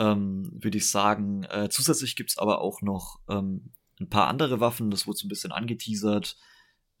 ähm, 0.00 0.50
würde 0.52 0.78
ich 0.78 0.90
sagen. 0.90 1.44
Äh, 1.44 1.68
zusätzlich 1.70 2.16
gibt's 2.16 2.38
aber 2.38 2.62
auch 2.62 2.80
noch 2.80 3.20
ähm, 3.28 3.70
ein 4.00 4.08
paar 4.08 4.28
andere 4.28 4.58
Waffen, 4.58 4.90
das 4.90 5.06
wurde 5.06 5.18
so 5.18 5.26
ein 5.26 5.28
bisschen 5.28 5.52
angeteasert, 5.52 6.38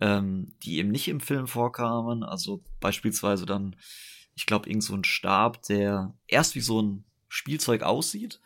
ähm, 0.00 0.54
die 0.62 0.76
eben 0.76 0.90
nicht 0.90 1.08
im 1.08 1.20
Film 1.20 1.46
vorkamen. 1.46 2.22
Also 2.22 2.62
beispielsweise 2.78 3.46
dann, 3.46 3.74
ich 4.34 4.44
glaube, 4.44 4.68
irgend 4.68 4.84
so 4.84 4.94
ein 4.94 5.04
Stab, 5.04 5.62
der 5.62 6.14
erst 6.26 6.54
wie 6.54 6.60
so 6.60 6.82
ein 6.82 7.04
Spielzeug 7.28 7.82
aussieht, 7.82 8.40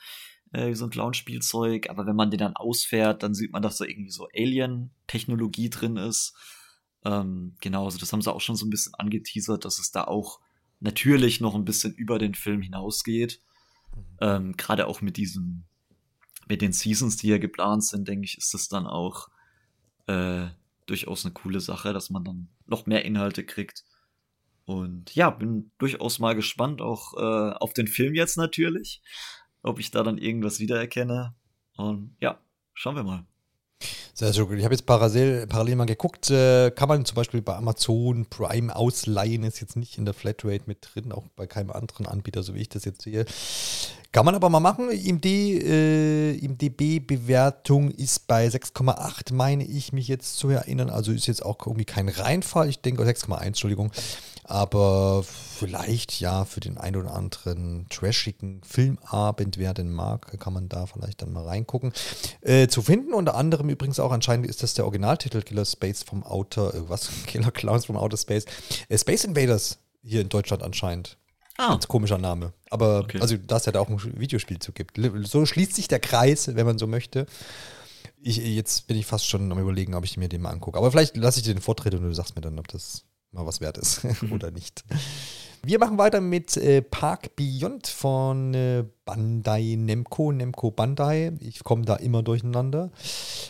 äh, 0.53 0.69
wie 0.69 0.75
so 0.75 0.85
ein 0.85 0.91
Clown-Spielzeug, 0.91 1.91
aber 1.91 2.07
wenn 2.07 2.17
man 2.17 2.31
den 2.31 2.39
dann 2.39 2.55
ausfährt, 2.55 3.25
dann 3.25 3.35
sieht 3.35 3.51
man, 3.51 3.63
dass 3.63 3.79
da 3.79 3.85
irgendwie 3.85 4.11
so 4.11 4.29
Alien-Technologie 4.37 5.71
drin 5.71 5.97
ist. 5.97 6.35
Ähm, 7.05 7.57
genau, 7.61 7.87
also 7.87 7.99
das 7.99 8.13
haben 8.13 8.23
sie 8.23 8.33
auch 8.33 8.41
schon 8.41 8.57
so 8.57 8.65
ein 8.65 8.71
bisschen 8.71 8.95
angeteasert, 8.95 9.65
dass 9.65 9.81
es 9.81 9.91
da 9.91 10.05
auch 10.05 10.39
natürlich 10.79 11.41
noch 11.41 11.57
ein 11.57 11.65
bisschen 11.65 11.93
über 11.93 12.21
den 12.21 12.35
Film 12.35 12.63
hinausgeht. 12.63 13.41
Ähm, 14.21 14.57
Gerade 14.57 14.87
auch 14.87 15.01
mit 15.01 15.17
diesem, 15.17 15.65
mit 16.49 16.63
den 16.63 16.73
Seasons, 16.73 17.17
die 17.17 17.29
ja 17.29 17.39
geplant 17.39 17.85
sind, 17.85 18.09
denke 18.09 18.25
ich, 18.25 18.39
ist 18.39 18.55
das 18.55 18.69
dann 18.69 18.87
auch 18.87 19.29
äh, 20.07 20.47
durchaus 20.87 21.25
eine 21.25 21.35
coole 21.35 21.61
Sache, 21.61 21.93
dass 21.93 22.11
man 22.11 22.25
dann 22.25 22.49
noch 22.67 22.87
mehr 22.87 23.05
Inhalte 23.05 23.45
kriegt. 23.45 23.85
Und 24.67 25.15
ja, 25.15 25.31
bin 25.31 25.71
durchaus 25.79 26.19
mal 26.19 26.35
gespannt, 26.35 26.81
auch 26.81 27.15
äh, 27.15 27.55
auf 27.57 27.75
den 27.75 27.87
Film 27.87 28.15
jetzt 28.15 28.37
natürlich, 28.37 29.03
ob 29.63 29.79
ich 29.79 29.91
da 29.91 30.03
dann 30.03 30.19
irgendwas 30.19 30.59
wiedererkenne. 30.59 31.35
Und 31.77 32.17
ja, 32.21 32.41
schauen 32.73 32.97
wir 32.97 33.05
mal. 33.05 33.27
Sehr, 34.13 34.33
sehr 34.33 34.45
gut. 34.45 34.59
Ich 34.59 34.65
habe 34.65 34.75
jetzt 34.75 34.87
parallel, 34.87 35.47
parallel 35.47 35.77
mal 35.77 35.87
geguckt, 35.87 36.31
äh, 36.31 36.71
kann 36.71 36.89
man 36.89 37.05
zum 37.05 37.17
Beispiel 37.17 37.43
bei 37.43 37.57
Amazon 37.57 38.27
Prime 38.27 38.75
ausleihen, 38.75 39.43
ist 39.43 39.61
jetzt 39.61 39.77
nicht 39.77 39.99
in 39.99 40.05
der 40.05 40.15
Flatrate 40.15 40.65
mit 40.67 40.89
drin, 40.95 41.13
auch 41.13 41.25
bei 41.35 41.47
keinem 41.47 41.71
anderen 41.71 42.07
Anbieter, 42.07 42.43
so 42.43 42.55
wie 42.55 42.61
ich 42.61 42.69
das 42.69 42.85
jetzt 42.85 43.03
sehe. 43.03 43.27
Kann 44.13 44.25
man 44.25 44.37
aber 44.37 44.49
mal 44.49 44.61
machen. 44.61 44.93
IMD, 44.93 45.27
äh, 45.27 46.35
IMDB-Bewertung 46.35 47.91
ist 47.91 48.29
bei 48.29 48.47
6,8, 48.47 49.35
meine 49.35 49.65
ich 49.65 49.93
mich 49.93 50.07
jetzt 50.07 50.37
zu 50.37 50.51
erinnern. 50.51 50.89
Also 50.89 51.11
ist 51.11 51.27
jetzt 51.27 51.45
auch 51.45 51.59
irgendwie 51.67 51.85
kein 51.85 52.09
Reinfall. 52.09 52.69
Ich 52.69 52.81
denke, 52.81 53.03
6,1, 53.03 53.43
Entschuldigung. 53.43 53.91
Aber 54.47 55.25
vielleicht 55.25 56.21
ja 56.21 56.45
für 56.45 56.61
den 56.61 56.77
einen 56.77 56.97
oder 56.97 57.15
anderen 57.15 57.87
trashigen 57.89 58.61
Filmabend, 58.63 59.57
wer 59.57 59.73
den 59.73 59.91
mag, 59.91 60.39
kann 60.39 60.53
man 60.53 60.69
da 60.69 60.85
vielleicht 60.87 61.23
dann 61.23 61.33
mal 61.33 61.45
reingucken. 61.45 61.93
Äh, 62.43 62.69
zu 62.69 62.83
finden, 62.83 63.15
unter 63.15 63.37
anderem 63.37 63.71
übrigens 63.71 63.99
auch 63.99 64.13
anscheinend 64.13 64.47
ist 64.47 64.63
das 64.63 64.75
der 64.75 64.85
Originaltitel 64.85 65.41
Killer 65.41 65.65
Space 65.65 66.03
vom 66.03 66.23
Outer, 66.23 66.75
äh, 66.75 66.89
was? 66.89 67.09
Killer 67.27 67.51
Clowns 67.51 67.87
vom 67.87 67.97
Outer 67.97 68.19
Space. 68.19 68.45
Äh, 68.89 68.99
Space 68.99 69.25
Invaders 69.25 69.79
hier 70.03 70.21
in 70.21 70.29
Deutschland 70.29 70.63
anscheinend. 70.63 71.17
Ah. 71.57 71.71
Ganz 71.71 71.89
komischer 71.89 72.19
Name. 72.19 72.53
Aber 72.69 73.01
okay. 73.01 73.21
also, 73.21 73.37
da 73.39 73.57
es 73.57 73.65
ja 73.65 73.73
da 73.73 73.81
auch 73.81 73.89
ein 73.89 74.21
Videospiel 74.21 74.59
zu 74.59 74.73
gibt. 74.73 74.99
So 75.23 75.47
schließt 75.47 75.75
sich 75.75 75.89
der 75.89 76.01
Kreis, 76.01 76.55
wenn 76.55 76.67
man 76.67 76.79
so 76.79 76.87
möchte. 76.87 77.27
Ich, 78.21 78.37
jetzt 78.39 78.87
bin 78.89 78.99
ich 78.99 79.07
fast 79.07 79.27
schon 79.27 79.51
am 79.51 79.59
überlegen, 79.59 79.95
ob 79.95 80.05
ich 80.05 80.17
mir 80.17 80.29
den 80.29 80.43
mal 80.43 80.51
angucke. 80.51 80.77
Aber 80.77 80.91
vielleicht 80.91 81.17
lasse 81.17 81.39
ich 81.39 81.45
dir 81.45 81.55
den 81.55 81.63
Vortritt 81.63 81.95
und 81.95 82.03
du 82.03 82.13
sagst 82.13 82.35
mir 82.35 82.43
dann, 82.43 82.59
ob 82.59 82.69
das 82.69 83.05
mal 83.35 83.47
was 83.47 83.61
wert 83.61 83.79
ist 83.79 84.03
oder 84.31 84.51
nicht. 84.51 84.85
Wir 85.63 85.79
machen 85.79 85.97
weiter 85.97 86.21
mit 86.21 86.57
äh, 86.59 86.83
Park 86.83 87.37
Beyond 87.37 87.87
von 87.87 88.53
äh, 88.53 88.85
Bandai 89.07 89.77
Nemco, 89.79 90.31
Nemco 90.31 90.71
Bandai. 90.71 91.33
Ich 91.41 91.65
komme 91.65 91.85
da 91.85 91.97
immer 91.97 92.23
durcheinander, 92.23 92.91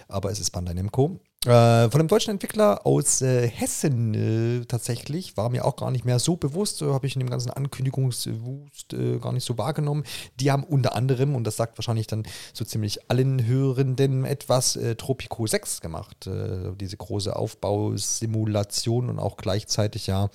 aber 0.09 0.31
es 0.31 0.39
ist 0.39 0.51
Bandai 0.51 0.75
Nemco. 0.75 1.19
Äh, 1.45 1.91
von 1.91 2.01
einem 2.01 2.09
deutschen 2.09 2.31
Entwickler 2.31 2.87
aus 2.87 3.21
äh, 3.21 3.47
Hessen 3.47 4.15
äh, 4.15 4.65
tatsächlich, 4.65 5.37
war 5.37 5.51
mir 5.51 5.67
auch 5.67 5.77
gar 5.77 5.91
nicht 5.91 6.07
mehr 6.07 6.19
so 6.19 6.37
bewusst, 6.37 6.81
habe 6.81 7.07
ich 7.07 7.17
in 7.17 7.21
dem 7.21 7.29
ganzen 7.29 7.51
Ankündigungswust 7.51 8.95
äh, 8.95 9.19
gar 9.19 9.33
nicht 9.33 9.45
so 9.45 9.59
wahrgenommen. 9.59 10.05
Die 10.41 10.51
haben 10.51 10.65
unter 10.65 10.97
anderem, 10.97 11.35
und 11.35 11.45
das 11.45 11.57
sagt 11.57 11.77
wahrscheinlich 11.77 12.07
dann 12.07 12.23
so 12.55 12.65
ziemlich 12.65 13.11
allen 13.11 13.47
Hörenden 13.47 14.25
etwas, 14.25 14.77
äh, 14.77 14.95
Tropico 14.95 15.47
6 15.47 15.83
gemacht. 15.83 16.27
Äh, 16.27 16.73
diese 16.81 16.97
große 16.97 17.37
Aufbausimulation 17.37 19.11
und 19.11 19.19
auch 19.19 19.37
gleichzeitig 19.37 20.07
ja, 20.07 20.31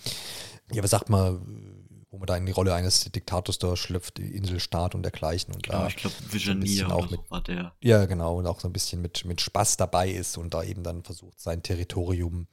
ja, 0.72 0.84
was 0.84 0.92
sagt 0.92 1.10
man, 1.10 1.79
man 2.20 2.28
da 2.28 2.38
in 2.38 2.46
die 2.46 2.52
Rolle 2.52 2.74
eines 2.74 3.06
Diktators 3.12 3.60
da 3.60 3.76
schlüpft, 3.76 4.20
Inselstaat 4.20 4.96
und 4.96 5.04
dergleichen. 5.04 5.54
Und 5.54 5.64
genau, 5.64 5.80
da 5.80 5.88
ich 5.88 5.96
glaube, 5.96 6.16
Visioneer 6.30 6.88
so 6.90 6.96
auch 6.96 7.10
mit, 7.10 7.20
war 7.30 7.42
der. 7.42 7.74
Ja, 7.82 8.06
genau, 8.06 8.38
und 8.38 8.48
auch 8.48 8.60
so 8.60 8.68
ein 8.68 8.74
bisschen 8.74 9.02
mit, 9.02 9.26
mit 9.26 9.42
Spaß 9.42 9.78
dabei 9.78 10.10
ist 10.10 10.38
und 10.38 10.54
da 10.54 10.64
eben 10.64 10.84
dann 10.84 11.04
versucht, 11.04 11.40
sein 11.40 11.64
Territorium 11.64 12.48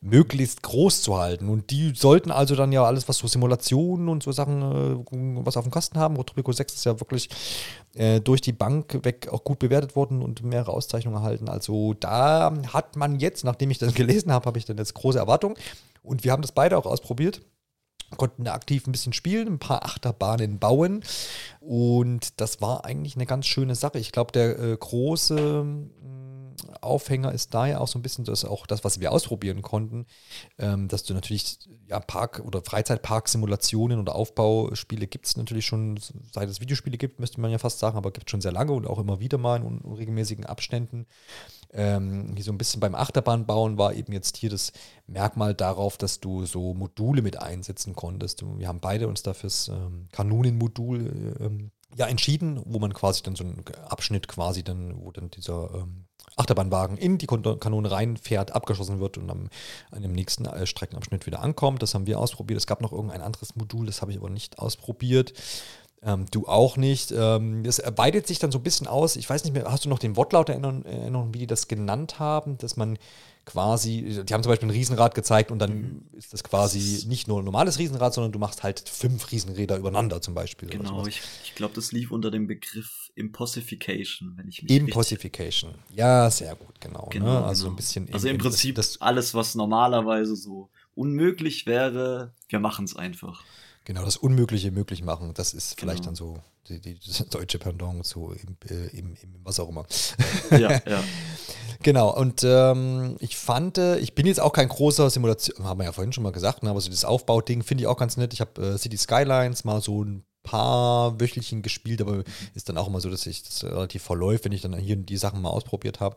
möglichst 0.00 0.62
groß 0.62 1.02
zu 1.02 1.16
halten. 1.16 1.48
Und 1.48 1.70
die 1.70 1.92
sollten 1.94 2.30
also 2.30 2.54
dann 2.54 2.72
ja 2.72 2.84
alles, 2.84 3.08
was 3.08 3.18
so 3.18 3.26
Simulationen 3.26 4.08
und 4.08 4.22
so 4.22 4.32
Sachen, 4.32 4.62
äh, 4.62 5.44
was 5.44 5.56
auf 5.56 5.64
dem 5.64 5.72
Kasten 5.72 5.98
haben. 5.98 6.16
Rotopico 6.16 6.52
6 6.52 6.74
ist 6.74 6.84
ja 6.84 7.00
wirklich 7.00 7.28
äh, 7.94 8.20
durch 8.20 8.40
die 8.40 8.52
Bank 8.52 9.04
weg 9.04 9.28
auch 9.30 9.44
gut 9.44 9.58
bewertet 9.58 9.96
worden 9.96 10.22
und 10.22 10.42
mehrere 10.42 10.72
Auszeichnungen 10.72 11.16
erhalten. 11.16 11.48
Also 11.48 11.94
da 11.94 12.52
hat 12.72 12.96
man 12.96 13.18
jetzt, 13.20 13.44
nachdem 13.44 13.70
ich 13.70 13.78
das 13.78 13.94
gelesen 13.94 14.32
habe, 14.32 14.46
habe 14.46 14.58
ich 14.58 14.64
dann 14.64 14.76
jetzt 14.76 14.94
große 14.94 15.18
Erwartungen. 15.18 15.56
Und 16.02 16.24
wir 16.24 16.32
haben 16.32 16.42
das 16.42 16.52
beide 16.52 16.76
auch 16.76 16.84
ausprobiert 16.84 17.40
konnten 18.16 18.46
aktiv 18.48 18.86
ein 18.86 18.92
bisschen 18.92 19.12
spielen, 19.12 19.48
ein 19.48 19.58
paar 19.58 19.84
Achterbahnen 19.84 20.58
bauen. 20.58 21.02
Und 21.60 22.40
das 22.40 22.60
war 22.60 22.84
eigentlich 22.84 23.16
eine 23.16 23.26
ganz 23.26 23.46
schöne 23.46 23.74
Sache. 23.74 23.98
Ich 23.98 24.12
glaube, 24.12 24.32
der 24.32 24.58
äh, 24.58 24.76
große 24.76 25.66
Aufhänger 26.80 27.32
ist 27.32 27.54
da 27.54 27.66
ja 27.66 27.78
auch 27.78 27.88
so 27.88 27.98
ein 27.98 28.02
bisschen 28.02 28.24
das, 28.24 28.44
auch 28.44 28.66
das, 28.66 28.84
was 28.84 29.00
wir 29.00 29.12
ausprobieren 29.12 29.62
konnten, 29.62 30.06
ähm, 30.58 30.88
dass 30.88 31.04
du 31.04 31.14
natürlich 31.14 31.58
ja, 31.88 32.00
Park- 32.00 32.42
oder 32.44 32.62
Freizeitpark-Simulationen 32.62 33.98
oder 33.98 34.14
Aufbauspiele 34.14 35.06
gibt 35.06 35.26
es 35.26 35.36
natürlich 35.36 35.66
schon, 35.66 35.98
seit 36.32 36.48
es 36.48 36.60
Videospiele 36.60 36.98
gibt, 36.98 37.20
müsste 37.20 37.40
man 37.40 37.50
ja 37.50 37.58
fast 37.58 37.78
sagen, 37.78 37.96
aber 37.96 38.12
gibt 38.12 38.28
es 38.28 38.30
schon 38.30 38.40
sehr 38.40 38.52
lange 38.52 38.72
und 38.72 38.86
auch 38.86 38.98
immer 38.98 39.20
wieder 39.20 39.38
mal 39.38 39.56
in 39.56 39.78
unregelmäßigen 39.78 40.46
Abständen. 40.46 41.06
Ähm, 41.74 42.36
so 42.38 42.52
ein 42.52 42.58
bisschen 42.58 42.80
beim 42.80 42.94
Achterbahnbauen 42.94 43.76
war 43.76 43.94
eben 43.94 44.12
jetzt 44.12 44.36
hier 44.36 44.50
das 44.50 44.72
Merkmal 45.06 45.54
darauf, 45.54 45.96
dass 45.98 46.20
du 46.20 46.46
so 46.46 46.72
Module 46.72 47.20
mit 47.20 47.40
einsetzen 47.40 47.94
konntest. 47.94 48.44
Wir 48.58 48.68
haben 48.68 48.80
beide 48.80 49.08
uns 49.08 49.22
dafür 49.22 49.48
das 49.48 49.68
ähm, 49.68 50.08
Kanonenmodul 50.12 51.36
ähm, 51.40 51.70
ja 51.96 52.06
entschieden, 52.06 52.62
wo 52.64 52.78
man 52.78 52.92
quasi 52.92 53.22
dann 53.22 53.36
so 53.36 53.44
einen 53.44 53.64
Abschnitt 53.88 54.28
quasi 54.28 54.62
dann, 54.62 55.04
wo 55.04 55.10
dann 55.10 55.30
dieser 55.30 55.74
ähm, 55.74 56.06
Achterbahnwagen 56.36 56.96
in 56.96 57.18
die 57.18 57.26
Kanone 57.26 57.90
reinfährt, 57.90 58.52
abgeschossen 58.52 58.98
wird 58.98 59.18
und 59.18 59.30
am, 59.30 59.48
an 59.90 60.02
dem 60.02 60.12
nächsten 60.12 60.46
äh, 60.46 60.66
Streckenabschnitt 60.66 61.26
wieder 61.26 61.42
ankommt. 61.42 61.82
Das 61.82 61.94
haben 61.94 62.06
wir 62.06 62.18
ausprobiert. 62.18 62.58
Es 62.58 62.66
gab 62.66 62.80
noch 62.80 62.92
irgendein 62.92 63.22
anderes 63.22 63.54
Modul, 63.56 63.86
das 63.86 64.00
habe 64.00 64.12
ich 64.12 64.18
aber 64.18 64.30
nicht 64.30 64.58
ausprobiert. 64.58 65.32
Ähm, 66.04 66.26
du 66.30 66.46
auch 66.46 66.76
nicht. 66.76 67.12
Ähm, 67.16 67.64
das 67.64 67.82
weitet 67.96 68.26
sich 68.26 68.38
dann 68.38 68.52
so 68.52 68.58
ein 68.58 68.62
bisschen 68.62 68.86
aus. 68.86 69.16
Ich 69.16 69.28
weiß 69.28 69.44
nicht 69.44 69.54
mehr, 69.54 69.64
hast 69.70 69.84
du 69.84 69.88
noch 69.88 69.98
den 69.98 70.16
Wortlaut 70.16 70.50
Erinnerung, 70.50 71.32
wie 71.32 71.38
die 71.38 71.46
das 71.46 71.66
genannt 71.66 72.18
haben, 72.18 72.58
dass 72.58 72.76
man 72.76 72.98
quasi, 73.44 74.22
die 74.24 74.34
haben 74.34 74.42
zum 74.42 74.50
Beispiel 74.50 74.68
ein 74.68 74.72
Riesenrad 74.72 75.14
gezeigt 75.14 75.50
und 75.50 75.58
dann 75.58 75.72
mhm. 75.72 76.02
ist 76.12 76.32
das 76.32 76.44
quasi 76.44 77.06
nicht 77.08 77.28
nur 77.28 77.40
ein 77.40 77.44
normales 77.44 77.78
Riesenrad, 77.78 78.14
sondern 78.14 78.32
du 78.32 78.38
machst 78.38 78.62
halt 78.62 78.88
fünf 78.88 79.30
Riesenräder 79.30 79.76
übereinander 79.76 80.20
zum 80.20 80.34
Beispiel. 80.34 80.68
Genau, 80.68 81.06
ich, 81.06 81.20
ich 81.44 81.54
glaube, 81.54 81.74
das 81.74 81.92
lief 81.92 82.10
unter 82.10 82.30
dem 82.30 82.46
Begriff 82.46 83.10
Impossification, 83.14 84.34
wenn 84.36 84.48
ich 84.48 84.62
mich 84.62 84.72
Impossification, 84.72 85.74
ja, 85.90 86.30
sehr 86.30 86.56
gut, 86.56 86.80
genau. 86.80 87.08
genau 87.10 87.40
ne? 87.40 87.44
Also 87.44 87.64
genau. 87.64 87.74
ein 87.74 87.76
bisschen. 87.76 88.12
Also 88.12 88.28
im, 88.28 88.36
im 88.36 88.40
Prinzip 88.40 88.76
das, 88.76 89.00
alles, 89.00 89.34
was 89.34 89.54
normalerweise 89.54 90.36
so 90.36 90.70
unmöglich 90.94 91.66
wäre, 91.66 92.32
wir 92.48 92.60
machen 92.60 92.84
es 92.84 92.96
einfach. 92.96 93.44
Genau, 93.84 94.04
das 94.04 94.16
Unmögliche 94.16 94.70
möglich 94.70 95.02
machen, 95.02 95.32
das 95.34 95.52
ist 95.52 95.78
vielleicht 95.78 96.04
genau. 96.04 96.06
dann 96.06 96.14
so 96.14 96.38
die, 96.68 96.80
die, 96.80 96.98
das 96.98 97.18
deutsche 97.30 97.58
Pendant 97.58 98.06
zu 98.06 98.32
im, 98.32 98.56
äh, 98.70 98.86
im, 98.96 99.14
im, 99.22 99.34
was 99.42 99.60
auch 99.60 99.68
immer. 99.68 99.84
Ja, 100.50 100.80
ja. 100.86 101.04
genau, 101.82 102.14
und 102.16 102.42
ähm, 102.44 103.16
ich 103.20 103.36
fand, 103.36 103.76
äh, 103.76 103.98
ich 103.98 104.14
bin 104.14 104.26
jetzt 104.26 104.40
auch 104.40 104.52
kein 104.52 104.68
großer 104.68 105.10
Simulation, 105.10 105.66
haben 105.66 105.78
wir 105.80 105.84
ja 105.84 105.92
vorhin 105.92 106.14
schon 106.14 106.24
mal 106.24 106.32
gesagt, 106.32 106.62
ne, 106.62 106.70
aber 106.70 106.80
so 106.80 106.88
das 106.90 107.04
Aufbauding 107.04 107.62
finde 107.62 107.82
ich 107.82 107.88
auch 107.88 107.98
ganz 107.98 108.16
nett. 108.16 108.32
Ich 108.32 108.40
habe 108.40 108.62
äh, 108.62 108.78
City 108.78 108.96
Skylines 108.96 109.64
mal 109.64 109.82
so 109.82 110.02
ein 110.02 110.24
paar 110.44 111.18
Wöchelchen 111.18 111.62
gespielt, 111.62 112.00
aber 112.00 112.22
ist 112.54 112.68
dann 112.68 112.78
auch 112.78 112.86
immer 112.86 113.00
so, 113.00 113.10
dass 113.10 113.26
ich 113.26 113.42
das 113.42 113.64
relativ 113.64 114.02
verläuft, 114.02 114.44
wenn 114.44 114.52
ich 114.52 114.60
dann 114.60 114.76
hier 114.76 114.94
die 114.94 115.16
Sachen 115.16 115.42
mal 115.42 115.48
ausprobiert 115.48 115.98
habe. 115.98 116.14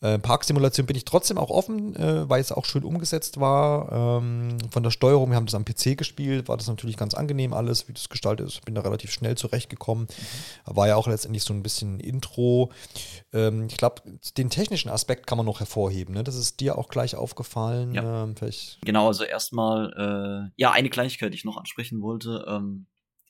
Äh, 0.00 0.18
Parksimulation 0.18 0.86
bin 0.86 0.96
ich 0.96 1.04
trotzdem 1.04 1.38
auch 1.38 1.48
offen, 1.48 1.96
äh, 1.96 2.28
weil 2.28 2.40
es 2.40 2.52
auch 2.52 2.64
schön 2.64 2.84
umgesetzt 2.84 3.40
war. 3.40 4.20
Ähm, 4.20 4.58
von 4.70 4.82
der 4.82 4.90
Steuerung, 4.90 5.30
wir 5.30 5.36
haben 5.36 5.46
das 5.46 5.54
am 5.54 5.64
PC 5.64 5.96
gespielt, 5.96 6.48
war 6.48 6.56
das 6.56 6.66
natürlich 6.66 6.96
ganz 6.96 7.14
angenehm 7.14 7.54
alles, 7.54 7.88
wie 7.88 7.92
das 7.92 8.08
gestaltet 8.08 8.48
ist. 8.48 8.64
Bin 8.64 8.74
da 8.74 8.82
relativ 8.82 9.12
schnell 9.12 9.36
zurechtgekommen. 9.36 10.08
Mhm. 10.66 10.76
War 10.76 10.88
ja 10.88 10.96
auch 10.96 11.06
letztendlich 11.06 11.44
so 11.44 11.54
ein 11.54 11.62
bisschen 11.62 12.00
Intro. 12.00 12.72
Ähm, 13.32 13.66
ich 13.70 13.76
glaube, 13.76 14.02
den 14.36 14.50
technischen 14.50 14.90
Aspekt 14.90 15.28
kann 15.28 15.38
man 15.38 15.46
noch 15.46 15.60
hervorheben. 15.60 16.14
Ne? 16.14 16.24
Das 16.24 16.34
ist 16.34 16.58
dir 16.58 16.76
auch 16.76 16.88
gleich 16.88 17.14
aufgefallen. 17.14 17.94
Ja. 17.94 18.24
Ähm, 18.24 18.34
genau, 18.84 19.06
also 19.06 19.22
erstmal, 19.22 20.50
äh, 20.50 20.50
ja, 20.56 20.72
eine 20.72 20.90
Kleinigkeit, 20.90 21.32
die 21.32 21.36
ich 21.36 21.44
noch 21.44 21.56
ansprechen 21.56 22.02
wollte. 22.02 22.44
Ähm, 22.48 22.86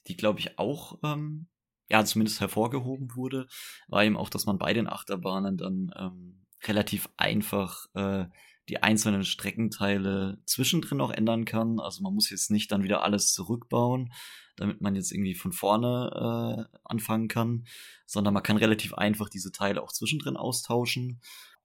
die 0.09 0.16
glaube 0.16 0.40
ich 0.40 0.59
auch, 0.59 0.98
ähm, 1.03 1.48
ja, 1.88 2.05
zumindest 2.05 2.40
hervorgehoben 2.40 3.14
wurde, 3.14 3.46
war 3.88 4.05
eben 4.05 4.16
auch, 4.16 4.30
dass 4.30 4.46
man 4.46 4.59
bei 4.59 4.72
den 4.72 4.88
Achterbahnen 4.88 5.57
dann 5.59 5.92
ähm, 5.96 6.46
relativ 6.64 7.09
einfach 7.16 7.86
äh, 7.94 8.26
die 8.68 8.82
einzelnen 8.82 9.24
Streckenteile 9.24 10.38
zwischendrin 10.46 11.00
auch 11.00 11.11
ändern 11.11 11.44
kann. 11.44 11.80
Also 11.80 12.03
man 12.03 12.14
muss 12.14 12.30
jetzt 12.30 12.50
nicht 12.50 12.70
dann 12.72 12.84
wieder 12.84 13.03
alles 13.03 13.32
zurückbauen, 13.32 14.12
damit 14.57 14.80
man 14.80 14.94
jetzt 14.94 15.12
irgendwie 15.12 15.34
von 15.34 15.53
vorne 15.53 16.68
äh, 16.72 16.78
anfangen 16.84 17.28
kann, 17.28 17.66
sondern 18.07 18.34
man 18.34 18.42
kann 18.42 18.57
relativ 18.57 18.94
einfach 18.94 19.28
diese 19.28 19.53
Teile 19.53 19.82
auch 19.82 19.92
zwischendrin 19.92 20.36
austauschen. 20.36 21.20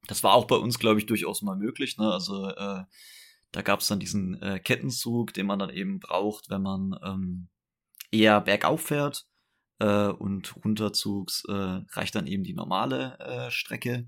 Das 0.07 0.23
war 0.23 0.33
auch 0.33 0.45
bei 0.45 0.55
uns, 0.55 0.79
glaube 0.79 0.99
ich, 0.99 1.05
durchaus 1.05 1.41
mal 1.41 1.55
möglich. 1.55 1.97
Ne? 1.97 2.11
Also 2.11 2.47
äh, 2.47 2.83
da 3.51 3.61
gab 3.61 3.81
es 3.81 3.87
dann 3.87 3.99
diesen 3.99 4.41
äh, 4.41 4.59
Kettenzug, 4.59 5.33
den 5.33 5.45
man 5.45 5.59
dann 5.59 5.69
eben 5.69 5.99
braucht, 5.99 6.49
wenn 6.49 6.61
man 6.61 6.99
ähm, 7.03 7.49
eher 8.11 8.41
bergauf 8.41 8.81
fährt. 8.81 9.25
Äh, 9.79 10.07
und 10.07 10.55
runterzugs 10.63 11.43
äh, 11.47 11.81
reicht 11.91 12.15
dann 12.15 12.27
eben 12.27 12.43
die 12.43 12.55
normale 12.55 13.19
äh, 13.19 13.51
Strecke. 13.51 14.07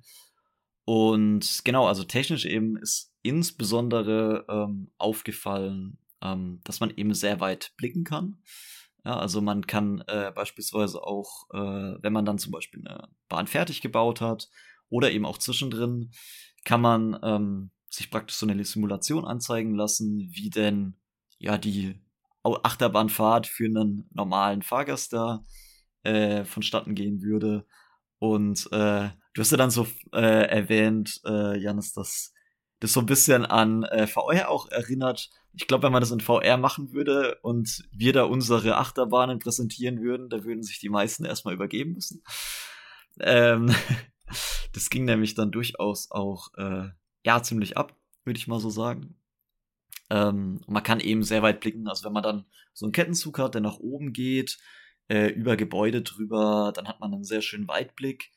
Und 0.86 1.62
genau, 1.64 1.86
also 1.86 2.04
technisch 2.04 2.46
eben 2.46 2.76
ist 2.78 3.14
insbesondere 3.22 4.46
ähm, 4.50 4.92
aufgefallen, 4.98 6.00
ähm, 6.24 6.62
dass 6.64 6.80
man 6.80 6.90
eben 6.96 7.14
sehr 7.14 7.40
weit 7.40 7.74
blicken 7.78 8.04
kann. 8.04 8.42
Ja, 9.06 9.18
also 9.18 9.42
man 9.42 9.68
kann 9.68 10.04
äh, 10.08 10.32
beispielsweise 10.34 11.04
auch, 11.04 11.48
äh, 11.54 12.02
wenn 12.02 12.14
man 12.14 12.26
dann 12.26 12.40
zum 12.40 12.52
Beispiel 12.52 12.86
eine 12.86 13.08
Bahn 13.28 13.48
fertig 13.48 13.82
gebaut 13.82 14.20
hat 14.20 14.50
oder 14.90 15.12
eben 15.12 15.26
auch 15.26 15.38
zwischendrin, 15.38 16.12
kann 16.66 16.82
man 16.82 17.20
ähm, 17.24 17.72
sich 17.90 18.10
praktisch 18.10 18.38
so 18.38 18.48
eine 18.48 18.66
Simulation 18.66 19.26
anzeigen 19.26 19.76
lassen, 19.76 20.30
wie 20.32 20.50
denn 20.50 20.98
ja 21.38 21.58
die 21.58 22.02
Achterbahnfahrt 22.44 23.48
für 23.48 23.66
einen 23.66 24.10
normalen 24.14 24.62
Fahrgast 24.62 25.14
da 25.14 25.44
äh, 26.04 26.46
vonstatten 26.46 26.96
gehen 26.96 27.22
würde. 27.22 27.66
Und 28.20 28.68
äh, 28.72 29.10
du 29.34 29.42
hast 29.42 29.52
ja 29.52 29.58
dann 29.58 29.72
so 29.72 29.88
äh, 30.14 30.48
erwähnt, 30.48 31.22
äh, 31.26 31.58
Janis, 31.58 31.94
dass 31.94 32.34
das 32.80 32.94
so 32.94 33.02
ein 33.02 33.06
bisschen 33.06 33.46
an 33.46 33.84
äh, 33.84 34.08
VR 34.08 34.50
auch 34.50 34.70
erinnert. 34.70 35.30
Ich 35.54 35.68
glaube, 35.68 35.84
wenn 35.84 35.92
man 35.92 36.02
das 36.02 36.12
in 36.12 36.22
VR 36.22 36.58
machen 36.58 36.94
würde 36.94 37.38
und 37.42 37.84
wir 37.92 38.14
da 38.14 38.24
unsere 38.24 38.78
Achterbahnen 38.78 39.40
präsentieren 39.40 40.02
würden, 40.02 40.30
da 40.30 40.44
würden 40.44 40.64
sich 40.64 40.80
die 40.80 40.90
meisten 40.90 41.26
erstmal 41.26 41.54
übergeben 41.54 41.94
müssen. 41.94 42.24
Ähm, 43.20 43.74
das 44.74 44.90
ging 44.90 45.06
nämlich 45.06 45.36
dann 45.36 45.52
durchaus 45.52 46.12
auch 46.12 46.54
äh, 46.56 46.90
ja 47.26 47.44
ziemlich 47.44 47.78
ab, 47.78 47.96
würde 48.24 48.38
ich 48.38 48.48
mal 48.48 48.60
so 48.60 48.70
sagen. 48.70 49.19
Ähm, 50.10 50.62
man 50.68 50.84
kann 50.84 51.00
eben 51.00 51.24
sehr 51.24 51.42
weit 51.44 51.60
blicken. 51.60 51.88
Also 51.88 52.06
wenn 52.06 52.14
man 52.14 52.24
dann 52.24 52.46
so 52.74 52.86
einen 52.86 52.94
Kettenzug 52.94 53.40
hat, 53.40 53.54
der 53.54 53.62
nach 53.62 53.78
oben 53.78 54.14
geht, 54.14 54.58
äh, 55.08 55.28
über 55.28 55.58
Gebäude 55.58 56.02
drüber, 56.02 56.72
dann 56.76 56.88
hat 56.88 57.00
man 57.00 57.14
einen 57.14 57.24
sehr 57.24 57.42
schönen 57.42 57.68
Weitblick. 57.68 58.32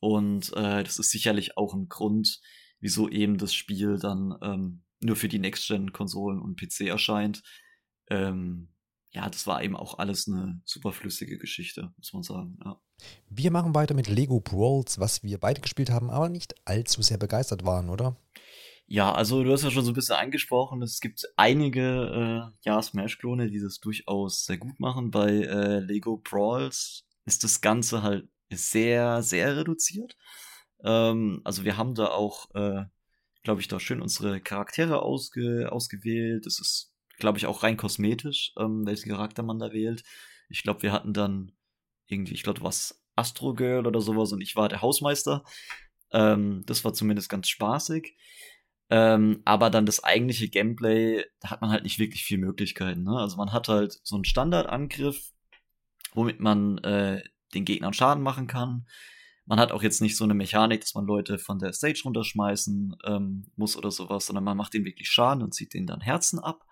Und 0.00 0.52
äh, 0.54 0.82
das 0.82 0.98
ist 0.98 1.10
sicherlich 1.10 1.56
auch 1.56 1.74
ein 1.74 1.88
Grund, 1.88 2.40
wieso 2.80 3.08
eben 3.08 3.38
das 3.38 3.54
Spiel 3.54 3.98
dann 3.98 4.36
ähm, 4.42 4.82
nur 5.00 5.16
für 5.16 5.28
die 5.28 5.38
Next-Gen-Konsolen 5.38 6.40
und 6.40 6.60
PC 6.60 6.82
erscheint. 6.82 7.42
Ähm, 8.08 8.68
ja, 9.10 9.28
das 9.28 9.46
war 9.46 9.62
eben 9.62 9.76
auch 9.76 9.98
alles 9.98 10.28
eine 10.28 10.60
superflüssige 10.64 11.38
Geschichte, 11.38 11.92
muss 11.96 12.12
man 12.12 12.22
sagen. 12.22 12.58
Ja. 12.64 12.80
Wir 13.28 13.50
machen 13.50 13.74
weiter 13.74 13.94
mit 13.94 14.08
Lego 14.08 14.40
Brawls, 14.40 14.98
was 14.98 15.22
wir 15.22 15.38
beide 15.38 15.60
gespielt 15.60 15.90
haben, 15.90 16.10
aber 16.10 16.28
nicht 16.28 16.54
allzu 16.66 17.02
sehr 17.02 17.18
begeistert 17.18 17.64
waren, 17.64 17.88
oder? 17.88 18.16
Ja, 18.88 19.12
also 19.12 19.42
du 19.42 19.52
hast 19.52 19.64
ja 19.64 19.70
schon 19.70 19.84
so 19.84 19.90
ein 19.90 19.94
bisschen 19.94 20.14
angesprochen, 20.16 20.80
es 20.80 21.00
gibt 21.00 21.24
einige 21.36 22.52
äh, 22.52 22.56
ja, 22.64 22.80
Smash-Klone, 22.80 23.50
die 23.50 23.60
das 23.60 23.80
durchaus 23.80 24.44
sehr 24.44 24.58
gut 24.58 24.78
machen. 24.78 25.10
Bei 25.10 25.28
äh, 25.28 25.80
Lego 25.80 26.18
Brawls 26.18 27.04
ist 27.24 27.42
das 27.42 27.60
Ganze 27.60 28.02
halt 28.02 28.28
sehr, 28.50 29.22
sehr 29.22 29.56
reduziert. 29.56 30.16
Ähm, 30.84 31.40
also 31.44 31.64
wir 31.64 31.76
haben 31.76 31.94
da 31.96 32.08
auch, 32.08 32.48
äh, 32.54 32.84
glaube 33.42 33.60
ich, 33.60 33.66
da 33.68 33.80
schön 33.80 34.00
unsere 34.00 34.40
Charaktere 34.40 35.02
ausge 35.02 35.72
ausgewählt. 35.72 36.46
Es 36.46 36.60
ist, 36.60 36.92
glaube 37.18 37.38
ich, 37.38 37.46
auch 37.46 37.64
rein 37.64 37.76
kosmetisch, 37.76 38.52
ähm, 38.56 38.86
welchen 38.86 39.10
Charakter 39.10 39.42
man 39.42 39.58
da 39.58 39.72
wählt. 39.72 40.04
Ich 40.48 40.62
glaube, 40.62 40.82
wir 40.82 40.92
hatten 40.92 41.12
dann 41.12 41.52
irgendwie, 42.06 42.34
ich 42.34 42.44
glaube, 42.44 42.62
was 42.62 43.02
Astro 43.16 43.54
Girl 43.54 43.86
oder 43.86 44.00
sowas 44.00 44.32
und 44.32 44.40
ich 44.42 44.54
war 44.54 44.68
der 44.68 44.82
Hausmeister. 44.82 45.42
Ähm, 46.12 46.62
das 46.66 46.84
war 46.84 46.94
zumindest 46.94 47.28
ganz 47.28 47.48
spaßig. 47.48 48.16
Ähm, 48.88 49.42
aber 49.44 49.70
dann 49.70 49.86
das 49.86 50.04
eigentliche 50.04 50.48
Gameplay, 50.48 51.24
da 51.40 51.50
hat 51.50 51.60
man 51.60 51.70
halt 51.70 51.82
nicht 51.82 51.98
wirklich 51.98 52.24
viel 52.24 52.38
Möglichkeiten. 52.38 53.02
Ne? 53.02 53.18
Also 53.18 53.36
man 53.36 53.52
hat 53.52 53.68
halt 53.68 53.98
so 54.04 54.14
einen 54.14 54.24
Standardangriff, 54.24 55.32
womit 56.14 56.40
man 56.40 56.78
äh, 56.78 57.22
den 57.54 57.64
Gegnern 57.64 57.94
Schaden 57.94 58.22
machen 58.22 58.46
kann. 58.46 58.86
Man 59.44 59.60
hat 59.60 59.72
auch 59.72 59.82
jetzt 59.82 60.00
nicht 60.00 60.16
so 60.16 60.24
eine 60.24 60.34
Mechanik, 60.34 60.80
dass 60.80 60.94
man 60.94 61.06
Leute 61.06 61.38
von 61.38 61.58
der 61.58 61.72
Stage 61.72 62.02
runterschmeißen 62.04 62.96
ähm, 63.04 63.46
muss 63.56 63.76
oder 63.76 63.90
sowas, 63.90 64.26
sondern 64.26 64.44
man 64.44 64.56
macht 64.56 64.74
denen 64.74 64.84
wirklich 64.84 65.08
Schaden 65.08 65.42
und 65.42 65.54
zieht 65.54 65.74
denen 65.74 65.86
dann 65.86 66.00
Herzen 66.00 66.38
ab. 66.38 66.64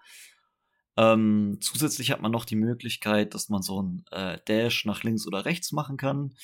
Ähm, 0.97 1.59
zusätzlich 1.61 2.11
hat 2.11 2.21
man 2.21 2.33
noch 2.33 2.45
die 2.45 2.57
Möglichkeit, 2.57 3.35
dass 3.35 3.49
man 3.49 3.63
so 3.63 3.83
ein 3.83 4.05
äh, 4.11 4.39
Dash 4.47 4.85
nach 4.85 5.03
links 5.03 5.27
oder 5.27 5.45
rechts 5.45 5.73
machen 5.73 5.97
kann. 5.97 6.35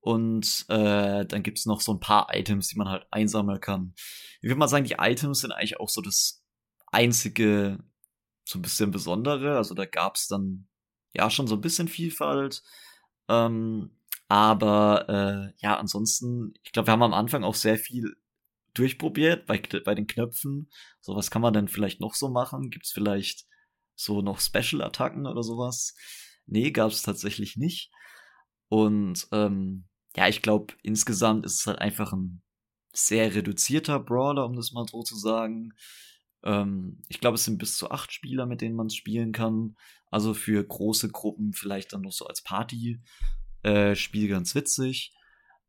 Und 0.00 0.64
äh, 0.68 1.26
dann 1.26 1.42
gibt's 1.42 1.66
noch 1.66 1.80
so 1.80 1.92
ein 1.92 2.00
paar 2.00 2.28
Items, 2.32 2.68
die 2.68 2.76
man 2.78 2.88
halt 2.88 3.06
einsammeln 3.10 3.60
kann. 3.60 3.94
Ich 4.40 4.48
würde 4.48 4.58
mal 4.58 4.68
sagen, 4.68 4.84
die 4.84 4.96
Items 4.98 5.40
sind 5.40 5.52
eigentlich 5.52 5.80
auch 5.80 5.88
so 5.88 6.00
das 6.00 6.42
einzige, 6.86 7.78
so 8.44 8.58
ein 8.58 8.62
bisschen 8.62 8.90
besondere. 8.90 9.56
Also 9.56 9.74
da 9.74 9.84
gab's 9.84 10.28
dann 10.28 10.68
ja 11.12 11.30
schon 11.30 11.46
so 11.46 11.56
ein 11.56 11.60
bisschen 11.60 11.88
Vielfalt. 11.88 12.62
Ähm, 13.28 13.90
aber 14.28 15.08
äh, 15.08 15.52
ja, 15.62 15.78
ansonsten, 15.78 16.54
ich 16.62 16.72
glaube, 16.72 16.88
wir 16.88 16.92
haben 16.92 17.02
am 17.02 17.14
Anfang 17.14 17.44
auch 17.44 17.54
sehr 17.54 17.76
viel 17.76 18.14
durchprobiert 18.74 19.46
bei, 19.46 19.60
bei 19.84 19.94
den 19.94 20.06
Knöpfen. 20.06 20.70
So, 21.00 21.16
was 21.16 21.30
kann 21.30 21.42
man 21.42 21.52
denn 21.52 21.68
vielleicht 21.68 22.00
noch 22.00 22.14
so 22.14 22.28
machen? 22.28 22.70
Gibt's 22.70 22.92
vielleicht 22.92 23.46
so 23.96 24.22
noch 24.22 24.40
Special-Attacken 24.40 25.26
oder 25.26 25.42
sowas? 25.42 25.94
Nee, 26.46 26.70
gab's 26.70 27.02
tatsächlich 27.02 27.56
nicht. 27.56 27.90
Und 28.68 29.26
ähm, 29.32 29.84
ja, 30.16 30.28
ich 30.28 30.42
glaube, 30.42 30.74
insgesamt 30.82 31.46
ist 31.46 31.60
es 31.60 31.66
halt 31.66 31.78
einfach 31.78 32.12
ein 32.12 32.42
sehr 32.92 33.34
reduzierter 33.34 34.00
Brawler, 34.00 34.44
um 34.46 34.56
das 34.56 34.72
mal 34.72 34.86
so 34.88 35.02
zu 35.02 35.16
sagen. 35.16 35.72
Ähm, 36.42 37.02
ich 37.08 37.20
glaube, 37.20 37.36
es 37.36 37.44
sind 37.44 37.58
bis 37.58 37.76
zu 37.76 37.90
acht 37.90 38.12
Spieler, 38.12 38.46
mit 38.46 38.60
denen 38.60 38.76
man 38.76 38.90
spielen 38.90 39.32
kann. 39.32 39.76
Also 40.10 40.34
für 40.34 40.64
große 40.64 41.10
Gruppen 41.10 41.52
vielleicht 41.52 41.92
dann 41.92 42.02
noch 42.02 42.12
so 42.12 42.26
als 42.26 42.42
Party-Spiel 42.42 44.24
äh, 44.24 44.28
ganz 44.28 44.54
witzig. 44.54 45.14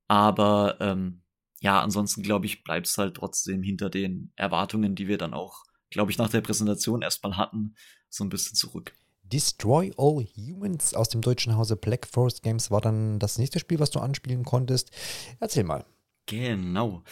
Aber 0.07 0.77
ähm, 0.79 1.21
ja, 1.61 1.81
ansonsten 1.81 2.23
glaube 2.23 2.45
ich, 2.45 2.63
bleibt 2.63 2.87
es 2.87 2.97
halt 2.97 3.15
trotzdem 3.15 3.61
hinter 3.61 3.89
den 3.89 4.31
Erwartungen, 4.35 4.95
die 4.95 5.07
wir 5.07 5.17
dann 5.17 5.33
auch, 5.33 5.63
glaube 5.89 6.11
ich, 6.11 6.17
nach 6.17 6.29
der 6.29 6.41
Präsentation 6.41 7.01
erstmal 7.01 7.37
hatten, 7.37 7.75
so 8.09 8.23
ein 8.23 8.29
bisschen 8.29 8.55
zurück. 8.55 8.93
Destroy 9.32 9.91
All 9.97 10.25
Humans 10.36 10.93
aus 10.93 11.09
dem 11.09 11.21
deutschen 11.21 11.55
Hause 11.55 11.75
Black 11.75 12.07
Forest 12.07 12.43
Games 12.43 12.71
war 12.71 12.82
dann 12.82 13.19
das 13.19 13.38
nächste 13.38 13.59
Spiel, 13.59 13.80
was 13.80 13.91
du 13.91 13.99
anspielen 13.99 14.43
konntest. 14.43 14.91
Erzähl 15.39 15.63
mal. 15.63 15.86
Genau. 16.25 17.03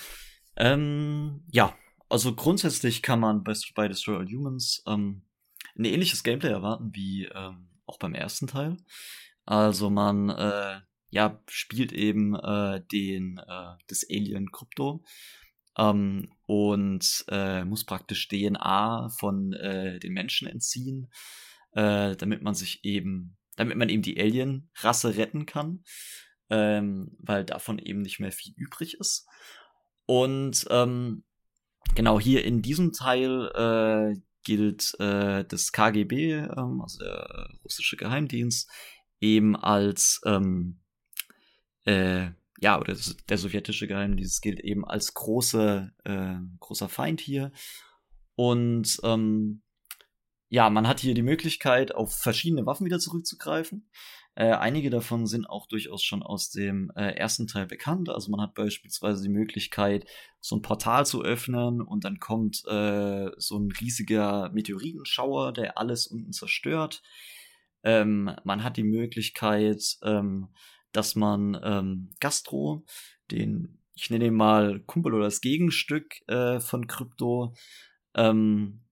Ähm, 0.55 1.43
ja, 1.51 1.75
also 2.09 2.33
grundsätzlich 2.35 3.01
kann 3.01 3.19
man 3.19 3.43
bei, 3.43 3.53
bei 3.75 3.87
Destroy 3.87 4.17
All 4.17 4.27
Humans 4.27 4.83
ähm, 4.87 5.23
ein 5.77 5.85
ähnliches 5.85 6.23
Gameplay 6.23 6.51
erwarten 6.51 6.91
wie 6.93 7.25
ähm, 7.25 7.69
auch 7.85 7.99
beim 7.99 8.13
ersten 8.13 8.47
Teil. 8.47 8.77
Also 9.45 9.89
man 9.89 10.29
äh, 10.29 10.79
ja 11.09 11.39
spielt 11.47 11.93
eben 11.93 12.35
äh, 12.35 12.81
den 12.91 13.37
äh, 13.37 13.75
das 13.87 14.05
Alien 14.09 14.51
Krypto 14.51 15.03
ähm, 15.77 16.31
und 16.45 17.25
äh, 17.29 17.63
muss 17.63 17.85
praktisch 17.85 18.27
DNA 18.27 19.09
von 19.09 19.53
äh, 19.53 19.99
den 19.99 20.13
Menschen 20.13 20.47
entziehen 20.47 21.09
äh, 21.77 22.15
damit 22.15 22.41
man 22.41 22.55
sich 22.55 22.83
eben, 22.83 23.37
damit 23.55 23.77
man 23.77 23.89
eben 23.89 24.01
die 24.01 24.19
Alien-Rasse 24.19 25.15
retten 25.15 25.45
kann, 25.45 25.83
ähm, 26.49 27.15
weil 27.19 27.45
davon 27.45 27.77
eben 27.77 28.01
nicht 28.01 28.19
mehr 28.19 28.31
viel 28.31 28.53
übrig 28.57 28.95
ist. 28.99 29.27
Und 30.07 30.65
ähm, 30.71 31.23
genau 31.93 32.19
hier 32.19 32.43
in 32.45 32.63
diesem 32.63 32.93
Teil 32.93 33.51
äh, 33.53 34.19
gilt 34.43 34.99
äh, 34.99 35.45
das 35.45 35.71
KGB, 35.71 36.33
ähm, 36.33 36.81
also 36.81 36.97
der 36.97 37.47
russische 37.63 37.95
Geheimdienst, 37.95 38.71
eben 39.21 39.55
als 39.55 40.19
ähm, 40.25 40.79
äh, 41.85 42.31
ja, 42.59 42.79
oder 42.79 42.95
der 43.29 43.37
sowjetische 43.37 43.87
Geheimdienst 43.87 44.41
gilt 44.41 44.61
eben 44.61 44.83
als 44.83 45.13
große, 45.13 45.93
äh, 46.05 46.35
großer 46.59 46.89
Feind 46.89 47.21
hier. 47.21 47.51
Und 48.33 48.99
ähm, 49.03 49.61
ja, 50.49 50.69
man 50.69 50.87
hat 50.87 50.99
hier 50.99 51.13
die 51.13 51.23
Möglichkeit, 51.23 51.93
auf 51.93 52.13
verschiedene 52.13 52.65
Waffen 52.65 52.85
wieder 52.85 52.99
zurückzugreifen. 52.99 53.89
Äh, 54.35 54.51
einige 54.51 54.89
davon 54.89 55.25
sind 55.25 55.49
auch 55.49 55.65
durchaus 55.65 56.03
schon 56.03 56.21
aus 56.21 56.51
dem 56.51 56.91
äh, 56.95 57.15
ersten 57.15 57.47
Teil 57.47 57.65
bekannt. 57.65 58.09
Also 58.09 58.29
man 58.29 58.39
hat 58.39 58.53
beispielsweise 58.53 59.23
die 59.23 59.29
Möglichkeit, 59.29 60.05
so 60.39 60.55
ein 60.55 60.61
Portal 60.61 61.05
zu 61.07 61.23
öffnen 61.23 61.81
und 61.81 62.03
dann 62.03 62.19
kommt 62.19 62.63
äh, 62.67 63.31
so 63.37 63.57
ein 63.57 63.71
riesiger 63.71 64.51
Meteoritenschauer, 64.53 65.53
der 65.53 65.77
alles 65.77 66.05
unten 66.05 66.33
zerstört. 66.33 67.01
Ähm, 67.83 68.31
man 68.43 68.63
hat 68.63 68.77
die 68.77 68.83
Möglichkeit, 68.83 69.97
ähm, 70.03 70.49
dass 70.91 71.15
man 71.15 71.59
ähm, 71.63 72.11
Gastro, 72.19 72.85
den 73.31 73.79
ich 73.95 74.11
nenne 74.11 74.27
ihn 74.27 74.35
mal 74.35 74.81
Kumpel 74.81 75.15
oder 75.15 75.23
das 75.23 75.41
Gegenstück 75.41 76.21
äh, 76.27 76.59
von 76.59 76.85
Krypto, 76.85 77.55
ähm, 78.13 78.83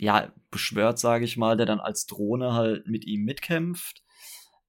ja, 0.00 0.32
beschwört, 0.50 0.98
sage 0.98 1.24
ich 1.24 1.36
mal, 1.36 1.56
der 1.56 1.66
dann 1.66 1.80
als 1.80 2.06
Drohne 2.06 2.54
halt 2.54 2.86
mit 2.86 3.04
ihm 3.06 3.24
mitkämpft. 3.24 4.02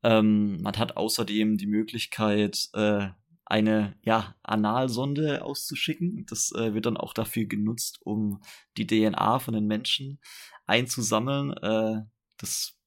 Ähm, 0.04 0.62
man 0.62 0.78
hat 0.78 0.98
außerdem 0.98 1.58
die 1.58 1.68
Möglichkeit, 1.68 2.70
äh, 2.74 3.08
eine 3.46 3.96
ja, 4.04 4.36
Analsonde 4.44 5.44
auszuschicken. 5.44 6.26
Das 6.30 6.52
äh, 6.54 6.74
wird 6.74 6.86
dann 6.86 6.98
auch 6.98 7.14
dafür 7.14 7.46
genutzt, 7.46 8.00
um 8.02 8.42
die 8.78 8.88
DNA 8.88 9.40
von 9.40 9.54
den 9.54 9.68
Menschen 9.68 10.20
einzusammeln. 10.66 11.52
Äh, 11.58 12.02
das 12.38 12.78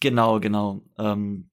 genau, 0.00 0.38
genau. 0.40 0.84
Ähm, 0.98 1.50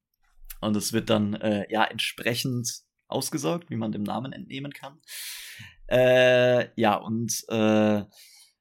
und 0.61 0.75
es 0.75 0.91
wird 0.91 1.09
dann 1.09 1.35
äh, 1.35 1.71
ja 1.71 1.85
entsprechend 1.85 2.81
ausgesaugt, 3.07 3.69
wie 3.69 3.77
man 3.77 3.91
dem 3.91 4.03
Namen 4.03 4.33
entnehmen 4.33 4.73
kann. 4.73 4.99
Äh, 5.87 6.69
ja, 6.79 6.95
und 6.95 7.45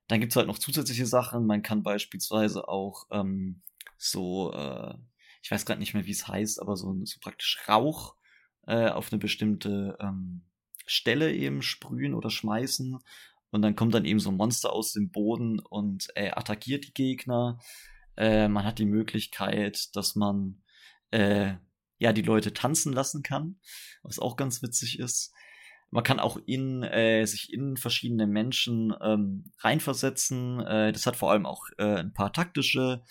dann 0.08 0.20
gibt's 0.20 0.36
halt 0.36 0.46
noch 0.46 0.58
zusätzliche 0.58 1.06
Sachen. 1.06 1.46
Man 1.46 1.62
kann 1.62 1.82
beispielsweise 1.82 2.66
auch 2.66 3.06
ähm, 3.10 3.62
so, 3.96 4.52
äh, 4.52 4.94
ich 5.42 5.50
weiß 5.50 5.66
gerade 5.66 5.80
nicht 5.80 5.94
mehr, 5.94 6.06
wie 6.06 6.12
es 6.12 6.26
heißt, 6.26 6.60
aber 6.60 6.76
so, 6.76 6.98
so 7.04 7.18
praktisch 7.20 7.58
Rauch 7.68 8.16
äh, 8.66 8.88
auf 8.88 9.12
eine 9.12 9.18
bestimmte 9.18 9.96
ähm, 10.00 10.42
Stelle 10.86 11.32
eben 11.34 11.62
sprühen 11.62 12.14
oder 12.14 12.30
schmeißen. 12.30 12.98
Und 13.50 13.62
dann 13.62 13.76
kommt 13.76 13.94
dann 13.94 14.04
eben 14.04 14.20
so 14.20 14.30
ein 14.30 14.36
Monster 14.36 14.72
aus 14.72 14.92
dem 14.92 15.10
Boden 15.10 15.58
und 15.58 16.08
äh, 16.14 16.30
attackiert 16.30 16.86
die 16.86 16.94
Gegner. 16.94 17.58
Äh, 18.16 18.48
man 18.48 18.64
hat 18.64 18.78
die 18.78 18.86
Möglichkeit, 18.86 19.94
dass 19.94 20.16
man 20.16 20.62
äh, 21.10 21.54
ja 21.98 22.12
die 22.12 22.22
Leute 22.22 22.52
tanzen 22.52 22.92
lassen 22.92 23.22
kann, 23.22 23.58
was 24.02 24.18
auch 24.18 24.36
ganz 24.36 24.62
witzig 24.62 24.98
ist. 24.98 25.32
Man 25.90 26.04
kann 26.04 26.20
auch 26.20 26.38
in 26.44 26.82
äh, 26.82 27.24
sich 27.26 27.52
in 27.52 27.76
verschiedene 27.76 28.26
Menschen 28.26 28.94
ähm, 29.00 29.52
reinversetzen. 29.60 30.60
Äh, 30.60 30.92
das 30.92 31.06
hat 31.06 31.16
vor 31.16 31.32
allem 31.32 31.46
auch 31.46 31.64
äh, 31.78 31.96
ein 31.96 32.12
paar 32.12 32.32
taktische 32.32 33.02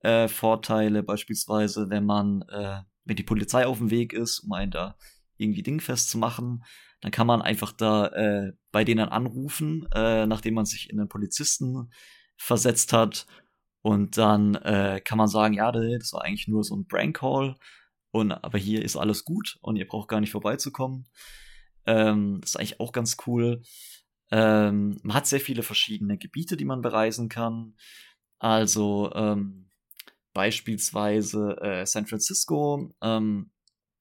äh, 0.00 0.28
Vorteile, 0.28 1.02
beispielsweise, 1.02 1.90
wenn 1.90 2.04
man, 2.04 2.42
äh, 2.42 2.82
wenn 3.04 3.16
die 3.16 3.24
Polizei 3.24 3.66
auf 3.66 3.78
dem 3.78 3.90
Weg 3.90 4.12
ist, 4.12 4.40
um 4.40 4.52
einen 4.52 4.70
da 4.70 4.96
irgendwie 5.36 5.62
dingfest 5.62 6.10
zu 6.10 6.18
machen, 6.18 6.64
dann 7.00 7.10
kann 7.10 7.26
man 7.26 7.42
einfach 7.42 7.72
da 7.72 8.06
äh, 8.08 8.52
bei 8.72 8.84
denen 8.84 9.08
anrufen, 9.08 9.88
äh, 9.94 10.26
nachdem 10.26 10.54
man 10.54 10.66
sich 10.66 10.90
in 10.90 10.98
den 10.98 11.08
Polizisten 11.08 11.90
versetzt 12.36 12.92
hat. 12.92 13.26
Und 13.82 14.18
dann 14.18 14.54
äh, 14.56 15.00
kann 15.02 15.16
man 15.16 15.28
sagen, 15.28 15.54
ja, 15.54 15.72
das 15.72 16.12
war 16.12 16.22
eigentlich 16.22 16.48
nur 16.48 16.62
so 16.62 16.76
ein 16.76 16.86
Prank 16.86 17.18
Call. 17.18 17.56
Und 18.10 18.32
aber 18.32 18.58
hier 18.58 18.84
ist 18.84 18.96
alles 18.96 19.24
gut 19.24 19.58
und 19.62 19.76
ihr 19.76 19.86
braucht 19.86 20.08
gar 20.08 20.20
nicht 20.20 20.32
vorbeizukommen. 20.32 21.06
Ähm, 21.86 22.40
das 22.40 22.50
ist 22.50 22.56
eigentlich 22.56 22.80
auch 22.80 22.92
ganz 22.92 23.16
cool. 23.26 23.62
Ähm, 24.30 24.98
man 25.02 25.14
hat 25.14 25.26
sehr 25.26 25.40
viele 25.40 25.62
verschiedene 25.62 26.18
Gebiete, 26.18 26.56
die 26.56 26.64
man 26.64 26.82
bereisen 26.82 27.28
kann. 27.28 27.74
Also 28.38 29.12
ähm, 29.14 29.70
beispielsweise 30.32 31.56
äh, 31.60 31.86
San 31.86 32.06
Francisco, 32.06 32.94
ähm, 33.02 33.50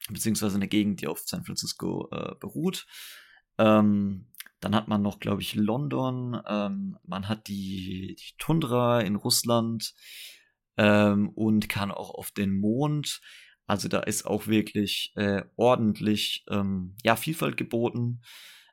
beziehungsweise 0.09 0.55
eine 0.55 0.67
Gegend, 0.67 1.01
die 1.01 1.07
auf 1.07 1.19
San 1.25 1.43
Francisco 1.43 2.07
äh, 2.11 2.35
beruht. 2.39 2.85
Ähm, 3.57 4.27
dann 4.59 4.75
hat 4.75 4.87
man 4.87 5.01
noch, 5.01 5.19
glaube 5.19 5.41
ich, 5.41 5.55
London. 5.55 6.41
Ähm, 6.47 6.97
man 7.03 7.27
hat 7.27 7.47
die, 7.47 8.15
die 8.15 8.37
Tundra 8.37 9.01
in 9.01 9.15
Russland 9.15 9.93
ähm, 10.77 11.29
und 11.29 11.69
kann 11.69 11.91
auch 11.91 12.13
auf 12.13 12.31
den 12.31 12.57
Mond. 12.59 13.21
Also 13.69 13.87
da 13.87 13.99
ist 13.99 14.25
auch 14.25 14.47
wirklich 14.47 15.13
äh, 15.15 15.43
ordentlich 15.55 16.43
ähm, 16.49 16.95
ja, 17.03 17.15
Vielfalt 17.15 17.55
geboten. 17.55 18.23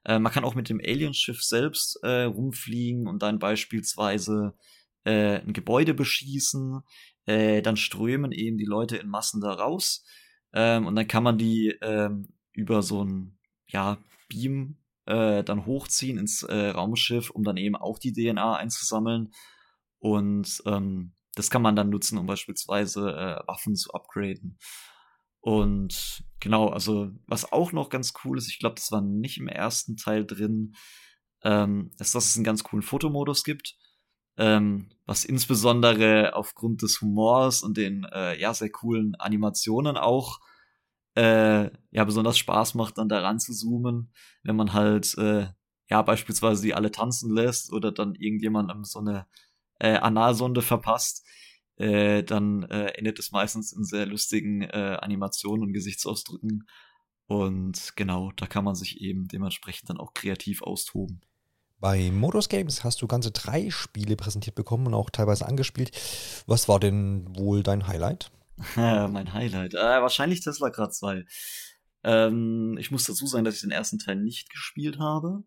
Äh, 0.06 0.18
man 0.18 0.32
kann 0.32 0.42
auch 0.42 0.54
mit 0.54 0.70
dem 0.70 0.80
Alienschiff 0.82 1.42
selbst 1.42 2.02
äh, 2.02 2.22
rumfliegen 2.22 3.06
und 3.06 3.20
dann 3.20 3.38
beispielsweise 3.38 4.54
äh, 5.04 5.40
ein 5.40 5.52
Gebäude 5.52 5.92
beschießen. 5.92 6.80
Äh, 7.26 7.60
dann 7.60 7.76
strömen 7.76 8.32
eben 8.32 8.56
die 8.56 8.64
Leute 8.64 8.96
in 8.96 9.10
Massen 9.10 9.42
da 9.42 9.52
raus. 9.52 10.02
Ähm, 10.54 10.86
und 10.86 10.96
dann 10.96 11.06
kann 11.06 11.22
man 11.22 11.36
die 11.36 11.76
ähm, 11.82 12.28
über 12.54 12.80
so 12.80 13.04
ein 13.04 13.38
ja, 13.66 13.98
Beam 14.30 14.78
äh, 15.04 15.44
dann 15.44 15.66
hochziehen 15.66 16.16
ins 16.16 16.42
äh, 16.42 16.68
Raumschiff, 16.68 17.28
um 17.28 17.44
dann 17.44 17.58
eben 17.58 17.76
auch 17.76 17.98
die 17.98 18.14
DNA 18.14 18.56
einzusammeln. 18.56 19.30
Und 19.98 20.62
ähm, 20.64 21.15
das 21.36 21.50
kann 21.50 21.62
man 21.62 21.76
dann 21.76 21.90
nutzen, 21.90 22.18
um 22.18 22.26
beispielsweise 22.26 23.10
äh, 23.10 23.46
Waffen 23.46 23.76
zu 23.76 23.92
upgraden. 23.92 24.58
Und 25.40 26.24
genau, 26.40 26.70
also 26.70 27.12
was 27.28 27.52
auch 27.52 27.70
noch 27.70 27.90
ganz 27.90 28.14
cool 28.24 28.36
ist, 28.38 28.48
ich 28.48 28.58
glaube, 28.58 28.74
das 28.74 28.90
war 28.90 29.00
nicht 29.00 29.38
im 29.38 29.46
ersten 29.46 29.96
Teil 29.96 30.26
drin, 30.26 30.74
ähm, 31.44 31.92
ist, 32.00 32.16
dass 32.16 32.24
es 32.24 32.36
einen 32.36 32.44
ganz 32.44 32.64
coolen 32.64 32.82
Fotomodus 32.82 33.44
gibt, 33.44 33.76
ähm, 34.38 34.88
was 35.04 35.24
insbesondere 35.24 36.34
aufgrund 36.34 36.82
des 36.82 37.00
Humors 37.00 37.62
und 37.62 37.76
den 37.76 38.04
äh, 38.12 38.40
ja 38.40 38.52
sehr 38.54 38.70
coolen 38.70 39.14
Animationen 39.16 39.96
auch 39.96 40.40
äh, 41.14 41.70
ja 41.90 42.04
besonders 42.04 42.38
Spaß 42.38 42.74
macht, 42.74 42.98
dann 42.98 43.08
daran 43.08 43.38
zu 43.38 43.52
zoomen, 43.52 44.12
wenn 44.42 44.56
man 44.56 44.72
halt 44.72 45.16
äh, 45.18 45.48
ja 45.88 46.02
beispielsweise 46.02 46.62
die 46.62 46.74
alle 46.74 46.90
tanzen 46.90 47.32
lässt 47.32 47.72
oder 47.72 47.92
dann 47.92 48.14
irgendjemandem 48.14 48.84
so 48.84 48.98
eine 48.98 49.26
äh, 49.78 49.96
Analsonde 49.96 50.62
verpasst, 50.62 51.24
äh, 51.76 52.22
dann 52.22 52.62
äh, 52.64 52.86
endet 52.94 53.18
es 53.18 53.32
meistens 53.32 53.72
in 53.72 53.84
sehr 53.84 54.06
lustigen 54.06 54.62
äh, 54.62 54.98
Animationen 55.00 55.64
und 55.64 55.72
Gesichtsausdrücken. 55.72 56.66
Und 57.26 57.92
genau, 57.96 58.32
da 58.36 58.46
kann 58.46 58.64
man 58.64 58.74
sich 58.74 59.00
eben 59.00 59.28
dementsprechend 59.28 59.90
dann 59.90 59.98
auch 59.98 60.14
kreativ 60.14 60.62
austoben. 60.62 61.20
Bei 61.78 62.10
Modus 62.10 62.48
Games 62.48 62.84
hast 62.84 63.02
du 63.02 63.06
ganze 63.06 63.32
drei 63.32 63.70
Spiele 63.70 64.16
präsentiert 64.16 64.54
bekommen 64.54 64.86
und 64.86 64.94
auch 64.94 65.10
teilweise 65.10 65.46
angespielt. 65.46 65.90
Was 66.46 66.68
war 66.68 66.80
denn 66.80 67.36
wohl 67.36 67.62
dein 67.62 67.86
Highlight? 67.86 68.30
mein 68.76 69.34
Highlight. 69.34 69.74
Äh, 69.74 70.00
wahrscheinlich 70.00 70.40
Tesla 70.40 70.70
Grad 70.70 70.94
2. 70.94 71.26
Ähm, 72.04 72.76
ich 72.78 72.90
muss 72.90 73.04
dazu 73.04 73.26
sagen, 73.26 73.44
dass 73.44 73.56
ich 73.56 73.60
den 73.60 73.70
ersten 73.70 73.98
Teil 73.98 74.16
nicht 74.16 74.48
gespielt 74.48 74.98
habe. 74.98 75.42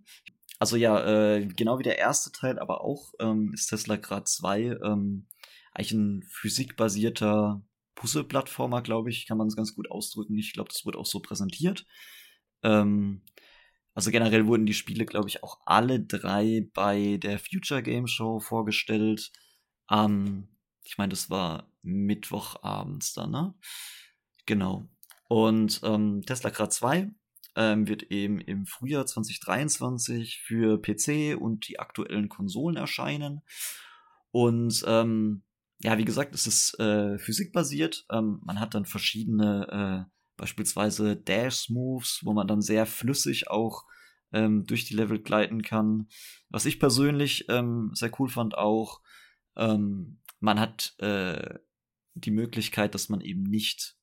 Also 0.59 0.75
ja, 0.75 1.35
äh, 1.37 1.45
genau 1.45 1.79
wie 1.79 1.83
der 1.83 1.97
erste 1.97 2.31
Teil, 2.31 2.59
aber 2.59 2.83
auch 2.83 3.13
ähm, 3.19 3.53
ist 3.53 3.67
Tesla 3.67 3.95
Grad 3.95 4.27
2 4.27 4.77
ähm, 4.83 5.27
eigentlich 5.73 5.93
ein 5.93 6.23
physikbasierter 6.29 7.63
Puzzle-Plattformer, 7.95 8.81
glaube 8.81 9.09
ich, 9.09 9.25
kann 9.25 9.37
man 9.37 9.47
es 9.47 9.55
ganz 9.55 9.73
gut 9.75 9.89
ausdrücken. 9.89 10.37
Ich 10.37 10.53
glaube, 10.53 10.69
das 10.69 10.85
wurde 10.85 10.97
auch 10.97 11.05
so 11.05 11.21
präsentiert. 11.21 11.85
Ähm, 12.63 13.21
also 13.93 14.11
generell 14.11 14.47
wurden 14.47 14.65
die 14.65 14.73
Spiele, 14.73 15.05
glaube 15.05 15.29
ich, 15.29 15.43
auch 15.43 15.59
alle 15.65 15.99
drei 16.01 16.67
bei 16.73 17.17
der 17.17 17.39
Future 17.39 17.83
Game 17.83 18.07
Show 18.07 18.39
vorgestellt. 18.39 19.31
Ähm, 19.89 20.49
ich 20.83 20.97
meine, 20.97 21.09
das 21.11 21.29
war 21.29 21.71
Mittwochabends 21.81 23.13
dann, 23.13 23.31
ne? 23.31 23.53
Genau. 24.45 24.87
Und 25.27 25.81
ähm, 25.83 26.23
Tesla 26.25 26.49
Grad 26.49 26.73
2 26.73 27.09
ähm, 27.59 27.89
wird 27.89 28.03
eben 28.03 28.39
im 28.39 28.65
Frühjahr 28.65 29.05
2023 29.05 30.41
für 30.41 30.81
PC 30.81 31.37
und 31.37 31.67
die 31.67 31.77
aktuellen 31.77 32.29
Konsolen 32.29 32.77
erscheinen. 32.77 33.41
Und 34.31 34.81
ähm, 34.87 35.43
ja, 35.79 35.97
wie 35.97 36.05
gesagt, 36.05 36.33
es 36.33 36.47
ist 36.47 36.79
äh, 36.79 37.19
physikbasiert. 37.19 38.05
Ähm, 38.09 38.39
man 38.45 38.61
hat 38.61 38.75
dann 38.75 38.85
verschiedene, 38.85 40.07
äh, 40.07 40.11
beispielsweise 40.37 41.17
Dash-Moves, 41.17 42.21
wo 42.23 42.31
man 42.31 42.47
dann 42.47 42.61
sehr 42.61 42.85
flüssig 42.85 43.49
auch 43.49 43.83
ähm, 44.31 44.65
durch 44.65 44.85
die 44.85 44.95
Level 44.95 45.19
gleiten 45.19 45.61
kann. 45.61 46.07
Was 46.47 46.65
ich 46.65 46.79
persönlich 46.79 47.47
ähm, 47.49 47.91
sehr 47.93 48.11
cool 48.19 48.29
fand 48.29 48.57
auch, 48.57 49.01
ähm, 49.57 50.21
man 50.39 50.61
hat 50.61 50.95
äh, 50.99 51.59
die 52.13 52.31
Möglichkeit, 52.31 52.95
dass 52.95 53.09
man 53.09 53.19
eben 53.19 53.43
nicht 53.43 53.97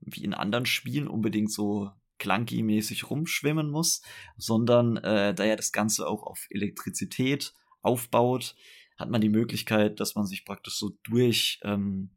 wie 0.00 0.24
in 0.24 0.32
anderen 0.32 0.64
Spielen 0.64 1.06
unbedingt 1.06 1.52
so 1.52 1.90
clunky-mäßig 2.18 3.10
rumschwimmen 3.10 3.70
muss, 3.70 4.02
sondern 4.36 4.96
äh, 4.98 5.34
da 5.34 5.44
ja 5.44 5.56
das 5.56 5.72
Ganze 5.72 6.06
auch 6.06 6.22
auf 6.22 6.46
Elektrizität 6.50 7.52
aufbaut, 7.82 8.54
hat 8.96 9.10
man 9.10 9.20
die 9.20 9.28
Möglichkeit, 9.28 10.00
dass 10.00 10.14
man 10.14 10.26
sich 10.26 10.44
praktisch 10.44 10.78
so 10.78 10.92
durch 11.02 11.60
ähm, 11.64 12.10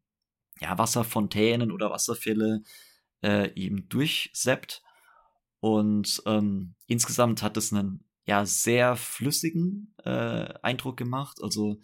ja, 0.60 0.78
Wasserfontänen 0.78 1.72
oder 1.72 1.90
Wasserfälle 1.90 2.64
äh, 3.24 3.52
eben 3.56 3.90
durchseppt. 3.90 4.84
Und 5.60 6.22
ähm, 6.26 6.76
insgesamt 6.86 7.42
hat 7.42 7.58
es 7.58 7.74
einen 7.74 8.06
ja 8.26 8.46
sehr 8.46 8.96
flüssigen 8.96 9.96
äh, 10.04 10.54
Eindruck 10.62 10.98
gemacht. 10.98 11.40
Also 11.42 11.80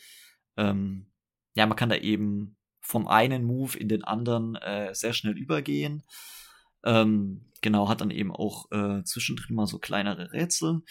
ähm, 0.58 1.08
ja, 1.56 1.66
man 1.66 1.78
kann 1.78 1.90
da 1.90 1.96
eben 1.96 2.58
vom 2.82 3.08
einen 3.08 3.46
Move 3.46 3.78
in 3.78 3.88
den 3.88 4.04
anderen 4.04 4.56
äh, 4.56 4.94
sehr 4.94 5.14
schnell 5.14 5.38
übergehen. 5.38 6.04
Ähm, 6.84 7.46
genau, 7.62 7.90
hat 7.90 8.02
dann 8.02 8.12
eben 8.12 8.32
auch 8.32 8.72
äh, 8.72 9.04
zwischendrin 9.04 9.56
mal 9.56 9.68
so 9.68 9.80
kleinere 9.80 10.34
Rätsel. 10.34 10.82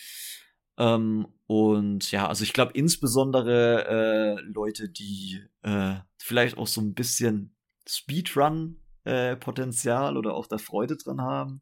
Ähm, 0.78 1.26
und 1.46 2.10
ja, 2.10 2.28
also 2.28 2.44
ich 2.44 2.52
glaube 2.52 2.72
insbesondere 2.74 3.86
äh, 3.86 4.40
Leute, 4.42 4.88
die 4.88 5.42
äh, 5.62 5.96
vielleicht 6.18 6.58
auch 6.58 6.66
so 6.66 6.80
ein 6.80 6.94
bisschen 6.94 7.54
Speedrun-Potenzial 7.86 10.14
äh, 10.14 10.18
oder 10.18 10.34
auch 10.34 10.46
da 10.46 10.58
Freude 10.58 10.96
dran 10.96 11.20
haben, 11.20 11.60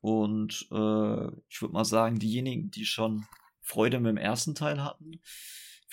Und 0.00 0.68
äh, 0.70 1.26
ich 1.48 1.62
würde 1.62 1.72
mal 1.72 1.84
sagen, 1.84 2.18
diejenigen, 2.18 2.70
die 2.70 2.84
schon 2.84 3.26
Freude 3.62 4.00
mit 4.00 4.10
dem 4.10 4.18
ersten 4.18 4.54
Teil 4.54 4.84
hatten, 4.84 5.20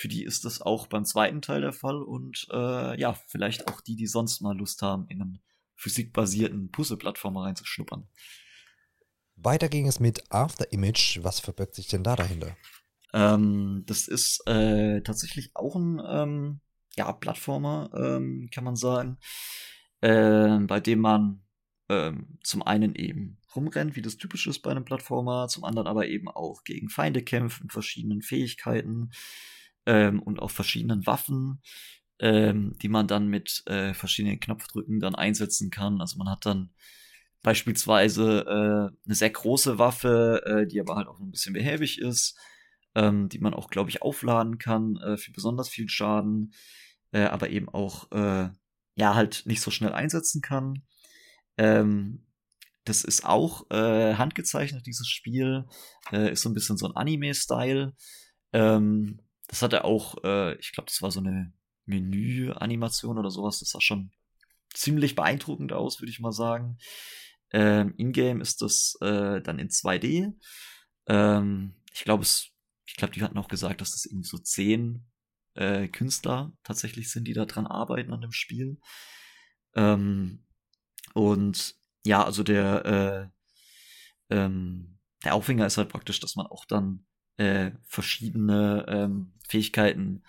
für 0.01 0.07
die 0.07 0.23
ist 0.23 0.45
das 0.45 0.61
auch 0.61 0.87
beim 0.87 1.05
zweiten 1.05 1.43
Teil 1.43 1.61
der 1.61 1.73
Fall. 1.73 2.01
Und 2.01 2.47
äh, 2.51 2.99
ja, 2.99 3.13
vielleicht 3.27 3.67
auch 3.67 3.81
die, 3.81 3.95
die 3.95 4.07
sonst 4.07 4.41
mal 4.41 4.57
Lust 4.57 4.81
haben, 4.81 5.05
in 5.09 5.21
einen 5.21 5.39
physikbasierten 5.75 6.71
Puzzle-Plattformer 6.71 7.43
reinzuschnuppern. 7.43 8.07
Weiter 9.35 9.69
ging 9.69 9.87
es 9.87 9.99
mit 9.99 10.23
After 10.31 10.71
Image. 10.73 11.19
Was 11.21 11.39
verbirgt 11.39 11.75
sich 11.75 11.87
denn 11.87 12.03
da 12.03 12.15
dahinter? 12.15 12.57
Ähm, 13.13 13.83
das 13.85 14.07
ist 14.07 14.41
äh, 14.47 15.01
tatsächlich 15.01 15.51
auch 15.53 15.75
ein 15.75 16.01
ähm, 16.03 16.61
ja, 16.95 17.11
Plattformer, 17.11 17.91
ähm, 17.93 18.49
kann 18.51 18.63
man 18.63 18.75
sagen, 18.75 19.19
äh, 20.01 20.57
bei 20.61 20.79
dem 20.79 20.99
man 20.99 21.43
ähm, 21.89 22.39
zum 22.43 22.63
einen 22.63 22.95
eben 22.95 23.37
rumrennt, 23.55 23.95
wie 23.95 24.01
das 24.01 24.17
typisch 24.17 24.47
ist 24.47 24.61
bei 24.61 24.71
einem 24.71 24.85
Plattformer, 24.85 25.47
zum 25.47 25.63
anderen 25.63 25.87
aber 25.87 26.07
eben 26.07 26.27
auch 26.27 26.63
gegen 26.63 26.89
Feinde 26.89 27.21
kämpft 27.21 27.61
mit 27.61 27.71
verschiedenen 27.71 28.23
Fähigkeiten 28.23 29.11
ähm, 29.85 30.21
und 30.21 30.39
auch 30.39 30.51
verschiedenen 30.51 31.05
Waffen, 31.05 31.61
ähm, 32.19 32.75
die 32.81 32.89
man 32.89 33.07
dann 33.07 33.27
mit 33.27 33.63
äh, 33.65 33.93
verschiedenen 33.93 34.39
Knopfdrücken 34.39 34.99
dann 34.99 35.15
einsetzen 35.15 35.69
kann. 35.69 36.01
Also 36.01 36.17
man 36.17 36.29
hat 36.29 36.45
dann 36.45 36.71
beispielsweise 37.41 38.41
äh, 38.41 39.05
eine 39.05 39.15
sehr 39.15 39.31
große 39.31 39.79
Waffe, 39.79 40.43
äh, 40.45 40.67
die 40.67 40.79
aber 40.79 40.95
halt 40.95 41.07
auch 41.07 41.19
ein 41.19 41.31
bisschen 41.31 41.53
behäbig 41.53 41.99
ist, 41.99 42.37
ähm, 42.95 43.29
die 43.29 43.39
man 43.39 43.53
auch, 43.53 43.69
glaube 43.69 43.89
ich, 43.89 44.01
aufladen 44.01 44.57
kann 44.57 44.97
äh, 44.97 45.17
für 45.17 45.31
besonders 45.31 45.69
viel 45.69 45.89
Schaden, 45.89 46.53
äh, 47.11 47.23
aber 47.23 47.49
eben 47.49 47.69
auch 47.69 48.11
äh, 48.11 48.49
ja 48.95 49.15
halt 49.15 49.43
nicht 49.45 49.61
so 49.61 49.71
schnell 49.71 49.93
einsetzen 49.93 50.41
kann. 50.41 50.83
Ähm, 51.57 52.25
das 52.85 53.03
ist 53.03 53.25
auch 53.25 53.69
äh, 53.69 54.15
handgezeichnet, 54.15 54.85
dieses 54.85 55.07
Spiel. 55.07 55.65
Äh, 56.11 56.31
ist 56.31 56.41
so 56.41 56.49
ein 56.49 56.53
bisschen 56.53 56.77
so 56.77 56.87
ein 56.87 56.95
Anime-Style. 56.95 57.93
Ähm, 58.53 59.21
das 59.51 59.61
hatte 59.61 59.83
auch, 59.83 60.23
äh, 60.23 60.55
ich 60.59 60.71
glaube, 60.71 60.87
das 60.87 61.01
war 61.01 61.11
so 61.11 61.19
eine 61.19 61.51
Menü-Animation 61.85 63.17
oder 63.17 63.29
sowas. 63.29 63.59
Das 63.59 63.71
sah 63.71 63.81
schon 63.81 64.11
ziemlich 64.73 65.13
beeindruckend 65.13 65.73
aus, 65.73 65.99
würde 65.99 66.09
ich 66.09 66.21
mal 66.21 66.31
sagen. 66.31 66.77
Ähm, 67.51 67.93
Ingame 67.97 68.41
ist 68.41 68.61
das 68.61 68.97
äh, 69.01 69.41
dann 69.41 69.59
in 69.59 69.69
2D. 69.69 70.33
Ähm, 71.07 71.75
ich 71.93 72.05
glaube, 72.05 72.23
ich 72.23 72.95
glaube, 72.95 73.13
die 73.13 73.21
hatten 73.23 73.37
auch 73.37 73.49
gesagt, 73.49 73.81
dass 73.81 73.91
das 73.91 74.05
irgendwie 74.05 74.29
so 74.29 74.37
zehn 74.37 75.05
äh, 75.55 75.89
Künstler 75.89 76.53
tatsächlich 76.63 77.11
sind, 77.11 77.27
die 77.27 77.33
da 77.33 77.45
dran 77.45 77.67
arbeiten 77.67 78.13
an 78.13 78.21
dem 78.21 78.31
Spiel. 78.31 78.79
Ähm, 79.75 80.45
und 81.13 81.75
ja, 82.05 82.23
also 82.23 82.43
der, 82.43 83.31
äh, 84.29 84.33
ähm, 84.33 84.97
der 85.25 85.35
Aufhänger 85.35 85.65
ist 85.65 85.77
halt 85.77 85.89
praktisch, 85.89 86.21
dass 86.21 86.37
man 86.37 86.47
auch 86.47 86.63
dann 86.63 87.05
äh, 87.37 87.71
verschiedene 87.87 88.85
ähm, 88.87 89.33
Fähigkeiten 89.47 90.23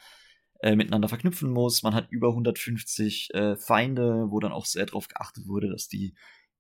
äh, 0.61 0.77
miteinander 0.77 1.09
verknüpfen 1.09 1.51
muss. 1.51 1.83
Man 1.83 1.95
hat 1.95 2.11
über 2.11 2.29
150 2.29 3.35
äh, 3.35 3.57
Feinde, 3.57 4.27
wo 4.31 4.41
dann 4.41 4.53
auch 4.53 4.67
sehr 4.67 4.87
darauf 4.87 5.09
geachtet 5.09 5.47
wurde, 5.47 5.69
dass 5.69 5.89
die 5.89 6.15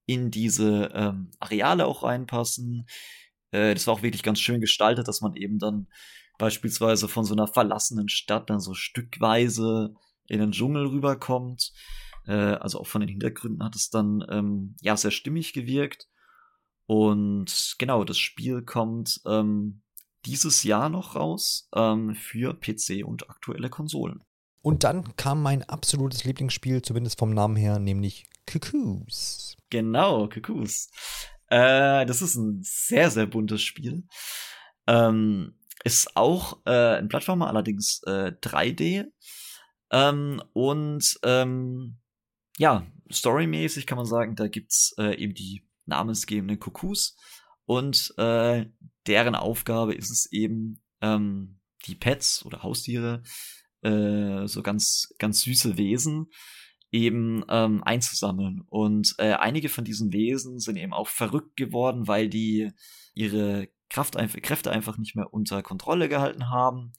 in 0.06 0.30
diese 0.30 0.90
ähm, 0.94 1.30
Areale 1.38 1.86
auch 1.86 2.02
reinpassen. 2.02 2.86
Äh, 3.50 3.74
das 3.74 3.86
war 3.86 3.94
auch 3.94 4.02
wirklich 4.02 4.22
ganz 4.22 4.40
schön 4.40 4.60
gestaltet, 4.60 5.08
dass 5.08 5.20
man 5.20 5.36
eben 5.36 5.58
dann 5.58 5.88
beispielsweise 6.38 7.08
von 7.08 7.24
so 7.24 7.34
einer 7.34 7.46
verlassenen 7.46 8.08
Stadt 8.08 8.50
dann 8.50 8.60
so 8.60 8.74
stückweise 8.74 9.94
in 10.26 10.40
den 10.40 10.52
Dschungel 10.52 10.86
rüberkommt 10.86 11.72
äh, 12.26 12.32
also 12.32 12.80
auch 12.80 12.86
von 12.86 13.00
den 13.00 13.08
Hintergründen 13.08 13.64
hat 13.64 13.74
es 13.74 13.90
dann 13.90 14.24
ähm, 14.30 14.76
ja 14.80 14.96
sehr 14.96 15.10
stimmig 15.10 15.52
gewirkt. 15.52 16.08
Und 16.86 17.76
genau, 17.78 18.04
das 18.04 18.18
Spiel 18.18 18.62
kommt 18.62 19.20
ähm, 19.26 19.81
dieses 20.24 20.62
Jahr 20.62 20.88
noch 20.88 21.16
raus 21.16 21.68
ähm, 21.74 22.14
für 22.14 22.54
PC 22.54 23.04
und 23.04 23.28
aktuelle 23.30 23.70
Konsolen. 23.70 24.22
Und 24.62 24.84
dann 24.84 25.16
kam 25.16 25.42
mein 25.42 25.64
absolutes 25.64 26.24
Lieblingsspiel, 26.24 26.82
zumindest 26.82 27.18
vom 27.18 27.34
Namen 27.34 27.56
her, 27.56 27.78
nämlich 27.78 28.26
Cuckoos. 28.46 29.56
Genau, 29.70 30.28
Cuckoos. 30.28 30.90
Äh, 31.48 32.06
das 32.06 32.22
ist 32.22 32.36
ein 32.36 32.60
sehr, 32.62 33.10
sehr 33.10 33.26
buntes 33.26 33.62
Spiel. 33.62 34.04
Ähm, 34.86 35.58
ist 35.84 36.16
auch 36.16 36.60
äh, 36.64 36.98
ein 36.98 37.08
Plattformer, 37.08 37.48
allerdings 37.48 38.02
äh, 38.06 38.32
3D. 38.40 39.06
Ähm, 39.90 40.42
und 40.52 41.18
ähm, 41.24 41.98
ja, 42.56 42.86
storymäßig 43.10 43.86
kann 43.86 43.98
man 43.98 44.06
sagen, 44.06 44.36
da 44.36 44.46
gibt's 44.46 44.94
äh, 44.98 45.16
eben 45.16 45.34
die 45.34 45.66
namensgebenden 45.86 46.60
Kuckus 46.60 47.16
und 47.72 48.12
äh, 48.18 48.66
deren 49.06 49.34
Aufgabe 49.34 49.94
ist 49.94 50.10
es 50.10 50.30
eben, 50.30 50.82
ähm, 51.00 51.58
die 51.86 51.94
Pets 51.94 52.44
oder 52.44 52.62
Haustiere, 52.62 53.22
äh, 53.80 54.46
so 54.46 54.62
ganz, 54.62 55.14
ganz 55.18 55.40
süße 55.40 55.78
Wesen, 55.78 56.26
eben 56.90 57.42
ähm, 57.48 57.82
einzusammeln. 57.82 58.60
Und 58.68 59.14
äh, 59.16 59.32
einige 59.32 59.70
von 59.70 59.84
diesen 59.84 60.12
Wesen 60.12 60.58
sind 60.58 60.76
eben 60.76 60.92
auch 60.92 61.08
verrückt 61.08 61.56
geworden, 61.56 62.06
weil 62.06 62.28
die 62.28 62.72
ihre 63.14 63.68
Kraft 63.88 64.16
Kräfte 64.42 64.70
einfach 64.70 64.98
nicht 64.98 65.16
mehr 65.16 65.32
unter 65.32 65.62
Kontrolle 65.62 66.10
gehalten 66.10 66.50
haben. 66.50 66.92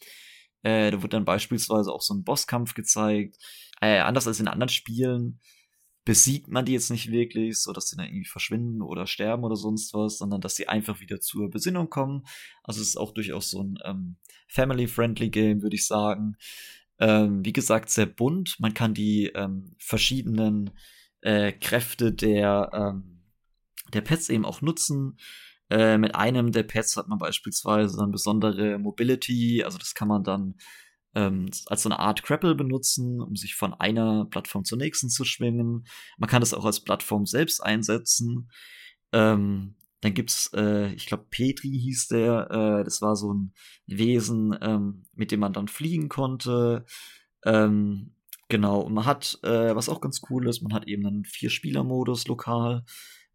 Äh, 0.63 0.89
da 0.89 1.03
wird 1.03 1.13
dann 1.13 1.25
beispielsweise 1.25 1.91
auch 1.91 2.01
so 2.01 2.15
ein 2.15 2.23
Bosskampf 2.23 2.73
gezeigt. 2.73 3.37
Äh, 3.79 3.99
anders 3.99 4.25
als 4.25 4.39
in 4.39 4.47
anderen 4.47 4.69
Spielen 4.69 5.39
besiegt 6.05 6.49
man 6.49 6.65
die 6.65 6.73
jetzt 6.73 6.89
nicht 6.89 7.11
wirklich, 7.11 7.59
so 7.59 7.71
dass 7.71 7.88
sie 7.88 7.95
dann 7.95 8.07
irgendwie 8.07 8.25
verschwinden 8.25 8.81
oder 8.81 9.07
sterben 9.07 9.43
oder 9.43 9.55
sonst 9.55 9.93
was, 9.93 10.17
sondern 10.17 10.41
dass 10.41 10.55
sie 10.55 10.67
einfach 10.67 10.99
wieder 10.99 11.21
zur 11.21 11.49
Besinnung 11.49 11.89
kommen. 11.89 12.25
Also 12.63 12.81
es 12.81 12.89
ist 12.89 12.97
auch 12.97 13.13
durchaus 13.13 13.49
so 13.49 13.63
ein 13.63 13.80
ähm, 13.85 14.17
family-friendly 14.49 15.30
Game, 15.30 15.61
würde 15.61 15.75
ich 15.75 15.88
sagen. 15.88 16.35
Ähm, 16.99 17.43
wie 17.45 17.53
gesagt, 17.53 17.89
sehr 17.89 18.05
bunt. 18.05 18.59
Man 18.59 18.73
kann 18.73 18.93
die 18.93 19.31
ähm, 19.34 19.75
verschiedenen 19.77 20.71
äh, 21.21 21.53
Kräfte 21.53 22.11
der, 22.11 22.69
ähm, 22.73 23.23
der 23.93 24.01
Pets 24.01 24.30
eben 24.30 24.45
auch 24.45 24.61
nutzen. 24.61 25.17
Äh, 25.69 25.97
mit 25.97 26.15
einem 26.15 26.51
der 26.51 26.63
Pets 26.63 26.97
hat 26.97 27.07
man 27.07 27.17
beispielsweise 27.17 27.97
dann 27.97 28.11
besondere 28.11 28.77
Mobility, 28.77 29.63
also 29.63 29.77
das 29.77 29.95
kann 29.95 30.09
man 30.09 30.23
dann 30.23 30.55
ähm, 31.15 31.49
als 31.68 31.84
so 31.84 31.90
eine 31.90 31.99
Art 31.99 32.23
Crapple 32.23 32.56
benutzen, 32.56 33.22
um 33.22 33.35
sich 33.35 33.56
von 33.56 33.73
einer 33.73 34.26
Plattform 34.26 34.64
zur 34.64 34.77
nächsten 34.77 35.10
zu 35.10 35.26
schwingen. 35.26 35.85
Man 36.18 36.30
kann 36.30 36.41
das 36.41 36.53
auch 36.53 36.65
als 36.65 36.84
Plattform 36.84 37.26
selbst 37.26 37.64
einsetzen. 37.64 38.49
Ähm, 39.11 39.76
dann 40.02 40.14
gibt's, 40.14 40.52
äh, 40.53 40.91
ich 40.94 41.06
glaube, 41.06 41.27
Petri 41.30 41.69
hieß 41.69 42.07
der, 42.07 42.49
äh, 42.52 42.84
das 42.84 43.02
war 43.02 43.15
so 43.15 43.34
ein 43.34 43.53
Wesen, 43.85 44.57
ähm, 44.61 45.06
mit 45.14 45.31
dem 45.31 45.40
man 45.40 45.53
dann 45.53 45.68
fliegen 45.68 46.10
konnte. 46.10 46.85
Ähm, 47.45 48.15
genau, 48.49 48.81
und 48.81 48.94
man 48.94 49.06
hat, 49.06 49.40
äh, 49.44 49.76
was 49.76 49.90
auch 49.90 50.02
ganz 50.02 50.22
cool 50.30 50.49
ist, 50.49 50.61
man 50.61 50.73
hat 50.73 50.88
eben 50.88 51.06
einen 51.06 51.26
Vier-Spieler-Modus 51.26 52.27
lokal 52.27 52.84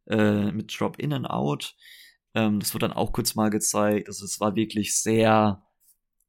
äh, 0.08 0.52
mit 0.52 0.78
Drop 0.78 0.98
In 0.98 1.14
and 1.14 1.30
Out. 1.30 1.74
Ähm, 2.34 2.60
das 2.60 2.74
wird 2.74 2.82
dann 2.82 2.92
auch 2.92 3.12
kurz 3.12 3.34
mal 3.34 3.50
gezeigt. 3.50 4.08
Also 4.08 4.24
es 4.24 4.38
war 4.40 4.54
wirklich 4.54 4.94
sehr 4.94 5.62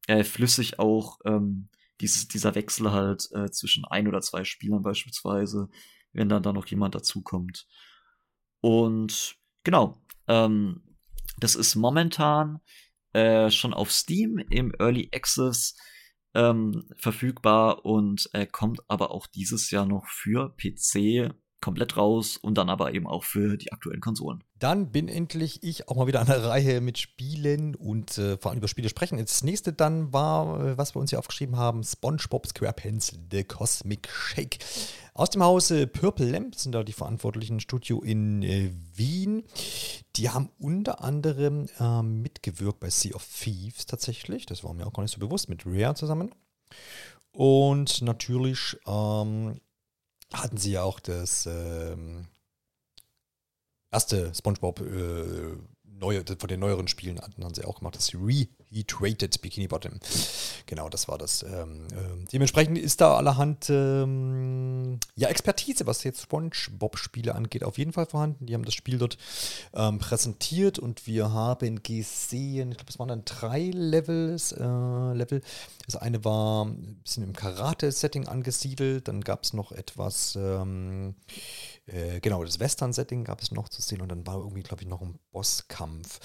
äh, 0.10 0.24
flüssig 0.24 0.80
auch 0.80 1.20
ähm, 1.24 1.70
dieses, 2.02 2.28
dieser 2.28 2.56
Wechsel 2.56 2.92
halt 2.92 3.30
äh, 3.34 3.52
zwischen 3.52 3.86
ein 3.86 4.08
oder 4.08 4.22
zwei 4.22 4.44
Spielern 4.44 4.82
beispielsweise. 4.82 5.70
wenn 6.12 6.30
dann 6.30 6.42
da 6.42 6.52
noch 6.52 6.66
jemand 6.66 6.96
dazukommt. 6.96 7.68
Und 8.62 9.36
genau, 9.64 10.02
ähm, 10.28 10.98
das 11.38 11.54
ist 11.54 11.76
momentan 11.76 12.60
äh, 13.14 13.52
schon 13.52 13.76
auf 13.76 13.92
Steam 13.92 14.40
im 14.50 14.74
Early 14.80 15.12
Access 15.14 15.78
ähm, 16.34 16.90
verfügbar 16.96 17.86
und 17.86 18.28
äh, 18.34 18.48
kommt 18.48 18.82
aber 18.88 19.12
auch 19.12 19.28
dieses 19.28 19.70
Jahr 19.70 19.86
noch 19.86 20.08
für 20.08 20.56
PC 20.58 21.32
komplett 21.62 21.96
raus 21.96 22.38
und 22.38 22.58
dann 22.58 22.70
aber 22.72 22.96
eben 22.96 23.06
auch 23.06 23.24
für 23.24 23.56
die 23.58 23.72
aktuellen 23.72 24.02
Konsolen. 24.02 24.44
Dann 24.60 24.92
bin 24.92 25.08
endlich 25.08 25.64
ich 25.64 25.88
auch 25.88 25.96
mal 25.96 26.08
wieder 26.08 26.20
an 26.20 26.28
der 26.28 26.44
Reihe 26.44 26.82
mit 26.82 26.98
Spielen 26.98 27.76
und 27.76 28.18
äh, 28.18 28.38
vor 28.38 28.52
allem 28.52 28.60
über 28.60 28.68
Spiele 28.68 28.90
sprechen. 28.90 29.18
Das 29.18 29.44
nächste 29.44 29.72
dann 29.72 30.12
war, 30.12 30.64
äh, 30.66 30.78
was 30.78 30.96
wir 30.96 31.00
uns 31.00 31.12
hier 31.12 31.20
aufgeschrieben 31.20 31.56
haben, 31.56 31.84
SpongeBob 31.84 32.46
SquarePants 32.46 33.14
The 33.32 33.44
Cosmic 33.46 34.10
Shake. 34.10 34.60
Aus 35.14 35.30
dem 35.30 35.44
Hause 35.44 35.88
Purple 35.88 36.30
Lamp 36.30 36.56
sind 36.56 36.74
da 36.74 36.84
die 36.84 36.94
verantwortlichen 36.94 37.60
Studio 37.60 38.02
in 38.02 38.44
äh, 38.44 38.72
Wien. 38.96 39.44
Die 40.18 40.30
haben 40.30 40.50
unter 40.60 41.04
anderem 41.04 41.68
äh, 41.80 42.02
mitgewirkt 42.02 42.82
bei 42.82 42.90
Sea 42.90 43.16
of 43.16 43.26
Thieves 43.26 43.86
tatsächlich. 43.86 44.46
Das 44.46 44.64
war 44.64 44.74
mir 44.74 44.86
auch 44.86 44.94
gar 44.94 45.04
nicht 45.04 45.14
so 45.14 45.20
bewusst, 45.20 45.48
mit 45.48 45.66
Rare 45.66 45.96
zusammen. 45.96 46.36
Und 47.32 48.02
natürlich 48.02 48.78
ähm, 48.86 49.62
hatten 50.34 50.58
sie 50.58 50.72
ja 50.72 50.84
auch 50.84 51.00
das 51.00 51.46
ähm, 51.46 52.28
erste 53.92 54.34
SpongeBob 54.34 54.82
äh, 54.82 55.58
neue, 55.84 56.24
von 56.26 56.48
den 56.48 56.60
neueren 56.60 56.88
Spielen 56.88 57.20
hatten, 57.20 57.44
haben 57.44 57.54
sie 57.54 57.66
auch 57.66 57.80
gemacht, 57.80 57.96
das 57.96 58.08
Reheat 58.72 58.96
Rated 59.00 59.42
Bikini 59.42 59.68
Bottom. 59.68 59.94
Genau, 60.66 60.90
das 60.90 61.08
war 61.08 61.18
das. 61.18 61.44
Ähm, 61.44 61.88
äh, 61.92 62.28
dementsprechend 62.32 62.78
ist 62.78 63.02
da 63.02 63.16
allerhand 63.16 63.70
ähm, 63.70 65.00
ja, 65.16 65.30
Expertise, 65.30 65.88
was 65.88 66.04
jetzt 66.04 66.22
SpongeBob-Spiele 66.22 67.34
angeht, 67.36 67.64
auf 67.64 67.78
jeden 67.78 67.94
Fall 67.94 68.06
vorhanden. 68.06 68.46
Die 68.46 68.54
haben 68.54 68.66
das 68.66 68.76
Spiel 68.76 68.98
dort 68.98 69.18
ähm, 69.74 70.00
präsentiert 70.00 70.80
und 70.80 71.08
wir 71.08 71.34
haben 71.34 71.82
gesehen, 71.82 72.72
ich 72.72 72.78
glaube, 72.78 72.92
es 72.92 73.00
waren 73.00 73.08
dann 73.08 73.26
drei 73.26 73.72
Levels. 73.74 74.52
Äh, 74.52 75.14
Level. 75.14 75.42
Das 75.86 75.96
eine 75.96 76.24
war 76.24 76.66
ein 76.66 77.00
bisschen 77.04 77.24
im 77.24 77.34
Karate-Setting 77.34 78.28
angesiedelt, 78.28 79.08
dann 79.08 79.22
gab 79.22 79.44
es 79.44 79.54
noch 79.54 79.72
etwas 79.72 80.36
ähm, 80.36 81.16
äh, 81.92 82.20
genau, 82.20 82.44
das 82.44 82.60
Western-Setting 82.60 83.24
gab 83.24 83.42
es 83.42 83.52
noch 83.52 83.70
zu 83.70 83.82
sehen 83.82 84.02
und 84.02 84.10
dann 84.10 84.26
war 84.28 84.36
irgendwie, 84.36 84.62
glaube 84.62 84.84
ich, 84.84 84.90
noch 84.90 85.02
ein 85.02 85.18
Bosskampf. 85.32 86.20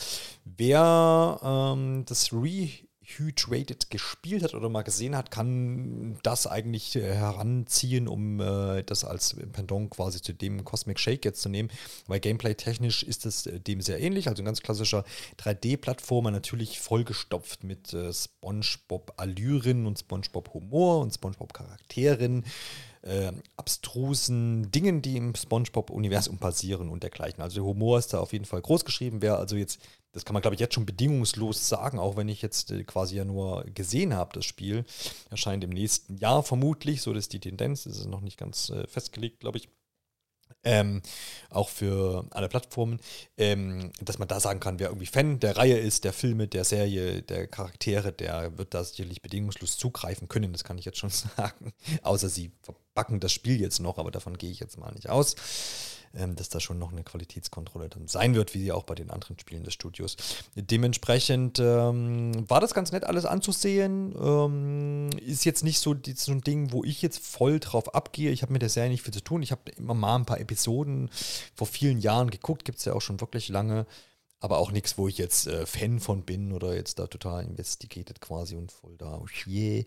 Wer 0.45 1.41
ähm, 1.43 2.05
das 2.07 2.33
Rehydrated 2.35 3.90
gespielt 3.90 4.43
hat 4.43 4.55
oder 4.55 4.69
mal 4.69 4.82
gesehen 4.82 5.16
hat, 5.16 5.31
kann 5.31 6.19
das 6.23 6.47
eigentlich 6.47 6.97
äh, 6.97 7.15
heranziehen, 7.15 8.09
um 8.09 8.40
äh, 8.40 8.82
das 8.82 9.05
als 9.05 9.36
Pendant 9.52 9.90
quasi 9.90 10.20
zu 10.20 10.32
dem 10.32 10.65
Cosmic 10.65 10.98
Shake 10.98 11.24
jetzt 11.24 11.43
zu 11.43 11.48
nehmen, 11.48 11.70
weil 12.06 12.20
gameplay-technisch 12.20 13.02
ist 13.02 13.27
es 13.27 13.47
äh, 13.47 13.61
dem 13.61 13.81
sehr 13.81 14.01
ähnlich, 14.01 14.28
also 14.28 14.43
ein 14.43 14.47
ganz 14.47 14.61
klassischer 14.61 15.05
3D-Plattformer, 15.39 16.31
natürlich 16.31 16.81
vollgestopft 16.81 17.65
mit 17.65 17.97
Spongebob-Allüren 18.11 19.86
und 19.86 19.98
Spongebob-Humor 19.98 21.01
und 21.01 21.15
Spongebob-Charakteren 21.15 22.44
äh, 23.05 23.32
abstrusen 23.56 24.70
Dingen, 24.70 25.02
die 25.02 25.16
im 25.16 25.35
SpongeBob-Universum 25.35 26.39
passieren 26.39 26.89
und 26.89 27.02
dergleichen. 27.02 27.43
Also 27.43 27.56
der 27.56 27.65
Humor 27.65 27.98
ist 27.98 28.12
da 28.12 28.20
auf 28.20 28.32
jeden 28.32 28.44
Fall 28.44 28.62
groß 28.62 28.85
geschrieben. 28.85 29.20
Wer 29.20 29.39
also 29.39 29.56
jetzt, 29.56 29.78
das 30.15 30.24
kann 30.24 30.32
man 30.32 30.43
glaube 30.43 30.55
ich 30.55 30.61
jetzt 30.61 30.74
schon 30.74 30.86
bedingungslos 30.86 31.69
sagen, 31.69 31.99
auch 31.99 32.16
wenn 32.16 32.28
ich 32.28 32.41
jetzt 32.41 32.70
äh, 32.70 32.85
quasi 32.85 33.16
ja 33.16 33.24
nur 33.24 33.65
gesehen 33.74 34.15
habe, 34.15 34.32
das 34.32 34.47
Spiel 34.47 34.85
erscheint 35.31 35.65
im 35.65 35.70
nächsten 35.70 36.16
Jahr 36.16 36.43
vermutlich, 36.43 37.03
so 37.03 37.12
ist 37.12 37.32
die 37.32 37.41
Tendenz, 37.41 37.85
das 37.85 37.99
ist 37.99 38.07
noch 38.07 38.20
nicht 38.20 38.39
ganz 38.39 38.70
äh, 38.70 38.86
festgelegt, 38.86 39.41
glaube 39.41 39.59
ich. 39.59 39.69
Ähm, 40.62 41.03
auch 41.51 41.69
für 41.69 42.27
alle 42.31 42.49
Plattformen, 42.49 43.01
ähm, 43.36 43.93
dass 44.01 44.19
man 44.19 44.28
da 44.28 44.41
sagen 44.41 44.61
kann, 44.61 44.78
wer 44.78 44.89
irgendwie 44.89 45.07
Fan 45.07 45.41
der 45.41 45.57
Reihe 45.57 45.77
ist, 45.78 46.05
der 46.05 46.15
Filme, 46.15 46.49
der 46.49 46.65
Serie, 46.65 47.23
der 47.23 47.47
Charaktere, 47.47 48.12
der 48.12 48.57
wird 48.57 48.73
da 48.73 48.82
sicherlich 48.82 49.20
bedingungslos 49.20 49.77
zugreifen 49.77 50.28
können, 50.28 50.53
das 50.53 50.65
kann 50.65 50.78
ich 50.78 50.86
jetzt 50.86 50.99
schon 50.99 51.11
sagen. 51.36 51.73
Außer 52.03 52.28
sie 52.31 52.53
verbacken 52.62 53.20
das 53.20 53.32
Spiel 53.32 53.61
jetzt 53.61 53.81
noch, 53.81 53.99
aber 53.99 54.11
davon 54.11 54.39
gehe 54.39 54.51
ich 54.51 54.61
jetzt 54.61 54.78
mal 54.78 54.93
nicht 54.93 55.11
aus 55.11 55.36
dass 56.36 56.49
da 56.49 56.61
schon 56.61 56.78
noch 56.78 56.93
eine 56.93 57.03
Qualitätskontrolle 57.03 57.89
dann 57.89 58.07
sein 58.09 58.35
wird, 58.35 58.55
wie 58.55 58.61
sie 58.61 58.73
auch 58.73 58.85
bei 58.85 58.95
den 58.95 59.11
anderen 59.11 59.39
Spielen 59.39 59.65
des 59.65 59.74
Studios. 59.74 60.16
Dementsprechend 60.55 61.59
ähm, 61.59 62.49
war 62.49 62.61
das 62.61 62.74
ganz 62.74 62.93
nett 62.93 63.05
alles 63.05 63.24
anzusehen. 63.24 64.15
Ähm, 64.16 65.11
ist 65.19 65.45
jetzt 65.45 65.65
nicht 65.65 65.81
so, 65.81 65.95
so 66.15 66.32
ein 66.32 66.41
Ding, 66.43 66.73
wo 66.73 66.85
ich 66.85 67.03
jetzt 67.03 67.19
voll 67.19 67.61
drauf 67.61 67.95
abgehe. 67.95 68.31
Ich 68.31 68.43
habe 68.43 68.53
mit 68.53 68.62
der 68.62 68.69
Serie 68.69 68.91
nicht 68.91 69.03
viel 69.03 69.15
zu 69.15 69.23
tun. 69.23 69.43
Ich 69.43 69.51
habe 69.51 69.70
immer 69.73 69.95
mal 69.95 70.16
ein 70.16 70.27
paar 70.27 70.41
Episoden 70.41 71.11
vor 71.55 71.66
vielen 71.66 71.99
Jahren 71.99 72.31
geguckt, 72.31 72.65
gibt 72.65 72.78
es 72.78 72.85
ja 72.85 72.93
auch 72.93 73.03
schon 73.03 73.20
wirklich 73.20 73.49
lange 73.49 73.86
aber 74.45 74.59
auch 74.59 74.73
nichts, 74.73 74.99
wo 74.99 75.09
ich 75.09 75.16
jetzt 75.16 75.47
äh, 75.47 75.65
Fan 75.65 76.01
von 76.01 76.23
bin 76.23 76.53
oder 76.53 76.74
jetzt 76.74 76.99
da 76.99 77.07
total 77.07 77.45
investigated 77.45 78.20
quasi 78.20 78.57
und 78.57 78.70
voll 78.70 78.95
da, 78.99 79.16
oh 79.16 79.27
yeah. 79.47 79.82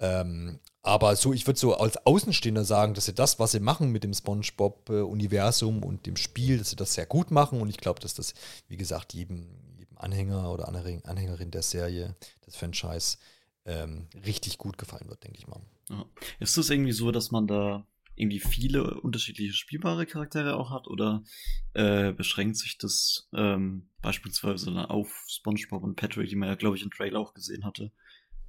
Ähm, 0.00 0.58
aber 0.82 1.16
so, 1.16 1.32
ich 1.32 1.46
würde 1.46 1.58
so 1.58 1.74
als 1.74 1.96
Außenstehender 2.06 2.64
sagen, 2.64 2.94
dass 2.94 3.06
sie 3.06 3.14
das, 3.14 3.38
was 3.38 3.52
sie 3.52 3.60
machen 3.60 3.90
mit 3.90 4.04
dem 4.04 4.14
SpongeBob-Universum 4.14 5.82
und 5.82 6.06
dem 6.06 6.16
Spiel, 6.16 6.58
dass 6.58 6.70
sie 6.70 6.76
das 6.76 6.94
sehr 6.94 7.06
gut 7.06 7.30
machen. 7.30 7.60
Und 7.60 7.68
ich 7.68 7.78
glaube, 7.78 8.00
dass 8.00 8.14
das, 8.14 8.34
wie 8.68 8.76
gesagt, 8.76 9.12
jedem, 9.12 9.48
jedem 9.76 9.98
Anhänger 9.98 10.52
oder 10.52 10.68
Anhängerin 10.68 11.50
der 11.50 11.62
Serie, 11.62 12.16
des 12.46 12.56
Franchise, 12.56 13.18
ähm, 13.64 14.08
richtig 14.24 14.58
gut 14.58 14.78
gefallen 14.78 15.08
wird, 15.08 15.24
denke 15.24 15.38
ich 15.38 15.46
mal. 15.46 15.60
Ist 16.38 16.56
es 16.56 16.70
irgendwie 16.70 16.92
so, 16.92 17.10
dass 17.10 17.30
man 17.30 17.46
da 17.46 17.86
irgendwie 18.14 18.40
viele 18.40 19.00
unterschiedliche 19.00 19.52
spielbare 19.52 20.06
Charaktere 20.06 20.56
auch 20.56 20.70
hat 20.70 20.88
oder 20.88 21.22
äh, 21.74 22.12
beschränkt 22.12 22.56
sich 22.56 22.78
das 22.78 23.28
ähm, 23.32 23.88
beispielsweise 24.02 24.90
auf 24.90 25.24
SpongeBob 25.28 25.84
und 25.84 25.96
Patrick, 25.96 26.28
die 26.28 26.36
man 26.36 26.48
ja, 26.48 26.54
glaube 26.56 26.76
ich, 26.76 26.82
im 26.82 26.90
Trailer 26.90 27.20
auch 27.20 27.34
gesehen 27.34 27.64
hatte? 27.64 27.92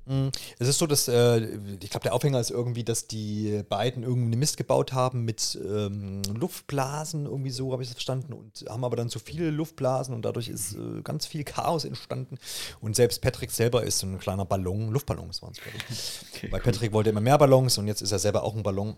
Mm, 0.10 0.30
es 0.58 0.68
ist 0.68 0.80
so, 0.80 0.88
dass 0.88 1.08
äh, 1.08 1.38
ich 1.82 1.92
glaube, 1.92 2.04
der 2.04 2.16
Aufhänger 2.16 2.40
ist 2.40 2.50
irgendwie, 2.50 2.84
dass 2.84 3.06
die 3.06 3.62
beiden 3.70 4.02
irgendwie 4.02 4.38
Mist 4.38 4.58
gebaut 4.58 4.92
haben 4.92 5.24
mit 5.24 5.58
ähm, 5.64 6.24
Luftblasen, 6.34 7.28
irgendwie 7.28 7.52
so 7.52 7.72
habe 7.72 7.84
ich 7.84 7.90
es 7.90 7.94
verstanden, 7.94 8.34
und 8.34 8.66
haben 8.68 8.84
aber 8.84 8.96
dann 8.96 9.10
zu 9.10 9.20
viele 9.20 9.52
Luftblasen 9.52 10.16
und 10.16 10.24
dadurch 10.24 10.50
ist 10.50 10.74
äh, 10.74 11.04
ganz 11.04 11.28
viel 11.28 11.44
Chaos 11.44 11.86
entstanden. 11.86 12.40
Und 12.82 12.96
selbst 12.96 13.22
Patrick 13.22 13.52
selber 13.52 13.84
ist 13.84 14.00
so 14.00 14.08
ein 14.08 14.18
kleiner 14.18 14.46
Ballon, 14.46 14.90
Luftballons 14.90 15.44
waren 15.44 15.52
es, 15.52 15.62
glaube 15.62 15.78
ich. 15.78 16.22
Okay, 16.34 16.52
Weil 16.52 16.62
Patrick 16.62 16.92
wollte 16.92 17.12
immer 17.12 17.22
mehr 17.22 17.38
Ballons 17.38 17.78
und 17.78 17.86
jetzt 17.86 18.02
ist 18.02 18.12
er 18.12 18.20
selber 18.20 18.44
auch 18.44 18.56
ein 18.56 18.64
Ballon 18.64 18.96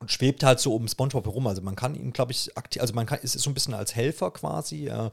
und 0.00 0.12
schwebt 0.12 0.44
halt 0.44 0.60
so 0.60 0.74
um 0.74 0.86
SpongeBob 0.86 1.26
herum. 1.26 1.46
Also 1.46 1.62
man 1.62 1.76
kann 1.76 1.94
ihn, 1.94 2.12
glaube 2.12 2.32
ich, 2.32 2.56
aktiv, 2.56 2.80
also 2.80 2.94
man 2.94 3.06
kann, 3.06 3.18
es 3.22 3.34
ist 3.34 3.42
so 3.42 3.50
ein 3.50 3.54
bisschen 3.54 3.74
als 3.74 3.96
Helfer 3.96 4.30
quasi. 4.30 4.86
Er 4.86 5.10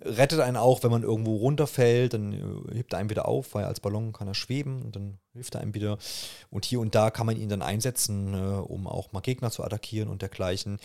rettet 0.00 0.40
einen 0.40 0.56
auch, 0.56 0.82
wenn 0.82 0.90
man 0.90 1.02
irgendwo 1.02 1.36
runterfällt, 1.36 2.14
dann 2.14 2.32
äh, 2.32 2.74
hebt 2.74 2.92
er 2.92 2.98
einen 2.98 3.10
wieder 3.10 3.28
auf, 3.28 3.54
weil 3.54 3.64
als 3.64 3.80
Ballon 3.80 4.12
kann 4.12 4.28
er 4.28 4.34
schweben 4.34 4.82
und 4.82 4.96
dann 4.96 5.18
hilft 5.34 5.54
er 5.54 5.60
einem 5.60 5.74
wieder. 5.74 5.98
Und 6.50 6.64
hier 6.64 6.80
und 6.80 6.94
da 6.94 7.10
kann 7.10 7.26
man 7.26 7.36
ihn 7.36 7.50
dann 7.50 7.62
einsetzen, 7.62 8.34
äh, 8.34 8.38
um 8.38 8.86
auch 8.86 9.12
mal 9.12 9.20
Gegner 9.20 9.50
zu 9.50 9.62
attackieren 9.62 10.08
und 10.08 10.22
dergleichen. 10.22 10.78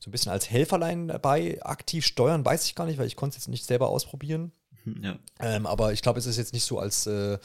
So 0.00 0.08
ein 0.08 0.12
bisschen 0.12 0.32
als 0.32 0.50
Helferlein 0.50 1.08
dabei, 1.08 1.62
aktiv 1.62 2.06
steuern, 2.06 2.44
weiß 2.44 2.64
ich 2.64 2.74
gar 2.74 2.86
nicht, 2.86 2.98
weil 2.98 3.06
ich 3.06 3.16
konnte 3.16 3.36
es 3.36 3.44
jetzt 3.44 3.48
nicht 3.48 3.66
selber 3.66 3.90
ausprobieren. 3.90 4.52
Ja. 5.02 5.18
Ähm, 5.40 5.66
aber 5.66 5.92
ich 5.92 6.02
glaube, 6.02 6.18
es 6.18 6.26
ist 6.26 6.36
jetzt 6.36 6.52
nicht 6.52 6.64
so 6.64 6.78
als 6.78 7.06
äh, 7.06 7.38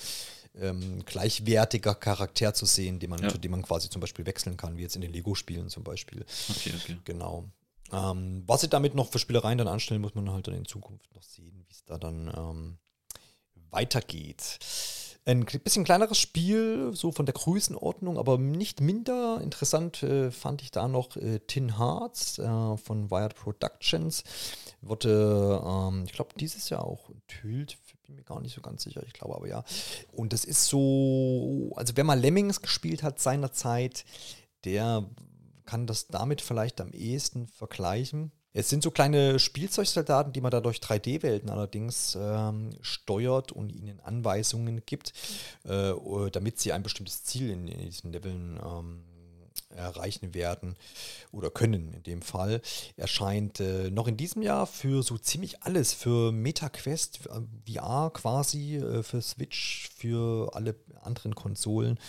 ähm, 0.55 1.03
gleichwertiger 1.05 1.95
Charakter 1.95 2.53
zu 2.53 2.65
sehen, 2.65 2.99
den 2.99 3.09
man, 3.09 3.21
ja. 3.21 3.29
den 3.29 3.51
man 3.51 3.61
quasi 3.61 3.89
zum 3.89 4.01
Beispiel 4.01 4.25
wechseln 4.25 4.57
kann, 4.57 4.77
wie 4.77 4.81
jetzt 4.81 4.95
in 4.95 5.01
den 5.01 5.13
Lego-Spielen 5.13 5.69
zum 5.69 5.83
Beispiel. 5.83 6.25
Okay, 6.49 6.73
okay. 6.75 6.97
Genau. 7.05 7.45
Ähm, 7.91 8.43
was 8.45 8.61
sie 8.61 8.69
damit 8.69 8.95
noch 8.95 9.11
für 9.11 9.19
Spielereien 9.19 9.57
dann 9.57 9.67
anstellen, 9.67 10.01
muss 10.01 10.15
man 10.15 10.29
halt 10.31 10.47
dann 10.47 10.55
in 10.55 10.65
Zukunft 10.65 11.13
noch 11.15 11.23
sehen, 11.23 11.65
wie 11.67 11.71
es 11.71 11.85
da 11.85 11.97
dann 11.97 12.31
ähm, 12.35 12.77
weitergeht. 13.71 14.59
Ein 15.25 15.45
bisschen 15.45 15.83
kleineres 15.83 16.17
Spiel, 16.17 16.91
so 16.93 17.11
von 17.11 17.25
der 17.25 17.33
Größenordnung, 17.33 18.17
aber 18.17 18.37
nicht 18.37 18.81
minder 18.81 19.39
interessant 19.43 20.01
äh, 20.01 20.31
fand 20.31 20.61
ich 20.63 20.71
da 20.71 20.87
noch 20.87 21.17
äh, 21.17 21.39
Tin 21.39 21.77
Hearts 21.77 22.39
äh, 22.39 22.77
von 22.77 23.11
Wired 23.11 23.35
Productions. 23.35 24.23
Wurde, 24.81 25.61
ähm, 25.63 26.05
ich 26.05 26.13
glaube, 26.13 26.33
dieses 26.39 26.69
Jahr 26.69 26.83
auch 26.83 27.09
enthüllt 27.09 27.77
bin 28.09 28.15
mir 28.17 28.23
gar 28.23 28.41
nicht 28.41 28.55
so 28.55 28.61
ganz 28.61 28.83
sicher, 28.83 29.03
ich 29.05 29.13
glaube 29.13 29.35
aber 29.35 29.47
ja. 29.47 29.63
Und 30.11 30.33
das 30.33 30.43
ist 30.43 30.65
so, 30.65 31.71
also 31.75 31.95
wer 31.95 32.03
mal 32.03 32.19
Lemmings 32.19 32.61
gespielt 32.61 33.03
hat 33.03 33.19
seinerzeit, 33.19 34.03
der 34.65 35.07
kann 35.65 35.85
das 35.85 36.07
damit 36.07 36.41
vielleicht 36.41 36.81
am 36.81 36.91
ehesten 36.91 37.47
vergleichen. 37.47 38.31
Es 38.51 38.67
sind 38.67 38.81
so 38.81 38.89
kleine 38.89 39.37
Spielzeugsoldaten, 39.37 40.33
die 40.33 40.41
man 40.41 40.49
da 40.49 40.59
durch 40.59 40.79
3D-Welten 40.79 41.51
allerdings 41.51 42.17
ähm, 42.19 42.71
steuert 42.81 43.51
und 43.51 43.69
ihnen 43.69 43.99
Anweisungen 43.99 44.81
gibt, 44.87 45.13
äh, 45.65 45.93
damit 46.31 46.59
sie 46.59 46.73
ein 46.73 46.81
bestimmtes 46.81 47.23
Ziel 47.23 47.51
in, 47.51 47.67
in 47.67 47.79
diesen 47.79 48.11
Leveln 48.11 48.59
ähm, 48.65 49.03
erreichen 49.79 50.33
werden 50.33 50.75
oder 51.31 51.49
können 51.49 51.93
in 51.93 52.03
dem 52.03 52.21
Fall. 52.21 52.61
Erscheint 52.97 53.59
äh, 53.59 53.89
noch 53.89 54.07
in 54.07 54.17
diesem 54.17 54.41
Jahr 54.41 54.67
für 54.67 55.03
so 55.03 55.17
ziemlich 55.17 55.63
alles, 55.63 55.93
für 55.93 56.31
MetaQuest, 56.31 57.29
VR 57.67 58.11
quasi, 58.13 58.77
äh, 58.77 59.03
für 59.03 59.21
Switch, 59.21 59.89
für 59.97 60.55
alle 60.55 60.75
anderen 61.01 61.35
Konsolen. 61.35 61.99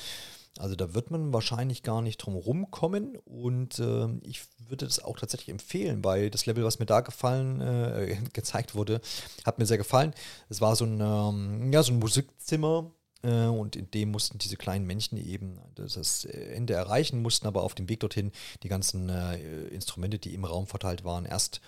Also 0.59 0.75
da 0.75 0.95
wird 0.95 1.11
man 1.11 1.33
wahrscheinlich 1.33 1.83
gar 1.83 2.03
nicht 2.03 2.19
drum 2.19 2.35
rumkommen 2.35 3.17
und 3.25 3.79
äh, 3.79 4.09
ich 4.23 4.43
würde 4.69 4.85
das 4.85 5.03
auch 5.03 5.19
tatsächlich 5.19 5.49
empfehlen, 5.49 6.05
weil 6.05 6.29
das 6.29 6.45
Level, 6.47 6.65
was 6.65 6.79
mir 6.79 6.87
da 6.87 7.01
gefallen, 7.01 7.61
äh, 7.61 8.19
gezeigt 8.33 8.75
wurde, 8.75 9.01
hat 9.47 9.59
mir 9.59 9.67
sehr 9.67 9.79
gefallen. 9.79 10.13
Es 10.49 10.61
war 10.61 10.77
so 10.77 10.85
ein, 10.85 11.01
ähm, 11.01 11.73
ja, 11.73 11.83
so 11.83 11.93
ein 11.93 11.99
Musikzimmer, 11.99 12.91
äh, 12.91 13.00
und 13.23 13.77
in 13.77 13.91
dem 13.91 14.11
mussten 14.11 14.39
diese 14.39 14.57
kleinen 14.57 14.87
Männchen 14.87 15.19
eben 15.19 15.59
das 15.75 16.25
Ende 16.25 16.75
erreichen, 16.75 17.21
mussten 17.21 17.47
aber 17.47 17.63
auf 17.63 17.75
dem 17.75 17.89
Weg 17.89 18.01
dorthin 18.01 18.33
die 18.63 18.69
ganzen 18.69 19.09
äh, 19.11 19.37
Instrumente, 19.69 20.19
die 20.19 20.35
im 20.35 20.45
Raum 20.45 20.67
verteilt 20.67 21.05
waren, 21.05 21.27
erst 21.27 21.61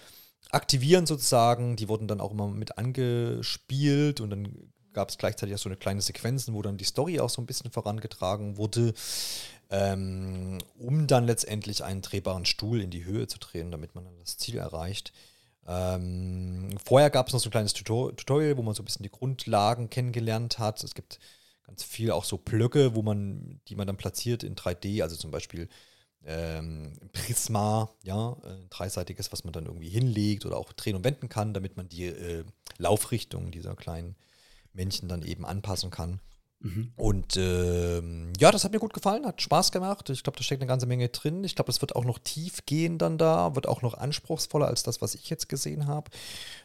aktivieren 0.50 1.06
sozusagen. 1.06 1.76
Die 1.76 1.88
wurden 1.88 2.08
dann 2.08 2.20
auch 2.20 2.30
immer 2.30 2.48
mit 2.48 2.78
angespielt 2.78 4.20
und 4.20 4.30
dann 4.30 4.72
gab 4.92 5.08
es 5.08 5.18
gleichzeitig 5.18 5.54
auch 5.54 5.58
so 5.58 5.68
eine 5.68 5.76
kleine 5.76 6.02
Sequenzen, 6.02 6.54
wo 6.54 6.62
dann 6.62 6.76
die 6.76 6.84
Story 6.84 7.20
auch 7.20 7.30
so 7.30 7.40
ein 7.40 7.46
bisschen 7.46 7.70
vorangetragen 7.70 8.56
wurde, 8.56 8.94
ähm, 9.70 10.58
um 10.78 11.06
dann 11.06 11.24
letztendlich 11.24 11.82
einen 11.84 12.02
drehbaren 12.02 12.44
Stuhl 12.44 12.80
in 12.80 12.90
die 12.90 13.04
Höhe 13.04 13.26
zu 13.26 13.38
drehen, 13.38 13.70
damit 13.70 13.94
man 13.94 14.04
dann 14.04 14.18
das 14.18 14.36
Ziel 14.36 14.58
erreicht. 14.58 15.12
Ähm, 15.66 16.70
vorher 16.84 17.10
gab 17.10 17.28
es 17.28 17.32
noch 17.32 17.40
so 17.40 17.48
ein 17.48 17.52
kleines 17.52 17.72
Tutorial, 17.72 18.56
wo 18.56 18.62
man 18.62 18.74
so 18.74 18.82
ein 18.82 18.84
bisschen 18.84 19.04
die 19.04 19.10
Grundlagen 19.10 19.90
kennengelernt 19.90 20.58
hat. 20.58 20.82
Es 20.82 20.94
gibt 20.94 21.18
ganz 21.72 21.84
viel 21.84 22.10
auch 22.10 22.24
so 22.24 22.36
Blöcke, 22.36 22.94
wo 22.94 23.00
man, 23.00 23.60
die 23.68 23.76
man 23.76 23.86
dann 23.86 23.96
platziert 23.96 24.44
in 24.44 24.54
3D, 24.54 25.02
also 25.02 25.16
zum 25.16 25.30
Beispiel 25.30 25.70
ähm, 26.22 26.92
Prisma, 27.12 27.88
ja, 28.02 28.36
ein 28.44 28.68
dreiseitiges, 28.68 29.32
was 29.32 29.44
man 29.44 29.54
dann 29.54 29.64
irgendwie 29.64 29.88
hinlegt 29.88 30.44
oder 30.44 30.58
auch 30.58 30.74
drehen 30.74 30.96
und 30.96 31.04
wenden 31.04 31.30
kann, 31.30 31.54
damit 31.54 31.78
man 31.78 31.88
die 31.88 32.04
äh, 32.04 32.44
Laufrichtung 32.76 33.50
dieser 33.50 33.74
kleinen 33.74 34.16
Männchen 34.74 35.08
dann 35.08 35.22
eben 35.22 35.46
anpassen 35.46 35.90
kann. 35.90 36.20
Mhm. 36.62 36.92
Und 36.96 37.36
ähm, 37.36 38.32
ja, 38.38 38.50
das 38.52 38.64
hat 38.64 38.72
mir 38.72 38.78
gut 38.78 38.92
gefallen, 38.92 39.26
hat 39.26 39.42
Spaß 39.42 39.72
gemacht. 39.72 40.08
Ich 40.10 40.22
glaube, 40.22 40.38
da 40.38 40.44
steckt 40.44 40.62
eine 40.62 40.68
ganze 40.68 40.86
Menge 40.86 41.08
drin. 41.08 41.42
Ich 41.42 41.56
glaube, 41.56 41.70
es 41.70 41.80
wird 41.80 41.96
auch 41.96 42.04
noch 42.04 42.18
tief 42.18 42.64
gehen 42.66 42.98
dann 42.98 43.18
da, 43.18 43.54
wird 43.56 43.66
auch 43.66 43.82
noch 43.82 43.94
anspruchsvoller 43.94 44.68
als 44.68 44.82
das, 44.84 45.02
was 45.02 45.14
ich 45.14 45.28
jetzt 45.28 45.48
gesehen 45.48 45.86
habe. 45.86 46.10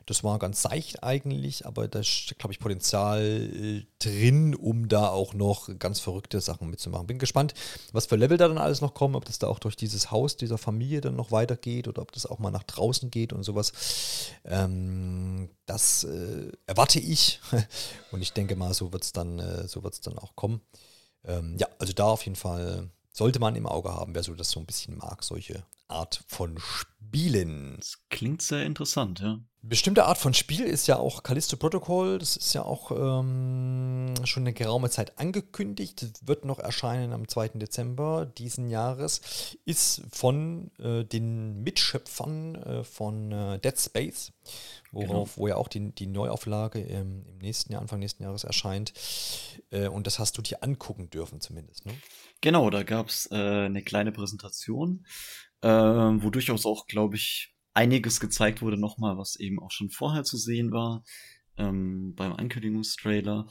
Das 0.05 0.23
war 0.23 0.37
ganz 0.39 0.61
seicht 0.61 1.03
eigentlich, 1.03 1.65
aber 1.65 1.87
da 1.87 2.03
steckt, 2.03 2.39
glaube 2.39 2.53
ich, 2.53 2.59
Potenzial 2.59 3.21
äh, 3.21 3.85
drin, 3.99 4.55
um 4.55 4.87
da 4.87 5.09
auch 5.09 5.33
noch 5.33 5.69
ganz 5.79 5.99
verrückte 5.99 6.39
Sachen 6.41 6.69
mitzumachen. 6.69 7.07
Bin 7.07 7.19
gespannt, 7.19 7.55
was 7.91 8.05
für 8.05 8.15
Level 8.15 8.37
da 8.37 8.47
dann 8.47 8.57
alles 8.57 8.81
noch 8.81 8.93
kommen, 8.93 9.15
ob 9.15 9.25
das 9.25 9.39
da 9.39 9.47
auch 9.47 9.59
durch 9.59 9.75
dieses 9.75 10.11
Haus 10.11 10.37
dieser 10.37 10.57
Familie 10.57 11.01
dann 11.01 11.15
noch 11.15 11.31
weitergeht 11.31 11.87
oder 11.87 12.03
ob 12.03 12.11
das 12.11 12.25
auch 12.25 12.39
mal 12.39 12.51
nach 12.51 12.63
draußen 12.63 13.09
geht 13.09 13.33
und 13.33 13.43
sowas. 13.43 13.73
Ähm, 14.45 15.49
das 15.67 16.03
äh, 16.05 16.51
erwarte 16.65 16.99
ich 16.99 17.39
und 18.11 18.21
ich 18.21 18.33
denke 18.33 18.55
mal, 18.55 18.73
so 18.73 18.91
wird 18.91 19.03
es 19.03 19.11
dann, 19.11 19.37
äh, 19.37 19.67
so 19.67 19.81
dann 19.81 20.17
auch 20.17 20.35
kommen. 20.35 20.61
Ähm, 21.23 21.55
ja, 21.59 21.67
also 21.77 21.93
da 21.93 22.05
auf 22.05 22.25
jeden 22.25 22.35
Fall 22.35 22.89
sollte 23.11 23.39
man 23.39 23.55
im 23.55 23.67
Auge 23.67 23.93
haben, 23.93 24.15
wer 24.15 24.23
so 24.23 24.33
das 24.33 24.49
so 24.49 24.59
ein 24.59 24.65
bisschen 24.65 24.97
mag, 24.97 25.23
solche 25.23 25.63
Art 25.87 26.23
von 26.27 26.57
Spielen. 26.59 27.77
Das 27.77 27.99
klingt 28.09 28.41
sehr 28.41 28.65
interessant, 28.65 29.19
ja. 29.19 29.39
Bestimmte 29.63 30.05
Art 30.05 30.17
von 30.17 30.33
Spiel 30.33 30.63
ist 30.63 30.87
ja 30.87 30.97
auch 30.97 31.23
Callisto 31.23 31.57
Protocol. 31.57 32.19
Das 32.19 32.37
ist 32.37 32.53
ja 32.53 32.61
auch 32.61 32.91
ähm, 32.91 34.13
schon 34.23 34.43
eine 34.43 34.53
geraume 34.53 34.89
Zeit 34.89 35.19
angekündigt. 35.19 36.05
Wird 36.25 36.45
noch 36.45 36.59
erscheinen 36.59 37.11
am 37.11 37.27
2. 37.27 37.49
Dezember 37.55 38.25
diesen 38.25 38.69
Jahres. 38.69 39.57
Ist 39.65 40.03
von 40.09 40.71
äh, 40.79 41.03
den 41.03 41.63
Mitschöpfern 41.63 42.55
äh, 42.55 42.83
von 42.85 43.31
äh, 43.33 43.59
Dead 43.59 43.77
Space, 43.77 44.31
worauf, 44.91 45.35
genau. 45.35 45.43
wo 45.43 45.47
ja 45.47 45.55
auch 45.55 45.67
die, 45.67 45.91
die 45.93 46.07
Neuauflage 46.07 46.79
im, 46.79 47.25
im, 47.25 47.37
nächsten 47.39 47.71
Jahr, 47.71 47.81
Anfang 47.81 47.99
nächsten 47.99 48.23
Jahres 48.23 48.43
erscheint. 48.43 48.93
Äh, 49.71 49.87
und 49.87 50.07
das 50.07 50.19
hast 50.19 50.37
du 50.37 50.41
dir 50.41 50.63
angucken 50.63 51.09
dürfen 51.09 51.41
zumindest, 51.41 51.85
ne? 51.85 51.93
Genau, 52.41 52.69
da 52.69 52.83
gab 52.83 53.09
es 53.09 53.27
äh, 53.31 53.35
eine 53.35 53.81
kleine 53.81 54.11
Präsentation 54.11 55.05
äh, 55.61 55.69
wo 55.69 56.29
durchaus 56.29 56.65
auch, 56.65 56.87
glaube 56.87 57.15
ich, 57.15 57.55
einiges 57.73 58.19
gezeigt 58.19 58.61
wurde 58.61 58.77
nochmal, 58.77 59.17
was 59.17 59.35
eben 59.35 59.59
auch 59.59 59.71
schon 59.71 59.89
vorher 59.89 60.23
zu 60.23 60.37
sehen 60.37 60.71
war 60.71 61.03
ähm, 61.57 62.15
beim 62.15 62.33
Ankündigungstrailer. 62.33 63.47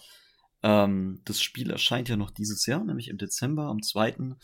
Ähm, 0.62 1.20
das 1.24 1.40
Spiel 1.40 1.70
erscheint 1.70 2.08
ja 2.08 2.16
noch 2.16 2.30
dieses 2.30 2.66
Jahr, 2.66 2.84
nämlich 2.84 3.08
im 3.08 3.18
Dezember, 3.18 3.64
am 3.64 3.82
2. 3.82 4.36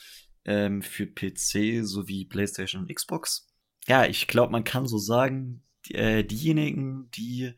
Ähm, 0.45 0.83
für 0.83 1.07
PC 1.07 1.85
sowie 1.87 2.25
PlayStation 2.25 2.83
und 2.83 2.95
Xbox. 2.95 3.49
Ja, 3.87 4.07
ich 4.07 4.27
glaube, 4.27 4.53
man 4.53 4.65
kann 4.65 4.87
so 4.87 4.99
sagen, 4.99 5.65
die, 5.87 5.95
äh, 5.95 6.25
diejenigen, 6.25 7.11
die 7.11 7.55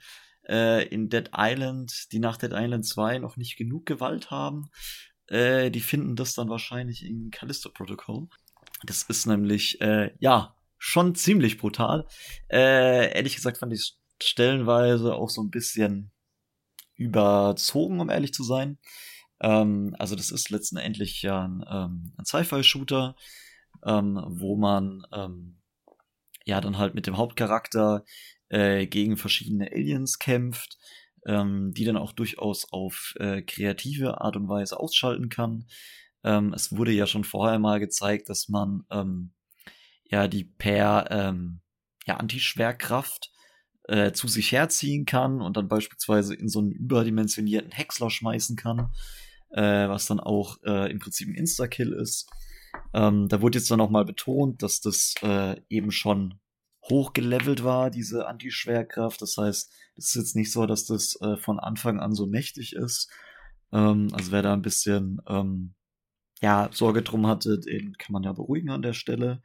äh, 0.49 0.87
in 0.89 1.09
Dead 1.09 1.31
Island, 1.37 2.13
die 2.13 2.19
nach 2.19 2.37
Dead 2.37 2.53
Island 2.53 2.87
2 2.87 3.19
noch 3.19 3.37
nicht 3.37 3.57
genug 3.57 3.87
Gewalt 3.87 4.31
haben, 4.31 4.71
äh, 5.29 5.71
die 5.71 5.81
finden 5.81 6.17
das 6.17 6.35
dann 6.35 6.49
wahrscheinlich 6.49 7.05
in 7.05 7.31
Callisto 7.31 7.71
Protocol. 7.71 8.29
Das 8.85 9.05
ist 9.05 9.27
nämlich, 9.27 9.81
äh, 9.81 10.15
ja, 10.19 10.57
schon 10.79 11.15
ziemlich 11.15 11.57
brutal. 11.59 12.07
Äh, 12.51 13.15
ehrlich 13.15 13.37
gesagt 13.37 13.59
fand 13.59 13.73
ich 13.73 13.81
es 13.81 13.99
stellenweise 14.23 15.15
auch 15.15 15.31
so 15.31 15.43
ein 15.43 15.51
bisschen 15.51 16.13
überzogen, 16.97 18.01
um 18.01 18.11
ehrlich 18.11 18.33
zu 18.33 18.45
sein. 18.45 18.79
Ähm, 19.41 19.97
also 19.99 20.15
das 20.15 20.31
ist 20.31 20.51
letztendlich 20.51 21.23
ja 21.23 21.45
ein, 21.45 21.65
ähm, 21.69 22.13
ein 22.19 22.25
Sci-Fi-Shooter, 22.25 23.17
ähm, 23.85 24.23
wo 24.29 24.57
man 24.57 25.07
ähm, 25.13 25.57
ja 26.45 26.61
dann 26.61 26.79
halt 26.79 26.95
mit 26.95 27.07
dem 27.07 27.17
Hauptcharakter 27.17 28.05
äh, 28.49 28.87
gegen 28.87 29.17
verschiedene 29.17 29.71
Aliens 29.73 30.19
kämpft, 30.19 30.79
ähm, 31.27 31.73
die 31.75 31.85
dann 31.85 31.97
auch 31.97 32.13
durchaus 32.13 32.71
auf 32.73 33.15
äh, 33.19 33.43
kreative 33.43 34.21
Art 34.21 34.37
und 34.37 34.49
Weise 34.49 34.79
ausschalten 34.79 35.29
kann. 35.29 35.67
Ähm, 36.23 36.53
es 36.55 36.77
wurde 36.77 36.93
ja 36.93 37.07
schon 37.07 37.25
vorher 37.25 37.59
mal 37.59 37.81
gezeigt, 37.81 38.29
dass 38.29 38.49
man 38.49 38.85
ähm, 38.91 39.33
ja 40.05 40.29
die 40.29 40.45
per 40.45 41.11
ähm, 41.11 41.61
ja, 42.07 42.17
Antischwerkraft 42.17 43.31
äh, 43.89 44.13
zu 44.13 44.29
sich 44.29 44.53
herziehen 44.53 45.05
kann 45.05 45.41
und 45.41 45.57
dann 45.57 45.69
beispielsweise 45.69 46.35
in 46.35 46.49
so 46.49 46.61
einen 46.61 46.73
überdimensionierten 46.73 47.73
Häcksler 47.73 48.11
schmeißen 48.11 48.57
kann, 48.57 48.91
äh, 49.51 49.89
was 49.89 50.07
dann 50.07 50.21
auch 50.21 50.57
äh, 50.65 50.91
im 50.91 50.99
Prinzip 50.99 51.29
ein 51.29 51.35
Insta-Kill 51.35 51.93
ist. 51.93 52.29
Ähm, 52.93 53.29
da 53.29 53.41
wurde 53.43 53.59
jetzt 53.59 53.71
dann 53.71 53.81
auch 53.81 53.91
mal 53.91 54.05
betont, 54.05 54.63
dass 54.63 54.81
das 54.81 55.15
äh, 55.23 55.61
eben 55.69 55.91
schon 55.91 56.39
hochgelevelt 56.89 57.65
war, 57.65 57.91
diese 57.91 58.27
Antischwerkraft. 58.27 59.21
Das 59.23 59.37
heißt, 59.37 59.73
es 59.97 60.09
ist 60.09 60.15
jetzt 60.15 60.37
nicht 60.37 60.53
so, 60.53 60.67
dass 60.67 60.85
das 60.87 61.19
äh, 61.21 61.37
von 61.37 61.59
Anfang 61.59 61.99
an 61.99 62.15
so 62.15 62.27
mächtig 62.27 62.75
ist. 62.75 63.11
Ähm, 63.73 64.09
also 64.13 64.33
wer 64.33 64.43
da 64.43 64.53
ein 64.53 64.63
bisschen 64.63 65.21
ähm, 65.27 65.75
ja, 66.41 66.69
Sorge 66.73 67.03
drum 67.03 67.27
hatte, 67.27 67.59
den 67.59 67.97
kann 67.97 68.13
man 68.13 68.23
ja 68.23 68.33
beruhigen 68.33 68.71
an 68.71 68.83
der 68.83 68.93
Stelle. 68.93 69.43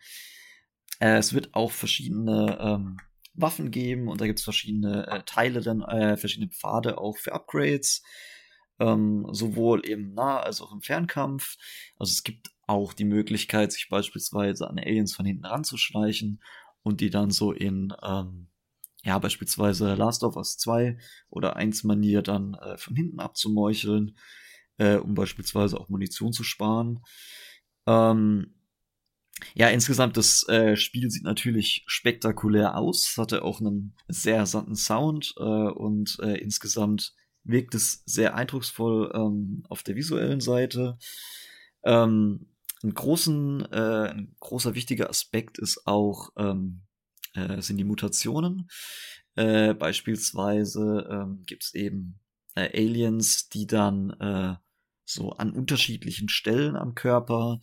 Äh, 0.99 1.18
es 1.18 1.34
wird 1.34 1.53
auch 1.53 1.72
verschiedene 1.72 2.57
ähm, 2.60 2.97
Waffen 3.34 3.72
geben 3.72 4.10
und 4.10 4.19
da 4.19 4.26
gibt 4.26 4.39
es 4.39 4.43
verschiedene 4.43 5.07
äh, 5.07 5.23
Teile, 5.26 5.61
dann 5.61 5.81
äh, 5.81 6.18
verschiedene 6.18 6.51
Pfade 6.51 6.97
auch 6.97 7.18
für 7.18 7.31
Upgrades. 7.31 8.03
Ähm, 8.80 9.27
sowohl 9.31 9.81
im 9.85 10.14
Nah- 10.14 10.39
als 10.39 10.61
auch 10.61 10.72
im 10.72 10.81
Fernkampf. 10.81 11.57
Also 11.97 12.11
es 12.11 12.23
gibt 12.23 12.49
auch 12.69 12.93
die 12.93 13.05
Möglichkeit, 13.05 13.71
sich 13.71 13.89
beispielsweise 13.89 14.69
an 14.69 14.79
Aliens 14.79 15.13
von 15.13 15.25
hinten 15.25 15.45
ranzuschleichen 15.45 16.41
und 16.83 17.01
die 17.01 17.09
dann 17.09 17.31
so 17.31 17.51
in, 17.51 17.93
ähm, 18.03 18.47
ja, 19.03 19.17
beispielsweise 19.19 19.95
Last 19.95 20.23
of 20.23 20.35
Us 20.35 20.57
2 20.57 20.97
oder 21.29 21.55
1 21.55 21.83
Manier 21.83 22.21
dann 22.21 22.53
äh, 22.55 22.77
von 22.77 22.95
hinten 22.95 23.19
abzumeucheln 23.19 24.15
äh, 24.79 24.95
um 24.95 25.13
beispielsweise 25.13 25.79
auch 25.79 25.89
Munition 25.89 26.33
zu 26.33 26.43
sparen. 26.43 27.03
Ähm, 27.85 28.55
ja, 29.53 29.67
insgesamt 29.69 30.17
das 30.17 30.47
äh, 30.49 30.75
Spiel 30.75 31.09
sieht 31.11 31.23
natürlich 31.23 31.83
spektakulär 31.85 32.75
aus, 32.75 33.15
hatte 33.17 33.43
auch 33.43 33.59
einen 33.61 33.95
sehr 34.07 34.45
satten 34.45 34.75
Sound 34.75 35.33
äh, 35.37 35.43
und 35.43 36.17
äh, 36.21 36.37
insgesamt 36.37 37.13
wirkt 37.43 37.75
es 37.75 38.03
sehr 38.05 38.35
eindrucksvoll 38.35 39.11
ähm, 39.13 39.63
auf 39.69 39.83
der 39.83 39.95
visuellen 39.95 40.41
Seite. 40.41 40.97
Ähm, 41.83 42.47
ein, 42.84 42.93
großen, 42.93 43.72
äh, 43.72 44.10
ein 44.11 44.35
großer 44.39 44.76
wichtiger 44.76 45.10
Aspekt 45.10 45.57
ist 45.57 45.85
auch 45.85 46.30
ähm, 46.38 46.81
äh, 47.34 47.61
sind 47.61 47.77
die 47.77 47.84
Mutationen. 47.84 48.69
Äh, 49.35 49.73
beispielsweise 49.73 51.07
ähm, 51.11 51.43
gibt 51.45 51.64
es 51.64 51.73
eben 51.73 52.19
äh, 52.56 52.69
Aliens, 52.77 53.49
die 53.49 53.68
dann 53.68 54.11
äh, 54.19 54.56
so 55.06 55.31
an 55.34 55.51
unterschiedlichen 55.51 56.30
Stellen 56.30 56.76
am 56.76 56.95
Körper 56.95 57.60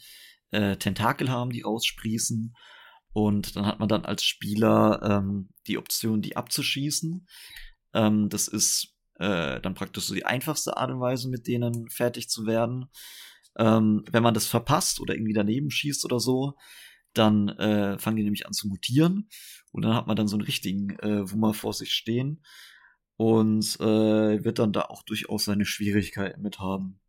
äh, 0.50 0.76
Tentakel 0.76 1.30
haben, 1.30 1.50
die 1.50 1.62
raussprießen. 1.62 2.54
Und 3.12 3.56
dann 3.56 3.66
hat 3.66 3.78
man 3.78 3.88
dann 3.88 4.04
als 4.04 4.24
Spieler 4.24 5.00
ähm, 5.02 5.48
die 5.66 5.78
Option, 5.78 6.22
die 6.22 6.36
abzuschießen. 6.36 7.26
Ähm, 7.94 8.28
das 8.28 8.48
ist 8.48 8.94
äh, 9.14 9.60
dann 9.60 9.74
praktisch 9.74 10.04
so 10.04 10.14
die 10.14 10.26
einfachste 10.26 10.76
Art 10.76 10.90
und 10.90 11.00
Weise, 11.00 11.28
mit 11.28 11.46
denen 11.46 11.88
fertig 11.88 12.28
zu 12.28 12.46
werden. 12.46 12.90
Ähm, 13.58 14.04
wenn 14.10 14.22
man 14.22 14.34
das 14.34 14.46
verpasst 14.46 15.00
oder 15.00 15.14
irgendwie 15.14 15.32
daneben 15.32 15.70
schießt 15.70 16.04
oder 16.04 16.20
so, 16.20 16.54
dann 17.14 17.48
äh, 17.48 17.98
fangen 17.98 18.16
die 18.16 18.22
nämlich 18.22 18.46
an 18.46 18.52
zu 18.52 18.68
mutieren. 18.68 19.28
Und 19.72 19.84
dann 19.84 19.94
hat 19.94 20.06
man 20.06 20.16
dann 20.16 20.28
so 20.28 20.36
einen 20.36 20.44
richtigen 20.44 20.90
äh, 21.00 21.30
Wummer 21.30 21.54
vor 21.54 21.72
sich 21.72 21.92
stehen. 21.92 22.42
Und 23.16 23.80
äh, 23.80 24.44
wird 24.44 24.58
dann 24.58 24.72
da 24.72 24.82
auch 24.82 25.02
durchaus 25.02 25.46
seine 25.46 25.64
Schwierigkeiten 25.64 26.42
mit 26.42 26.58
haben. 26.58 27.00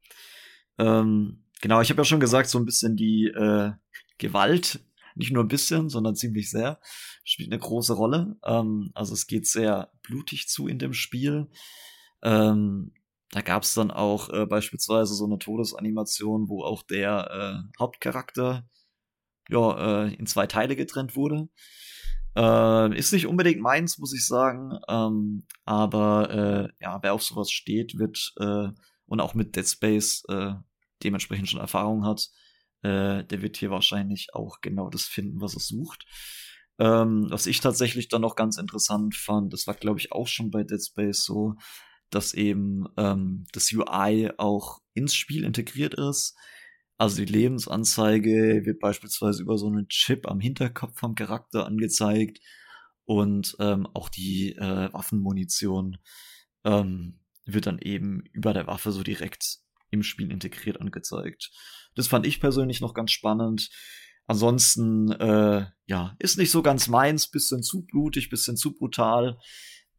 Ähm, 0.78 1.44
genau, 1.62 1.82
ich 1.82 1.90
habe 1.90 2.00
ja 2.02 2.06
schon 2.06 2.22
gesagt, 2.22 2.50
so 2.50 2.58
ein 2.58 2.66
bisschen 2.66 2.96
die 2.96 3.26
äh, 3.26 3.72
Gewalt, 4.18 4.80
nicht 5.16 5.32
nur 5.32 5.44
ein 5.44 5.50
bisschen, 5.50 5.90
sondern 5.90 6.16
ziemlich 6.16 6.50
sehr, 6.50 6.80
spielt 7.24 7.52
eine 7.52 7.60
große 7.60 7.94
Rolle. 7.94 8.38
Ähm, 8.46 8.92
also 8.94 9.14
es 9.14 9.28
geht 9.28 9.48
sehr 9.48 9.92
blutig 10.04 10.48
zu 10.48 10.68
in 10.68 10.80
dem 10.80 10.94
Spiel. 10.94 11.48
Ähm, 12.24 12.94
da 13.32 13.42
gab 13.42 13.64
es 13.64 13.74
dann 13.74 13.92
auch 13.92 14.30
äh, 14.30 14.46
beispielsweise 14.46 15.14
so 15.14 15.26
eine 15.26 15.40
Todesanimation, 15.40 16.48
wo 16.48 16.64
auch 16.64 16.84
der 16.84 17.64
äh, 17.66 17.80
Hauptcharakter 17.80 18.68
ja, 19.50 20.06
äh, 20.06 20.14
in 20.14 20.26
zwei 20.26 20.48
Teile 20.48 20.76
getrennt 20.76 21.16
wurde. 21.16 21.50
Äh, 22.36 22.98
ist 22.98 23.14
nicht 23.14 23.28
unbedingt 23.28 23.62
meins, 23.62 23.98
muss 23.98 24.14
ich 24.14 24.26
sagen. 24.26 24.80
Ähm, 24.88 25.44
aber 25.66 26.30
äh, 26.30 26.84
ja, 26.84 27.00
wer 27.02 27.14
auf 27.14 27.24
sowas 27.24 27.52
steht, 27.52 27.98
wird 27.98 28.34
äh, 28.40 28.70
und 29.08 29.20
auch 29.20 29.34
mit 29.34 29.56
Dead 29.56 29.68
Space 29.68 30.24
äh, 30.30 30.54
dementsprechend 31.04 31.50
schon 31.50 31.60
Erfahrung 31.60 32.06
hat, 32.06 32.30
äh, 32.84 33.24
der 33.24 33.42
wird 33.42 33.58
hier 33.58 33.72
wahrscheinlich 33.72 34.34
auch 34.34 34.62
genau 34.62 34.90
das 34.90 35.04
finden, 35.04 35.42
was 35.42 35.56
er 35.56 35.62
sucht. 35.62 36.06
Ähm, 36.80 37.28
was 37.30 37.48
ich 37.48 37.60
tatsächlich 37.60 38.08
dann 38.08 38.22
noch 38.22 38.36
ganz 38.36 38.58
interessant 38.58 39.16
fand, 39.16 39.52
das 39.52 39.66
war 39.66 39.74
glaube 39.74 40.00
ich 40.00 40.12
auch 40.12 40.28
schon 40.28 40.52
bei 40.52 40.64
Dead 40.64 40.84
Space 40.84 41.24
so, 41.24 41.56
dass 42.10 42.34
eben 42.34 42.86
ähm, 42.98 43.46
das 43.54 43.72
UI 43.72 44.32
auch 44.38 44.82
ins 44.94 45.16
Spiel 45.16 45.44
integriert 45.44 45.94
ist. 45.94 46.36
Also 46.98 47.18
die 47.18 47.32
Lebensanzeige 47.32 48.66
wird 48.66 48.80
beispielsweise 48.80 49.44
über 49.44 49.58
so 49.58 49.68
einen 49.68 49.88
Chip 49.88 50.28
am 50.28 50.40
Hinterkopf 50.40 51.00
vom 51.00 51.16
Charakter 51.16 51.66
angezeigt 51.66 52.40
und 53.06 53.56
ähm, 53.60 53.88
auch 53.94 54.10
die 54.10 54.56
äh, 54.56 54.92
Waffenmunition 54.92 55.98
ähm, 56.64 57.20
wird 57.46 57.68
dann 57.68 57.80
eben 57.80 58.24
über 58.34 58.54
der 58.54 58.68
Waffe 58.68 58.92
so 58.92 59.04
direkt 59.04 59.60
im 59.92 60.04
Spiel 60.04 60.32
integriert 60.32 60.82
angezeigt. 60.82 61.52
Das 61.96 62.08
fand 62.08 62.26
ich 62.26 62.42
persönlich 62.42 62.82
noch 62.82 62.94
ganz 62.94 63.12
spannend. 63.12 63.70
Ansonsten, 64.26 65.12
äh, 65.12 65.66
ja, 65.86 66.16
ist 66.20 66.38
nicht 66.38 66.52
so 66.52 66.62
ganz 66.62 66.90
meins, 66.90 67.30
bisschen 67.32 67.64
zu 67.64 67.86
blutig, 67.86 68.30
bisschen 68.30 68.58
zu 68.58 68.74
brutal. 68.74 69.40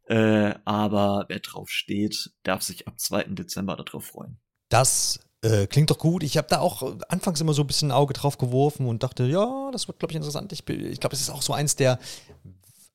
Äh, 0.09 0.55
aber 0.65 1.27
wer 1.29 1.41
drauf 1.41 1.69
steht, 1.71 2.31
darf 2.43 2.63
sich 2.63 2.89
ab 2.89 2.99
2. 2.99 3.25
Dezember 3.25 3.77
darauf 3.77 4.07
freuen. 4.07 4.39
Das 4.71 5.21
äh, 5.43 5.67
klingt 5.67 5.91
doch 5.91 5.99
gut. 5.99 6.23
Ich 6.23 6.39
habe 6.39 6.49
da 6.49 6.61
auch 6.61 6.97
anfangs 7.09 7.41
immer 7.41 7.53
so 7.53 7.63
ein 7.63 7.67
bisschen 7.67 7.89
ein 7.89 7.97
Auge 7.97 8.15
drauf 8.15 8.39
geworfen 8.39 8.87
und 8.87 9.03
dachte, 9.03 9.25
ja, 9.25 9.71
das 9.71 9.87
wird, 9.87 9.99
glaube 9.99 10.13
ich, 10.13 10.17
interessant. 10.17 10.53
Ich, 10.53 10.67
ich 10.69 11.01
glaube, 11.01 11.15
es 11.15 11.21
ist 11.21 11.31
auch 11.31 11.43
so 11.43 11.53
eins 11.53 11.77
der 11.77 11.99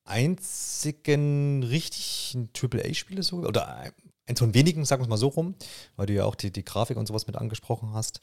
einzigen 0.05 1.63
richtigen 1.63 2.49
AAA-Spiele 2.59 3.21
so, 3.21 3.37
oder 3.37 3.93
eins 4.25 4.39
von 4.39 4.53
wenigen, 4.53 4.83
sagen 4.83 5.01
wir 5.01 5.05
es 5.05 5.09
mal 5.09 5.17
so 5.17 5.27
rum, 5.27 5.55
weil 5.95 6.07
du 6.07 6.13
ja 6.13 6.25
auch 6.25 6.35
die, 6.35 6.51
die 6.51 6.65
Grafik 6.65 6.97
und 6.97 7.07
sowas 7.07 7.27
mit 7.27 7.35
angesprochen 7.35 7.93
hast. 7.93 8.19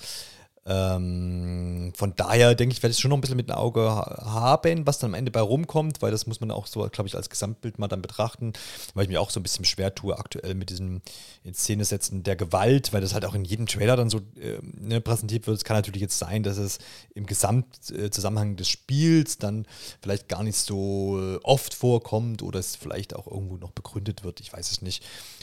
Ähm, 0.67 1.93
von 1.97 2.15
daher 2.17 2.55
denke 2.55 2.75
ich, 2.75 2.83
werde 2.83 2.93
ich 2.93 2.99
schon 2.99 3.09
noch 3.09 3.17
ein 3.17 3.23
bisschen 3.23 3.37
mit 3.37 3.49
dem 3.49 3.57
Auge 3.57 3.81
haben, 3.81 4.87
was 4.87 4.99
dann 4.99 5.11
am 5.11 5.15
Ende 5.15 5.31
bei 5.31 5.41
rumkommt, 5.41 6.03
weil 6.03 6.11
das 6.11 6.27
muss 6.27 6.41
man 6.41 6.51
auch 6.51 6.67
so, 6.67 6.87
glaube 6.91 7.09
ich, 7.09 7.17
als 7.17 7.31
Gesamtbild 7.31 7.79
mal 7.79 7.89
dann 7.89 8.03
betrachten, 8.03 8.53
weil 8.95 9.05
ich 9.05 9.09
mir 9.09 9.21
auch 9.21 9.31
so 9.31 9.41
ein 9.41 9.43
bisschen 9.43 9.65
schwer 9.65 9.95
tue 9.95 10.19
aktuell 10.19 10.55
mit 10.55 10.69
diesem 10.69 11.01
in 11.45 11.55
Szene 11.55 11.87
setzen 11.87 12.23
der 12.23 12.37
Gewalt, 12.37 12.93
weil 12.93 13.01
das 13.01 13.15
halt 13.15 13.25
auch 13.25 13.35
in 13.35 13.45
jedem 13.45 13.67
Trailer 13.67 13.97
dann 13.97 14.11
so 14.11 14.19
äh, 14.39 14.59
ne, 14.63 15.01
präsentiert 15.01 15.47
wird. 15.47 15.57
Es 15.57 15.65
kann 15.65 15.77
natürlich 15.77 16.03
jetzt 16.03 16.19
sein, 16.19 16.43
dass 16.43 16.59
es 16.59 16.79
im 17.15 17.25
Gesamtzusammenhang 17.25 18.57
des 18.57 18.69
Spiels 18.69 19.39
dann 19.39 19.67
vielleicht 20.03 20.29
gar 20.29 20.43
nicht 20.43 20.57
so 20.57 21.19
äh, 21.19 21.39
oft 21.43 21.73
vorkommt 21.73 22.43
oder 22.43 22.59
es 22.59 22.77
vielleicht 22.77 23.17
auch 23.17 23.27
irgendwo 23.27 23.57
noch 23.57 23.71
begründet 23.71 24.25
wird. 24.25 24.41
Ich 24.41 24.53
weiß 24.53 24.71
es 24.71 24.83
nicht. 24.83 25.03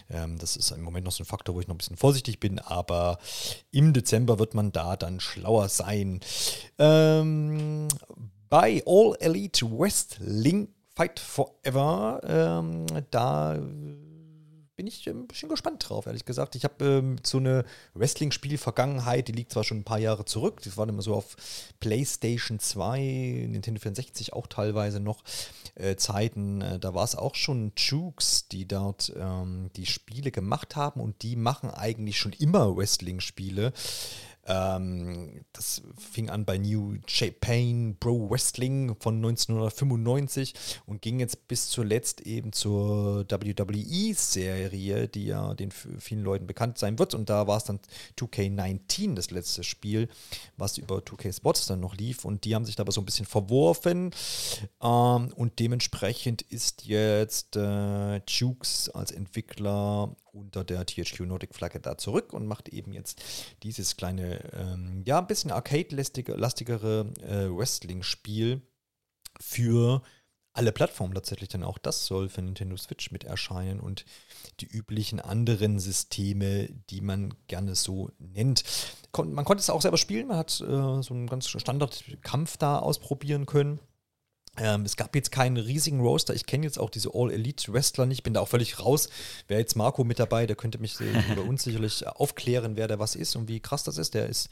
Ähm, 0.09 0.37
das 0.37 0.55
ist 0.55 0.71
im 0.71 0.83
Moment 0.83 1.05
noch 1.05 1.11
so 1.11 1.23
ein 1.23 1.27
Faktor, 1.27 1.55
wo 1.55 1.59
ich 1.59 1.67
noch 1.67 1.75
ein 1.75 1.79
bisschen 1.79 1.97
vorsichtig 1.97 2.39
bin, 2.39 2.59
aber 2.59 3.17
im 3.71 3.93
Dezember 3.93 4.39
wird 4.39 4.53
man 4.53 4.71
da 4.71 4.95
dann 4.95 5.06
schlauer 5.19 5.69
sein. 5.69 6.19
Ähm, 6.77 7.87
bei 8.49 8.81
All 8.85 9.15
Elite 9.19 9.65
Wrestling 9.71 10.69
Fight 10.95 11.19
Forever, 11.19 12.21
ähm, 12.23 12.85
da 13.11 13.57
bin 14.77 14.85
ich 14.85 15.09
ein 15.09 15.27
bisschen 15.27 15.49
gespannt 15.49 15.89
drauf, 15.89 16.05
ehrlich 16.05 16.23
gesagt. 16.23 16.55
Ich 16.55 16.63
habe 16.63 16.85
ähm, 16.85 17.15
so 17.23 17.39
eine 17.39 17.65
Wrestling-Spiel-Vergangenheit, 17.95 19.27
die 19.27 19.31
liegt 19.31 19.51
zwar 19.51 19.63
schon 19.63 19.79
ein 19.79 19.83
paar 19.83 19.97
Jahre 19.97 20.23
zurück, 20.23 20.61
das 20.63 20.77
war 20.77 20.87
immer 20.87 21.01
so 21.01 21.15
auf 21.15 21.35
PlayStation 21.79 22.59
2, 22.59 23.47
Nintendo 23.49 23.81
64 23.81 24.33
auch 24.33 24.45
teilweise 24.45 24.99
noch 24.99 25.23
äh, 25.73 25.95
Zeiten. 25.95 26.61
Äh, 26.61 26.79
da 26.79 26.93
war 26.93 27.03
es 27.03 27.15
auch 27.15 27.33
schon 27.33 27.73
Jukes, 27.75 28.47
die 28.49 28.67
dort 28.67 29.11
ähm, 29.17 29.71
die 29.75 29.87
Spiele 29.87 30.31
gemacht 30.31 30.75
haben 30.75 31.01
und 31.01 31.23
die 31.23 31.35
machen 31.35 31.71
eigentlich 31.71 32.19
schon 32.19 32.33
immer 32.33 32.77
Wrestling-Spiele. 32.77 33.73
Ähm, 34.47 35.41
das 35.51 35.81
fing 35.97 36.29
an 36.29 36.45
bei 36.45 36.57
New 36.57 36.95
Japan 37.07 37.97
Pro 37.99 38.29
Wrestling 38.29 38.95
von 38.99 39.17
1995 39.17 40.53
und 40.85 41.01
ging 41.01 41.19
jetzt 41.19 41.47
bis 41.47 41.69
zuletzt 41.69 42.21
eben 42.21 42.53
zur 42.53 43.25
WWE-Serie, 43.29 45.09
die 45.09 45.25
ja 45.25 45.53
den 45.53 45.71
vielen 45.71 46.23
Leuten 46.23 46.47
bekannt 46.47 46.77
sein 46.77 46.97
wird. 46.97 47.13
Und 47.13 47.29
da 47.29 47.47
war 47.47 47.57
es 47.57 47.65
dann 47.65 47.79
2K19, 48.17 49.15
das 49.15 49.31
letzte 49.31 49.63
Spiel, 49.63 50.07
was 50.55 50.77
über 50.77 50.99
2K 50.99 51.35
Spots 51.35 51.65
dann 51.65 51.81
noch 51.81 51.95
lief. 51.95 52.23
Und 52.23 52.45
die 52.45 52.55
haben 52.55 52.65
sich 52.65 52.75
da 52.75 52.83
aber 52.83 52.93
so 52.93 53.01
ein 53.01 53.05
bisschen 53.05 53.25
verworfen. 53.25 54.11
Ähm, 54.81 55.33
und 55.35 55.59
dementsprechend 55.59 56.41
ist 56.43 56.85
jetzt 56.85 57.57
äh, 57.57 58.21
Jukes 58.27 58.89
als 58.89 59.11
Entwickler 59.11 60.15
unter 60.33 60.63
der 60.63 60.85
THQ 60.85 61.21
Nordic 61.21 61.55
Flagge 61.55 61.79
da 61.79 61.97
zurück 61.97 62.33
und 62.33 62.47
macht 62.47 62.69
eben 62.69 62.93
jetzt 62.93 63.21
dieses 63.63 63.97
kleine, 63.97 64.51
ähm, 64.53 65.03
ja, 65.05 65.19
ein 65.19 65.27
bisschen 65.27 65.51
arcade-lastigere 65.51 67.11
äh, 67.21 67.49
Wrestling-Spiel 67.49 68.61
für 69.39 70.01
alle 70.57 70.71
Plattformen 70.71 71.13
tatsächlich, 71.13 71.49
denn 71.49 71.63
auch 71.63 71.77
das 71.77 72.07
soll 72.07 72.29
für 72.29 72.41
Nintendo 72.41 72.75
Switch 72.77 73.11
mit 73.11 73.23
erscheinen 73.23 73.79
und 73.79 74.05
die 74.59 74.65
üblichen 74.65 75.19
anderen 75.19 75.79
Systeme, 75.79 76.67
die 76.89 77.01
man 77.01 77.35
gerne 77.47 77.75
so 77.75 78.09
nennt. 78.17 78.63
man 79.15 79.45
konnte 79.45 79.61
es 79.61 79.69
auch 79.69 79.83
selber 79.83 79.97
spielen, 79.97 80.27
man 80.27 80.37
hat 80.37 80.59
äh, 80.59 81.03
so 81.03 81.13
einen 81.13 81.27
ganz 81.27 81.47
Standard-Kampf 81.47 82.57
da 82.57 82.79
ausprobieren 82.79 83.45
können. 83.45 83.79
Ähm, 84.57 84.83
es 84.83 84.95
gab 84.95 85.15
jetzt 85.15 85.31
keinen 85.31 85.57
riesigen 85.57 86.01
Roaster. 86.01 86.33
Ich 86.33 86.45
kenne 86.45 86.65
jetzt 86.65 86.79
auch 86.79 86.89
diese 86.89 87.11
All-Elite-Wrestler 87.13 88.05
nicht, 88.05 88.23
bin 88.23 88.33
da 88.33 88.41
auch 88.41 88.47
völlig 88.47 88.79
raus. 88.79 89.09
Wäre 89.47 89.59
jetzt 89.59 89.75
Marco 89.75 90.03
mit 90.03 90.19
dabei, 90.19 90.45
der 90.45 90.55
könnte 90.55 90.79
mich 90.79 90.99
über 91.31 91.43
uns 91.43 91.63
sicherlich 91.63 92.07
aufklären, 92.07 92.75
wer 92.75 92.87
der 92.87 92.99
was 92.99 93.15
ist 93.15 93.35
und 93.35 93.47
wie 93.47 93.59
krass 93.59 93.83
das 93.83 93.97
ist. 93.97 94.13
Der 94.13 94.27
ist 94.27 94.49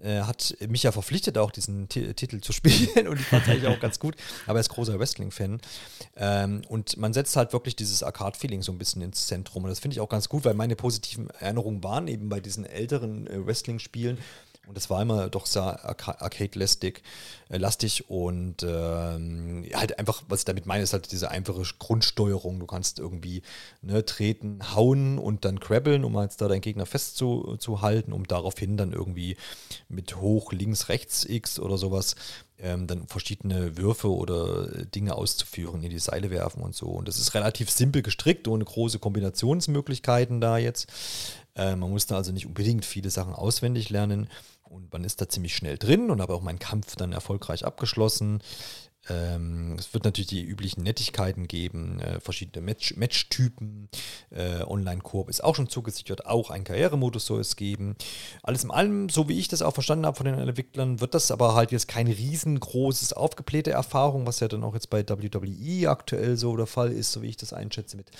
äh, 0.00 0.20
hat 0.20 0.56
mich 0.68 0.84
ja 0.84 0.92
verpflichtet, 0.92 1.38
auch 1.38 1.50
diesen 1.50 1.88
T 1.88 2.14
Titel 2.14 2.40
zu 2.40 2.52
spielen 2.58 3.08
und 3.08 3.18
ich 3.18 3.26
fand 3.26 3.42
es 3.42 3.48
eigentlich 3.48 3.66
auch 3.66 3.80
ganz 3.80 3.98
gut. 3.98 4.16
Aber 4.46 4.58
er 4.58 4.60
ist 4.60 4.68
großer 4.68 4.98
Wrestling-Fan. 4.98 5.60
Ähm, 6.16 6.62
und 6.68 6.96
man 6.96 7.12
setzt 7.12 7.36
halt 7.36 7.52
wirklich 7.52 7.76
dieses 7.76 8.02
Arcade-Feeling 8.02 8.62
so 8.62 8.72
ein 8.72 8.78
bisschen 8.78 9.02
ins 9.02 9.26
Zentrum. 9.26 9.64
Und 9.64 9.70
das 9.70 9.80
finde 9.80 9.94
ich 9.94 10.00
auch 10.00 10.08
ganz 10.08 10.28
gut, 10.28 10.44
weil 10.44 10.54
meine 10.54 10.76
positiven 10.76 11.30
Erinnerungen 11.30 11.82
waren 11.82 12.08
eben 12.08 12.28
bei 12.28 12.40
diesen 12.40 12.64
älteren 12.64 13.26
äh, 13.26 13.44
Wrestling-Spielen 13.44 14.18
und 14.68 14.76
das 14.76 14.90
war 14.90 15.02
immer 15.02 15.28
doch 15.28 15.46
sehr 15.46 15.84
arcade-lastig 15.84 17.02
äh, 17.48 17.56
lastig 17.56 18.10
und 18.10 18.62
ähm, 18.62 19.64
halt 19.72 19.98
einfach, 19.98 20.22
was 20.28 20.40
ich 20.40 20.44
damit 20.44 20.66
meine, 20.66 20.82
ist 20.82 20.92
halt 20.92 21.10
diese 21.10 21.30
einfache 21.30 21.62
Grundsteuerung. 21.78 22.60
Du 22.60 22.66
kannst 22.66 22.98
irgendwie 22.98 23.42
ne, 23.80 24.04
treten, 24.04 24.74
hauen 24.74 25.18
und 25.18 25.44
dann 25.44 25.60
krabbeln, 25.60 26.04
um 26.04 26.14
jetzt 26.20 26.40
da 26.40 26.48
deinen 26.48 26.60
Gegner 26.60 26.86
festzuhalten, 26.86 28.12
um 28.12 28.26
daraufhin 28.26 28.76
dann 28.76 28.92
irgendwie 28.92 29.36
mit 29.88 30.16
hoch, 30.16 30.52
links, 30.52 30.88
rechts, 30.88 31.24
X 31.24 31.58
oder 31.58 31.78
sowas 31.78 32.14
ähm, 32.60 32.86
dann 32.86 33.06
verschiedene 33.06 33.76
Würfe 33.76 34.12
oder 34.12 34.66
Dinge 34.84 35.14
auszuführen, 35.14 35.82
in 35.82 35.90
die 35.90 35.98
Seile 35.98 36.30
werfen 36.30 36.62
und 36.62 36.74
so. 36.74 36.86
Und 36.86 37.08
das 37.08 37.18
ist 37.18 37.34
relativ 37.34 37.70
simpel 37.70 38.02
gestrickt, 38.02 38.48
ohne 38.48 38.64
große 38.64 38.98
Kombinationsmöglichkeiten 38.98 40.40
da 40.40 40.58
jetzt. 40.58 40.88
Äh, 41.54 41.76
man 41.76 41.90
musste 41.90 42.16
also 42.16 42.32
nicht 42.32 42.46
unbedingt 42.46 42.84
viele 42.84 43.10
Sachen 43.10 43.34
auswendig 43.34 43.90
lernen. 43.90 44.28
Und 44.68 44.92
man 44.92 45.04
ist 45.04 45.20
da 45.20 45.28
ziemlich 45.28 45.54
schnell 45.54 45.78
drin 45.78 46.10
und 46.10 46.20
habe 46.20 46.34
auch 46.34 46.42
meinen 46.42 46.58
Kampf 46.58 46.96
dann 46.96 47.12
erfolgreich 47.12 47.64
abgeschlossen. 47.64 48.42
Ähm, 49.08 49.76
es 49.78 49.94
wird 49.94 50.04
natürlich 50.04 50.28
die 50.28 50.44
üblichen 50.44 50.82
Nettigkeiten 50.82 51.48
geben, 51.48 52.00
äh, 52.00 52.20
verschiedene 52.20 52.64
Match 52.64 52.96
Matchtypen. 52.96 53.88
Äh, 54.30 54.62
Online-Koop 54.64 55.30
ist 55.30 55.42
auch 55.42 55.54
schon 55.54 55.68
zugesichert, 55.68 56.26
auch 56.26 56.50
ein 56.50 56.64
Karrieremodus 56.64 57.26
soll 57.26 57.40
es 57.40 57.56
geben. 57.56 57.96
Alles 58.42 58.64
in 58.64 58.70
allem, 58.70 59.08
so 59.08 59.28
wie 59.28 59.38
ich 59.38 59.48
das 59.48 59.62
auch 59.62 59.74
verstanden 59.74 60.06
habe 60.06 60.16
von 60.16 60.26
den 60.26 60.34
Entwicklern, 60.38 61.00
wird 61.00 61.14
das 61.14 61.30
aber 61.30 61.54
halt 61.54 61.72
jetzt 61.72 61.88
kein 61.88 62.06
riesengroßes, 62.06 63.12
aufgeblähte 63.14 63.70
Erfahrung, 63.70 64.26
was 64.26 64.40
ja 64.40 64.48
dann 64.48 64.64
auch 64.64 64.74
jetzt 64.74 64.90
bei 64.90 65.08
WWE 65.08 65.88
aktuell 65.88 66.36
so 66.36 66.56
der 66.56 66.66
Fall 66.66 66.92
ist, 66.92 67.12
so 67.12 67.22
wie 67.22 67.28
ich 67.28 67.36
das 67.36 67.52
einschätze, 67.52 67.96
mit 67.96 68.10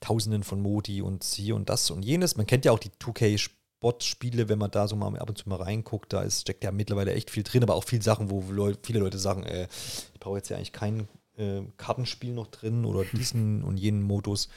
Tausenden 0.00 0.42
von 0.42 0.60
Modi 0.60 1.02
und 1.02 1.22
hier 1.24 1.54
und 1.54 1.68
das 1.68 1.90
und 1.90 2.02
jenes. 2.02 2.36
Man 2.36 2.46
kennt 2.46 2.64
ja 2.64 2.72
auch 2.72 2.80
die 2.80 2.90
2K-Spiele 2.90 3.61
Bot-Spiele, 3.82 4.48
wenn 4.48 4.58
man 4.58 4.70
da 4.70 4.88
so 4.88 4.96
mal 4.96 5.18
ab 5.18 5.28
und 5.28 5.36
zu 5.36 5.48
mal 5.48 5.56
reinguckt, 5.56 6.12
da 6.12 6.22
ist, 6.22 6.40
steckt 6.40 6.64
ja 6.64 6.72
mittlerweile 6.72 7.12
echt 7.12 7.30
viel 7.30 7.42
drin, 7.42 7.62
aber 7.62 7.74
auch 7.74 7.84
viele 7.84 8.02
Sachen, 8.02 8.30
wo 8.30 8.42
Leute, 8.50 8.78
viele 8.82 9.00
Leute 9.00 9.18
sagen, 9.18 9.42
äh, 9.42 9.68
ich 10.14 10.20
brauche 10.20 10.38
jetzt 10.38 10.48
ja 10.48 10.56
eigentlich 10.56 10.72
kein 10.72 11.08
äh, 11.36 11.62
Kartenspiel 11.76 12.32
noch 12.32 12.46
drin 12.46 12.86
oder 12.86 13.04
diesen 13.04 13.62
und 13.62 13.76
jenen 13.76 14.02
Modus. 14.02 14.48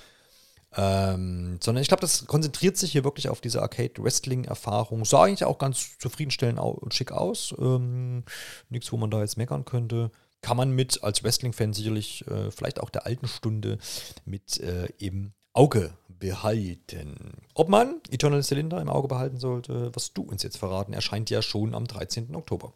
Ähm, 0.78 1.58
sondern 1.62 1.82
ich 1.82 1.88
glaube, 1.88 2.02
das 2.02 2.26
konzentriert 2.28 2.78
sich 2.78 2.92
hier 2.92 3.04
wirklich 3.04 3.30
auf 3.30 3.42
diese 3.42 3.62
Arcade-Wrestling-Erfahrung. 3.62 5.06
Sah 5.06 5.24
eigentlich 5.24 5.46
auch 5.46 5.58
ganz 5.58 5.98
zufriedenstellend 5.98 6.60
und 6.60 6.94
schick 6.94 7.12
aus. 7.12 7.56
Ähm, 7.58 8.24
Nichts, 8.70 8.92
wo 8.92 8.98
man 8.98 9.10
da 9.10 9.22
jetzt 9.22 9.38
meckern 9.38 9.66
könnte. 9.66 10.12
Kann 10.42 10.58
man 10.58 10.72
mit 10.72 11.02
als 11.04 11.24
Wrestling-Fan 11.24 11.74
sicherlich 11.74 12.28
äh, 12.28 12.52
vielleicht 12.52 12.80
auch 12.80 12.90
der 12.90 13.06
alten 13.06 13.28
Stunde 13.28 13.80
mit 14.26 14.60
äh, 14.60 14.88
im 15.00 15.32
Auge 15.54 15.94
behalten. 16.20 17.34
Ob 17.54 17.70
man 17.70 18.02
Eternal 18.10 18.44
Cylinder 18.44 18.82
im 18.82 18.90
Auge 18.90 19.08
behalten 19.08 19.38
sollte, 19.38 19.92
was 19.94 20.14
du 20.14 20.24
uns 20.24 20.44
jetzt 20.44 20.58
verraten, 20.58 20.94
erscheint 20.94 21.30
ja 21.30 21.42
schon 21.42 21.76
am 21.76 21.86
13. 21.86 22.36
Oktober. 22.36 22.74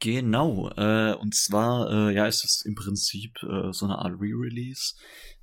Genau, 0.00 0.68
äh, 0.76 1.14
und 1.14 1.34
zwar, 1.34 1.88
äh, 1.90 2.14
ja, 2.14 2.26
ist 2.26 2.44
es 2.44 2.64
im 2.66 2.74
Prinzip 2.74 3.40
äh, 3.44 3.72
so 3.72 3.86
eine 3.86 3.98
Art 3.98 4.14
Re-Release 4.20 4.94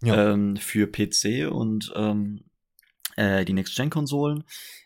ja. 0.03 0.33
ähm, 0.33 0.57
für 0.57 0.85
PC 0.85 1.49
und 1.49 1.93
ähm, 1.95 2.43
äh, 3.15 3.45
die 3.45 3.53
Next-Gen-Konsolen. 3.53 4.43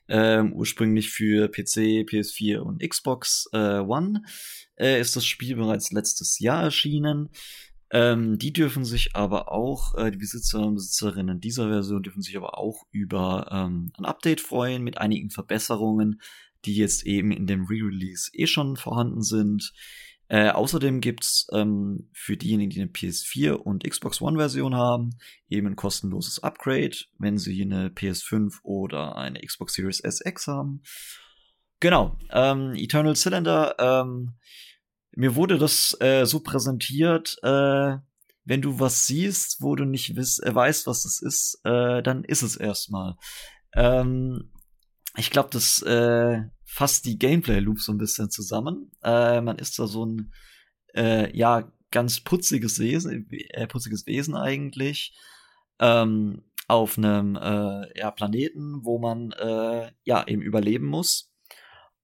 Ähm, 0.09 0.53
ursprünglich 0.53 1.09
für 1.09 1.47
PC, 1.47 2.05
PS4 2.05 2.59
und 2.59 2.87
Xbox 2.87 3.45
äh, 3.53 3.79
One 3.79 4.21
äh, 4.75 4.99
ist 4.99 5.15
das 5.15 5.25
Spiel 5.25 5.55
bereits 5.55 5.91
letztes 5.91 6.37
Jahr 6.39 6.63
erschienen. 6.63 7.29
Ähm, 7.93 8.39
die 8.39 8.51
dürfen 8.51 8.85
sich 8.85 9.15
aber 9.15 9.51
auch, 9.51 9.93
äh, 9.93 10.09
die 10.09 10.17
Besitzer 10.17 10.65
und 10.65 10.73
Besitzerinnen 10.73 11.39
dieser 11.39 11.69
Version 11.69 12.01
dürfen 12.01 12.23
sich 12.23 12.35
aber 12.35 12.57
auch 12.57 12.87
über 12.89 13.47
ähm, 13.51 13.93
ein 13.99 14.05
Update 14.05 14.41
freuen 14.41 14.83
mit 14.83 14.97
einigen 14.97 15.29
Verbesserungen, 15.29 16.19
die 16.65 16.75
jetzt 16.75 17.05
eben 17.05 17.31
in 17.31 17.45
dem 17.45 17.65
Re-Release 17.65 18.31
eh 18.33 18.47
schon 18.47 18.77
vorhanden 18.77 19.21
sind. 19.21 19.73
Äh, 20.27 20.49
außerdem 20.49 21.01
gibt's 21.01 21.45
ähm, 21.53 22.09
für 22.13 22.35
diejenigen, 22.35 22.71
die 22.71 22.81
eine 22.81 22.89
PS4 22.89 23.51
und 23.51 23.87
Xbox 23.87 24.21
One-Version 24.21 24.73
haben, 24.73 25.11
eben 25.47 25.67
ein 25.67 25.75
kostenloses 25.75 26.41
Upgrade, 26.41 26.97
wenn 27.19 27.37
sie 27.37 27.61
eine 27.61 27.89
PS5 27.89 28.55
oder 28.63 29.17
eine 29.17 29.39
Xbox 29.39 29.75
Series 29.75 29.99
SX 29.99 30.47
haben. 30.47 30.81
Genau, 31.79 32.17
ähm, 32.31 32.73
Eternal 32.73 33.15
Cylinder, 33.15 33.75
ähm, 33.77 34.33
mir 35.15 35.35
wurde 35.35 35.57
das 35.57 35.97
äh, 35.99 36.25
so 36.25 36.39
präsentiert, 36.39 37.37
äh, 37.43 37.97
wenn 38.45 38.61
du 38.61 38.79
was 38.79 39.07
siehst, 39.07 39.61
wo 39.61 39.75
du 39.75 39.85
nicht 39.85 40.15
wiss, 40.15 40.39
äh, 40.39 40.53
weißt, 40.53 40.87
was 40.87 41.05
es 41.05 41.21
ist, 41.21 41.61
äh, 41.63 42.01
dann 42.03 42.23
ist 42.23 42.41
es 42.41 42.55
erstmal. 42.55 43.15
Ähm, 43.73 44.51
ich 45.15 45.29
glaube, 45.29 45.49
das 45.51 45.81
äh, 45.83 46.41
fasst 46.65 47.05
die 47.05 47.17
Gameplay-Loops 47.17 47.85
so 47.85 47.91
ein 47.91 47.97
bisschen 47.97 48.29
zusammen. 48.29 48.91
Äh, 49.03 49.41
man 49.41 49.59
ist 49.59 49.77
da 49.79 49.87
so 49.87 50.05
ein, 50.05 50.33
äh, 50.95 51.35
ja, 51.37 51.71
ganz 51.91 52.21
putziges 52.21 52.79
Wesen, 52.79 53.29
äh, 53.31 53.67
putziges 53.67 54.07
Wesen 54.07 54.35
eigentlich, 54.35 55.15
ähm, 55.79 56.43
auf 56.67 56.97
einem 56.97 57.35
äh, 57.35 57.99
ja, 57.99 58.09
Planeten, 58.11 58.83
wo 58.83 58.97
man 58.97 59.31
äh, 59.33 59.91
ja 60.03 60.27
eben 60.27 60.41
überleben 60.41 60.87
muss. 60.87 61.32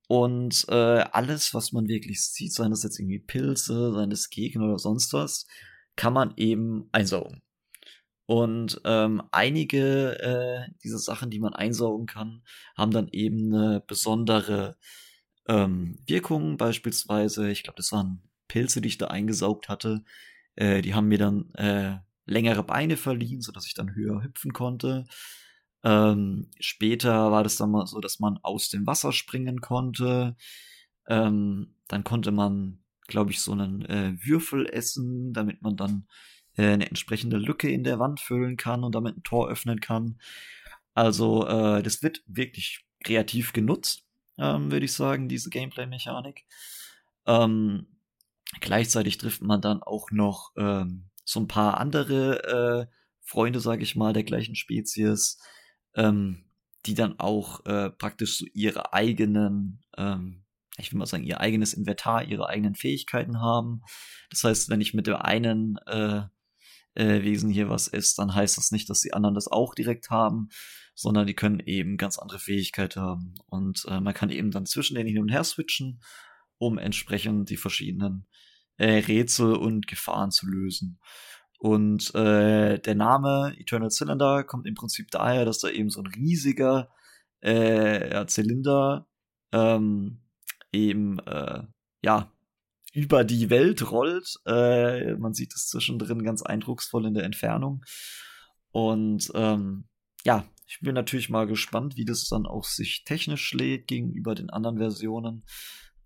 Und 0.09 0.65
äh, 0.69 0.73
alles, 1.11 1.53
was 1.53 1.71
man 1.71 1.87
wirklich 1.87 2.23
sieht, 2.23 2.51
seien 2.51 2.71
das 2.71 2.81
jetzt 2.81 2.97
irgendwie 2.97 3.19
Pilze, 3.19 3.93
seien 3.93 4.09
das 4.09 4.31
Gegner 4.31 4.65
oder 4.65 4.79
sonst 4.79 5.13
was, 5.13 5.45
kann 5.95 6.13
man 6.13 6.33
eben 6.35 6.89
einsaugen. 6.91 7.43
Und 8.25 8.81
ähm, 8.85 9.21
einige 9.31 10.19
äh, 10.19 10.71
dieser 10.83 10.97
Sachen, 10.97 11.29
die 11.29 11.39
man 11.39 11.53
einsaugen 11.53 12.07
kann, 12.07 12.41
haben 12.75 12.89
dann 12.89 13.07
eben 13.11 13.53
eine 13.53 13.81
besondere 13.85 14.77
ähm, 15.47 15.99
Wirkung. 16.07 16.57
Beispielsweise, 16.57 17.51
ich 17.51 17.61
glaube, 17.61 17.77
das 17.77 17.91
waren 17.91 18.23
Pilze, 18.47 18.81
die 18.81 18.87
ich 18.87 18.97
da 18.97 19.09
eingesaugt 19.09 19.69
hatte. 19.69 20.03
Äh, 20.55 20.81
die 20.81 20.95
haben 20.95 21.07
mir 21.07 21.19
dann 21.19 21.53
äh, 21.53 21.97
längere 22.25 22.63
Beine 22.63 22.97
verliehen, 22.97 23.41
sodass 23.41 23.67
ich 23.67 23.75
dann 23.75 23.93
höher 23.93 24.23
hüpfen 24.23 24.53
konnte. 24.53 25.05
Ähm, 25.83 26.49
später 26.59 27.31
war 27.31 27.43
das 27.43 27.55
dann 27.57 27.71
mal 27.71 27.87
so, 27.87 27.99
dass 27.99 28.19
man 28.19 28.37
aus 28.43 28.69
dem 28.69 28.85
Wasser 28.85 29.11
springen 29.11 29.61
konnte. 29.61 30.35
Ähm, 31.07 31.75
dann 31.87 32.03
konnte 32.03 32.31
man, 32.31 32.79
glaube 33.07 33.31
ich, 33.31 33.41
so 33.41 33.53
einen 33.53 33.85
äh, 33.85 34.13
Würfel 34.21 34.67
essen, 34.67 35.33
damit 35.33 35.61
man 35.61 35.77
dann 35.77 36.07
äh, 36.55 36.73
eine 36.73 36.87
entsprechende 36.87 37.37
Lücke 37.37 37.69
in 37.69 37.83
der 37.83 37.99
Wand 37.99 38.19
füllen 38.19 38.57
kann 38.57 38.83
und 38.83 38.93
damit 38.93 39.17
ein 39.17 39.23
Tor 39.23 39.49
öffnen 39.49 39.79
kann. 39.79 40.19
Also 40.93 41.47
äh, 41.47 41.81
das 41.81 42.03
wird 42.03 42.21
wirklich 42.27 42.85
kreativ 43.03 43.53
genutzt, 43.53 44.03
ähm, 44.37 44.71
würde 44.71 44.85
ich 44.85 44.93
sagen, 44.93 45.29
diese 45.29 45.49
Gameplay-Mechanik. 45.49 46.45
Ähm, 47.25 47.87
gleichzeitig 48.59 49.17
trifft 49.17 49.41
man 49.41 49.61
dann 49.61 49.81
auch 49.81 50.11
noch 50.11 50.51
ähm, 50.57 51.09
so 51.23 51.39
ein 51.39 51.47
paar 51.47 51.77
andere 51.77 52.87
äh, 52.89 52.93
Freunde, 53.21 53.59
sage 53.59 53.83
ich 53.83 53.95
mal, 53.95 54.13
der 54.13 54.23
gleichen 54.23 54.55
Spezies, 54.55 55.39
ähm, 55.95 56.45
die 56.85 56.93
dann 56.93 57.19
auch 57.19 57.65
äh, 57.65 57.89
praktisch 57.89 58.37
so 58.37 58.45
ihre 58.53 58.93
eigenen, 58.93 59.81
ähm, 59.97 60.45
ich 60.77 60.91
will 60.91 60.99
mal 60.99 61.05
sagen, 61.05 61.23
ihr 61.23 61.41
eigenes 61.41 61.73
Inventar, 61.73 62.23
ihre 62.23 62.47
eigenen 62.47 62.75
Fähigkeiten 62.75 63.41
haben. 63.41 63.81
Das 64.29 64.43
heißt, 64.43 64.69
wenn 64.69 64.81
ich 64.81 64.93
mit 64.93 65.07
der 65.07 65.25
einen 65.25 65.77
äh, 65.87 66.23
äh, 66.95 67.23
Wesen 67.23 67.49
hier 67.49 67.69
was 67.69 67.87
ist, 67.87 68.17
dann 68.19 68.33
heißt 68.33 68.57
das 68.57 68.71
nicht, 68.71 68.89
dass 68.89 69.01
die 69.01 69.13
anderen 69.13 69.35
das 69.35 69.47
auch 69.47 69.75
direkt 69.75 70.09
haben, 70.09 70.49
sondern 70.95 71.27
die 71.27 71.33
können 71.33 71.59
eben 71.59 71.97
ganz 71.97 72.17
andere 72.17 72.39
Fähigkeiten 72.39 73.01
haben. 73.01 73.35
Und 73.47 73.85
äh, 73.87 73.99
man 73.99 74.13
kann 74.13 74.29
eben 74.29 74.51
dann 74.51 74.65
zwischen 74.65 74.95
denen 74.95 75.09
hin 75.09 75.21
und 75.21 75.29
her 75.29 75.43
switchen, 75.43 76.01
um 76.57 76.77
entsprechend 76.77 77.49
die 77.49 77.57
verschiedenen 77.57 78.27
äh, 78.77 78.99
Rätsel 78.99 79.55
und 79.55 79.87
Gefahren 79.87 80.31
zu 80.31 80.47
lösen. 80.47 80.99
Und 81.59 82.15
äh, 82.15 82.79
der 82.79 82.95
Name 82.95 83.53
Eternal 83.57 83.91
Cylinder 83.91 84.45
kommt 84.45 84.65
im 84.65 84.75
Prinzip 84.75 85.11
daher, 85.11 85.43
dass 85.43 85.59
da 85.59 85.69
eben 85.69 85.89
so 85.89 86.01
ein 86.01 86.07
riesiger 86.07 86.89
äh, 87.43 88.11
ja, 88.11 88.25
Zylinder 88.27 89.07
ähm, 89.51 90.21
eben 90.71 91.19
äh, 91.19 91.63
ja 92.01 92.31
über 92.93 93.25
die 93.25 93.49
Welt 93.49 93.91
rollt. 93.91 94.39
Äh, 94.45 95.15
man 95.15 95.33
sieht 95.33 95.53
es 95.53 95.67
zwischendrin 95.67 96.23
ganz 96.23 96.41
eindrucksvoll 96.41 97.05
in 97.05 97.13
der 97.13 97.25
Entfernung. 97.25 97.83
Und 98.71 99.29
ähm, 99.35 99.89
ja, 100.25 100.45
ich 100.65 100.79
bin 100.81 100.95
natürlich 100.95 101.29
mal 101.29 101.45
gespannt, 101.45 101.97
wie 101.97 102.05
das 102.05 102.27
dann 102.29 102.45
auch 102.45 102.63
sich 102.63 103.03
technisch 103.03 103.43
schlägt 103.43 103.87
gegenüber 103.87 104.33
den 104.33 104.49
anderen 104.49 104.77
Versionen. 104.77 105.43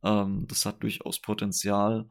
Ähm, 0.04 0.46
das 0.48 0.66
hat 0.66 0.82
durchaus 0.82 1.22
Potenzial, 1.22 2.10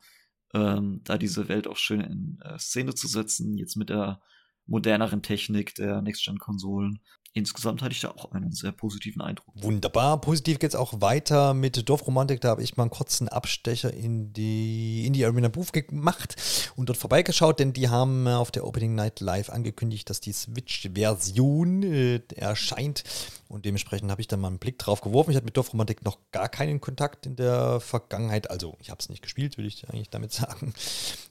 ähm, 0.55 1.01
da 1.05 1.19
diese 1.19 1.49
Welt 1.49 1.67
auch 1.67 1.77
schön 1.77 2.01
in 2.01 2.39
äh, 2.43 2.59
Szene 2.59 2.95
zu 2.95 3.09
setzen, 3.09 3.57
jetzt 3.57 3.77
mit 3.77 3.91
der 3.91 4.21
moderneren 4.67 5.23
Technik 5.23 5.75
der 5.75 6.03
Next-Gen-Konsolen 6.03 7.01
insgesamt 7.35 7.83
hatte 7.83 7.93
ich 7.93 8.01
da 8.01 8.11
auch 8.11 8.33
einen 8.33 8.53
sehr 8.53 8.73
positiven 8.73 9.23
Eindruck. 9.23 9.55
Wunderbar. 9.55 10.21
Positiv 10.21 10.59
geht 10.59 10.71
es 10.71 10.77
auch 10.77 11.01
weiter 11.01 11.55
mit 11.55 11.89
Dorfromantik. 11.89 12.41
Da 12.41 12.49
habe 12.49 12.63
ich 12.63 12.77
mal 12.77 12.85
einen 12.85 12.91
kurzen 12.91 13.29
Abstecher 13.29 13.93
in 13.93 14.33
die, 14.33 15.07
in 15.07 15.13
die 15.13 15.25
Arena 15.25 15.49
Booth 15.49 15.73
gemacht 15.73 16.37
und 16.77 16.89
dort 16.89 16.99
vorbeigeschaut, 16.99 17.59
denn 17.59 17.73
die 17.73 17.89
haben 17.89 18.29
auf 18.29 18.51
der 18.51 18.67
Opening 18.67 18.95
Night 18.95 19.21
Live 19.21 19.51
angekündigt, 19.51 20.11
dass 20.11 20.21
die 20.21 20.33
Switch-Version 20.33 21.83
äh, 21.83 22.21
erscheint. 22.37 23.05
Und 23.53 23.67
dementsprechend 23.67 24.11
habe 24.11 24.23
ich 24.23 24.29
dann 24.29 24.41
mal 24.41 24.49
einen 24.49 24.59
Blick 24.59 24.79
drauf 24.79 25.03
geworfen. 25.03 25.31
Ich 25.31 25.37
hatte 25.37 25.45
mit 25.45 25.59
Dorfromantik 25.59 26.03
noch 26.07 26.17
gar 26.31 26.49
keinen 26.49 26.81
Kontakt 26.81 27.27
in 27.27 27.37
der 27.37 27.81
Vergangenheit. 27.81 28.51
Also 28.51 28.79
ich 28.81 28.89
habe 28.89 28.99
es 28.99 29.11
nicht 29.11 29.21
gespielt, 29.21 29.59
will 29.59 29.67
ich 29.67 29.87
eigentlich 29.91 30.09
damit 30.09 30.33
sagen. 30.33 30.73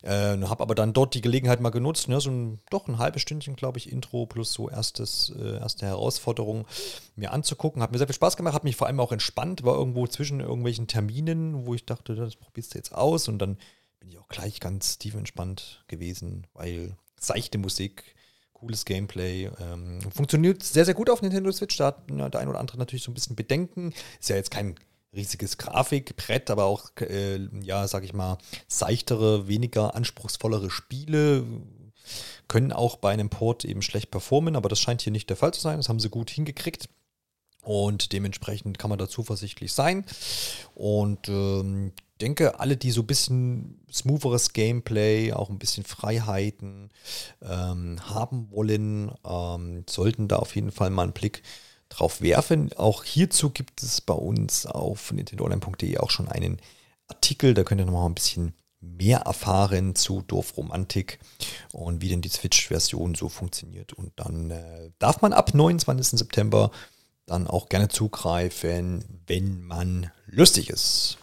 Äh, 0.04 0.38
habe 0.38 0.62
aber 0.62 0.76
dann 0.76 0.94
dort 0.94 1.16
die 1.16 1.22
Gelegenheit 1.22 1.62
mal 1.62 1.72
genutzt. 1.72 2.10
Ne? 2.10 2.22
So 2.22 2.30
ein, 2.30 2.60
doch 2.70 2.88
ein 2.88 3.00
halbes 3.00 3.24
Stündchen, 3.24 3.56
glaube 3.56 3.80
ich, 3.80 3.92
Intro 3.92 4.28
plus 4.28 4.54
so 4.54 4.70
erstes, 4.70 5.34
äh, 5.36 5.58
erste 5.58 5.88
Herausforderung 5.88 6.68
mir 7.16 7.32
anzugucken. 7.32 7.82
Hat 7.82 7.92
mir 7.92 7.98
sehr 7.98 8.06
viel 8.06 8.14
Spaß 8.14 8.38
gemacht, 8.38 8.54
hat 8.54 8.66
mich 8.66 8.76
vor 8.76 8.86
allem 8.86 9.00
auch 9.00 9.12
entspannt, 9.12 9.64
war 9.64 9.74
irgendwo 9.74 10.06
zwischen 10.06 10.42
irgendwelchen 10.42 10.86
Terminen, 10.86 11.66
wo 11.66 11.74
ich 11.74 11.88
dachte, 11.88 12.14
das 12.14 12.36
probierst 12.36 12.76
du 12.76 12.78
jetzt 12.78 12.94
aus 12.94 13.30
und 13.30 13.40
dann 13.40 13.58
bin 14.00 14.10
ich 14.10 14.20
auch 14.20 14.28
gleich 14.28 14.60
ganz 14.60 15.00
tief 15.00 15.16
entspannt 15.16 15.84
gewesen, 15.88 16.46
weil 16.54 16.96
seichte 17.20 17.58
Musik, 17.58 18.16
cooles 18.62 18.86
Gameplay, 18.86 19.50
ähm, 19.60 20.00
funktioniert 20.14 20.62
sehr, 20.62 20.86
sehr 20.86 20.94
gut 20.94 21.10
auf 21.10 21.22
Nintendo 21.22 21.52
Switch. 21.52 21.76
Da 21.78 21.88
hat 21.88 22.10
der 22.10 22.40
ein 22.40 22.48
oder 22.48 22.60
andere 22.60 22.78
natürlich 22.78 23.04
so 23.04 23.12
ein 23.12 23.16
bisschen 23.16 23.36
Bedenken. 23.36 23.94
Ist 24.20 24.30
ja 24.30 24.36
jetzt 24.36 24.52
kein 24.52 24.76
riesiges 25.14 25.58
Grafikbrett, 25.58 26.50
aber 26.52 26.66
auch, 26.66 26.92
äh, 27.00 27.40
ja, 27.64 27.88
sag 27.88 28.04
ich 28.04 28.14
mal, 28.14 28.38
seichtere, 28.68 29.48
weniger 29.48 29.96
anspruchsvollere 29.96 30.70
Spiele 30.70 31.44
können 32.48 32.72
auch 32.72 32.98
bei 32.98 33.12
einem 33.12 33.30
Port 33.30 33.66
eben 33.66 33.82
schlecht 33.82 34.12
performen, 34.12 34.56
aber 34.56 34.70
das 34.70 34.80
scheint 34.80 35.02
hier 35.02 35.12
nicht 35.12 35.30
der 35.30 35.38
Fall 35.38 35.54
zu 35.54 35.62
sein. 35.62 35.78
Das 35.78 35.90
haben 35.90 36.00
sie 36.00 36.10
gut 36.10 36.30
hingekriegt. 36.30 36.88
Und 37.64 38.12
dementsprechend 38.12 38.80
kann 38.80 38.90
man 38.90 38.98
da 39.00 39.08
zuversichtlich 39.08 39.72
sein. 39.72 40.06
Und 40.74 41.30
ähm, 41.30 41.94
denke, 42.22 42.60
alle, 42.60 42.78
die 42.78 42.92
so 42.92 43.02
ein 43.02 43.08
bisschen 43.08 43.82
smootheres 43.92 44.54
Gameplay, 44.54 45.34
auch 45.34 45.50
ein 45.50 45.60
bisschen 45.60 45.84
Freiheiten 45.84 46.90
ähm, 47.42 48.00
haben 48.10 48.50
wollen, 48.52 49.12
ähm, 49.26 49.84
sollten 49.90 50.28
da 50.28 50.38
auf 50.38 50.56
jeden 50.56 50.72
Fall 50.72 50.90
mal 50.90 51.04
einen 51.04 51.14
Blick 51.14 51.44
drauf 51.90 52.22
werfen. 52.22 52.72
Auch 52.74 53.04
hierzu 53.04 53.50
gibt 53.50 53.84
es 53.84 54.02
bei 54.02 54.14
uns 54.14 54.66
auf 54.66 55.12
nintendoonline.de 55.12 55.98
auch 55.98 56.10
schon 56.10 56.28
einen 56.28 56.58
Artikel. 57.08 57.54
Da 57.54 57.64
könnt 57.64 57.82
ihr 57.82 57.86
nochmal 57.86 58.10
ein 58.10 58.16
bisschen 58.16 58.54
mehr 58.80 59.20
erfahren 59.20 59.96
zu 59.96 60.24
Dorfromantik 60.26 61.20
und 61.72 62.02
wie 62.02 62.10
denn 62.10 62.22
die 62.22 62.30
Switch-Version 62.30 63.14
so 63.16 63.30
funktioniert. 63.30 63.94
Und 63.94 64.12
dann 64.16 64.50
äh, 64.50 64.92
darf 64.98 65.22
man 65.22 65.34
ab 65.34 65.54
29. 65.54 66.20
September 66.20 66.72
dann 67.26 67.48
auch 67.48 67.70
gerne 67.70 67.90
zugreifen, 67.90 69.22
wenn 69.28 69.62
man 69.62 70.12
lustig 70.26 70.70
ist. 70.70 71.18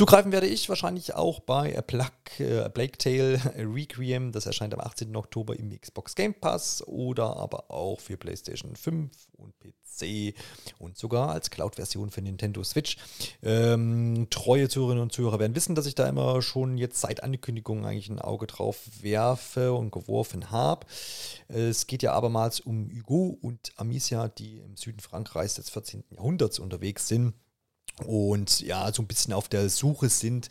Zugreifen 0.00 0.32
werde 0.32 0.46
ich 0.46 0.66
wahrscheinlich 0.70 1.14
auch 1.14 1.40
bei 1.40 1.76
A 1.76 1.82
Plague, 1.82 2.10
äh, 2.38 2.70
Plague 2.70 2.96
Tale 2.96 3.38
Requiem. 3.58 4.32
Das 4.32 4.46
erscheint 4.46 4.72
am 4.72 4.80
18. 4.80 5.14
Oktober 5.14 5.58
im 5.58 5.78
Xbox 5.78 6.14
Game 6.14 6.32
Pass 6.32 6.82
oder 6.86 7.36
aber 7.36 7.70
auch 7.70 8.00
für 8.00 8.16
PlayStation 8.16 8.76
5 8.76 9.10
und 9.36 9.52
PC 9.60 10.34
und 10.78 10.96
sogar 10.96 11.28
als 11.28 11.50
Cloud-Version 11.50 12.08
für 12.08 12.22
Nintendo 12.22 12.64
Switch. 12.64 12.96
Ähm, 13.42 14.28
treue 14.30 14.70
Zuhörerinnen 14.70 15.02
und 15.02 15.12
Zuhörer 15.12 15.38
werden 15.38 15.54
wissen, 15.54 15.74
dass 15.74 15.84
ich 15.84 15.96
da 15.96 16.08
immer 16.08 16.40
schon 16.40 16.78
jetzt 16.78 17.02
seit 17.02 17.22
Ankündigung 17.22 17.84
eigentlich 17.84 18.08
ein 18.08 18.20
Auge 18.20 18.46
drauf 18.46 18.78
werfe 19.02 19.74
und 19.74 19.92
geworfen 19.92 20.50
habe. 20.50 20.86
Es 21.48 21.86
geht 21.86 22.02
ja 22.02 22.14
abermals 22.14 22.60
um 22.60 22.88
Hugo 22.90 23.38
und 23.42 23.72
Amicia, 23.76 24.28
die 24.28 24.60
im 24.60 24.78
Süden 24.78 25.00
Frankreichs 25.00 25.56
des 25.56 25.68
14. 25.68 26.04
Jahrhunderts 26.10 26.58
unterwegs 26.58 27.06
sind 27.06 27.34
und 28.06 28.60
ja, 28.60 28.92
so 28.92 29.02
ein 29.02 29.06
bisschen 29.06 29.34
auf 29.34 29.48
der 29.48 29.68
Suche 29.68 30.08
sind 30.08 30.48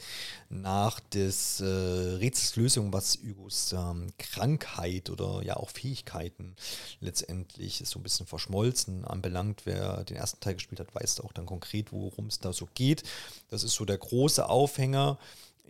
nach 0.50 1.00
des 1.00 1.62
äh, 1.62 1.66
Rätselslösung, 1.66 2.94
was 2.94 3.20
Hugos 3.24 3.74
ähm, 3.74 4.08
Krankheit 4.18 5.10
oder 5.10 5.42
ja 5.44 5.58
auch 5.58 5.70
Fähigkeiten 5.70 6.56
letztendlich 7.00 7.82
so 7.86 8.00
ein 8.00 8.04
bisschen 8.04 8.28
verschmolzen 8.28 9.06
anbelangt. 9.06 9.62
Wer 9.66 10.04
den 10.04 10.18
ersten 10.18 10.40
Teil 10.40 10.56
gespielt 10.56 10.80
hat, 10.80 10.94
weiß 10.94 11.22
auch 11.22 11.34
dann 11.34 11.46
konkret, 11.46 11.92
worum 11.92 12.28
es 12.28 12.40
da 12.40 12.54
so 12.54 12.68
geht. 12.74 13.04
Das 13.50 13.64
ist 13.64 13.74
so 13.74 13.86
der 13.86 13.98
große 13.98 14.48
Aufhänger. 14.48 15.18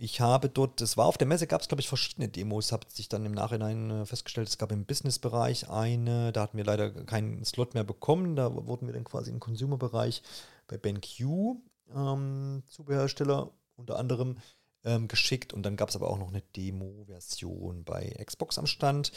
Ich 0.02 0.22
habe 0.22 0.48
dort, 0.48 0.80
das 0.80 0.96
war 0.96 1.08
auf 1.08 1.18
der 1.18 1.28
Messe, 1.28 1.46
gab 1.46 1.60
es 1.60 1.68
glaube 1.68 1.82
ich 1.82 1.90
verschiedene 1.90 2.30
Demos, 2.30 2.72
habe 2.72 2.88
sich 2.90 3.10
dann 3.10 3.26
im 3.26 3.34
Nachhinein 3.34 3.92
äh, 3.92 4.06
festgestellt, 4.06 4.48
es 4.48 4.58
gab 4.58 4.72
im 4.72 4.86
Business-Bereich 4.86 5.70
eine, 5.70 6.32
da 6.32 6.44
hatten 6.44 6.58
wir 6.58 6.64
leider 6.64 6.90
keinen 6.90 7.44
Slot 7.44 7.74
mehr 7.74 7.84
bekommen, 7.84 8.38
da 8.38 8.54
wurden 8.54 8.88
wir 8.88 8.94
dann 8.94 9.04
quasi 9.04 9.30
im 9.30 9.42
Consumer-Bereich 9.42 10.22
bei 10.70 10.78
BenQ, 10.78 11.58
ähm, 11.94 12.64
Zubehörhersteller, 12.68 13.52
unter 13.76 14.00
anderem 14.00 14.38
ähm, 14.86 15.08
geschickt. 15.08 15.54
Und 15.54 15.64
dann 15.64 15.76
gab 15.76 15.90
es 15.90 15.96
aber 15.96 16.10
auch 16.10 16.18
noch 16.18 16.30
eine 16.30 16.42
Demo-Version 16.56 17.84
bei 17.84 18.16
Xbox 18.24 18.58
am 18.58 18.68
Stand. 18.68 19.12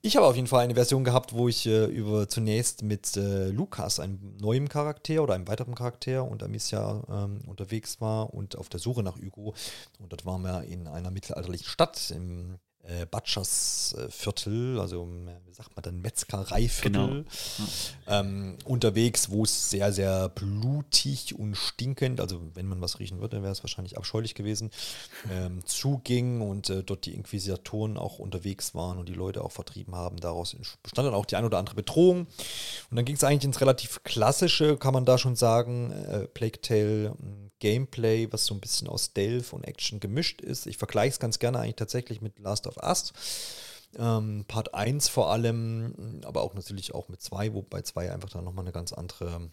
Ich 0.00 0.16
habe 0.16 0.26
auf 0.26 0.36
jeden 0.36 0.46
Fall 0.46 0.62
eine 0.62 0.74
Version 0.74 1.04
gehabt, 1.04 1.32
wo 1.32 1.48
ich 1.48 1.66
äh, 1.66 1.86
über 1.86 2.28
zunächst 2.28 2.82
mit 2.82 3.16
äh, 3.16 3.48
Lukas, 3.48 3.98
einem 3.98 4.36
neuen 4.40 4.68
Charakter 4.68 5.22
oder 5.22 5.34
einem 5.34 5.48
weiteren 5.48 5.74
Charakter 5.74 6.24
und 6.24 6.42
Amicia 6.42 7.02
ähm, 7.08 7.40
unterwegs 7.46 8.00
war 8.00 8.32
und 8.32 8.56
auf 8.56 8.68
der 8.68 8.80
Suche 8.80 9.02
nach 9.02 9.16
Hugo. 9.20 9.54
Und 9.98 10.12
dort 10.12 10.24
waren 10.24 10.42
wir 10.42 10.64
in 10.64 10.86
einer 10.86 11.10
mittelalterlichen 11.10 11.66
Stadt 11.66 12.12
im 12.12 12.58
äh, 12.88 13.06
Batschers 13.06 13.94
äh, 13.98 14.10
Viertel, 14.10 14.80
also 14.80 15.02
ähm, 15.02 15.28
wie 15.46 15.52
sagt 15.52 15.76
man 15.76 15.82
dann, 15.82 16.00
Metzgereiviertel, 16.00 17.24
genau. 17.24 17.24
ähm, 18.06 18.56
unterwegs, 18.64 19.30
wo 19.30 19.44
es 19.44 19.70
sehr, 19.70 19.92
sehr 19.92 20.28
blutig 20.30 21.38
und 21.38 21.54
stinkend, 21.54 22.20
also 22.20 22.40
wenn 22.54 22.66
man 22.66 22.80
was 22.80 22.98
riechen 22.98 23.20
würde, 23.20 23.42
wäre 23.42 23.52
es 23.52 23.62
wahrscheinlich 23.62 23.96
abscheulich 23.98 24.34
gewesen, 24.34 24.70
ähm, 25.30 25.64
zuging 25.64 26.40
und 26.40 26.70
äh, 26.70 26.82
dort 26.82 27.04
die 27.04 27.14
Inquisitoren 27.14 27.96
auch 27.98 28.18
unterwegs 28.18 28.74
waren 28.74 28.98
und 28.98 29.08
die 29.08 29.14
Leute 29.14 29.44
auch 29.44 29.52
vertrieben 29.52 29.94
haben. 29.94 30.16
Daraus 30.18 30.56
bestand 30.82 31.06
dann 31.06 31.14
auch 31.14 31.26
die 31.26 31.36
ein 31.36 31.44
oder 31.44 31.58
andere 31.58 31.76
Bedrohung. 31.76 32.20
Und 32.20 32.96
dann 32.96 33.04
ging 33.04 33.16
es 33.16 33.24
eigentlich 33.24 33.44
ins 33.44 33.60
relativ 33.60 34.02
klassische, 34.02 34.76
kann 34.76 34.94
man 34.94 35.04
da 35.04 35.18
schon 35.18 35.36
sagen, 35.36 35.92
äh, 35.92 36.26
Plague 36.26 36.60
Tale 36.60 37.14
Gameplay, 37.60 38.28
was 38.30 38.46
so 38.46 38.54
ein 38.54 38.60
bisschen 38.60 38.88
aus 38.88 39.06
Stealth 39.06 39.52
und 39.52 39.64
Action 39.64 40.00
gemischt 40.00 40.40
ist. 40.40 40.66
Ich 40.66 40.76
vergleiche 40.76 41.12
es 41.12 41.20
ganz 41.20 41.38
gerne 41.38 41.58
eigentlich 41.58 41.76
tatsächlich 41.76 42.20
mit 42.20 42.38
Last 42.38 42.66
of 42.66 42.76
Us. 42.78 43.12
Ähm, 43.98 44.44
Part 44.46 44.74
1 44.74 45.08
vor 45.08 45.30
allem, 45.30 46.20
aber 46.24 46.42
auch 46.42 46.54
natürlich 46.54 46.94
auch 46.94 47.08
mit 47.08 47.22
2, 47.22 47.54
wobei 47.54 47.82
2 47.82 48.12
einfach 48.12 48.30
dann 48.30 48.44
nochmal 48.44 48.64
eine 48.64 48.72
ganz 48.72 48.92
andere 48.92 49.50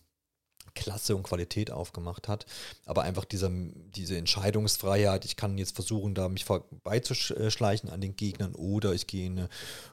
Klasse 0.75 1.15
und 1.15 1.23
Qualität 1.23 1.71
aufgemacht 1.71 2.27
hat. 2.27 2.45
Aber 2.85 3.03
einfach 3.03 3.25
dieser, 3.25 3.49
diese 3.49 4.17
Entscheidungsfreiheit, 4.17 5.25
ich 5.25 5.37
kann 5.37 5.57
jetzt 5.57 5.75
versuchen, 5.75 6.13
da 6.13 6.29
mich 6.29 6.45
vorbeizuschleichen 6.45 7.89
an 7.89 8.01
den 8.01 8.15
Gegnern 8.15 8.53
oder 8.55 8.93
ich 8.93 9.07
gehe 9.07 9.25
in 9.25 9.39
eine 9.39 9.49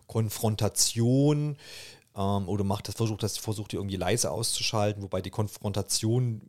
Konfrontation 0.06 1.56
ähm, 2.16 2.48
oder 2.48 2.64
macht 2.64 2.88
das, 2.88 2.96
versucht 2.96 3.22
das, 3.22 3.38
versucht 3.38 3.72
die 3.72 3.76
irgendwie 3.76 3.96
leise 3.96 4.30
auszuschalten, 4.30 5.02
wobei 5.02 5.22
die 5.22 5.30
Konfrontation 5.30 6.42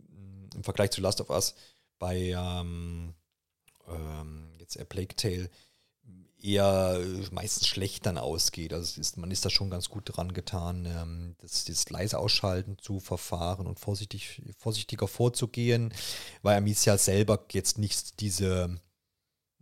im 0.55 0.63
Vergleich 0.63 0.91
zu 0.91 1.01
Last 1.01 1.21
of 1.21 1.29
Us 1.29 1.55
bei 1.99 2.35
ähm, 2.35 3.13
ähm, 3.87 4.51
jetzt 4.59 4.79
A 4.79 4.83
Plague 4.83 5.15
Tale 5.15 5.49
eher 6.43 6.99
meistens 7.31 7.67
schlecht 7.67 8.05
dann 8.05 8.17
ausgeht. 8.17 8.73
Also 8.73 8.99
ist, 8.99 9.17
man 9.17 9.31
ist 9.31 9.45
da 9.45 9.49
schon 9.49 9.69
ganz 9.69 9.89
gut 9.89 10.03
dran 10.05 10.33
getan, 10.33 10.85
ähm, 10.85 11.35
das, 11.39 11.63
das 11.65 11.89
leise 11.89 12.19
Ausschalten 12.19 12.77
zu 12.77 12.99
verfahren 12.99 13.65
und 13.65 13.79
vorsichtig, 13.79 14.41
vorsichtiger 14.57 15.07
vorzugehen, 15.07 15.93
weil 16.41 16.57
Amicia 16.57 16.97
selber 16.97 17.45
jetzt 17.51 17.77
nicht 17.77 18.19
diese, 18.19 18.77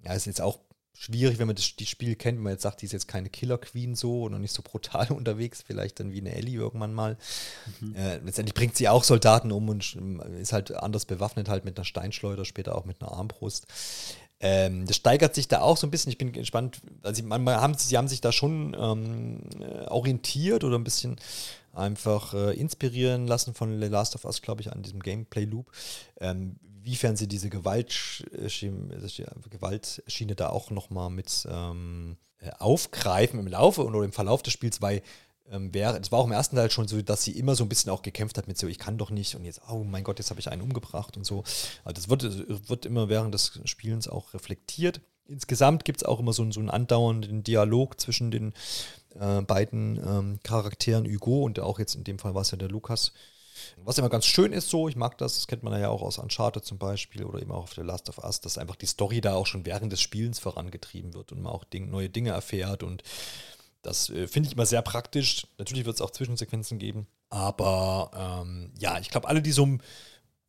ja, 0.03 0.13
ist 0.13 0.25
jetzt 0.25 0.41
auch 0.41 0.59
schwierig, 1.01 1.39
wenn 1.39 1.47
man 1.47 1.55
das 1.55 1.75
die 1.75 1.87
Spiel 1.87 2.15
kennt, 2.15 2.37
wenn 2.37 2.43
man 2.43 2.53
jetzt 2.53 2.61
sagt, 2.61 2.81
die 2.81 2.85
ist 2.85 2.91
jetzt 2.91 3.07
keine 3.07 3.29
Killer 3.29 3.57
Queen 3.57 3.95
so 3.95 4.25
und 4.25 4.39
nicht 4.39 4.53
so 4.53 4.61
brutal 4.61 5.07
unterwegs, 5.11 5.63
vielleicht 5.65 5.99
dann 5.99 6.11
wie 6.11 6.19
eine 6.19 6.35
Ellie 6.35 6.59
irgendwann 6.59 6.93
mal. 6.93 7.17
Mhm. 7.79 7.95
Äh, 7.95 8.17
letztendlich 8.17 8.53
bringt 8.53 8.75
sie 8.75 8.87
auch 8.87 9.03
Soldaten 9.03 9.51
um 9.51 9.67
und 9.69 9.97
ist 10.39 10.53
halt 10.53 10.71
anders 10.75 11.05
bewaffnet, 11.05 11.49
halt 11.49 11.65
mit 11.65 11.77
einer 11.77 11.85
Steinschleuder, 11.85 12.45
später 12.45 12.75
auch 12.75 12.85
mit 12.85 13.01
einer 13.01 13.13
Armbrust. 13.13 13.65
Ähm, 14.39 14.85
das 14.85 14.95
steigert 14.95 15.33
sich 15.33 15.47
da 15.47 15.61
auch 15.61 15.77
so 15.77 15.87
ein 15.87 15.91
bisschen. 15.91 16.11
Ich 16.11 16.19
bin 16.19 16.31
gespannt. 16.31 16.81
Also, 17.01 17.23
man, 17.23 17.43
man 17.43 17.59
haben, 17.61 17.75
sie 17.75 17.97
haben 17.97 18.07
sich 18.07 18.21
da 18.21 18.31
schon 18.31 18.75
ähm, 18.79 19.39
äh, 19.59 19.87
orientiert 19.87 20.63
oder 20.63 20.77
ein 20.77 20.83
bisschen 20.83 21.17
einfach 21.73 22.33
äh, 22.33 22.53
inspirieren 22.53 23.27
lassen 23.27 23.53
von 23.53 23.79
The 23.79 23.87
Last 23.87 24.15
of 24.15 24.25
Us, 24.25 24.41
glaube 24.41 24.61
ich, 24.61 24.71
an 24.71 24.81
diesem 24.81 24.99
Gameplay-Loop. 24.99 25.71
Ähm, 26.19 26.57
wiefern 26.83 27.15
sie 27.15 27.27
diese 27.27 27.49
Gewaltschiene, 27.49 28.97
Gewaltschiene 29.49 30.35
da 30.35 30.49
auch 30.49 30.69
nochmal 30.71 31.09
mit 31.09 31.47
ähm, 31.49 32.17
äh, 32.39 32.51
aufgreifen 32.59 33.39
im 33.39 33.47
Laufe 33.47 33.85
oder 33.85 34.03
im 34.03 34.11
Verlauf 34.11 34.41
des 34.41 34.53
Spiels, 34.53 34.81
weil 34.81 35.01
ähm, 35.51 35.71
es 35.73 36.11
war 36.11 36.19
auch 36.19 36.25
im 36.25 36.31
ersten 36.31 36.55
Teil 36.55 36.71
schon 36.71 36.87
so, 36.87 37.01
dass 37.01 37.23
sie 37.23 37.37
immer 37.37 37.55
so 37.55 37.63
ein 37.63 37.69
bisschen 37.69 37.91
auch 37.91 38.01
gekämpft 38.01 38.37
hat 38.37 38.47
mit 38.47 38.57
so, 38.57 38.67
ich 38.67 38.79
kann 38.79 38.97
doch 38.97 39.09
nicht 39.09 39.35
und 39.35 39.43
jetzt, 39.43 39.61
oh 39.69 39.83
mein 39.83 40.03
Gott, 40.03 40.19
jetzt 40.19 40.29
habe 40.29 40.39
ich 40.39 40.49
einen 40.49 40.61
umgebracht 40.61 41.17
und 41.17 41.25
so. 41.25 41.43
Also 41.83 41.95
das 41.95 42.09
wird, 42.09 42.69
wird 42.69 42.85
immer 42.85 43.09
während 43.09 43.33
des 43.33 43.59
Spielens 43.65 44.07
auch 44.07 44.33
reflektiert. 44.33 45.01
Insgesamt 45.27 45.85
gibt 45.85 46.01
es 46.01 46.07
auch 46.07 46.19
immer 46.19 46.33
so, 46.33 46.49
so 46.51 46.59
einen 46.59 46.69
andauernden 46.69 47.43
Dialog 47.43 47.99
zwischen 47.99 48.31
den 48.31 48.53
äh, 49.19 49.41
beiden 49.41 49.97
ähm, 49.97 50.39
Charakteren 50.43 51.05
Hugo 51.05 51.43
und 51.43 51.59
auch 51.59 51.79
jetzt 51.79 51.95
in 51.95 52.03
dem 52.03 52.19
Fall 52.19 52.33
war 52.33 52.41
es 52.41 52.51
ja 52.51 52.57
der 52.57 52.69
Lukas. 52.69 53.11
Was 53.77 53.97
immer 53.97 54.09
ganz 54.09 54.25
schön 54.25 54.53
ist 54.53 54.69
so, 54.69 54.87
ich 54.87 54.95
mag 54.95 55.17
das, 55.17 55.35
das 55.35 55.47
kennt 55.47 55.63
man 55.63 55.79
ja 55.79 55.89
auch 55.89 56.01
aus 56.01 56.17
Uncharted 56.17 56.65
zum 56.65 56.77
Beispiel 56.77 57.23
oder 57.23 57.41
eben 57.41 57.51
auch 57.51 57.63
auf 57.63 57.73
The 57.73 57.81
Last 57.81 58.09
of 58.09 58.17
Us, 58.23 58.41
dass 58.41 58.57
einfach 58.57 58.75
die 58.75 58.85
Story 58.85 59.21
da 59.21 59.35
auch 59.35 59.47
schon 59.47 59.65
während 59.65 59.91
des 59.91 60.01
Spielens 60.01 60.39
vorangetrieben 60.39 61.13
wird 61.13 61.31
und 61.31 61.41
man 61.41 61.51
auch 61.51 61.63
Ding, 61.63 61.89
neue 61.89 62.09
Dinge 62.09 62.31
erfährt 62.31 62.83
und 62.83 63.03
das 63.81 64.09
äh, 64.09 64.27
finde 64.27 64.47
ich 64.47 64.53
immer 64.53 64.65
sehr 64.65 64.81
praktisch. 64.83 65.47
Natürlich 65.57 65.85
wird 65.85 65.95
es 65.95 66.01
auch 66.01 66.11
Zwischensequenzen 66.11 66.77
geben, 66.77 67.07
aber 67.29 68.43
ähm, 68.43 68.71
ja, 68.77 68.99
ich 68.99 69.09
glaube, 69.09 69.27
alle, 69.27 69.41
die 69.41 69.51
so 69.51 69.77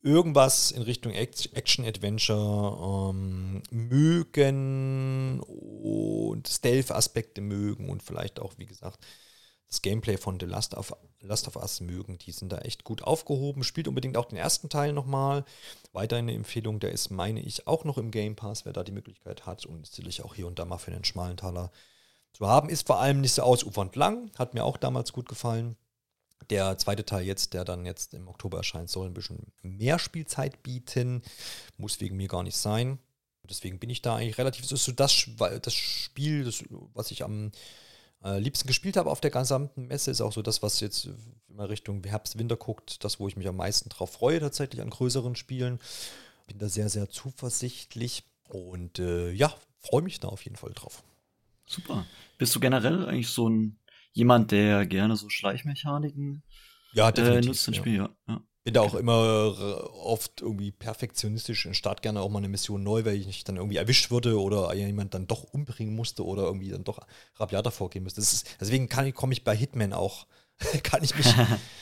irgendwas 0.02 0.72
in 0.72 0.82
Richtung 0.82 1.12
Action-Adventure 1.12 3.10
ähm, 3.10 3.62
mögen 3.70 5.40
und 5.40 6.48
Stealth-Aspekte 6.48 7.40
mögen 7.40 7.88
und 7.88 8.02
vielleicht 8.02 8.40
auch, 8.40 8.54
wie 8.58 8.66
gesagt, 8.66 8.98
das 9.72 9.80
Gameplay 9.80 10.18
von 10.18 10.38
The 10.38 10.44
Last 10.44 10.74
of, 10.74 10.94
Last 11.22 11.48
of 11.48 11.56
Us 11.56 11.80
mögen. 11.80 12.18
Die 12.18 12.32
sind 12.32 12.52
da 12.52 12.58
echt 12.58 12.84
gut 12.84 13.02
aufgehoben. 13.02 13.64
Spielt 13.64 13.88
unbedingt 13.88 14.18
auch 14.18 14.26
den 14.26 14.36
ersten 14.36 14.68
Teil 14.68 14.92
nochmal. 14.92 15.46
Weiter 15.94 16.16
eine 16.16 16.34
Empfehlung, 16.34 16.78
der 16.78 16.92
ist, 16.92 17.10
meine 17.10 17.40
ich, 17.40 17.66
auch 17.66 17.84
noch 17.84 17.96
im 17.96 18.10
Game 18.10 18.36
Pass, 18.36 18.66
wer 18.66 18.74
da 18.74 18.84
die 18.84 18.92
Möglichkeit 18.92 19.46
hat 19.46 19.64
und 19.64 19.86
sicherlich 19.86 20.22
auch 20.22 20.34
hier 20.34 20.46
und 20.46 20.58
da 20.58 20.66
mal 20.66 20.76
für 20.76 20.90
den 20.90 21.04
schmalen 21.04 21.38
Taler 21.38 21.72
zu 22.34 22.46
haben. 22.46 22.68
Ist 22.68 22.86
vor 22.86 23.00
allem 23.00 23.22
nicht 23.22 23.32
so 23.32 23.42
ausufernd 23.42 23.96
lang, 23.96 24.30
hat 24.38 24.52
mir 24.52 24.62
auch 24.62 24.76
damals 24.76 25.14
gut 25.14 25.26
gefallen. 25.26 25.76
Der 26.50 26.76
zweite 26.76 27.06
Teil 27.06 27.24
jetzt, 27.24 27.54
der 27.54 27.64
dann 27.64 27.86
jetzt 27.86 28.12
im 28.12 28.28
Oktober 28.28 28.58
erscheint, 28.58 28.90
soll 28.90 29.06
ein 29.06 29.14
bisschen 29.14 29.52
mehr 29.62 29.98
Spielzeit 29.98 30.62
bieten. 30.62 31.22
Muss 31.78 31.98
wegen 32.02 32.18
mir 32.18 32.28
gar 32.28 32.42
nicht 32.42 32.58
sein. 32.58 32.98
Deswegen 33.48 33.78
bin 33.78 33.88
ich 33.88 34.02
da 34.02 34.16
eigentlich 34.16 34.36
relativ. 34.36 34.62
Das 34.64 34.72
ist 34.72 34.84
so 34.84 34.92
das, 34.92 35.30
das 35.62 35.74
Spiel, 35.74 36.44
das, 36.44 36.62
was 36.92 37.10
ich 37.10 37.24
am 37.24 37.52
äh, 38.24 38.38
liebsten 38.38 38.66
gespielt 38.66 38.96
habe 38.96 39.10
auf 39.10 39.20
der 39.20 39.30
gesamten 39.30 39.86
Messe, 39.86 40.10
ist 40.10 40.20
auch 40.20 40.32
so 40.32 40.42
das, 40.42 40.62
was 40.62 40.80
jetzt 40.80 41.08
immer 41.48 41.68
Richtung 41.68 42.02
Herbst, 42.04 42.38
Winter 42.38 42.56
guckt, 42.56 43.04
das, 43.04 43.20
wo 43.20 43.28
ich 43.28 43.36
mich 43.36 43.48
am 43.48 43.56
meisten 43.56 43.88
drauf 43.88 44.12
freue, 44.12 44.40
tatsächlich 44.40 44.80
an 44.80 44.90
größeren 44.90 45.36
Spielen. 45.36 45.80
Bin 46.46 46.58
da 46.58 46.68
sehr, 46.68 46.88
sehr 46.88 47.08
zuversichtlich 47.08 48.24
und 48.48 48.98
äh, 48.98 49.30
ja, 49.30 49.54
freue 49.78 50.02
mich 50.02 50.20
da 50.20 50.28
auf 50.28 50.44
jeden 50.44 50.56
Fall 50.56 50.72
drauf. 50.74 51.02
Super. 51.66 52.06
Bist 52.38 52.54
du 52.54 52.60
generell 52.60 53.06
eigentlich 53.06 53.28
so 53.28 53.48
ein 53.48 53.78
jemand, 54.12 54.50
der 54.50 54.86
gerne 54.86 55.16
so 55.16 55.28
Schleichmechaniken 55.28 56.42
ja, 56.92 57.08
äh, 57.10 57.40
nutzt 57.40 57.68
im 57.68 57.74
Spiel? 57.74 57.96
Ja. 57.96 58.10
ja. 58.28 58.42
Bin 58.64 58.74
da 58.74 58.80
auch 58.82 58.94
immer 58.94 59.90
oft 60.04 60.40
irgendwie 60.40 60.70
perfektionistisch 60.70 61.66
und 61.66 61.74
starte 61.74 62.02
gerne 62.02 62.20
auch 62.20 62.28
mal 62.28 62.38
eine 62.38 62.48
Mission 62.48 62.82
neu, 62.82 63.04
weil 63.04 63.16
ich 63.16 63.44
dann 63.44 63.56
irgendwie 63.56 63.76
erwischt 63.76 64.10
wurde 64.10 64.40
oder 64.40 64.72
jemand 64.74 65.14
dann 65.14 65.26
doch 65.26 65.42
umbringen 65.42 65.96
musste 65.96 66.24
oder 66.24 66.44
irgendwie 66.44 66.70
dann 66.70 66.84
doch 66.84 67.00
rabiater 67.36 67.72
vorgehen 67.72 68.04
musste. 68.04 68.20
Ist, 68.20 68.56
deswegen 68.60 68.88
komme 68.88 69.32
ich 69.32 69.44
bei 69.44 69.56
Hitman 69.56 69.92
auch, 69.92 70.26
kann 70.84 71.02
ich 71.02 71.16
mich 71.16 71.26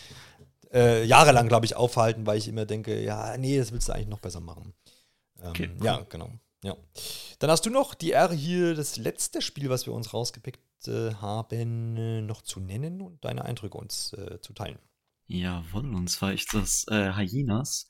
äh, 0.73 1.05
jahrelang, 1.05 1.49
glaube 1.49 1.67
ich, 1.67 1.77
aufhalten, 1.77 2.27
weil 2.27 2.39
ich 2.39 2.49
immer 2.49 2.65
denke, 2.65 3.03
ja, 3.03 3.37
nee, 3.37 3.59
das 3.59 3.73
willst 3.73 3.89
du 3.89 3.93
eigentlich 3.93 4.09
noch 4.09 4.21
besser 4.21 4.41
machen. 4.41 4.73
Ähm, 5.43 5.51
okay. 5.51 5.71
Ja, 5.83 6.07
genau. 6.09 6.31
Ja. 6.63 6.77
Dann 7.39 7.51
hast 7.51 7.65
du 7.65 7.71
noch 7.71 7.95
die 7.95 8.11
Ehre 8.11 8.35
hier, 8.35 8.75
das 8.75 8.97
letzte 8.97 9.41
Spiel, 9.43 9.71
was 9.71 9.87
wir 9.87 9.95
uns 9.95 10.13
rausgepickt 10.13 10.89
äh, 10.89 11.15
haben, 11.15 11.97
äh, 11.97 12.21
noch 12.23 12.43
zu 12.43 12.61
nennen 12.61 13.01
und 13.01 13.25
deine 13.25 13.45
Eindrücke 13.45 13.79
uns 13.79 14.13
äh, 14.15 14.41
zu 14.41 14.53
teilen. 14.53 14.79
Jawohl, 15.33 15.95
und 15.95 16.09
zwar 16.09 16.33
ist 16.33 16.55
das 16.55 16.85
äh, 16.89 17.13
Hyenas, 17.13 17.89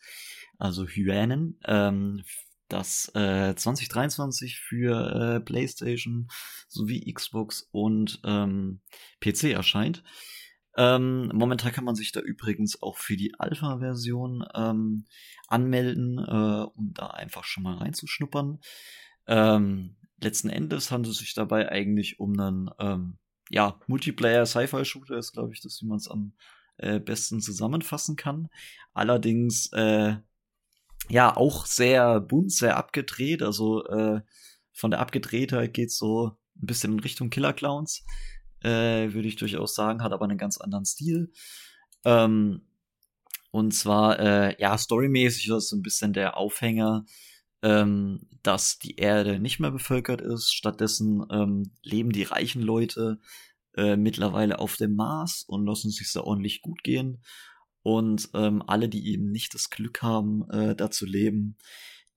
also 0.59 0.87
Hyänen, 0.87 1.59
ähm, 1.65 2.23
das 2.69 3.11
äh, 3.15 3.55
2023 3.57 4.61
für 4.61 5.39
äh, 5.39 5.41
PlayStation 5.41 6.29
sowie 6.69 7.11
Xbox 7.11 7.67
und 7.73 8.21
ähm, 8.25 8.83
PC 9.21 9.45
erscheint. 9.55 10.05
Ähm, 10.77 11.31
momentan 11.33 11.73
kann 11.73 11.85
man 11.85 11.95
sich 11.95 12.13
da 12.13 12.21
übrigens 12.21 12.83
auch 12.83 12.99
für 12.99 13.17
die 13.17 13.33
Alpha-Version 13.39 14.45
ähm, 14.55 15.07
anmelden, 15.49 16.19
äh, 16.19 16.67
um 16.75 16.93
da 16.93 17.07
einfach 17.07 17.45
schon 17.45 17.63
mal 17.63 17.79
reinzuschnuppern. 17.79 18.61
Ähm, 19.29 19.97
letzten 20.21 20.51
Endes 20.51 20.91
handelt 20.91 21.15
es 21.15 21.21
sich 21.21 21.33
dabei 21.33 21.71
eigentlich 21.71 22.21
um 22.21 22.39
einen 22.39 22.71
ähm, 22.79 23.19
ja, 23.49 23.81
Multiplayer-Sci-Fi-Shooter, 23.87 25.17
ist 25.17 25.33
glaube 25.33 25.55
ich 25.55 25.63
das, 25.63 25.81
wie 25.81 25.87
man 25.87 25.97
es 25.97 26.07
am 26.07 26.35
äh, 26.81 27.01
besten 27.01 27.41
zusammenfassen 27.41 28.17
kann. 28.17 28.49
Allerdings 28.93 29.71
äh, 29.73 30.17
ja 31.09 31.37
auch 31.37 31.67
sehr 31.67 32.21
bunt, 32.21 32.53
sehr 32.53 32.77
abgedreht. 32.77 33.43
Also 33.43 33.85
äh, 33.87 34.21
von 34.73 34.91
der 34.91 35.01
Abgedrehtheit 35.01 35.75
geht 35.75 35.93
so 35.93 36.39
ein 36.57 36.67
bisschen 36.67 36.93
in 36.93 37.01
Richtung 37.01 37.31
Killer 37.31 37.53
Clowns, 37.53 38.05
äh, 38.63 39.13
würde 39.13 39.29
ich 39.29 39.37
durchaus 39.37 39.75
sagen, 39.75 40.03
hat 40.03 40.13
aber 40.13 40.25
einen 40.25 40.39
ganz 40.39 40.59
anderen 40.59 40.85
Stil. 40.85 41.33
Ähm, 42.05 42.63
und 43.51 43.73
zwar, 43.73 44.19
äh, 44.21 44.61
ja, 44.61 44.79
storymäßig 44.79 45.47
ist 45.47 45.51
das 45.51 45.69
so 45.69 45.77
ein 45.77 45.83
bisschen 45.83 46.13
der 46.13 46.37
Aufhänger, 46.37 47.05
ähm, 47.63 48.27
dass 48.43 48.79
die 48.79 48.97
Erde 48.97 49.39
nicht 49.39 49.61
mehr 49.61 49.71
bevölkert 49.71 50.21
ist. 50.21 50.53
Stattdessen 50.53 51.27
ähm, 51.31 51.73
leben 51.83 52.13
die 52.13 52.23
reichen 52.23 52.63
Leute 52.63 53.19
äh, 53.77 53.97
mittlerweile 53.97 54.59
auf 54.59 54.77
dem 54.77 54.95
Mars 54.95 55.45
und 55.47 55.67
lassen 55.67 55.91
sich 55.91 56.13
da 56.13 56.21
ordentlich 56.21 56.63
gut 56.63 56.83
gehen. 56.83 57.23
Und 57.83 58.29
ähm, 58.35 58.63
alle, 58.67 58.89
die 58.89 59.09
eben 59.09 59.31
nicht 59.31 59.55
das 59.55 59.71
Glück 59.71 60.03
haben, 60.03 60.49
äh, 60.51 60.77
da 60.77 60.91
zu 60.91 61.07
leben, 61.07 61.57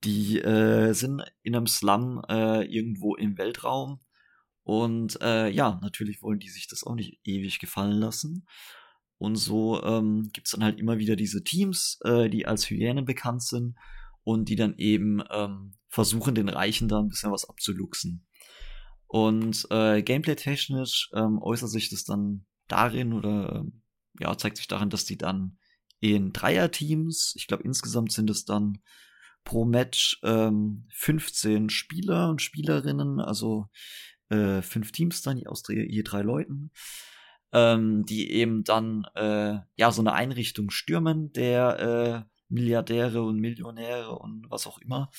die 0.04 0.40
äh, 0.40 0.92
sind 0.92 1.22
in 1.42 1.56
einem 1.56 1.66
Slum 1.66 2.22
äh, 2.28 2.64
irgendwo 2.66 3.16
im 3.16 3.38
Weltraum. 3.38 4.00
Und 4.62 5.20
äh, 5.22 5.48
ja, 5.50 5.78
natürlich 5.82 6.22
wollen 6.22 6.38
die 6.38 6.50
sich 6.50 6.68
das 6.68 6.84
auch 6.84 6.94
nicht 6.94 7.20
ewig 7.24 7.58
gefallen 7.58 7.98
lassen. 7.98 8.46
Und 9.18 9.36
so 9.36 9.82
ähm, 9.82 10.30
gibt 10.32 10.48
es 10.48 10.52
dann 10.52 10.64
halt 10.64 10.78
immer 10.78 10.98
wieder 10.98 11.16
diese 11.16 11.44
Teams, 11.44 11.98
äh, 12.04 12.28
die 12.28 12.46
als 12.46 12.68
Hyänen 12.68 13.04
bekannt 13.04 13.42
sind 13.42 13.76
und 14.22 14.48
die 14.48 14.56
dann 14.56 14.74
eben 14.76 15.22
ähm, 15.30 15.74
versuchen, 15.88 16.34
den 16.34 16.48
Reichen 16.48 16.88
da 16.88 16.98
ein 16.98 17.08
bisschen 17.08 17.32
was 17.32 17.48
abzuluxen. 17.48 18.26
Und 19.14 19.68
äh, 19.70 20.02
gameplay-technisch 20.02 21.10
ähm, 21.14 21.40
äußert 21.40 21.70
sich 21.70 21.88
das 21.88 22.02
dann 22.02 22.46
darin 22.66 23.12
oder 23.12 23.60
ähm, 23.60 23.82
ja, 24.18 24.36
zeigt 24.36 24.56
sich 24.56 24.66
darin, 24.66 24.90
dass 24.90 25.04
die 25.04 25.16
dann 25.16 25.56
in 26.00 26.32
Dreier-Teams, 26.32 27.34
ich 27.36 27.46
glaube 27.46 27.62
insgesamt 27.62 28.10
sind 28.10 28.28
es 28.28 28.44
dann 28.44 28.80
pro 29.44 29.66
Match 29.66 30.18
ähm, 30.24 30.88
15 30.94 31.70
Spieler 31.70 32.28
und 32.28 32.42
Spielerinnen, 32.42 33.20
also 33.20 33.68
äh, 34.30 34.62
fünf 34.62 34.90
Teams 34.90 35.22
dann, 35.22 35.46
aus 35.46 35.62
je 35.68 36.02
drei 36.02 36.22
Leuten, 36.22 36.72
ähm, 37.52 38.04
die 38.06 38.32
eben 38.32 38.64
dann 38.64 39.06
äh, 39.14 39.60
ja 39.76 39.92
so 39.92 40.02
eine 40.02 40.14
Einrichtung 40.14 40.70
stürmen, 40.70 41.32
der 41.32 41.78
äh, 41.78 42.34
Milliardäre 42.48 43.22
und 43.22 43.36
Millionäre 43.36 44.18
und 44.18 44.50
was 44.50 44.66
auch 44.66 44.78
immer 44.78 45.12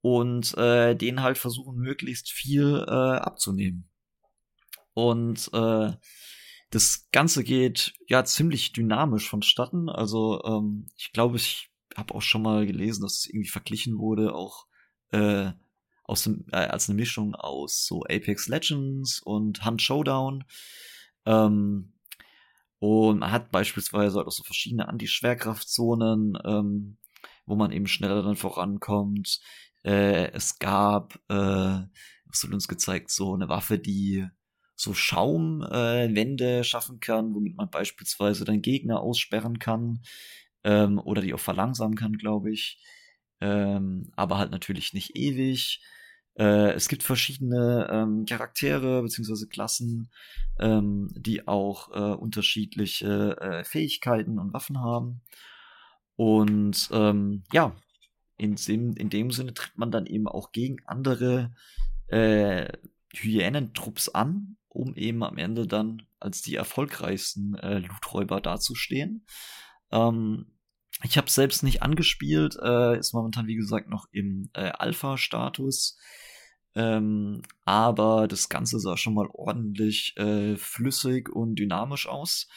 und 0.00 0.56
äh, 0.56 0.94
denen 0.94 1.22
halt 1.22 1.38
versuchen, 1.38 1.76
möglichst 1.76 2.30
viel 2.30 2.84
äh, 2.86 2.90
abzunehmen. 2.90 3.88
Und 4.94 5.50
äh, 5.52 5.92
das 6.70 7.08
Ganze 7.12 7.44
geht 7.44 7.94
ja 8.08 8.24
ziemlich 8.24 8.72
dynamisch 8.72 9.28
vonstatten. 9.28 9.88
Also 9.88 10.42
ähm, 10.44 10.88
ich 10.96 11.12
glaube, 11.12 11.36
ich 11.36 11.70
habe 11.96 12.14
auch 12.14 12.22
schon 12.22 12.42
mal 12.42 12.66
gelesen, 12.66 13.02
dass 13.02 13.20
es 13.20 13.26
irgendwie 13.26 13.48
verglichen 13.48 13.98
wurde, 13.98 14.34
auch 14.34 14.66
äh, 15.10 15.52
aus 16.04 16.22
dem, 16.22 16.46
äh, 16.52 16.56
als 16.56 16.88
eine 16.88 16.96
Mischung 16.96 17.34
aus 17.34 17.86
so 17.86 18.02
Apex 18.04 18.48
Legends 18.48 19.20
und 19.20 19.64
Hunt 19.64 19.82
Showdown. 19.82 20.44
Ähm, 21.26 21.92
und 22.80 23.18
man 23.18 23.32
hat 23.32 23.50
beispielsweise 23.50 24.18
halt 24.18 24.26
auch 24.26 24.32
so 24.32 24.44
verschiedene 24.44 24.88
Anti-Schwerkraftzonen, 24.88 26.38
ähm, 26.44 26.98
wo 27.44 27.56
man 27.56 27.72
eben 27.72 27.86
schneller 27.86 28.22
dann 28.22 28.36
vorankommt. 28.36 29.40
Äh, 29.84 30.30
es 30.32 30.58
gab, 30.58 31.14
äh, 31.28 31.34
was 31.34 32.42
wird 32.42 32.54
uns 32.54 32.68
gezeigt, 32.68 33.10
so 33.10 33.34
eine 33.34 33.48
Waffe, 33.48 33.78
die 33.78 34.26
so 34.76 34.94
Schaumwände 34.94 36.58
äh, 36.58 36.64
schaffen 36.64 37.00
kann, 37.00 37.34
womit 37.34 37.56
man 37.56 37.70
beispielsweise 37.70 38.44
dann 38.44 38.62
Gegner 38.62 39.00
aussperren 39.00 39.58
kann 39.58 40.00
ähm, 40.64 40.98
oder 40.98 41.20
die 41.20 41.34
auch 41.34 41.40
verlangsamen 41.40 41.96
kann, 41.96 42.12
glaube 42.12 42.52
ich. 42.52 42.80
Ähm, 43.40 44.12
aber 44.16 44.38
halt 44.38 44.50
natürlich 44.50 44.92
nicht 44.92 45.16
ewig. 45.16 45.82
Äh, 46.38 46.72
es 46.72 46.88
gibt 46.88 47.02
verschiedene 47.02 47.88
ähm, 47.90 48.24
Charaktere 48.24 49.02
beziehungsweise 49.02 49.48
Klassen, 49.48 50.10
ähm, 50.60 51.08
die 51.16 51.48
auch 51.48 51.90
äh, 51.90 52.14
unterschiedliche 52.14 53.36
äh, 53.40 53.64
Fähigkeiten 53.64 54.38
und 54.38 54.52
Waffen 54.52 54.80
haben. 54.80 55.22
Und 56.14 56.88
ähm, 56.92 57.42
ja, 57.52 57.76
in 58.38 58.54
dem, 58.54 58.94
in 58.96 59.10
dem 59.10 59.30
Sinne 59.30 59.52
tritt 59.52 59.76
man 59.76 59.90
dann 59.90 60.06
eben 60.06 60.26
auch 60.28 60.52
gegen 60.52 60.78
andere 60.86 61.52
äh, 62.06 62.68
Hyänentrupps 63.12 64.08
an, 64.08 64.56
um 64.68 64.94
eben 64.94 65.22
am 65.22 65.38
Ende 65.38 65.66
dann 65.66 66.02
als 66.20 66.42
die 66.42 66.54
erfolgreichsten 66.54 67.54
äh, 67.56 67.78
Looträuber 67.78 68.40
dazustehen. 68.40 69.26
Ähm, 69.90 70.46
ich 71.04 71.16
habe 71.16 71.30
selbst 71.30 71.62
nicht 71.62 71.82
angespielt, 71.82 72.56
äh, 72.62 72.98
ist 72.98 73.12
momentan 73.12 73.46
wie 73.46 73.56
gesagt 73.56 73.88
noch 73.88 74.06
im 74.10 74.50
äh, 74.54 74.70
Alpha-Status. 74.70 75.98
Ähm, 76.74 77.42
aber 77.64 78.28
das 78.28 78.48
Ganze 78.48 78.78
sah 78.78 78.96
schon 78.96 79.14
mal 79.14 79.28
ordentlich 79.32 80.16
äh, 80.16 80.56
flüssig 80.56 81.28
und 81.28 81.56
dynamisch 81.56 82.06
aus. 82.06 82.48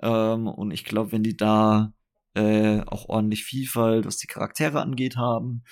Ähm, 0.00 0.46
und 0.46 0.70
ich 0.70 0.84
glaube, 0.84 1.12
wenn 1.12 1.22
die 1.22 1.36
da 1.36 1.92
äh, 2.34 2.80
auch 2.82 3.08
ordentlich 3.08 3.44
Vielfalt, 3.44 4.06
was 4.06 4.16
die 4.16 4.26
Charaktere 4.26 4.80
angeht, 4.80 5.16
haben, 5.16 5.64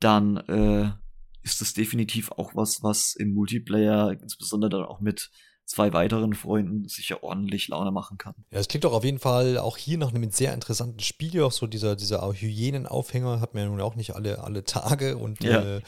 dann 0.00 0.36
äh, 0.36 0.90
ist 1.42 1.60
das 1.60 1.72
definitiv 1.72 2.30
auch 2.32 2.54
was, 2.54 2.82
was 2.82 3.14
im 3.14 3.32
Multiplayer, 3.32 4.12
insbesondere 4.20 4.70
dann 4.70 4.84
auch 4.84 5.00
mit 5.00 5.30
zwei 5.68 5.92
weiteren 5.92 6.34
Freunden 6.34 6.88
sicher 6.88 7.22
ordentlich 7.22 7.68
Laune 7.68 7.90
machen 7.90 8.16
kann. 8.16 8.34
Ja, 8.50 8.58
es 8.58 8.68
klingt 8.68 8.84
doch 8.84 8.94
auf 8.94 9.04
jeden 9.04 9.18
Fall 9.18 9.58
auch 9.58 9.76
hier 9.76 9.98
nach 9.98 10.12
einem 10.12 10.30
sehr 10.30 10.54
interessanten 10.54 11.00
Spiel. 11.00 11.42
Auch 11.42 11.52
so 11.52 11.66
dieser, 11.66 11.94
dieser 11.94 12.26
Hygienenaufhänger 12.32 13.40
hat 13.40 13.54
man 13.54 13.64
ja 13.64 13.68
nun 13.68 13.80
auch 13.82 13.94
nicht 13.94 14.14
alle, 14.14 14.42
alle 14.42 14.64
Tage 14.64 15.18
und 15.18 15.44
ja. 15.44 15.76
äh, 15.76 15.80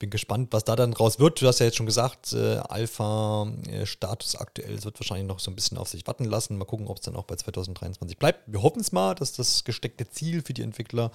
bin 0.00 0.10
gespannt, 0.10 0.48
was 0.50 0.64
da 0.64 0.74
dann 0.74 0.92
raus 0.92 1.18
wird. 1.20 1.40
Du 1.40 1.46
hast 1.46 1.60
ja 1.60 1.66
jetzt 1.66 1.76
schon 1.76 1.86
gesagt, 1.86 2.32
äh, 2.32 2.56
Alpha-Status 2.56 4.34
äh, 4.34 4.38
aktuell, 4.38 4.74
es 4.74 4.84
wird 4.84 4.98
wahrscheinlich 4.98 5.28
noch 5.28 5.38
so 5.38 5.50
ein 5.50 5.54
bisschen 5.54 5.78
auf 5.78 5.88
sich 5.88 6.06
warten 6.06 6.24
lassen. 6.24 6.58
Mal 6.58 6.64
gucken, 6.64 6.88
ob 6.88 6.98
es 6.98 7.04
dann 7.04 7.14
auch 7.14 7.24
bei 7.24 7.36
2023 7.36 8.18
bleibt. 8.18 8.40
Wir 8.46 8.62
hoffen 8.62 8.80
es 8.80 8.90
mal, 8.92 9.14
dass 9.14 9.32
das 9.32 9.62
gesteckte 9.64 10.08
Ziel 10.10 10.42
für 10.42 10.52
die 10.52 10.62
Entwickler 10.62 11.12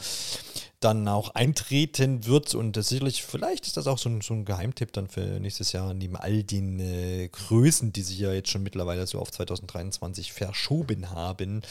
dann 0.80 1.07
auch 1.07 1.30
eintreten 1.31 2.26
wird. 2.26 2.56
Und 2.56 2.81
sicherlich, 2.84 3.23
vielleicht 3.23 3.68
ist 3.68 3.77
das 3.77 3.88
auch 3.88 3.97
so 3.97 4.10
ein, 4.10 4.22
so 4.22 4.34
ein 4.34 4.45
Geheimtipp 4.45 4.93
dann 4.93 5.07
für 5.07 5.39
nächstes 5.39 5.72
Jahr, 5.72 5.93
neben 5.93 6.15
all 6.15 6.43
den 6.43 6.80
äh, 6.80 7.27
Größen, 7.30 7.91
die 7.93 8.01
sich 8.01 8.19
ja 8.19 8.31
jetzt 8.31 8.49
schon 8.49 8.64
mittlerweile 8.64 9.06
so 9.07 9.19
auf 9.19 9.31
2023 9.31 10.31
verschoben 10.34 11.10
haben. 11.10 11.61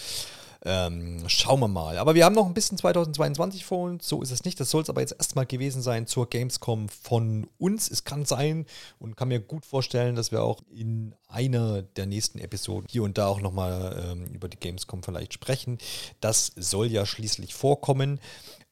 Ähm, 0.64 1.22
schauen 1.28 1.60
wir 1.60 1.68
mal. 1.68 1.98
Aber 1.98 2.14
wir 2.14 2.24
haben 2.24 2.35
noch 2.35 2.47
ein 2.47 2.55
bisschen 2.55 2.76
2022 2.76 3.64
vor 3.64 3.85
uns. 3.85 4.09
So 4.09 4.22
ist 4.22 4.32
es 4.32 4.44
nicht. 4.44 4.59
Das 4.59 4.70
soll 4.70 4.82
es 4.82 4.90
aber 4.90 5.01
jetzt 5.01 5.14
erstmal 5.16 5.47
gewesen 5.47 5.82
sein 5.82 6.06
zur 6.06 6.28
Gamescom 6.28 6.89
von 6.89 7.47
uns. 7.59 7.89
Es 7.89 8.02
kann 8.02 8.24
sein 8.24 8.66
und 8.98 9.16
kann 9.16 9.28
mir 9.28 9.40
gut 9.40 9.64
vorstellen, 9.64 10.16
dass 10.16 10.32
wir 10.32 10.43
auch 10.43 10.60
in 10.74 11.14
einer 11.28 11.82
der 11.82 12.06
nächsten 12.06 12.39
Episoden 12.39 12.89
hier 12.90 13.05
und 13.05 13.18
da 13.18 13.28
auch 13.28 13.40
nochmal 13.40 14.10
ähm, 14.10 14.26
über 14.35 14.48
die 14.48 14.59
Gamescom 14.59 15.02
vielleicht 15.02 15.32
sprechen. 15.32 15.78
Das 16.20 16.51
soll 16.56 16.89
ja 16.89 17.06
schließlich 17.06 17.55
vorkommen. 17.55 18.18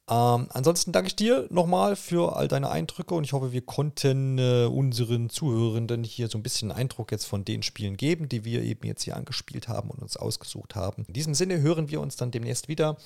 Ähm, 0.09 0.47
ansonsten 0.51 0.93
danke 0.93 1.07
ich 1.07 1.15
dir 1.15 1.47
nochmal 1.49 1.97
für 1.97 2.35
all 2.37 2.47
deine 2.47 2.69
Eindrücke 2.69 3.13
und 3.13 3.25
ich 3.25 3.33
hoffe, 3.33 3.51
wir 3.51 3.61
konnten 3.61 4.37
äh, 4.37 4.65
unseren 4.65 5.29
Zuhörenden 5.29 6.03
hier 6.03 6.29
so 6.29 6.37
ein 6.37 6.43
bisschen 6.43 6.71
Eindruck 6.71 7.11
jetzt 7.11 7.25
von 7.25 7.43
den 7.43 7.61
Spielen 7.61 7.97
geben, 7.97 8.29
die 8.29 8.45
wir 8.45 8.63
eben 8.63 8.87
jetzt 8.87 9.03
hier 9.03 9.17
angespielt 9.17 9.67
haben 9.67 9.89
und 9.89 10.01
uns 10.01 10.15
ausgesucht 10.15 10.75
haben. 10.75 11.03
In 11.07 11.13
diesem 11.13 11.33
Sinne 11.33 11.59
hören 11.59 11.89
wir 11.89 11.99
uns 11.99 12.15
dann 12.15 12.31
demnächst 12.31 12.69
wieder. 12.69 12.97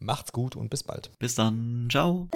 Macht's 0.00 0.32
gut 0.32 0.54
und 0.54 0.68
bis 0.68 0.82
bald. 0.82 1.10
Bis 1.18 1.34
dann. 1.34 1.88
Ciao. 1.90 2.28